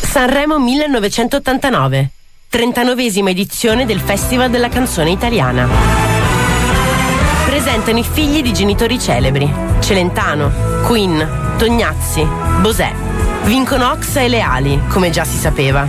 Sanremo 0.00 0.58
1989. 0.58 2.10
39esima 2.50 3.30
edizione 3.30 3.86
del 3.86 4.00
Festival 4.00 4.50
della 4.50 4.68
canzone 4.68 5.10
italiana 5.10 6.11
presentano 7.62 7.98
i 7.98 8.04
figli 8.04 8.42
di 8.42 8.52
genitori 8.52 8.98
celebri: 8.98 9.48
Celentano, 9.78 10.50
Queen, 10.82 11.54
Tognazzi, 11.56 12.26
Bosè. 12.60 12.92
Vincono 13.44 13.88
Oxa 13.92 14.20
e 14.20 14.26
Leali, 14.26 14.82
come 14.88 15.10
già 15.10 15.22
si 15.22 15.36
sapeva. 15.36 15.86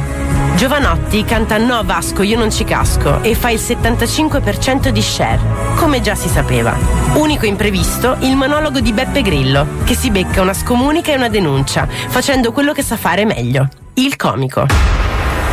Giovanotti 0.55 1.25
canta 1.25 1.57
No 1.57 1.81
Vasco, 1.83 2.21
io 2.21 2.37
non 2.37 2.51
ci 2.51 2.63
casco 2.63 3.23
e 3.23 3.33
fa 3.33 3.49
il 3.49 3.59
75% 3.59 4.89
di 4.89 5.01
share, 5.01 5.39
come 5.75 5.99
già 5.99 6.13
si 6.13 6.29
sapeva. 6.29 6.75
Unico 7.13 7.47
imprevisto, 7.47 8.17
il 8.19 8.35
monologo 8.35 8.79
di 8.79 8.93
Beppe 8.93 9.23
Grillo, 9.23 9.65
che 9.83 9.95
si 9.95 10.11
becca 10.11 10.41
una 10.41 10.53
scomunica 10.53 11.11
e 11.11 11.15
una 11.15 11.29
denuncia, 11.29 11.87
facendo 11.87 12.51
quello 12.51 12.71
che 12.73 12.83
sa 12.83 12.97
fare 12.97 13.25
meglio. 13.25 13.67
Il 13.95 14.15
comico. 14.15 14.67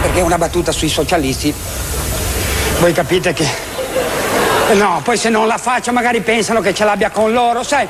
Perché 0.02 0.20
una 0.20 0.36
battuta 0.36 0.70
sui 0.70 0.90
socialisti. 0.90 1.52
Voi 2.78 2.92
capite 2.92 3.32
che 3.32 3.69
No, 4.74 5.00
poi 5.02 5.16
se 5.16 5.30
non 5.30 5.48
la 5.48 5.58
faccio 5.58 5.92
magari 5.92 6.20
pensano 6.20 6.60
che 6.60 6.72
ce 6.72 6.84
l'abbia 6.84 7.10
con 7.10 7.32
loro, 7.32 7.62
sai? 7.64 7.88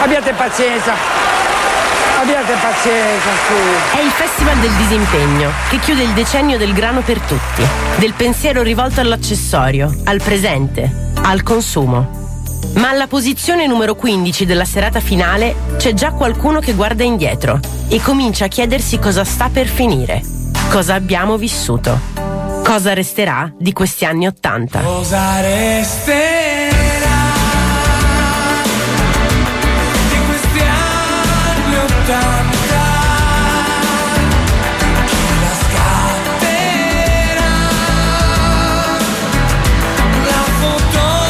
Abbiate 0.00 0.32
pazienza. 0.32 0.92
Abbiate 2.20 2.52
pazienza, 2.52 3.30
su. 3.46 3.96
È 3.96 4.00
il 4.00 4.10
Festival 4.10 4.58
del 4.58 4.70
disimpegno, 4.72 5.50
che 5.68 5.78
chiude 5.78 6.02
il 6.02 6.10
decennio 6.10 6.56
del 6.56 6.72
grano 6.72 7.00
per 7.00 7.18
tutti, 7.20 7.66
del 7.96 8.12
pensiero 8.12 8.62
rivolto 8.62 9.00
all'accessorio, 9.00 9.92
al 10.04 10.22
presente, 10.22 11.10
al 11.22 11.42
consumo. 11.42 12.18
Ma 12.74 12.90
alla 12.90 13.08
posizione 13.08 13.66
numero 13.66 13.96
15 13.96 14.46
della 14.46 14.64
serata 14.64 15.00
finale 15.00 15.54
c'è 15.78 15.94
già 15.94 16.12
qualcuno 16.12 16.60
che 16.60 16.74
guarda 16.74 17.02
indietro 17.02 17.58
e 17.88 18.00
comincia 18.00 18.44
a 18.44 18.48
chiedersi 18.48 18.98
cosa 18.98 19.24
sta 19.24 19.48
per 19.52 19.66
finire, 19.66 20.22
cosa 20.70 20.94
abbiamo 20.94 21.36
vissuto, 21.36 21.98
cosa 22.62 22.92
resterà 22.92 23.52
di 23.56 23.72
questi 23.72 24.04
anni 24.04 24.26
Ottanta. 24.26 24.80
Cosa 24.80 25.40
resterà 25.40 26.28
di 30.08 30.18
questi 30.26 30.60
anni 30.60 31.76
Ottanta? 31.76 32.18
Chi 35.06 35.22
la 35.40 35.54
scatterà? 35.62 37.48
La 40.24 40.42
fotografia 40.60 41.28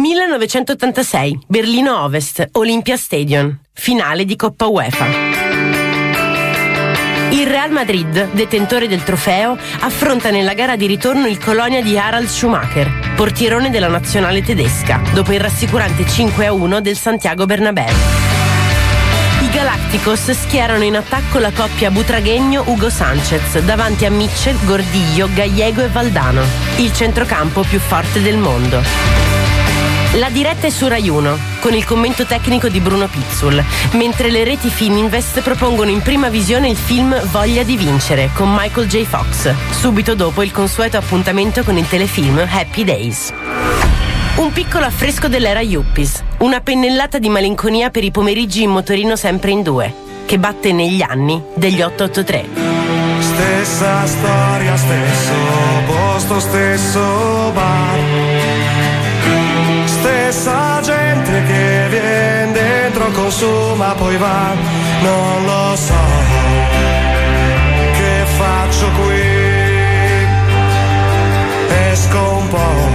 1986, 0.00 1.38
Berlino 1.46 2.02
Ovest, 2.02 2.48
Olympia 2.52 2.96
Stadium, 2.96 3.58
finale 3.72 4.24
di 4.24 4.36
Coppa 4.36 4.66
UEFA. 4.66 5.35
Il 7.30 7.46
Real 7.46 7.70
Madrid, 7.70 8.30
detentore 8.32 8.86
del 8.86 9.02
trofeo, 9.02 9.58
affronta 9.80 10.30
nella 10.30 10.54
gara 10.54 10.76
di 10.76 10.86
ritorno 10.86 11.26
il 11.26 11.38
Colonia 11.38 11.82
di 11.82 11.98
Harald 11.98 12.28
Schumacher, 12.28 13.14
portierone 13.14 13.68
della 13.68 13.88
nazionale 13.88 14.42
tedesca, 14.42 15.00
dopo 15.12 15.32
il 15.32 15.40
rassicurante 15.40 16.04
5-1 16.04 16.78
del 16.78 16.96
Santiago 16.96 17.44
Bernabéu. 17.44 17.94
I 19.42 19.50
Galacticos 19.50 20.30
schierano 20.30 20.84
in 20.84 20.96
attacco 20.96 21.38
la 21.38 21.50
coppia 21.50 21.90
Butraghegno-Ugo 21.90 22.88
Sanchez 22.88 23.58
davanti 23.60 24.06
a 24.06 24.10
Mitchell, 24.10 24.56
Gordillo, 24.64 25.28
Gallego 25.34 25.82
e 25.82 25.88
Valdano, 25.88 26.42
il 26.76 26.92
centrocampo 26.92 27.62
più 27.62 27.80
forte 27.80 28.22
del 28.22 28.38
mondo. 28.38 29.55
La 30.16 30.30
diretta 30.30 30.66
è 30.66 30.70
su 30.70 30.88
Rai 30.88 31.10
1, 31.10 31.38
con 31.60 31.74
il 31.74 31.84
commento 31.84 32.24
tecnico 32.24 32.68
di 32.68 32.80
Bruno 32.80 33.06
Pizzul, 33.06 33.62
mentre 33.92 34.30
le 34.30 34.44
reti 34.44 34.70
Fininvest 34.70 35.42
propongono 35.42 35.90
in 35.90 36.00
prima 36.00 36.30
visione 36.30 36.70
il 36.70 36.76
film 36.76 37.20
Voglia 37.26 37.62
di 37.64 37.76
vincere 37.76 38.30
con 38.32 38.50
Michael 38.50 38.86
J. 38.86 39.04
Fox, 39.04 39.52
subito 39.78 40.14
dopo 40.14 40.42
il 40.42 40.52
consueto 40.52 40.96
appuntamento 40.96 41.62
con 41.64 41.76
il 41.76 41.86
telefilm 41.86 42.38
Happy 42.50 42.84
Days. 42.84 43.30
Un 44.36 44.52
piccolo 44.52 44.86
affresco 44.86 45.28
dell'era 45.28 45.60
Yuppies, 45.60 46.24
una 46.38 46.60
pennellata 46.60 47.18
di 47.18 47.28
malinconia 47.28 47.90
per 47.90 48.02
i 48.02 48.10
pomeriggi 48.10 48.62
in 48.62 48.70
motorino 48.70 49.16
sempre 49.16 49.50
in 49.50 49.62
due, 49.62 49.94
che 50.24 50.38
batte 50.38 50.72
negli 50.72 51.02
anni 51.02 51.42
degli 51.54 51.82
883. 51.82 52.64
Stessa 53.20 54.06
storia, 54.06 54.76
stesso 54.76 55.34
posto, 55.86 56.40
stesso 56.40 57.50
bar. 57.52 58.35
Stessa 60.28 60.80
gente 60.82 61.30
che 61.44 61.86
viene 61.88 62.50
dentro, 62.50 63.12
consuma, 63.12 63.94
poi 63.94 64.16
va. 64.16 64.54
Non 65.00 65.44
lo 65.44 65.76
so 65.76 65.94
che 67.92 68.24
faccio 68.36 68.90
qui. 68.90 69.22
Esco 71.92 72.38
un 72.38 72.48
po' 72.48 72.85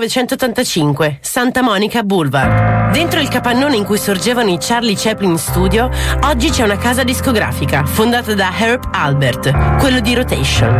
1985, 0.00 1.18
Santa 1.20 1.60
Monica 1.60 2.02
Boulevard. 2.02 2.90
Dentro 2.92 3.20
il 3.20 3.28
capannone 3.28 3.76
in 3.76 3.84
cui 3.84 3.98
sorgevano 3.98 4.48
i 4.48 4.56
Charlie 4.58 4.96
Chaplin 4.96 5.36
Studio, 5.36 5.90
oggi 6.22 6.48
c'è 6.48 6.64
una 6.64 6.78
casa 6.78 7.04
discografica 7.04 7.84
fondata 7.84 8.32
da 8.32 8.50
Herb 8.56 8.88
Albert, 8.92 9.78
quello 9.78 10.00
di 10.00 10.14
Rotation. 10.14 10.78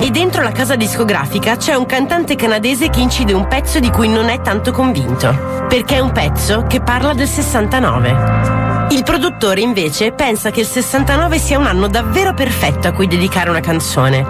E 0.00 0.10
dentro 0.10 0.42
la 0.42 0.52
casa 0.52 0.74
discografica 0.74 1.56
c'è 1.56 1.74
un 1.74 1.86
cantante 1.86 2.34
canadese 2.34 2.90
che 2.90 3.00
incide 3.00 3.32
un 3.32 3.46
pezzo 3.46 3.78
di 3.78 3.90
cui 3.90 4.08
non 4.08 4.28
è 4.28 4.40
tanto 4.40 4.72
convinto, 4.72 5.66
perché 5.68 5.96
è 5.96 6.00
un 6.00 6.10
pezzo 6.10 6.64
che 6.66 6.80
parla 6.80 7.14
del 7.14 7.28
69. 7.28 8.55
Il 8.88 9.02
produttore 9.02 9.60
invece 9.60 10.12
pensa 10.12 10.50
che 10.50 10.60
il 10.60 10.66
69 10.66 11.38
sia 11.38 11.58
un 11.58 11.66
anno 11.66 11.88
davvero 11.88 12.34
perfetto 12.34 12.86
a 12.86 12.92
cui 12.92 13.08
dedicare 13.08 13.50
una 13.50 13.60
canzone. 13.60 14.24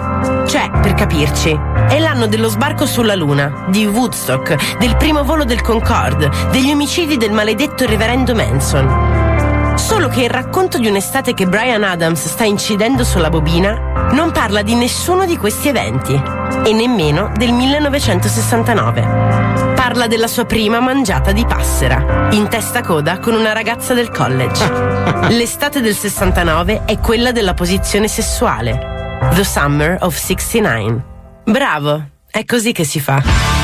Cioè, 0.47 0.71
per 0.81 0.95
capirci, 0.95 1.59
è 1.89 1.99
l'anno 1.99 2.27
dello 2.27 2.49
sbarco 2.49 2.87
sulla 2.87 3.15
Luna, 3.15 3.67
di 3.69 3.85
Woodstock, 3.85 4.79
del 4.79 4.97
primo 4.97 5.25
volo 5.25 5.45
del 5.45 5.61
Concorde, 5.61 6.31
degli 6.51 6.71
omicidi 6.71 7.19
del 7.19 7.33
maledetto 7.33 7.87
reverendo 7.87 8.35
Manson. 8.35 9.75
Solo 9.77 10.09
che 10.09 10.23
il 10.23 10.31
racconto 10.31 10.79
di 10.79 10.89
un'estate 10.89 11.35
che 11.35 11.47
Brian 11.47 11.85
Adams 11.85 12.27
sta 12.27 12.45
incidendo 12.45 13.05
sulla 13.05 13.29
bobina 13.29 14.09
non 14.13 14.33
parla 14.33 14.63
di 14.63 14.75
nessuno 14.75 15.27
di 15.27 15.37
questi 15.37 15.69
eventi 15.69 16.19
e 16.65 16.73
nemmeno 16.73 17.31
del 17.37 17.53
1969. 17.53 19.66
Parla 19.87 20.09
della 20.09 20.27
sua 20.27 20.47
prima 20.47 20.81
mangiata 20.81 21.31
di 21.31 21.47
passera, 21.47 22.31
in 22.33 22.49
testa 22.49 22.81
coda 22.81 23.21
con 23.21 23.35
una 23.35 23.53
ragazza 23.53 23.95
del 23.95 24.11
college. 24.11 24.69
L'estate 25.31 25.81
del 25.81 25.95
69 25.95 26.83
è 26.87 26.99
quella 26.99 27.31
della 27.31 27.55
posizione 27.55 28.09
sessuale. 28.09 29.21
The 29.33 29.45
Summer 29.45 29.99
of 30.01 30.17
69. 30.17 31.05
Bravo, 31.45 32.05
è 32.29 32.45
così 32.45 32.73
che 32.73 32.83
si 32.83 32.99
fa. 32.99 33.56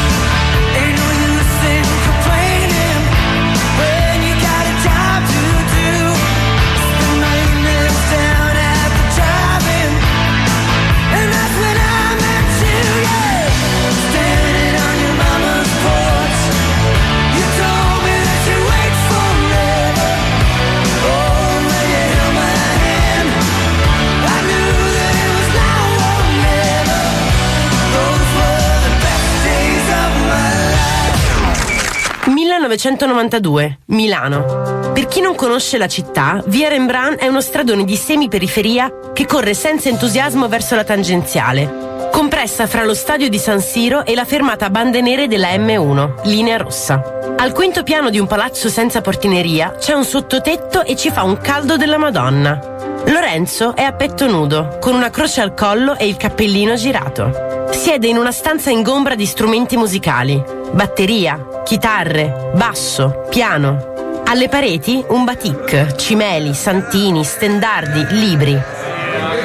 1992, 32.73 33.81
Milano. 33.87 34.91
Per 34.95 35.07
chi 35.07 35.21
non 35.21 35.35
conosce 35.35 35.77
la 35.77 35.89
città, 35.89 36.43
via 36.47 36.69
Rembrandt 36.69 37.21
è 37.21 37.27
uno 37.27 37.43
stradone 37.43 37.85
di 37.85 37.97
semiperiferia 37.97 38.91
che 39.13 39.27
corre 39.27 39.53
senza 39.53 39.91
entusiasmo 39.91 40.49
verso 40.49 40.75
la 40.75 40.85
tangenziale, 40.85 42.09
compressa 42.11 42.67
fra 42.67 42.85
lo 42.85 42.95
stadio 42.95 43.29
di 43.29 43.39
San 43.39 43.61
Siro 43.61 44.07
e 44.07 44.15
la 44.15 44.25
fermata 44.25 44.71
bande 44.71 45.03
nere 45.03 45.29
della 45.29 45.49
M1, 45.49 46.23
linea 46.25 46.57
rossa. 46.57 47.19
Al 47.37 47.53
quinto 47.53 47.83
piano 47.83 48.09
di 48.09 48.19
un 48.19 48.27
palazzo 48.27 48.71
senza 48.71 49.03
portineria 49.03 49.75
c'è 49.79 49.93
un 49.93 50.05
sottotetto 50.05 50.83
e 50.83 50.97
ci 50.97 51.11
fa 51.11 51.25
un 51.25 51.39
caldo 51.39 51.77
della 51.77 51.99
Madonna. 51.99 52.72
Lorenzo 53.07 53.75
è 53.75 53.83
a 53.83 53.93
petto 53.93 54.27
nudo, 54.27 54.79
con 54.81 54.95
una 54.95 55.11
croce 55.11 55.41
al 55.41 55.55
collo 55.55 55.97
e 55.97 56.07
il 56.07 56.17
cappellino 56.17 56.75
girato. 56.75 57.67
Siede 57.71 58.07
in 58.07 58.17
una 58.17 58.33
stanza 58.33 58.71
ingombra 58.71 59.15
di 59.15 59.27
strumenti 59.27 59.77
musicali, 59.77 60.43
batteria, 60.71 61.63
chitarre, 61.65 62.51
basso, 62.55 63.25
piano. 63.29 64.23
Alle 64.25 64.49
pareti 64.49 65.05
un 65.09 65.25
batik, 65.25 65.97
cimeli, 65.97 66.55
santini, 66.55 67.25
stendardi, 67.25 68.07
libri. 68.11 68.61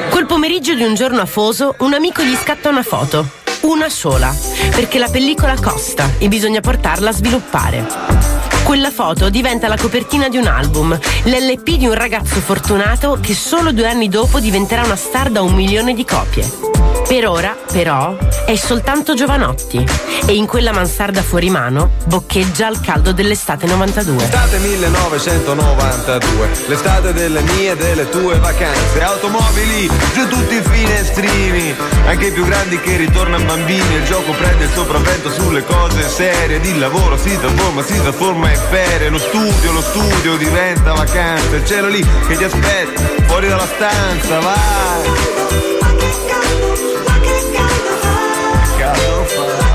Quel 0.09 0.25
pomeriggio 0.25 0.75
di 0.75 0.83
un 0.83 0.93
giorno 0.93 1.21
afoso, 1.21 1.75
un 1.79 1.93
amico 1.93 2.21
gli 2.21 2.35
scatta 2.35 2.69
una 2.69 2.83
foto. 2.83 3.27
Una 3.61 3.89
sola, 3.89 4.33
perché 4.71 4.99
la 4.99 5.09
pellicola 5.09 5.55
costa 5.59 6.11
e 6.19 6.27
bisogna 6.27 6.61
portarla 6.61 7.09
a 7.09 7.13
sviluppare. 7.13 8.46
Quella 8.67 8.91
foto 8.91 9.29
diventa 9.29 9.69
la 9.69 9.77
copertina 9.77 10.27
di 10.27 10.35
un 10.35 10.45
album, 10.45 10.91
l'LP 11.23 11.77
di 11.77 11.87
un 11.87 11.93
ragazzo 11.93 12.41
fortunato 12.41 13.17
che 13.21 13.33
solo 13.33 13.71
due 13.71 13.87
anni 13.87 14.09
dopo 14.09 14.41
diventerà 14.41 14.83
una 14.83 14.97
star 14.97 15.29
da 15.29 15.41
un 15.41 15.53
milione 15.53 15.93
di 15.93 16.03
copie. 16.03 16.76
Per 17.05 17.27
ora, 17.27 17.55
però, 17.71 18.15
è 18.45 18.55
soltanto 18.55 19.13
Giovanotti 19.13 19.85
e 20.25 20.35
in 20.35 20.45
quella 20.45 20.71
mansarda 20.71 21.21
fuori 21.21 21.49
mano 21.49 21.91
boccheggia 22.05 22.67
al 22.67 22.79
caldo 22.81 23.13
dell'estate 23.13 23.65
92. 23.65 24.23
Estate 24.23 24.57
1992, 24.57 26.49
l'estate 26.67 27.13
delle 27.13 27.41
mie 27.41 27.71
e 27.71 27.75
delle 27.75 28.09
tue 28.09 28.37
vacanze. 28.39 29.01
Automobili, 29.01 29.89
giù 30.13 30.27
tutti 30.27 30.55
i 30.55 30.61
finestrini, 30.61 31.75
anche 32.07 32.27
i 32.27 32.31
più 32.31 32.45
grandi 32.45 32.79
che 32.79 32.97
ritornano 32.97 33.45
bambini. 33.45 33.95
Il 33.95 34.05
gioco 34.05 34.31
prende 34.33 34.65
il 34.65 34.71
sopravvento 34.71 35.31
sulle 35.31 35.63
cose 35.63 36.07
serie. 36.09 36.57
Il 36.57 36.79
lavoro 36.79 37.17
si 37.17 37.37
trasforma, 37.39 37.83
si 37.83 38.01
trasforma 38.01 38.51
in 38.51 38.59
ferie. 38.69 39.09
Lo 39.09 39.17
studio, 39.17 39.71
lo 39.71 39.81
studio 39.81 40.35
diventa 40.35 40.93
vacanza. 40.93 41.55
Il 41.55 41.65
cielo 41.65 41.87
lì 41.87 42.05
che 42.27 42.35
ti 42.35 42.43
aspetta, 42.43 43.01
fuori 43.27 43.47
dalla 43.47 43.67
stanza, 43.67 44.39
vai. 44.39 45.86
Caldo 48.77 49.23
fa. 49.25 49.67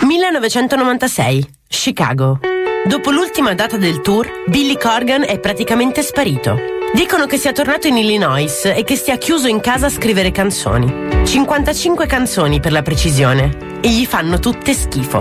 1996, 0.00 1.48
Chicago. 1.68 2.38
Dopo 2.86 3.10
l'ultima 3.10 3.54
data 3.54 3.76
del 3.76 4.00
tour, 4.00 4.44
Billy 4.46 4.76
Corgan 4.76 5.24
è 5.26 5.38
praticamente 5.40 6.02
sparito. 6.02 6.58
Dicono 6.92 7.26
che 7.26 7.38
sia 7.38 7.52
tornato 7.52 7.88
in 7.88 7.96
Illinois 7.96 8.66
e 8.66 8.84
che 8.84 8.96
stia 8.96 9.16
chiuso 9.16 9.48
in 9.48 9.60
casa 9.60 9.86
a 9.86 9.90
scrivere 9.90 10.30
canzoni. 10.30 11.24
55 11.24 12.06
canzoni 12.06 12.60
per 12.60 12.72
la 12.72 12.82
precisione. 12.82 13.80
E 13.80 13.88
gli 13.88 14.06
fanno 14.06 14.38
tutte 14.38 14.74
schifo. 14.74 15.18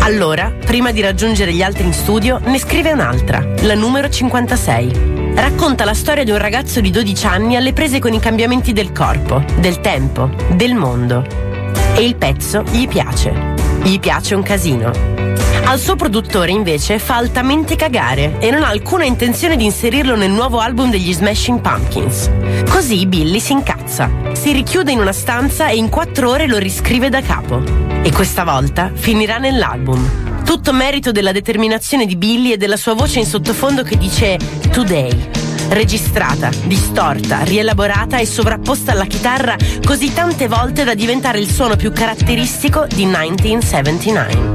Allora, 0.00 0.52
prima 0.64 0.90
di 0.90 1.00
raggiungere 1.00 1.52
gli 1.52 1.62
altri 1.62 1.84
in 1.84 1.92
studio, 1.92 2.40
ne 2.42 2.58
scrive 2.58 2.92
un'altra, 2.92 3.46
la 3.60 3.74
numero 3.74 4.08
56. 4.08 5.21
Racconta 5.34 5.84
la 5.84 5.94
storia 5.94 6.24
di 6.24 6.30
un 6.30 6.38
ragazzo 6.38 6.80
di 6.80 6.90
12 6.90 7.26
anni 7.26 7.56
alle 7.56 7.72
prese 7.72 7.98
con 7.98 8.12
i 8.12 8.20
cambiamenti 8.20 8.72
del 8.72 8.92
corpo, 8.92 9.42
del 9.58 9.80
tempo, 9.80 10.30
del 10.54 10.74
mondo. 10.74 11.24
E 11.94 12.04
il 12.04 12.16
pezzo 12.16 12.62
gli 12.70 12.86
piace. 12.86 13.54
Gli 13.82 13.98
piace 13.98 14.34
un 14.34 14.42
casino. 14.42 14.90
Al 15.64 15.78
suo 15.78 15.96
produttore 15.96 16.50
invece 16.50 16.98
fa 16.98 17.16
altamente 17.16 17.76
cagare 17.76 18.38
e 18.40 18.50
non 18.50 18.62
ha 18.62 18.68
alcuna 18.68 19.04
intenzione 19.04 19.56
di 19.56 19.64
inserirlo 19.64 20.16
nel 20.16 20.30
nuovo 20.30 20.58
album 20.58 20.90
degli 20.90 21.12
Smashing 21.12 21.60
Pumpkins. 21.60 22.30
Così 22.68 23.06
Billy 23.06 23.40
si 23.40 23.52
incazza, 23.52 24.10
si 24.32 24.52
richiude 24.52 24.92
in 24.92 24.98
una 24.98 25.12
stanza 25.12 25.68
e 25.68 25.76
in 25.76 25.88
quattro 25.88 26.30
ore 26.30 26.46
lo 26.46 26.58
riscrive 26.58 27.08
da 27.08 27.22
capo. 27.22 27.62
E 28.02 28.12
questa 28.12 28.44
volta 28.44 28.90
finirà 28.92 29.38
nell'album. 29.38 30.31
Tutto 30.52 30.74
merito 30.74 31.12
della 31.12 31.32
determinazione 31.32 32.04
di 32.04 32.14
Billy 32.14 32.52
e 32.52 32.58
della 32.58 32.76
sua 32.76 32.92
voce 32.92 33.18
in 33.18 33.24
sottofondo 33.24 33.82
che 33.82 33.96
dice 33.96 34.36
Today. 34.70 35.30
Registrata, 35.70 36.50
distorta, 36.64 37.42
rielaborata 37.42 38.18
e 38.18 38.26
sovrapposta 38.26 38.92
alla 38.92 39.06
chitarra 39.06 39.56
così 39.82 40.12
tante 40.12 40.48
volte 40.48 40.84
da 40.84 40.92
diventare 40.92 41.38
il 41.38 41.50
suono 41.50 41.76
più 41.76 41.90
caratteristico 41.90 42.84
di 42.86 43.06
1979. 43.06 44.52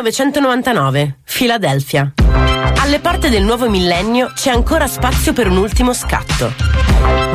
1999, 0.00 1.18
Filadelfia. 1.24 2.14
Alle 2.78 3.00
porte 3.00 3.28
del 3.28 3.42
nuovo 3.42 3.68
millennio 3.68 4.32
c'è 4.34 4.50
ancora 4.50 4.86
spazio 4.86 5.34
per 5.34 5.46
un 5.46 5.58
ultimo 5.58 5.92
scatto. 5.92 6.54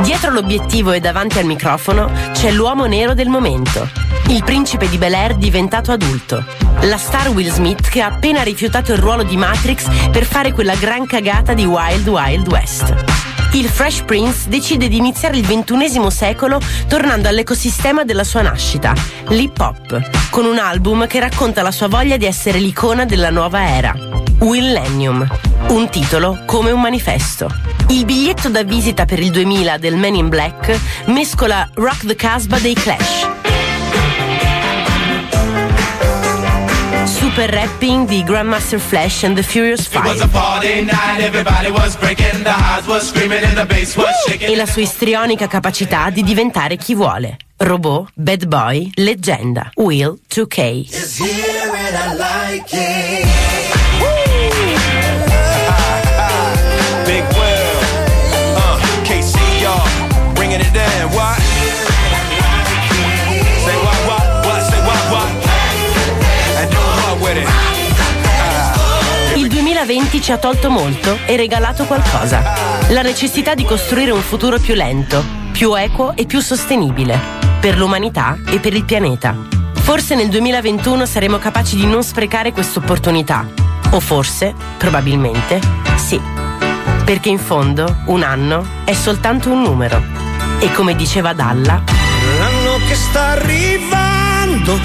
Dietro 0.02 0.32
l'obiettivo 0.32 0.90
e 0.90 0.98
davanti 0.98 1.38
al 1.38 1.44
microfono 1.44 2.10
c'è 2.32 2.50
l'uomo 2.50 2.86
nero 2.86 3.14
del 3.14 3.28
momento, 3.28 3.88
il 4.28 4.42
principe 4.42 4.88
di 4.88 4.98
Bel 4.98 5.14
Air 5.14 5.36
diventato 5.36 5.92
adulto, 5.92 6.44
la 6.80 6.98
star 6.98 7.28
Will 7.28 7.50
Smith 7.50 7.88
che 7.88 8.02
ha 8.02 8.06
appena 8.06 8.42
rifiutato 8.42 8.92
il 8.92 8.98
ruolo 8.98 9.22
di 9.22 9.36
Matrix 9.36 9.88
per 10.10 10.24
fare 10.24 10.52
quella 10.52 10.74
gran 10.74 11.06
cagata 11.06 11.54
di 11.54 11.64
Wild 11.64 12.08
Wild 12.08 12.48
West. 12.48 13.25
Il 13.52 13.68
Fresh 13.68 14.02
Prince 14.02 14.48
decide 14.48 14.88
di 14.88 14.96
iniziare 14.96 15.36
il 15.36 15.46
XXI 15.46 16.10
secolo 16.10 16.60
tornando 16.88 17.28
all'ecosistema 17.28 18.04
della 18.04 18.24
sua 18.24 18.42
nascita, 18.42 18.92
l'hip 19.28 19.58
hop, 19.58 20.28
con 20.30 20.44
un 20.44 20.58
album 20.58 21.06
che 21.06 21.20
racconta 21.20 21.62
la 21.62 21.70
sua 21.70 21.88
voglia 21.88 22.16
di 22.16 22.26
essere 22.26 22.58
l'icona 22.58 23.04
della 23.04 23.30
nuova 23.30 23.68
era, 23.68 23.94
Millennium, 24.40 25.26
un 25.68 25.88
titolo 25.90 26.42
come 26.46 26.70
un 26.70 26.80
manifesto. 26.80 27.50
Il 27.88 28.04
biglietto 28.04 28.48
da 28.48 28.62
visita 28.62 29.04
per 29.04 29.20
il 29.20 29.30
2000 29.30 29.78
del 29.78 29.96
Men 29.96 30.14
in 30.14 30.28
Black 30.28 30.78
mescola 31.06 31.68
Rock 31.74 32.06
the 32.06 32.14
Casbah 32.14 32.58
dei 32.58 32.74
Clash. 32.74 33.35
Super 37.36 37.52
rapping 37.52 38.06
di 38.06 38.24
Grandmaster 38.24 38.78
Flash 38.80 39.22
and 39.24 39.36
the 39.36 39.42
Furious 39.42 39.88
It 39.92 40.02
was 40.02 40.20
Five. 40.20 40.22
a 40.22 40.28
party 40.28 40.80
night, 40.80 41.20
everybody 41.20 41.68
was 41.70 41.94
breaking, 41.98 42.42
the 42.42 42.50
highs 42.50 42.86
was 42.86 43.08
screaming 43.08 43.44
and 43.44 43.54
the 43.58 43.66
bass 43.66 43.94
was 43.94 44.08
shaking. 44.26 44.48
e 44.48 44.56
la 44.56 44.64
sua 44.64 44.80
istrionica 44.80 45.46
capacità 45.46 46.08
di 46.08 46.22
diventare 46.22 46.78
chi 46.78 46.94
vuole. 46.94 47.36
Robot, 47.58 48.08
bad 48.14 48.46
boy, 48.46 48.88
leggenda, 48.94 49.70
Will 49.74 50.18
2K. 50.28 50.86
Big 57.06 57.22
Will, 57.38 57.78
uh, 58.56 58.80
KC, 59.04 59.36
y'all, 59.62 59.86
bringing 60.34 60.60
it 60.60 60.72
down. 60.72 61.15
2020 69.86 70.20
ci 70.20 70.32
ha 70.32 70.36
tolto 70.36 70.68
molto 70.68 71.16
e 71.26 71.36
regalato 71.36 71.84
qualcosa. 71.84 72.42
La 72.88 73.02
necessità 73.02 73.54
di 73.54 73.64
costruire 73.64 74.10
un 74.10 74.20
futuro 74.20 74.58
più 74.58 74.74
lento, 74.74 75.24
più 75.52 75.74
equo 75.74 76.16
e 76.16 76.26
più 76.26 76.40
sostenibile. 76.40 77.16
Per 77.60 77.78
l'umanità 77.78 78.36
e 78.50 78.58
per 78.58 78.74
il 78.74 78.84
pianeta. 78.84 79.36
Forse 79.74 80.16
nel 80.16 80.28
2021 80.28 81.06
saremo 81.06 81.38
capaci 81.38 81.76
di 81.76 81.86
non 81.86 82.02
sprecare 82.02 82.50
questa 82.50 82.80
opportunità. 82.80 83.46
O 83.90 84.00
forse, 84.00 84.54
probabilmente, 84.76 85.60
sì. 85.94 86.20
Perché 87.04 87.28
in 87.28 87.38
fondo 87.38 87.98
un 88.06 88.24
anno 88.24 88.66
è 88.84 88.92
soltanto 88.92 89.52
un 89.52 89.62
numero. 89.62 90.02
E 90.58 90.72
come 90.72 90.96
diceva 90.96 91.32
Dalla, 91.32 91.80
L'anno 92.38 92.78
che 92.88 92.94
sta 92.96 93.26
arrivando, 93.28 94.80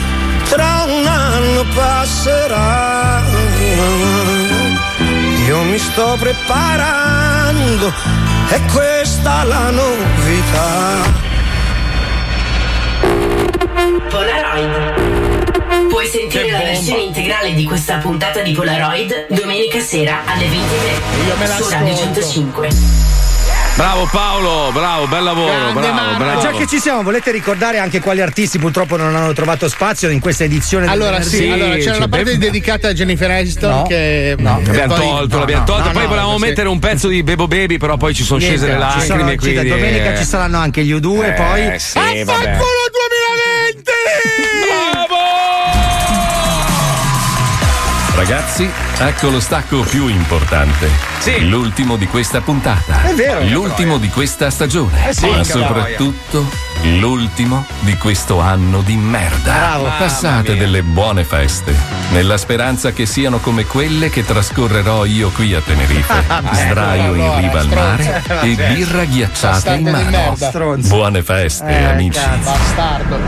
tra 0.48 0.86
un 0.88 1.07
anno 1.07 1.65
passerà. 1.73 3.22
Io 5.52 5.64
mi 5.64 5.78
sto 5.78 6.15
preparando, 6.18 7.91
è 8.48 8.61
questa 8.72 9.44
la 9.44 9.69
novità. 9.69 11.11
Polaroid. 14.07 15.90
Puoi 15.90 16.07
sentire 16.07 16.52
la 16.52 16.60
versione 16.60 17.02
integrale 17.02 17.53
di 17.53 17.65
questa 17.65 17.98
puntata 17.98 18.40
di 18.40 18.53
Polaroid 18.53 19.28
domenica 19.28 19.82
sera 19.82 20.22
alle 20.26 20.48
23 20.48 21.57
su 21.57 21.69
Radio 21.69 21.95
105. 21.98 23.20
Bravo 23.81 24.07
Paolo, 24.11 24.69
bravo, 24.71 25.07
bel 25.07 25.23
lavoro, 25.23 25.71
bravo, 25.73 26.15
bravo. 26.17 26.39
Già 26.39 26.51
che 26.51 26.67
ci 26.67 26.77
siamo, 26.77 27.01
volete 27.01 27.31
ricordare 27.31 27.79
anche 27.79 27.99
quali 27.99 28.21
artisti 28.21 28.59
purtroppo 28.59 28.95
non 28.95 29.15
hanno 29.15 29.33
trovato 29.33 29.67
spazio 29.67 30.07
in 30.09 30.19
questa 30.19 30.43
edizione 30.43 30.85
del 30.85 30.93
Allora 30.93 31.19
sì, 31.23 31.49
allora 31.49 31.75
c'era 31.77 31.95
una 31.97 32.07
parte 32.07 32.37
dedicata 32.37 32.89
a 32.89 32.93
Jennifer 32.93 33.31
Aniston 33.31 33.69
No. 33.71 33.81
che 33.87 34.35
No, 34.37 34.61
L'abbiamo 34.63 34.93
poi- 34.93 35.07
tolto, 35.07 35.33
no, 35.33 35.39
l'abbiamo 35.39 35.63
tolto. 35.65 35.83
no, 35.85 35.91
poi 35.93 36.01
no, 36.03 36.07
volevamo 36.09 36.37
sì. 36.37 36.43
mettere 36.43 36.67
un 36.67 36.77
pezzo 36.77 37.07
di 37.07 37.23
Bebo 37.23 37.47
Baby, 37.47 37.77
però 37.79 37.97
poi 37.97 38.13
ci 38.13 38.23
sono 38.23 38.37
Niente, 38.37 38.57
scese 38.59 38.71
le 38.71 38.77
lacrime. 38.77 39.35
quindi, 39.37 39.67
domenica 39.67 40.13
eh. 40.13 40.17
ci 40.17 40.25
saranno 40.25 40.59
anche 40.59 40.83
gli 40.83 40.93
U2 40.93 41.23
Eh, 41.25 41.31
poi. 41.31 41.79
sì, 41.79 42.23
vabbè. 42.23 42.57
Ragazzi, 48.15 48.69
ecco 49.07 49.30
lo 49.30 49.40
stacco 49.40 49.82
più 49.82 50.07
importante. 50.07 50.90
L'ultimo 51.40 51.95
di 51.98 52.07
questa 52.07 52.41
puntata. 52.41 53.03
È 53.03 53.14
vero. 53.14 53.44
L'ultimo 53.44 53.98
di 53.98 54.10
questa 54.10 54.49
stagione. 54.49 55.10
Eh 55.10 55.14
sì, 55.14 55.30
ma 55.30 55.44
soprattutto 55.44 56.69
l'ultimo 56.99 57.65
di 57.82 57.95
questo 57.98 58.40
anno 58.40 58.82
di 58.82 58.95
merda. 58.95 59.53
Bravo. 59.53 59.84
Passate 59.98 60.56
delle 60.56 60.82
buone 60.84 61.23
feste, 61.23 61.76
nella 62.11 62.38
speranza 62.38 62.91
che 62.91 63.06
siano 63.06 63.38
come 63.40 63.65
quelle 63.65 64.10
che 64.10 64.26
trascorrerò 64.26 65.06
io 65.06 65.30
qui 65.30 65.53
a 65.53 65.61
Tenerife. 65.61 66.14
Sdraio 66.53 67.14
in 67.14 67.40
riva 67.40 67.60
al 67.60 67.68
mare 67.68 68.23
e 68.41 68.73
birra 68.73 69.06
ghiacciata 69.06 69.73
in 69.73 69.84
mano. 69.90 70.36
Buone 70.88 71.23
feste, 71.23 71.86
amici. 71.86 72.19
Bastardo. 72.44 73.19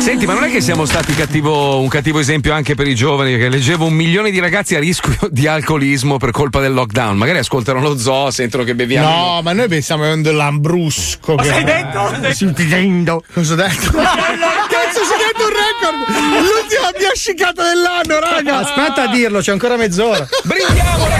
Senti, 0.00 0.26
ma 0.26 0.34
non 0.34 0.44
è 0.44 0.50
che 0.50 0.60
siamo 0.60 0.84
stati 0.84 1.14
cattivo- 1.14 1.80
un 1.80 1.88
cattivo 1.88 2.18
esempio 2.18 2.52
anche 2.52 2.74
per 2.74 2.86
i 2.86 2.94
giovani? 2.94 3.08
Che 3.16 3.48
leggevo 3.48 3.86
un 3.86 3.94
milione 3.94 4.30
di 4.30 4.38
ragazzi 4.38 4.76
a 4.76 4.78
rischio 4.78 5.16
di 5.32 5.48
alcolismo 5.48 6.16
per 6.16 6.30
colpa 6.30 6.60
del 6.60 6.72
lockdown. 6.72 7.16
Magari 7.16 7.38
ascoltano 7.38 7.80
lo 7.80 7.98
zoo, 7.98 8.30
sentono 8.30 8.62
che 8.62 8.74
beviamo. 8.76 9.08
No, 9.08 9.42
ma 9.42 9.52
noi 9.52 9.66
pensiamo 9.66 10.04
che 10.04 10.10
è 10.10 10.12
un 10.12 10.22
dell'ambrusco. 10.22 11.34
Che- 11.34 11.44
sei 11.44 11.64
detto? 11.64 12.32
Sì, 12.32 12.52
dicendo. 12.52 13.22
Cosa 13.32 13.54
ho 13.54 13.56
detto? 13.56 13.90
Cazzo, 13.90 15.04
si 15.04 15.12
è 15.12 15.18
detto 15.26 15.44
un 15.44 15.50
record! 15.50 16.40
L'ultima 16.40 16.90
mia 16.98 17.10
scicata 17.14 17.64
dell'anno, 17.64 18.20
raga! 18.20 18.58
Aspetta 18.58 19.08
a 19.08 19.12
dirlo, 19.12 19.40
c'è 19.40 19.52
ancora 19.52 19.76
mezz'ora. 19.76 20.26
Brindiamo, 20.44 21.04
ragazzi! 21.04 21.19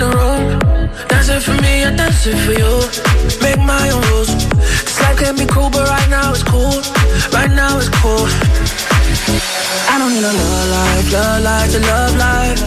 moon 0.00 0.12
and 0.12 0.20
go 0.20 0.32
boom, 0.32 0.58
boom, 0.58 0.58
boom. 0.60 1.10
I'm 1.10 1.64
in 1.76 2.00
it 2.00 2.38
for 2.44 2.54
you. 2.56 2.72
Make 3.42 3.60
my 3.60 3.90
own 3.90 4.02
rules. 4.10 4.30
This 4.84 5.00
life 5.00 5.18
can 5.18 5.36
be 5.36 5.46
cruel, 5.46 5.70
but 5.70 5.88
right 5.88 6.08
now 6.08 6.32
it's 6.32 6.42
cool. 6.42 6.80
Right 7.32 7.50
now 7.50 7.78
it's 7.78 7.88
cool. 8.00 8.26
I 9.92 9.98
don't 9.98 10.12
need 10.14 10.24
a 10.24 10.32
love 10.32 10.68
life, 10.76 11.12
love 11.12 11.42
life 11.42 11.70
to 11.72 11.80
love 11.80 12.14
life. 12.16 12.60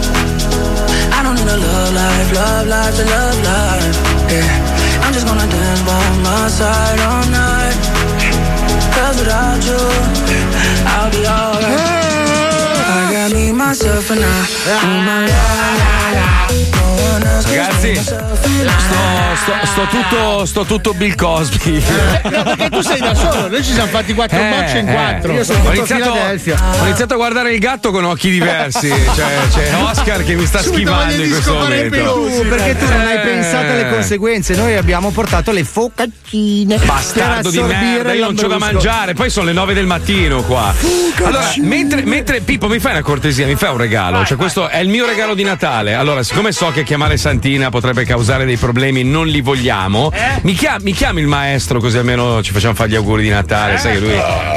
I 1.16 1.22
don't 1.22 1.36
need 1.36 1.50
a 1.50 1.58
love 1.58 1.92
life, 1.94 2.28
love 2.34 2.66
life 2.66 2.94
to 2.98 3.04
love 3.04 3.38
life. 3.50 3.96
Yeah. 4.30 5.02
I'm 5.02 5.12
just 5.12 5.26
gonna 5.26 5.48
dance 5.48 5.82
by 5.82 6.04
my 6.22 6.48
side 6.48 7.00
all 7.08 7.26
night. 7.30 7.76
Cause 8.94 9.18
without 9.18 9.60
you, 9.68 9.82
I'll 10.86 11.10
be 11.10 11.26
alright. 11.26 12.13
Ragazzi, 17.46 17.94
sto, 17.96 18.16
sto- 19.34 19.66
sto 19.66 19.86
tutto, 19.90 20.44
sto 20.46 20.64
tutto 20.64 20.94
Bill 20.94 21.14
Cosby. 21.14 21.76
Eh, 21.76 22.28
No, 22.30 22.42
perché 22.42 22.68
tu 22.70 22.80
sei 22.80 22.98
da 23.00 23.14
solo, 23.14 23.48
noi 23.48 23.62
ci 23.62 23.72
siamo 23.72 23.88
fatti 23.88 24.14
quattro 24.14 24.38
Eh, 24.38 24.48
bocce 24.48 24.78
in 24.78 24.88
eh. 24.88 24.92
quattro. 24.92 25.32
ho, 25.32 25.72
iniziato, 25.72 26.10
ho 26.10 26.84
iniziato 26.86 27.14
a 27.14 27.16
guardare 27.16 27.52
il 27.52 27.58
gatto 27.60 27.90
con 27.90 28.04
occhi 28.04 28.30
diversi. 28.30 28.88
Cioè, 28.88 29.32
c'è 29.52 29.74
Oscar 29.82 30.24
che 30.24 30.34
mi 30.34 30.46
sta 30.46 30.60
Subito 30.62 30.90
schivando 30.92 31.22
in 31.22 31.30
questo 31.30 31.52
momento. 31.54 31.90
pelusi, 31.96 32.40
perché 32.42 32.76
tu 32.78 32.84
non 32.88 33.00
hai 33.06 33.16
Eh. 33.16 33.20
pensato 33.20 33.66
alle 33.72 33.88
conseguenze. 33.90 34.54
Noi 34.56 34.76
abbiamo 34.76 35.10
portato 35.10 35.52
le 35.52 35.64
focaccine. 35.64 36.76
Bastardo 36.78 37.50
di 37.50 37.60
merda, 37.60 38.12
io 38.12 38.24
non 38.24 38.34
c'ho 38.36 38.48
da 38.48 38.58
mangiare, 38.58 39.14
poi 39.14 39.30
sono 39.30 39.46
le 39.46 39.52
9 39.52 39.74
del 39.74 39.86
mattino 39.86 40.42
qua. 40.42 40.74
Allora, 41.22 41.52
mentre, 41.60 42.02
mentre 42.04 42.40
Pippo 42.40 42.68
mi 42.68 42.78
fai 42.78 42.92
una 42.92 43.02
cortesia, 43.14 43.46
mi 43.46 43.54
fai 43.54 43.70
un 43.70 43.76
regalo, 43.76 44.24
cioè 44.24 44.36
questo 44.36 44.68
è 44.68 44.78
il 44.78 44.88
mio 44.88 45.06
regalo 45.06 45.34
di 45.34 45.44
Natale. 45.44 45.94
Allora, 45.94 46.24
siccome 46.24 46.50
so 46.50 46.72
che 46.72 46.82
chiamare 46.82 47.16
Santina 47.16 47.70
potrebbe 47.70 48.04
causare 48.04 48.44
dei 48.44 48.56
problemi, 48.56 49.04
non 49.04 49.28
li 49.28 49.40
vogliamo, 49.40 50.10
Eh? 50.12 50.40
mi, 50.42 50.52
chiami, 50.54 50.82
mi 50.82 50.92
chiami 50.92 51.20
il 51.20 51.28
maestro 51.28 51.78
così 51.78 51.96
almeno 51.96 52.42
ci 52.42 52.50
facciamo 52.50 52.74
fare 52.74 52.88
gli 52.90 52.96
auguri 52.96 53.22
di 53.22 53.28
Natale, 53.28 53.78
sai 53.78 53.92
che 53.92 54.00
lui, 54.00 54.14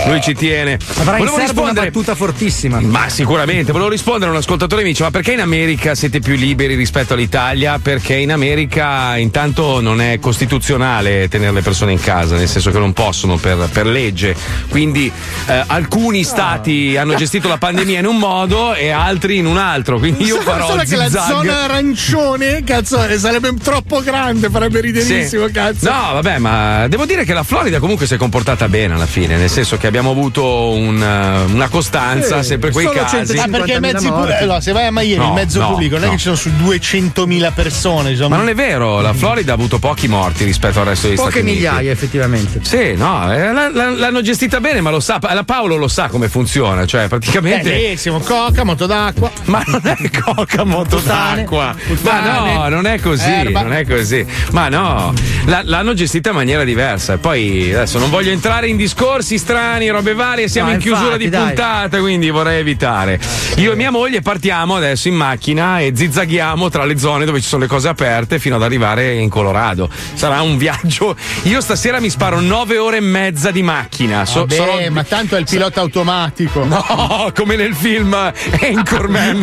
lui 0.08 0.22
ci 0.22 0.34
tiene. 0.34 0.80
Avrà 0.96 1.18
in 1.18 1.26
Volevo 1.26 1.38
serbo 1.38 1.62
una 1.62 1.70
rispondere 1.70 1.86
battuta 1.92 2.16
fortissima. 2.16 2.80
ma 2.80 3.10
sicuramente, 3.10 3.72
volevo 3.72 3.92
rispondere 3.92 4.32
a 4.32 4.34
un 4.34 4.40
ascoltatore 4.40 4.82
mi 4.82 4.90
dice: 4.90 5.04
Ma 5.04 5.12
perché 5.12 5.34
in 5.34 5.42
America 5.42 5.94
siete 5.94 6.20
più 6.20 6.34
liberi 6.34 6.74
rispetto 6.74 7.14
all'Italia? 7.14 7.78
Perché 7.80 8.16
in 8.16 8.32
America 8.32 9.18
intanto 9.18 9.82
non 9.82 10.02
è 10.02 10.18
costituzionale 10.20 11.28
tenere 11.28 11.52
le 11.52 11.62
persone 11.62 11.92
in 11.92 12.00
casa, 12.00 12.36
nel 12.36 12.48
senso 12.48 12.72
che 12.72 12.80
non 12.80 12.94
possono 12.94 13.36
per, 13.38 13.70
per 13.72 13.86
legge. 13.86 14.36
Quindi 14.70 15.12
eh, 15.46 15.64
alcuni 15.68 16.24
stati 16.24 16.98
hanno 16.98 17.14
gestito 17.14 17.48
la 17.48 17.58
pandemia 17.60 18.00
in 18.00 18.06
un 18.08 18.18
modo 18.18 18.47
e 18.76 18.90
altri 18.90 19.38
in 19.38 19.46
un 19.46 19.58
altro. 19.58 19.98
Quindi 20.00 20.24
io 20.26 20.40
farò 20.42 20.68
solo 20.68 20.84
che 20.84 20.96
la 20.96 21.10
zona 21.10 21.64
arancione, 21.64 22.64
cazzo, 22.64 23.00
sarebbe 23.18 23.54
troppo 23.62 24.02
grande, 24.02 24.50
farebbe 24.50 24.82
riderissimo, 24.82 25.48
Sì. 25.48 25.52
cazzo. 25.52 25.90
No, 25.90 26.14
vabbè, 26.14 26.38
ma 26.38 26.88
devo 26.88 27.06
dire 27.06 27.24
che 27.26 27.34
la 27.34 27.44
Florida 27.44 27.80
comunque 27.80 28.06
si 28.06 28.14
è 28.14 28.18
comportata 28.18 28.68
bene 28.68 28.94
alla 28.96 29.06
fine, 29.06 29.38
nel 29.38 29.50
senso 29.50 29.78
che 29.78 29.88
abbiamo 29.88 30.12
avuto 30.12 30.70
un, 30.72 30.96
uh, 30.96 31.52
una 31.54 31.68
costanza, 31.70 32.40
Eh, 32.40 32.44
sempre 32.44 32.72
quei 32.72 32.86
solo 32.86 33.00
casi. 33.00 33.16
150.000 33.34 33.42
Ah, 33.42 33.48
perché 33.50 33.74
i 33.74 33.80
mezzi 33.80 34.08
pubblici. 34.08 34.44
Allora, 34.44 34.62
se 34.62 34.72
vai 34.72 34.86
a 34.88 34.92
Miami, 34.92 35.16
No, 35.18 35.28
il 35.28 35.34
mezzo 35.34 35.60
no, 35.60 35.68
pubblico, 35.70 35.96
non 35.96 36.04
è 36.04 36.08
no. 36.08 36.12
che 36.14 36.18
ci 36.18 36.24
sono 36.24 36.36
su 36.36 36.50
200.000 36.50 37.52
persone. 37.54 38.12
Insomma. 38.12 38.30
Ma 38.36 38.38
non 38.38 38.50
è 38.50 38.56
vero, 38.56 39.02
la 39.02 39.14
Florida 39.14 39.52
ha 39.52 39.56
avuto 39.56 39.80
pochi 39.80 40.08
morti 40.08 40.44
rispetto 40.44 40.80
al 40.80 40.86
resto 40.86 41.08
degli 41.08 41.16
Poche 41.18 41.30
Stati 41.32 41.46
Uniti. 41.46 41.58
migliaia, 41.64 41.92
effettivamente. 41.92 42.60
Sì, 42.64 42.94
no, 42.96 43.34
eh, 43.34 43.52
l'hanno 43.52 44.22
gestita 44.22 44.60
bene, 44.60 44.82
ma 44.82 44.90
lo 44.92 45.00
sa, 45.00 45.20
la 45.22 45.44
Paolo 45.44 45.76
lo 45.76 45.88
sa 45.88 46.08
come 46.08 46.30
funziona, 46.30 46.86
cioè 46.86 47.08
praticamente. 47.08 47.70
Bellissimo, 47.70 48.20
coca, 48.38 48.64
moto 48.64 48.86
d'acqua. 48.86 49.32
Ma 49.46 49.64
non 49.66 49.82
è 49.84 50.10
coca, 50.22 50.64
moto 50.64 50.98
d'acqua. 51.00 51.76
Ma 52.02 52.20
no, 52.20 52.70
non 52.70 52.86
è 52.86 53.00
così, 53.00 53.30
Erba. 53.30 53.62
non 53.62 53.74
è 53.74 53.86
così. 53.86 54.26
Ma 54.52 54.70
no, 54.70 55.14
la- 55.46 55.62
l'hanno 55.64 55.94
gestita 55.94 56.30
in 56.30 56.36
maniera 56.36 56.64
diversa. 56.64 57.14
E 57.14 57.18
poi 57.18 57.74
adesso 57.74 57.98
non 58.00 58.10
voglio 58.10 58.32
entrare 58.32 58.68
in 58.68 58.78
discorsi 58.78 59.38
strani, 59.38 59.90
robe 59.90 60.14
varie, 60.14 60.48
siamo 60.48 60.70
No, 60.70 60.76
in 60.76 60.80
chiusura 60.82 61.18
di 61.18 61.30
dai. 61.30 61.46
puntata, 61.48 62.00
quindi 62.00 62.30
vorrei 62.30 62.60
evitare. 62.60 63.20
Io 63.58 63.72
e 63.72 63.76
mia 63.76 63.92
moglie 63.92 64.22
partiamo 64.22 64.76
adesso 64.76 65.08
in 65.08 65.16
macchina 65.16 65.80
e 65.80 65.92
zizzaghiamo 65.96 66.70
tra 66.70 66.84
le 66.86 66.98
zone 66.98 67.26
dove 67.26 67.42
ci 67.42 67.48
sono 67.48 67.64
le 67.64 67.68
cose 67.68 67.88
aperte 67.88 68.40
fino 68.40 68.56
ad 68.56 68.64
arrivare 68.64 69.16
in 69.16 69.30
Colorado. 69.30 69.90
Sarà 70.14 70.42
un 70.42 70.58
viaggio. 70.58 71.16
Io 71.44 71.62
stasera 71.62 72.00
mi 72.00 72.10
sparo 72.10 72.40
nove 72.40 72.78
ore 72.78 72.98
e 72.98 73.02
mezza 73.02 73.52
di 73.52 73.62
macchina. 73.64 74.26
So- 74.26 74.42
Vabbè, 74.42 74.56
sono- 74.56 74.72
ma 74.92 75.04
tanto 75.04 75.36
è 75.36 75.40
il 75.40 75.46
pilota 75.50 75.82
automatico. 75.82 76.66
No, 76.66 77.32
come 77.36 77.56
nel 77.56 77.74
film 77.76 78.27
Anchorman. 78.62 79.38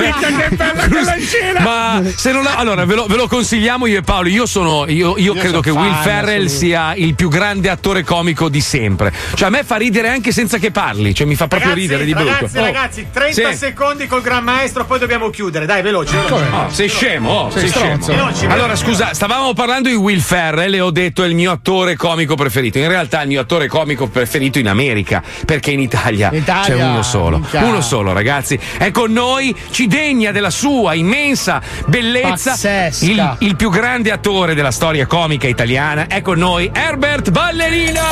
Ma 1.63 2.03
se 2.17 2.33
non 2.33 2.43
la- 2.43 2.57
allora 2.57 2.85
ve 2.85 2.95
lo, 2.95 3.07
ve 3.07 3.17
lo 3.17 3.29
consigliamo 3.29 3.87
io 3.87 3.99
e 3.99 4.03
Paolo. 4.03 4.29
Io 4.29 4.47
sono. 4.47 4.87
Io, 4.89 5.17
io 5.19 5.33
credo 5.33 5.49
sono 5.49 5.61
che 5.61 5.71
Will 5.71 5.93
fan, 5.93 6.03
Ferrell 6.03 6.45
assolutamente. 6.47 6.49
sia 6.55 6.95
il 6.95 7.15
più 7.15 7.29
grande 7.29 7.69
attore 7.71 8.03
comico 8.05 8.49
di 8.49 8.61
sempre. 8.61 9.13
Cioè, 9.35 9.49
a 9.49 9.51
me 9.51 9.65
fa 9.65 9.77
ridere 9.77 10.09
anche 10.09 10.33
senza 10.33 10.59
che 10.59 10.71
parli. 10.71 11.15
Cioè, 11.15 11.27
mi 11.27 11.35
fa 11.35 11.47
proprio 11.49 11.71
Ragazzi, 11.71 11.87
ridere 11.89 12.05
di 12.05 12.13
brutto. 12.15 12.31
ragazzi, 12.33 12.59
Oh. 12.59 12.63
ragazzi, 12.63 13.07
30 13.13 13.51
Sì. 13.51 13.57
secondi 13.57 14.07
col 14.07 14.23
gran 14.23 14.45
maestro, 14.45 14.85
poi 14.85 14.99
dobbiamo 14.99 15.31
chiudere. 15.31 15.67
Dai, 15.67 15.83
veloce. 15.83 16.17
veloce. 16.17 16.45
Oh, 16.51 16.69
sei 16.71 16.89
scemo, 16.89 17.31
oh, 17.31 17.51
sei, 17.51 17.69
Sei 17.69 17.71
scemo. 17.71 18.07
Veloci, 18.07 18.47
Allora, 18.47 18.77
scusa, 18.77 19.13
stavamo 19.15 19.53
parlando 19.55 19.89
di 19.89 19.95
Will 19.95 20.21
Ferrell 20.21 20.75
e 20.75 20.81
ho 20.81 20.91
detto 20.91 21.23
è 21.25 21.27
il 21.27 21.35
mio 21.35 21.51
attore 21.53 21.97
comico 21.97 22.35
preferito. 22.35 22.79
In 22.79 22.89
realtà 22.89 23.21
è 23.21 23.23
il 23.23 23.29
mio 23.29 23.41
attore 23.41 23.67
comico 23.69 24.07
preferito 24.09 24.59
in 24.59 24.69
America, 24.69 25.23
perché 25.45 25.71
in 25.71 25.81
Italia, 25.81 26.31
Italia, 26.33 26.63
c'è 26.77 26.83
uno 26.83 27.03
solo. 27.03 27.39
minchia. 27.39 27.65
Uno 27.65 27.81
solo, 27.81 28.13
ragazzi. 28.13 28.59
È 28.77 28.91
con 28.91 29.13
noi, 29.13 29.55
ci 29.71 29.87
degna 29.87 30.31
della 30.33 30.51
sua 30.51 30.95
immensa 30.95 31.61
bellezza. 31.87 32.55
Il, 33.01 33.37
il 33.41 33.57
più 33.57 33.71
grande 33.71 34.11
attore 34.11 34.55
della 34.55 34.71
storia 34.73 35.07
comica 35.07 35.47
italiana. 35.47 36.07
È 36.07 36.21
con 36.23 36.39
noi 36.39 36.71
Herbert 36.73 37.31
Ballerina! 37.31 38.03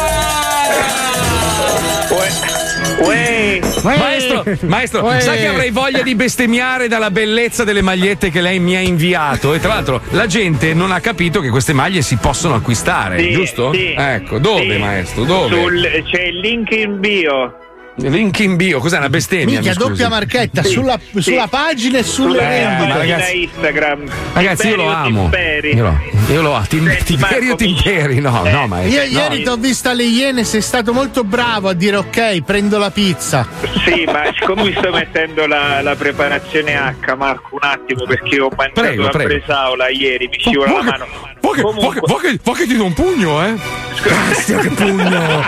Maestro, 3.82 4.44
maestro, 4.66 5.02
Uè. 5.04 5.20
sai 5.20 5.38
che 5.38 5.46
avrei 5.48 5.70
voglia 5.70 6.02
di 6.02 6.14
bestemmiare 6.14 6.86
dalla 6.88 7.10
bellezza 7.10 7.64
delle 7.64 7.82
magliette 7.82 8.30
che 8.30 8.40
lei 8.40 8.58
mi 8.60 8.76
ha 8.76 8.80
inviato? 8.80 9.54
E 9.54 9.60
tra 9.60 9.74
l'altro 9.74 10.00
la 10.10 10.26
gente 10.26 10.72
non 10.74 10.92
ha 10.92 11.00
capito 11.00 11.40
che 11.40 11.48
queste 11.50 11.72
maglie 11.72 12.02
si 12.02 12.16
possono 12.16 12.54
acquistare, 12.54 13.18
Sì, 13.18 13.32
giusto? 13.32 13.72
sì. 13.72 13.94
Ecco, 13.96 14.38
dove 14.38 14.70
Sì. 14.74 14.78
maestro? 14.78 15.24
Dove? 15.24 15.60
Sul- 15.60 16.02
c'è 16.10 16.22
il 16.22 16.38
link 16.38 16.70
in 16.70 17.00
bio. 17.00 17.56
Link 17.96 18.38
in 18.38 18.56
bio, 18.56 18.78
cos'è 18.80 18.96
una 18.96 19.10
bestemmia? 19.10 19.60
Minchia, 19.60 19.72
mi 19.72 19.76
doppia 19.76 20.08
marchetta 20.08 20.62
Sì. 20.62 20.70
sulla, 20.70 20.98
Sì. 21.12 21.20
sulla 21.20 21.46
pagina 21.46 21.98
e 21.98 22.02
sulle 22.02 22.30
Sulla 22.38 22.48
vendite. 22.48 22.86
ma 22.88 22.96
ragazzi- 22.96 23.42
Instagram. 23.42 24.04
Ragazzi, 24.32 24.68
io 24.68 24.76
lo 24.76 24.88
amo. 24.90 25.30
Io 25.62 25.82
lo, 25.82 26.00
io 26.32 26.40
lo 26.42 26.54
amo. 26.54 26.64
Tim, 26.66 26.86
Senti, 26.88 27.04
timperi 27.04 27.46
o 27.46 27.48
Marco, 27.50 27.64
mi- 27.64 27.74
timperi? 27.74 28.20
No, 28.20 28.42
no, 28.50 28.66
maestro. 28.66 29.02
Io 29.02 29.12
no. 29.12 29.18
ieri 29.20 29.42
ti 29.42 29.48
ho 29.50 29.56
visto 29.56 29.88
alle 29.90 30.04
Iene, 30.04 30.44
sei 30.44 30.62
stato 30.62 30.92
molto 30.94 31.22
bravo 31.22 31.68
a 31.68 31.74
dire 31.74 31.96
ok, 31.96 32.40
prendo 32.42 32.78
la 32.78 32.90
pizza. 32.90 33.46
Sì, 33.84 34.04
ma 34.06 34.22
siccome 34.38 34.62
mi 34.62 34.74
sto 34.76 34.90
mettendo 34.90 35.46
la, 35.46 35.82
la 35.82 35.94
preparazione 35.94 36.74
H, 36.74 37.14
Marco, 37.14 37.48
un 37.56 37.58
attimo, 37.68 38.04
perché 38.06 38.40
ho 38.40 38.48
mangiato 38.56 38.80
Prego, 38.80 39.06
a 39.06 39.10
prego. 39.10 39.28
Bresaola 39.28 39.88
ieri, 39.90 40.28
mi 40.28 40.38
scivola 40.38 40.72
la 40.72 40.82
mano. 40.82 41.06
Va 41.40 41.50
che, 41.52 41.62
che- 41.62 42.40
che- 42.54 42.66
ti 42.66 42.76
do 42.76 42.84
un 42.86 42.94
pugno, 42.94 43.44
eh? 43.44 43.54
Cazzo, 44.02 44.56
che 44.56 44.68
pugno! 44.70 45.42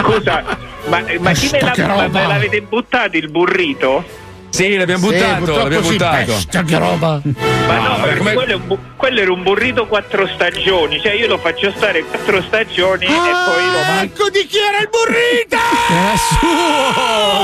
Scusa, 0.00 0.72
ma, 0.86 1.02
ma 1.18 1.32
chi 1.32 1.50
me, 1.50 1.60
me 2.08 2.26
l'avete 2.26 2.60
buttato 2.62 3.16
il 3.16 3.30
burrito? 3.30 4.04
Sì, 4.50 4.76
l'abbiamo 4.76 5.08
Sì, 5.08 5.14
buttato, 5.16 5.56
l'abbiamo 5.56 5.84
sì. 5.84 5.90
buttato. 5.96 6.32
Pesta, 6.32 6.62
che 6.62 6.78
roba! 6.78 7.20
Ma 7.66 7.78
No, 7.78 7.96
no, 7.96 8.02
perché 8.04 8.18
come- 8.18 8.34
quello, 8.34 8.52
è 8.52 8.54
un 8.54 8.66
bu- 8.68 8.78
quello 8.96 9.20
era 9.20 9.32
un 9.32 9.42
burrito 9.42 9.86
quattro 9.86 10.28
stagioni, 10.28 11.00
cioè 11.00 11.12
io 11.14 11.26
lo 11.26 11.38
faccio 11.38 11.72
stare 11.76 12.04
quattro 12.04 12.40
stagioni 12.42 13.04
e 13.04 13.08
poi 13.08 13.70
lo 13.72 13.78
Ah, 13.80 13.84
mangio. 13.88 14.04
ecco 14.04 14.28
di 14.30 14.46
chi 14.46 14.56
era 14.58 14.78
il 14.78 14.88
burrito! 14.90 15.56
Era 15.90 16.16
suo! 16.16 17.43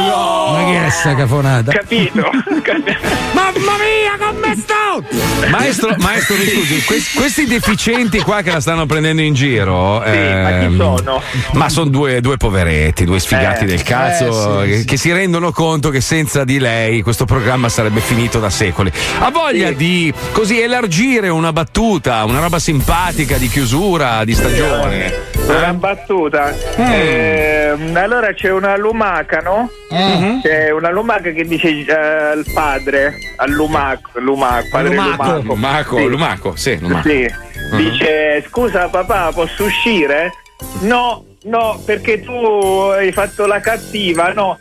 Sta 1.01 1.15
cafonata? 1.15 1.73
Capito? 1.73 2.31
Mamma 3.33 3.77
mia, 3.79 4.19
come 4.19 4.55
sto! 4.57 5.49
Maestro, 5.49 5.95
maestro, 5.99 6.37
mi 6.37 6.45
scusi, 6.47 6.85
questi, 6.85 7.17
questi 7.17 7.47
deficienti 7.47 8.19
qua 8.21 8.43
che 8.43 8.51
la 8.51 8.61
stanno 8.61 8.85
prendendo 8.85 9.23
in 9.23 9.33
giro. 9.33 10.03
Sì, 10.05 10.11
ma 10.11 10.49
chi 10.59 10.65
ehm, 10.65 10.77
sono? 10.77 11.23
Ma 11.53 11.69
sono 11.71 11.89
due, 11.89 12.21
due 12.21 12.37
poveretti, 12.37 13.05
due 13.05 13.19
sfigati 13.19 13.65
Eh, 13.65 13.67
del 13.67 13.83
cazzo 13.83 14.61
eh, 14.63 14.65
sì, 14.67 14.71
che, 14.73 14.79
sì. 14.81 14.85
che 14.85 14.97
si 14.99 15.13
rendono 15.13 15.53
conto 15.53 15.89
che 15.89 16.03
senza 16.03 16.45
di 16.45 16.59
lei 16.59 17.01
questo 17.01 17.25
programma 17.25 17.69
sarebbe 17.71 18.01
finito 18.01 18.39
da 18.39 18.51
secoli. 18.51 18.93
Ha 19.21 19.31
voglia 19.31 19.69
Sì. 19.69 19.77
di 19.77 20.13
così 20.33 20.61
elargire 20.61 21.29
una 21.31 21.53
battuta, 21.53 22.25
una 22.25 22.41
roba 22.41 22.59
simpatica 22.59 23.39
di 23.39 23.49
chiusura 23.49 24.23
di 24.25 24.35
stagione. 24.35 25.40
Una 25.57 25.73
battuta. 25.75 26.55
Mm. 26.79 26.85
Ehm, 26.93 27.97
allora 27.97 28.33
c'è 28.33 28.51
una 28.51 28.77
lumaca, 28.77 29.41
no? 29.41 29.71
Mm-hmm. 29.93 30.41
C'è 30.41 30.71
una 30.71 30.91
lumaca 30.91 31.31
che 31.31 31.45
dice 31.45 31.69
eh, 31.69 31.93
al 31.93 32.45
padre, 32.53 33.15
al 33.37 33.51
lumaco, 33.51 34.11
lumaco, 34.21 34.67
padre 34.71 34.95
lumaco. 34.95 35.41
Lumaco, 35.43 35.97
Sì. 35.97 36.07
Lumaco, 36.09 36.57
sì, 36.57 36.79
Lumaco. 36.81 37.09
Sì. 37.09 37.31
Dice, 37.77 38.45
scusa 38.49 38.89
papà, 38.89 39.31
posso 39.33 39.65
uscire? 39.65 40.33
No, 40.81 41.25
no, 41.45 41.81
perché 41.85 42.21
tu 42.21 42.33
hai 42.33 43.13
fatto 43.13 43.47
la 43.47 43.61
cattiva, 43.61 44.33
no. 44.33 44.59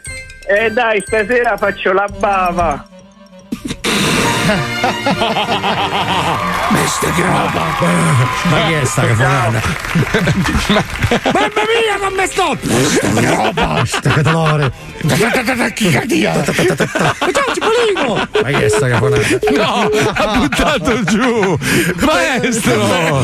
Eh 0.48 0.72
dai, 0.72 1.02
stasera 1.06 1.57
faccio 1.57 1.91
la 1.94 2.07
bava. 2.18 2.88
Bestia 6.70 7.12
che 7.12 7.22
roba! 7.22 7.66
Ma 8.50 8.66
chi 8.66 8.74
è 8.74 8.84
sta 8.84 9.06
caponata? 9.06 9.62
Mamma 11.34 11.64
mia, 11.68 11.98
non 12.02 12.14
mi 12.16 12.26
sto! 12.26 12.58
Bestia 12.62 13.12
che 13.12 13.36
roba! 13.36 13.84
Sta 13.86 14.10
che 14.10 14.22
dolore! 14.24 14.72
Chicadia! 15.74 16.44
Ciao! 16.44 16.56
Ma 18.42 18.50
chi 18.50 18.64
è 18.64 18.70
sta 18.70 18.88
caponata? 18.90 19.28
No, 19.56 19.90
ha 20.14 20.38
buttato 20.38 21.04
giù! 21.04 21.58
Maestro! 22.00 23.24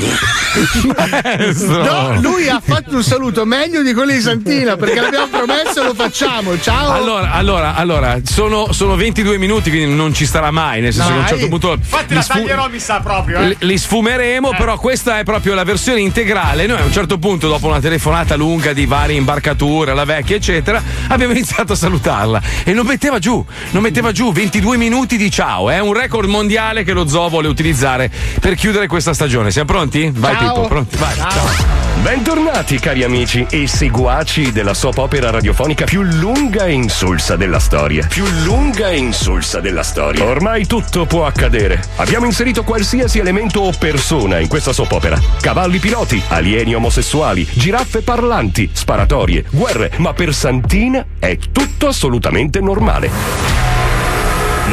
Maestro! 0.96 1.84
No, 1.84 2.22
lui 2.22 2.48
ha 2.50 2.62
fatto 2.64 2.96
un 2.96 3.04
saluto 3.04 3.46
meglio 3.46 3.82
di 3.82 3.94
quelli 3.94 4.14
di 4.14 4.22
Santina 4.22 4.78
perché 4.78 5.02
l'abbiamo 5.02 5.28
promesso 5.28 5.82
e 5.82 5.86
lo 5.86 5.94
facciamo. 5.94 6.60
Ciao! 6.60 6.92
Allora, 6.94 7.32
allora, 7.32 7.76
allora, 7.76 8.20
sono, 8.24 8.72
sono 8.72 8.96
22 8.96 9.38
minuti, 9.38 9.70
quindi 9.70 9.94
non 9.94 10.14
ci 10.14 10.26
starà 10.26 10.52
mai. 10.52 10.82
Nel 10.82 10.94
senso 10.94 11.15
che 11.16 11.20
a 11.20 11.22
un 11.22 11.28
certo 11.28 11.48
punto. 11.48 11.72
Infatti 11.74 12.14
la 12.14 12.22
sfu- 12.22 12.34
taglierò, 12.34 12.70
mi 12.70 12.80
sa 12.80 13.00
proprio. 13.00 13.40
Eh. 13.40 13.48
li- 13.48 13.58
Li 13.60 13.78
sfumeremo, 13.78 14.52
però 14.58 14.78
questa 14.78 15.20
è 15.20 15.24
proprio 15.24 15.54
la 15.54 15.64
versione 15.64 16.02
integrale. 16.02 16.66
Noi 16.66 16.80
a 16.80 16.84
un 16.84 16.92
certo 16.92 17.18
punto, 17.18 17.48
dopo 17.48 17.68
una 17.68 17.80
telefonata 17.80 18.36
lunga 18.36 18.74
di 18.74 18.86
varie 18.86 19.18
imbarcature, 19.18 19.94
la 19.94 20.06
vecchia, 20.06 20.36
eccetera, 20.36 20.82
abbiamo 21.08 21.34
iniziato 21.34 21.74
a 21.74 21.76
salutarla. 21.76 22.42
E 22.64 22.74
non 22.74 22.86
metteva 22.86 23.20
giù, 23.20 23.44
non 23.72 23.82
metteva 23.82 24.12
giù 24.12 24.32
22 24.32 24.78
minuti 24.78 25.18
di 25.18 25.30
ciao. 25.32 25.70
È 25.70 25.80
un 25.80 25.94
record 25.94 26.30
mondiale 26.30 26.84
che 26.84 26.94
lo 26.94 27.08
zoo 27.08 27.30
vuole 27.30 27.48
utilizzare 27.48 28.12
per 28.40 28.56
chiudere 28.56 28.88
questa 28.88 29.14
stagione. 29.14 29.52
Siamo 29.52 29.68
pronti? 29.72 30.12
Vai, 30.14 30.36
Ciao. 30.36 30.54
Pippo, 30.54 30.68
pronti? 30.68 30.98
Vai. 30.98 31.16
Ciao. 31.16 31.95
Bentornati 32.06 32.78
cari 32.78 33.04
amici 33.04 33.48
e 33.50 33.66
seguaci 33.66 34.52
della 34.52 34.76
soap 34.76 35.00
opera 35.00 35.32
radiofonica 35.32 35.86
più 35.86 36.04
lunga 36.04 36.66
e 36.66 36.72
insulsa 36.74 37.36
della 37.36 37.58
storia. 37.58 38.06
Più 38.06 38.24
lunga 38.44 38.90
e 38.90 38.98
insulsa 38.98 39.60
della 39.60 39.82
storia. 39.82 40.24
Ormai 40.24 40.68
tutto 40.68 41.08
può 41.08 41.26
accadere. 41.26 41.84
Abbiamo 41.96 42.28
inserito 42.28 42.64
qualsiasi 42.64 43.18
elemento 43.18 43.62
o 43.62 43.72
persona 43.72 44.38
in 44.38 44.48
questa 44.48 44.72
soap 44.72 44.92
opera. 44.92 45.20
Cavalli 45.42 45.80
piloti, 45.80 46.22
alieni 46.28 46.76
omosessuali, 46.76 47.44
giraffe 47.52 48.02
parlanti, 48.02 48.70
sparatorie, 48.72 49.46
guerre, 49.50 49.90
ma 49.98 50.14
per 50.14 50.32
Santina 50.32 51.04
è 51.18 51.40
tutto 51.52 51.88
assolutamente 51.88 52.60
normale. 52.60 53.10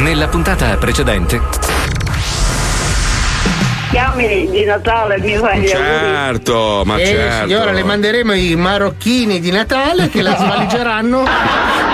Nella 0.03 0.29
puntata 0.29 0.77
precedente. 0.77 2.02
Chiami 3.93 4.48
di 4.51 4.64
Natale 4.64 5.19
mi 5.20 5.36
fai 5.36 5.60
gli 5.60 5.70
auguri. 5.70 5.89
Certo, 6.14 6.82
ma 6.86 6.97
Eh, 6.97 7.05
certo. 7.05 7.47
signora, 7.47 7.73
le 7.73 7.82
manderemo 7.85 8.32
i 8.32 8.56
marocchini 8.56 9.39
di 9.39 9.51
Natale 9.51 10.09
che 10.09 10.23
la 10.23 10.35
svaligeranno 10.35 11.23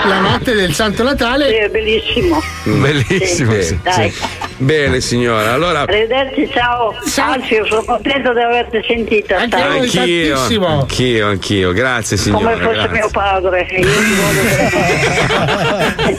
la 0.07 0.19
notte 0.19 0.53
del 0.55 0.73
Santo 0.73 1.03
Natale. 1.03 1.49
Sì, 1.49 1.55
è 1.55 1.67
bellissimo. 1.67 2.41
Bellissimo. 2.63 3.51
Sì, 3.53 3.61
sì, 3.63 3.79
dai. 3.83 4.13
Bene, 4.61 4.99
signora. 4.99 5.53
Allora. 5.53 5.79
Arrivederci, 5.81 6.49
ciao. 6.51 6.93
Anzi, 7.17 7.53
io 7.53 7.65
sono 7.65 7.81
contento 7.83 8.33
di 8.33 8.41
averti 8.41 8.81
sentita. 8.85 9.47
ciao. 9.47 9.79
Anch'io, 9.79 10.37
anch'io, 10.37 11.27
anch'io. 11.27 11.71
Grazie, 11.71 12.17
signora. 12.17 12.51
Come 12.51 12.61
fosse 12.63 12.73
grazie. 12.75 12.91
mio 12.91 13.09
padre. 13.09 13.61
Io 13.61 13.87
ti 13.87 14.13
voglio 14.19 14.41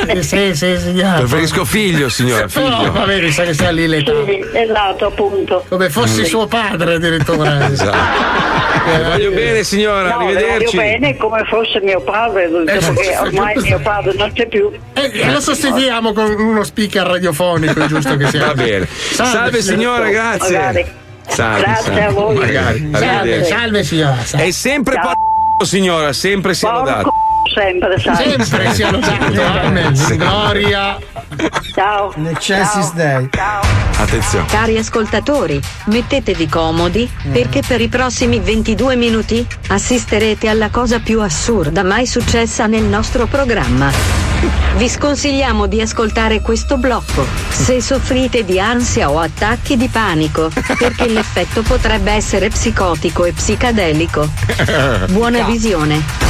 bene. 0.07 0.23
sì, 0.25 0.55
sì, 0.55 0.77
signora. 0.79 1.19
Preferisco 1.19 1.65
figlio, 1.67 2.09
signora. 2.09 2.47
Però, 2.47 2.79
Figlio. 2.79 2.93
va 2.93 3.05
bene, 3.05 3.31
sa 3.31 3.43
che 3.45 3.53
sta 3.53 3.71
lì 3.71 3.87
l'età. 3.87 4.13
Sì, 4.25 4.43
esatto, 4.55 5.07
appunto. 5.07 5.65
Come 5.69 5.91
fossi 5.91 6.21
Mm. 6.23 6.25
suo 6.25 6.47
padre 6.47 6.95
addirittura. 6.95 7.69
Esatto. 7.71 8.49
Le 8.91 9.03
voglio 9.05 9.31
bene, 9.33 9.63
signora. 9.65 10.15
No, 10.15 10.19
le 10.21 10.25
voglio 10.25 10.39
Arrivederci. 10.39 10.77
bene 10.77 11.17
come 11.19 11.45
fosse 11.45 11.81
mio 11.83 12.01
padre, 12.01 12.49
dopo 12.49 12.93
che 12.95 13.17
ormai 13.21 13.55
mio 13.59 13.79
padre 13.81 14.15
non 14.17 14.33
c'è 14.33 14.47
più. 14.49 14.71
E 14.95 15.11
Eh, 15.13 15.31
lo 15.31 15.41
sostituiamo 15.41 16.13
con 16.15 16.31
uno 16.39 16.65
speaker 16.65 17.07
radiofonico, 17.07 17.87
giusto 17.87 18.17
che 18.17 18.29
sia. 18.29 18.30
Va 18.39 18.55
bene. 18.55 18.89
Salve, 19.13 19.63
signora, 19.63 20.09
grazie. 20.11 20.57
Magari. 20.57 20.87
Salve, 21.29 21.61
Grazie 21.61 21.85
salve. 21.85 22.05
a 22.05 22.11
voi. 22.11 22.35
Magari. 22.37 22.91
Salve, 22.93 23.45
salve 23.45 23.85
signora. 23.85 24.25
salve. 24.25 24.47
È 24.47 24.51
sempre 24.51 24.95
p- 24.97 25.65
signora, 25.65 26.13
sempre 26.13 26.55
sia 26.55 26.73
lodato. 26.73 27.13
Sempre, 27.53 27.99
sai. 27.99 28.45
Sempre 28.45 28.73
sia 28.75 28.91
lodato, 28.91 29.43
amen. 29.43 29.95
In 29.95 30.17
gloria. 30.17 30.99
Ciao. 31.75 32.13
Necessis 32.17 32.93
Dei. 32.93 33.29
Attenzione. 33.97 34.47
Cari 34.47 34.79
ascoltatori, 34.79 35.61
mettetevi 35.87 36.47
comodi 36.49 37.09
Mm. 37.27 37.33
perché 37.33 37.63
per 37.67 37.81
i 37.81 37.89
prossimi 37.89 38.39
22 38.39 38.95
minuti 38.97 39.45
assisterete 39.69 40.49
alla 40.49 40.71
cosa 40.71 41.01
più 41.01 41.21
assurda 41.21 41.83
mai 41.83 42.07
successa 42.07 42.67
nel 42.67 42.85
nostro 42.85 43.27
programma. 43.27 43.91
Vi 44.77 44.89
sconsigliamo 44.89 45.67
di 45.67 45.81
ascoltare 45.81 46.41
questo 46.41 46.79
blocco 46.79 47.27
se 47.51 47.81
soffrite 47.83 48.45
di 48.45 48.59
ansia 48.61 49.11
o 49.11 49.19
attacchi 49.19 49.77
di 49.77 49.89
panico, 49.89 50.51
perché 50.79 51.07
l'effetto 51.09 51.63
potrebbe 51.63 52.13
essere 52.13 52.49
psicotico 52.49 53.25
e 53.25 53.33
psicadelico. 53.33 54.29
Buona 55.11 55.43
visione. 55.45 56.30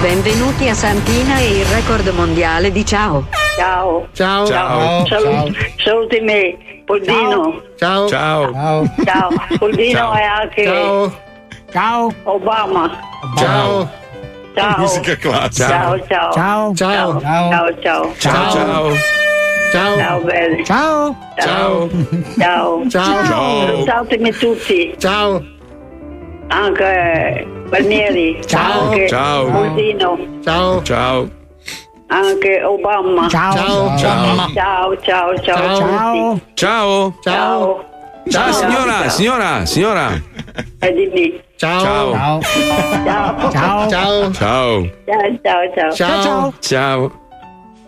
Benvenuti 0.00 0.66
a 0.66 0.72
Santina 0.72 1.40
e 1.40 1.58
il 1.58 1.64
record 1.66 2.08
mondiale 2.08 2.72
di 2.72 2.86
ciao. 2.86 3.26
Ciao. 3.54 4.08
Ciao. 4.12 4.46
Ciao. 4.46 5.06
Saluti, 5.06 5.74
saluti 5.76 6.20
me, 6.20 6.56
Poldino. 6.86 7.60
Ciao. 7.76 8.08
Ciao. 8.08 8.50
Ciao. 9.04 9.28
Poldino 9.58 9.98
Ciao. 9.98 10.14
e 10.16 10.22
anche 10.22 10.64
Ciao. 10.64 11.20
Ciao. 11.70 12.14
Obama. 12.22 12.98
Ciao. 13.36 13.90
Ciao. 14.54 14.78
Musica 14.78 15.16
classica. 15.16 15.68
Ciao, 15.68 16.06
ciao. 16.06 16.32
Ciao. 16.32 16.74
Ciao. 16.74 17.20
Ciao, 17.20 17.80
ciao. 17.82 18.14
Ciao, 18.16 18.50
ciao. 18.50 18.92
Ciao. 19.70 19.96
Ciao, 19.98 20.20
belli. 20.20 20.64
Ciao. 20.64 21.16
Ciao. 21.36 21.90
Ciao. 22.38 22.88
Ciao. 22.88 22.88
Ciao. 22.88 23.66
Salutatemi 23.66 24.32
tutti. 24.32 24.94
Ciao. 24.96 25.44
Anche 26.48 27.59
Palmieri. 27.70 28.40
Ciao. 28.46 28.90
Anche 28.90 29.08
Ciao. 29.08 29.50
Poldino. 29.50 30.18
Ciao. 30.42 30.82
Ciao. 30.82 31.28
Anche 32.08 32.62
Obama. 32.64 33.28
Ciao. 33.28 33.52
Ciao. 33.54 33.96
Ciao. 33.96 34.52
Ciao, 34.52 34.96
ciao, 34.96 35.36
ciao. 35.38 35.76
Ciao. 35.76 36.40
Ciao. 36.54 37.14
Ciao. 37.22 37.84
Ciao, 38.28 38.52
signora, 38.52 38.92
Ciao. 38.92 39.08
signora, 39.08 39.66
signora. 39.66 40.22
E 40.80 40.92
dimmi. 40.92 41.40
Ciao. 41.56 41.80
Ciao. 41.80 42.40
Ciao. 42.42 43.50
Ciao. 43.50 43.88
Ciao. 43.88 44.30
Ciao. 44.32 44.90
Ciao, 45.06 45.38
ciao, 45.42 45.72
ciao. 45.74 45.92
Ciao. 45.92 46.52
Ciao. 46.60 47.12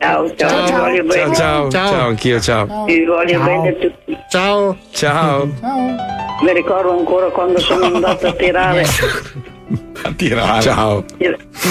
Ciao, 0.01 0.35
ciao. 0.37 0.81
Voglio 0.81 1.05
Ciao, 1.05 1.23
bene. 1.25 1.35
ciao. 1.35 1.71
Ciao, 1.71 2.07
anch'io, 2.09 2.41
ciao. 2.41 2.85
Vi 2.85 3.05
voglio 3.05 3.41
bene 3.41 3.69
a 3.69 3.73
tutti. 3.73 4.19
Ciao. 4.31 4.77
Ciao. 4.91 5.49
Mi 6.43 6.53
ricordo 6.53 6.91
ancora 6.91 7.27
quando 7.29 7.61
sono 7.61 7.85
andata 7.85 8.29
a 8.29 8.33
tirare, 8.33 8.85
A 10.05 10.13
tirare. 10.17 10.63
Ciao. 10.63 11.05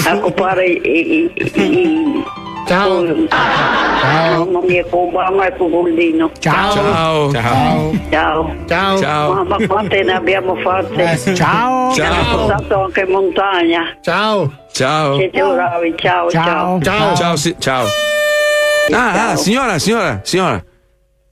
a 0.06 0.16
occupare 0.16 0.66
i, 0.66 0.82
i, 0.84 1.32
i, 1.36 1.62
i 1.62 2.24
Ciao. 2.68 3.04
Mamma 3.04 4.62
mia, 4.62 4.86
con 4.86 5.08
Obama 5.08 5.46
e 5.48 5.58
con 5.58 5.70
Poldino. 5.72 6.32
Ciao. 6.40 6.72
Ciao. 6.72 7.32
Ciao. 7.32 7.92
Ciao. 8.10 8.56
Ciao. 8.68 8.98
Ciao. 8.98 9.34
Mamma 9.34 9.68
quante 9.68 10.04
ne 10.04 10.14
abbiamo 10.14 10.56
fatte. 10.56 11.36
Ciao. 11.36 11.90
Abbiamo 11.90 12.38
portato 12.38 12.84
anche 12.84 13.02
in 13.02 13.12
montagna. 13.12 13.98
Ciao. 14.02 14.52
Ciao. 14.72 15.18
Siete 15.18 15.42
bravi, 15.42 15.94
ciao, 15.98 16.30
ciao. 16.30 16.82
Ciao. 16.82 17.16
Ciao, 17.16 17.36
sì, 17.36 17.56
ciao. 17.60 17.86
Ah, 18.92 19.32
ah, 19.32 19.36
signora, 19.36 19.78
signora, 19.78 20.22
signora. 20.24 20.64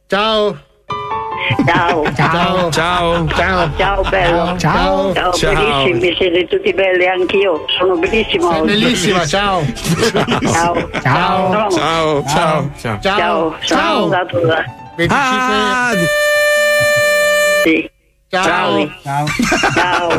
Ciao. 0.07 0.67
Ciao. 1.65 2.03
Ciao. 2.15 2.69
Ciao. 2.71 3.27
Ciao. 3.27 3.69
Ciao 3.77 4.01
bello. 4.09 4.55
Ciao. 4.57 5.13
Ciao, 5.13 5.31
Ciao. 5.33 5.53
bellissimi, 5.83 6.15
siete 6.17 6.47
tutti 6.47 6.73
belli, 6.73 7.05
anch'io. 7.07 7.65
Sono 7.77 7.95
bellissima 7.97 8.51
Sei 8.51 8.61
oggi. 8.61 8.71
bellissima, 8.73 9.25
ciao. 9.25 9.61
Ciao. 10.51 10.89
Ciao. 11.01 11.71
Ciao. 11.71 12.23
Ciao. 12.25 12.71
Ciao. 12.77 12.99
Ciao. 13.01 13.55
Ciao. 13.61 14.03
Andato 14.03 14.39
da... 14.39 14.63
25. 14.95 15.17
Ah, 15.17 15.91
Sì. 17.63 17.89
Ciao. 18.29 18.89
Ciao. 19.01 19.25
Ciao. 19.73 20.09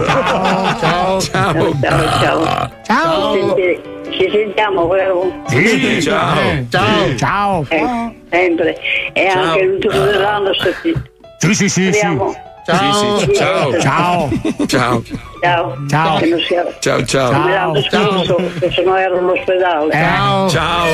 Ciao. 0.80 1.20
Ciao. 1.20 1.20
Ciao, 1.20 2.18
ciao. 2.20 2.70
Ciao. 2.82 3.54
Ci, 3.54 3.80
ci 4.10 4.30
sentiamo, 4.32 4.88
vero? 4.88 5.30
Sì, 5.46 6.02
ciao. 6.02 6.36
Ciao. 6.70 7.16
Ciao. 7.16 7.66
Eh, 7.68 8.16
sempre. 8.30 8.76
E 9.12 9.28
Ciao. 9.30 9.42
anche 9.42 9.62
l'ultimo 9.64 10.04
dell'anno 10.04 10.50
qui. 10.82 11.08
Sì, 11.40 11.54
sì, 11.54 11.68
sì. 11.68 11.90
Ciao. 11.92 12.34
Sì, 12.66 13.24
sì, 13.24 13.34
ciao. 13.34 13.80
Ciao. 13.80 14.28
Ciao. 14.66 15.02
Ciao. 15.40 15.76
Ciao. 15.88 16.18
Sia... 16.46 16.66
Ciao, 16.80 17.04
ciao. 17.06 17.72
Che 17.72 18.70
se 18.70 18.82
no 18.82 18.96
ero 18.96 19.18
all'ospedale. 19.18 19.90
Ciao. 19.90 20.48
Ciao. 20.50 20.86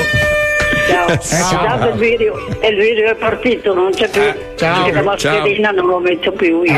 Ciao. 0.89 1.09
Eh, 1.09 1.19
Ciao. 1.19 1.51
ciao. 1.51 1.89
il 1.89 1.95
video, 1.97 2.35
il 2.63 2.77
video 2.77 3.11
è 3.11 3.15
partito, 3.17 3.75
non 3.75 3.91
c'è 3.91 4.09
più. 4.09 4.23
ciao. 4.55 4.85
Perché 4.85 4.93
La 4.93 5.03
mascherina 5.03 5.71
non 5.73 5.87
lo 5.87 5.99
metto 5.99 6.31
più 6.31 6.63
io. 6.63 6.73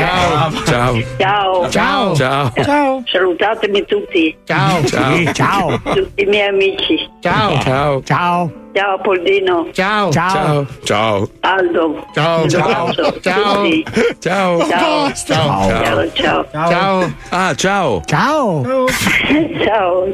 Ciao. 0.65 0.99
Ciao. 1.17 1.69
Ciao. 1.69 2.15
Ciao. 2.15 2.51
Ciao. 2.55 3.03
Salutatemi 3.05 3.85
tutti. 3.85 4.35
Ciao. 4.45 4.83
Ciao. 4.85 5.15
Sì, 5.15 5.29
Ciao. 5.33 5.79
Tutti 5.83 6.23
i 6.23 6.25
miei 6.25 6.47
amici. 6.47 7.07
Ciao. 7.21 7.59
Ciao. 7.61 8.01
Ciao. 8.03 8.51
Ciao 8.73 8.97
Poldino. 8.99 9.67
Ciao. 9.73 10.11
Ciao. 10.11 10.65
Ciao. 10.83 11.27
Aldo. 11.41 12.05
Ciao. 12.13 12.47
Ciao. 12.47 12.93
Ciao. 12.93 13.19
Ciao. 13.21 13.83
Ciao. 14.19 14.59
Ciao. 14.69 15.11
Ciao. 15.15 16.09
Ciao. 16.13 16.45
Ciao. 16.51 17.13
Ah, 17.31 17.53
ciao. 17.55 18.01
Ciao. 18.05 18.63
Ciao. 18.63 18.85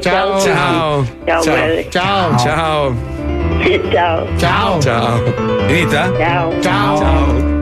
Ciao. 0.00 0.40
Ciao. 0.40 1.04
Ciao. 1.26 1.44
Ciao. 1.90 2.94
Ciao. 3.92 4.26
Ciao. 4.38 4.80
Ciao. 4.80 5.18
Finita? 5.66 6.12
Ciao. 6.18 6.60
Ciao. 6.62 6.96
Ciao. 6.96 7.55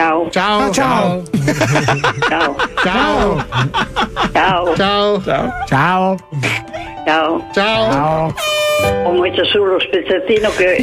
Ciao. 0.00 0.30
Ciao. 0.30 0.72
Ciao. 0.72 1.22
Ciao. 2.30 2.56
Ciao. 4.32 4.74
Ciao. 4.74 5.22
Ciao. 5.66 6.16
Ciao. 7.04 7.46
Ciao. 7.52 8.34
Ho 9.04 9.12
messo 9.12 9.44
su 9.44 9.62
lo 9.62 9.78
spezzatino 9.78 10.48
che 10.56 10.76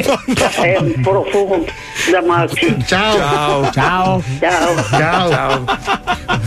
è 0.62 0.76
un 0.78 1.00
profumo 1.02 1.64
da 2.12 2.22
matti. 2.22 2.84
Ciao. 2.86 3.72
Ciao. 3.72 3.72
Ciao. 3.72 4.22
Ciao. 4.38 5.28
Ciao. 5.28 5.64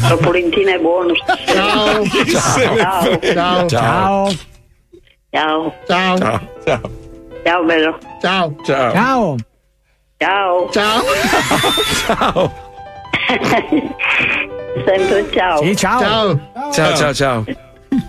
La 0.07 0.17
polentina 0.21 0.73
è 0.73 0.79
buona. 0.79 1.13
Ciao. 1.47 2.05
Ciao. 2.05 3.19
Ciao. 3.19 3.67
Ciao. 3.67 3.67
Ciao. 3.67 4.29
Ciao. 5.29 5.73
Ciao. 5.85 6.17
Ciao. 6.63 6.81
Ciao 7.43 7.63
bello. 7.65 7.97
Ciao. 8.21 8.55
Ciao. 8.63 8.91
Ciao. 8.93 9.35
Ciao. 10.21 10.69
Ciao. 10.69 11.01
Ciao. 12.05 12.51
Sempre 14.85 15.31
ciao. 15.33 15.57
Sì, 15.63 15.75
ciao. 15.75 15.99
Ciao. 15.99 16.39
Ciao, 16.71 16.95
ciao, 16.95 17.13
ciao. 17.13 17.43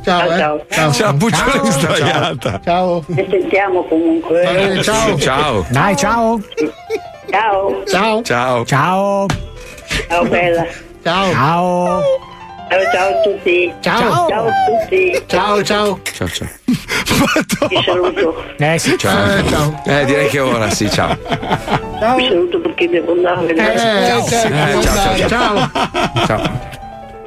Ciao. 0.05 0.21
eh. 0.21 0.37
Ciao. 0.39 0.67
Ciao. 0.69 0.93
Ciao, 0.93 1.15
Puccione 1.17 1.53
Ciao. 1.53 1.71
sdraiata. 1.71 2.61
Ciao. 2.63 3.03
Ci 3.07 3.27
sentiamo 3.31 3.85
comunque. 3.85 4.43
Eh, 4.43 4.83
ciao. 4.83 5.19
Ciao. 5.19 5.65
Dai, 5.71 5.97
ciao. 5.97 6.39
Ciao. 7.31 7.83
Ciao. 7.87 8.23
Ciao. 8.23 8.65
Ciao. 8.67 9.27
Ciao 10.09 10.25
bella. 10.27 10.67
Ciao. 11.03 11.33
Ciao. 11.33 12.03
Ciao 12.69 12.91
ciao 12.93 13.09
a 13.09 13.21
tutti. 13.23 13.75
Ciao. 13.81 14.29
Ciao 14.29 14.47
a 14.47 14.53
tutti. 14.67 15.25
Ciao, 15.29 15.63
ciao. 15.63 15.99
Ciao, 16.05 16.29
ciao. 16.29 16.49
Ti 17.69 17.83
saluto. 17.85 18.45
Eh 18.59 18.79
sì, 18.79 18.97
ciao. 18.99 19.31
Eh, 19.31 19.39
eh 19.39 19.49
ciao. 19.49 19.83
Eh, 19.85 20.05
direi 20.05 20.29
che 20.29 20.41
ora 20.41 20.71
sì, 20.71 20.91
ciao. 20.91 21.17
ciao. 21.99 22.17
Vi 22.17 22.27
saluto 22.27 22.61
perché 22.61 22.89
devo 22.89 23.13
andare. 23.13 23.55
Eh, 23.55 23.73
eh, 23.75 23.79
ciao. 23.79 24.29
Certo. 24.29 24.55
Eh, 24.55 24.83
ciao, 24.83 24.95
ciao, 24.95 25.29
ciao. 25.29 25.71
Ciao. 26.27 26.61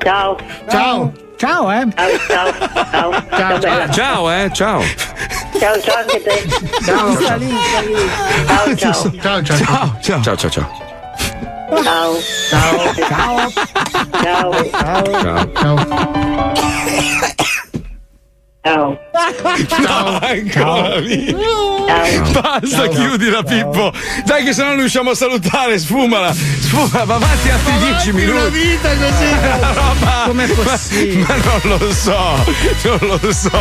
Ciao. 0.03 0.37
Ciao. 0.69 1.11
Ciao, 1.37 1.69
eh. 1.69 1.85
Ciao, 1.95 2.51
ciao. 2.91 3.11
Ciao, 3.29 3.59
ciao, 3.59 3.81
ah, 3.81 3.89
ciao 3.89 4.31
eh. 4.31 4.49
Ciao. 4.53 4.81
Ciao, 5.59 5.79
ciao 5.81 5.95
anche 5.97 6.21
te. 6.23 6.47
Ciao, 6.85 7.15
ciao. 7.17 7.39
Ciao, 8.47 8.75
ciao. 8.75 9.11
Ciao, 9.21 9.43
ciao. 9.43 9.59
Ciao, 10.01 10.01
ciao. 10.01 10.01
Ciao, 10.01 10.21
ciao, 10.21 10.35
ciao. 10.35 10.49
ciao. 10.49 10.83
Ciao. 11.83 12.15
Ciao. 12.49 12.93
Ciao. 12.93 13.51
Ciao. 14.21 14.53
Ciao. 14.71 15.03
Ciao. 15.13 15.77
Ciao. 15.77 16.85
Ancora 20.21 20.97
lì. 20.97 21.35
Basta, 22.31 22.87
chiudila, 22.87 23.43
Pippo. 23.43 23.93
Dai, 24.25 24.43
che 24.43 24.53
sennò 24.53 24.69
non 24.69 24.77
riusciamo 24.79 25.11
a 25.11 25.15
salutare. 25.15 25.77
Sfumala. 25.77 26.33
Sfumala, 26.33 27.03
va 27.05 27.15
avanti 27.15 27.49
altri 27.51 27.73
dieci 27.77 28.09
Avanti 28.09 28.09
una 28.09 28.41
minuti. 28.49 28.59
vita 28.59 28.89
così. 28.97 29.25
Una 29.57 29.71
roba- 29.71 30.23
Com'è 30.25 30.47
possibile? 30.47 31.25
Ma, 31.27 31.35
ma 31.35 31.59
non 31.63 31.77
lo 31.77 31.93
so, 31.93 32.17
non 32.83 33.19
lo 33.21 33.31
so. 33.31 33.51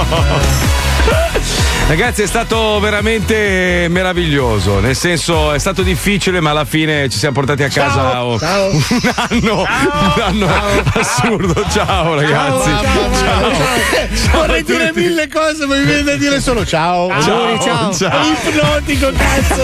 Ragazzi, 1.87 2.23
è 2.23 2.27
stato 2.27 2.81
veramente 2.81 3.87
meraviglioso. 3.91 4.81
Nel 4.81 4.97
senso, 4.97 5.53
è 5.53 5.59
stato 5.59 5.83
difficile, 5.83 6.41
ma 6.41 6.51
alla 6.51 6.65
fine 6.65 7.11
ci 7.11 7.19
siamo 7.19 7.35
portati 7.35 7.63
a 7.63 7.69
casa 7.69 8.11
Ciao. 8.11 8.39
Ciao. 8.41 8.71
un 8.71 9.13
anno, 9.15 9.61
un 9.61 10.23
anno 10.23 10.49
assurdo. 10.95 11.65
Ciao, 11.71 12.15
ragazzi. 12.15 12.71
Ciao. 13.19 13.53
Vorrei 14.33 14.65
dire 14.65 14.93
mille 14.95 15.29
cose, 15.29 15.67
ma 15.67 15.77
mi 15.77 15.85
viene 15.85 16.03
da 16.05 16.17
dire 16.17 16.41
solo 16.41 16.65
ciao. 16.65 17.11
Ciao, 17.21 17.59
ciao. 17.61 17.95
ciao. 17.95 18.25
Ipnotico, 18.25 19.13
cazzo. 19.17 19.63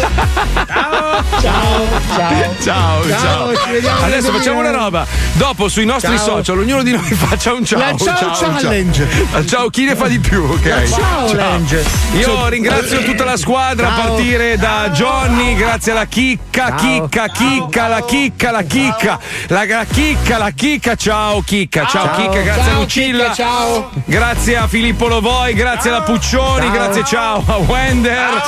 Ciao. 0.67 1.25
Ciao. 1.41 1.87
Ciao. 2.17 3.03
Ciao, 3.09 3.53
ciao. 3.83 4.05
Adesso 4.05 4.31
facciamo 4.31 4.61
una 4.61 4.71
roba. 4.71 5.07
Dopo 5.33 5.69
sui 5.69 5.87
nostri 5.87 6.17
Ciao. 6.17 6.37
social, 6.37 6.59
ognuno 6.59 6.83
di 6.83 6.93
noi 6.93 7.11
faccia 7.15 7.55
un 7.55 7.65
ciao. 7.65 7.79
La 7.79 7.97
ciao 7.97 8.35
challenge. 8.61 9.09
Ciao. 9.31 9.45
Ciao, 9.47 9.71
chi 9.71 9.85
ne 9.87 9.97
fa 9.97 10.07
di 10.07 10.19
più, 10.19 10.43
ok? 10.43 10.65
La 10.67 10.87
ciao 10.87 11.27
challenge. 11.27 12.10
Io 12.13 12.49
ringrazio 12.49 13.03
tutta 13.05 13.25
la 13.25 13.37
squadra 13.37 13.87
a 13.93 13.95
Ciao. 13.97 14.15
partire 14.15 14.57
da 14.57 14.91
Johnny, 14.91 15.55
grazie 15.55 15.93
alla 15.93 16.07
chicca, 16.07 16.75
chicca, 16.75 17.29
chicca, 17.29 17.87
la 17.87 18.03
chicca, 18.05 18.51
la 18.51 18.63
chicca, 18.63 19.19
la, 19.47 19.65
la 19.65 19.85
chicca, 19.91 20.37
la 20.39 20.51
chicca, 20.51 20.97
ciao 20.97 21.41
chicca, 21.43 21.87
ciao, 21.87 22.07
Ciao. 22.07 22.17
chicca, 22.17 22.41
grazie 22.43 22.63
Ciao, 22.65 22.77
a 22.77 22.79
Lucilla, 22.81 23.31
Chicca, 23.31 23.35
ciao. 23.35 23.91
grazie 24.07 24.57
a 24.57 24.67
Filippo 24.67 25.07
Lovoi, 25.07 25.55
grazie 25.55 25.91
alla 25.91 26.03
Puccioni, 26.03 26.67
Ciao. 26.67 26.73
grazie 26.73 27.05
ciao 27.05 27.45
a 27.47 27.57
Wender. 27.59 28.43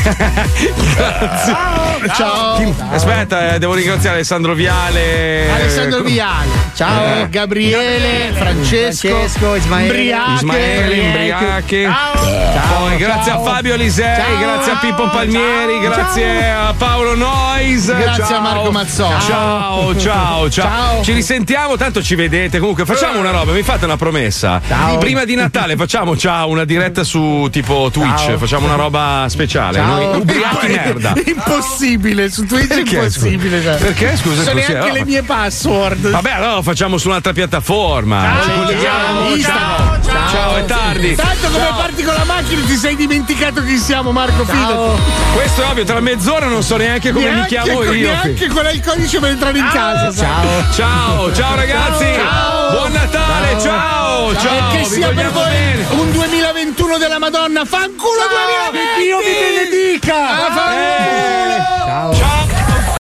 grazie. 0.96 1.56
Ciao. 2.14 2.74
Aspetta, 2.92 3.54
eh, 3.54 3.58
devo 3.58 3.74
ringraziare 3.74 4.16
Alessandro 4.16 4.54
Viale. 4.54 5.50
Alessandro 5.52 6.00
Viale. 6.00 6.48
Ciao 6.74 7.04
Eh. 7.04 7.28
Gabriele, 7.28 8.32
Francesco, 8.32 9.08
Francesco, 9.08 9.54
Ismaele. 9.54 10.16
Ismaele 10.34 10.94
Imbriache. 10.96 11.88
Poi 12.78 12.96
grazie 12.96 13.32
a 13.32 13.38
Fabio 13.40 13.74
Alisei, 13.74 14.16
Ciao. 14.16 14.38
grazie 14.38 14.72
a 14.72 14.76
Pippo 14.76 15.08
Palmieri, 15.08 15.72
Ciao. 15.82 15.90
grazie 15.90 16.50
a 16.50 16.74
Paolo 16.76 17.14
Nois. 17.16 17.86
Grazie 17.86 18.24
ciao. 18.24 18.36
a 18.36 18.40
Marco 18.40 18.70
Mazzotti. 18.70 19.24
Ciao, 19.26 19.96
ciao, 19.98 20.50
ciao, 20.50 20.50
Ciao. 20.50 21.02
Ci 21.02 21.12
risentiamo, 21.12 21.76
tanto 21.76 22.02
ci 22.02 22.14
vedete. 22.14 22.58
Comunque 22.58 22.84
facciamo 22.84 23.18
una 23.18 23.30
roba, 23.30 23.52
mi 23.52 23.62
fate 23.62 23.84
una 23.84 23.96
promessa. 23.96 24.60
Ciao. 24.66 24.98
Prima 24.98 25.24
di 25.24 25.34
Natale 25.34 25.76
facciamo 25.76 26.16
ciao, 26.16 26.48
una 26.48 26.64
diretta 26.64 27.04
su 27.04 27.48
tipo 27.50 27.90
Twitch, 27.92 28.24
Ciao. 28.26 28.38
facciamo 28.38 28.66
una 28.66 28.76
roba 28.76 29.26
speciale. 29.28 29.78
Ciao. 29.78 29.86
Noi 29.96 30.16
ubriachi 30.20 30.66
merda. 30.68 31.12
Impossibile, 31.26 32.30
su 32.30 32.46
Twitch 32.46 32.70
è 32.70 32.74
Perché, 32.82 32.96
impossibile. 32.96 33.58
scusa? 33.58 33.78
cioè. 33.78 33.86
Perché, 33.86 34.16
scusa, 34.16 34.34
Non 34.36 34.44
so 34.44 34.50
scusa, 34.50 34.68
neanche 34.72 34.88
no. 34.88 34.94
le 34.94 35.04
mie 35.04 35.22
password. 35.22 36.10
Vabbè, 36.10 36.30
allora 36.30 36.54
lo 36.54 36.62
facciamo 36.62 36.96
su 36.98 37.08
un'altra 37.08 37.32
piattaforma. 37.32 38.22
Ciao. 38.22 38.42
Ci 38.44 38.50
colleghiamo. 38.54 39.38
Ciao. 39.40 39.98
Ciao. 40.02 40.28
Ciao, 40.30 40.56
è 40.56 40.64
tardi. 40.64 41.14
Tanto 41.14 41.48
come 41.50 41.64
Ciao. 41.64 41.76
parti 41.76 42.02
con 42.02 42.14
la 42.14 42.24
quindi 42.60 42.74
ti 42.74 42.78
sei 42.78 42.94
dimenticato 42.94 43.64
chi 43.64 43.78
siamo, 43.78 44.12
Marco 44.12 44.44
Fido. 44.44 44.98
Questo 45.32 45.62
è 45.62 45.66
ovvio, 45.66 45.84
tra 45.84 45.98
mezz'ora 46.00 46.46
non 46.46 46.62
so 46.62 46.76
neanche 46.76 47.10
come 47.10 47.24
neanche, 47.24 47.56
mi 47.56 47.62
chiamo 47.62 47.82
io. 47.84 48.10
Neanche 48.10 48.48
qual 48.48 48.66
è 48.66 48.72
il 48.72 48.84
codice 48.84 49.18
per 49.18 49.30
entrare 49.30 49.58
in 49.58 49.68
casa. 49.72 50.12
Ciao. 50.12 50.70
ciao, 50.74 51.32
ciao 51.32 51.54
ragazzi. 51.54 52.04
Ciao. 52.04 52.70
Buon 52.72 52.92
Natale, 52.92 53.58
ciao. 53.60 54.34
Ciao. 54.34 54.42
ciao. 54.42 54.74
E 54.74 54.76
che 54.76 54.84
sia 54.84 55.08
per 55.08 55.30
voi 55.30 55.48
bene. 55.48 55.86
un 55.88 56.10
2021 56.12 56.98
della 56.98 57.18
Madonna. 57.18 57.64
Fanculo 57.64 58.18
ciao, 58.28 58.70
2020. 58.72 59.02
Dio 59.04 59.18
vi 59.20 59.32
benedica. 59.40 60.46
Ah. 60.46 60.54
Ciao. 61.86 62.14
ciao. 62.14 62.39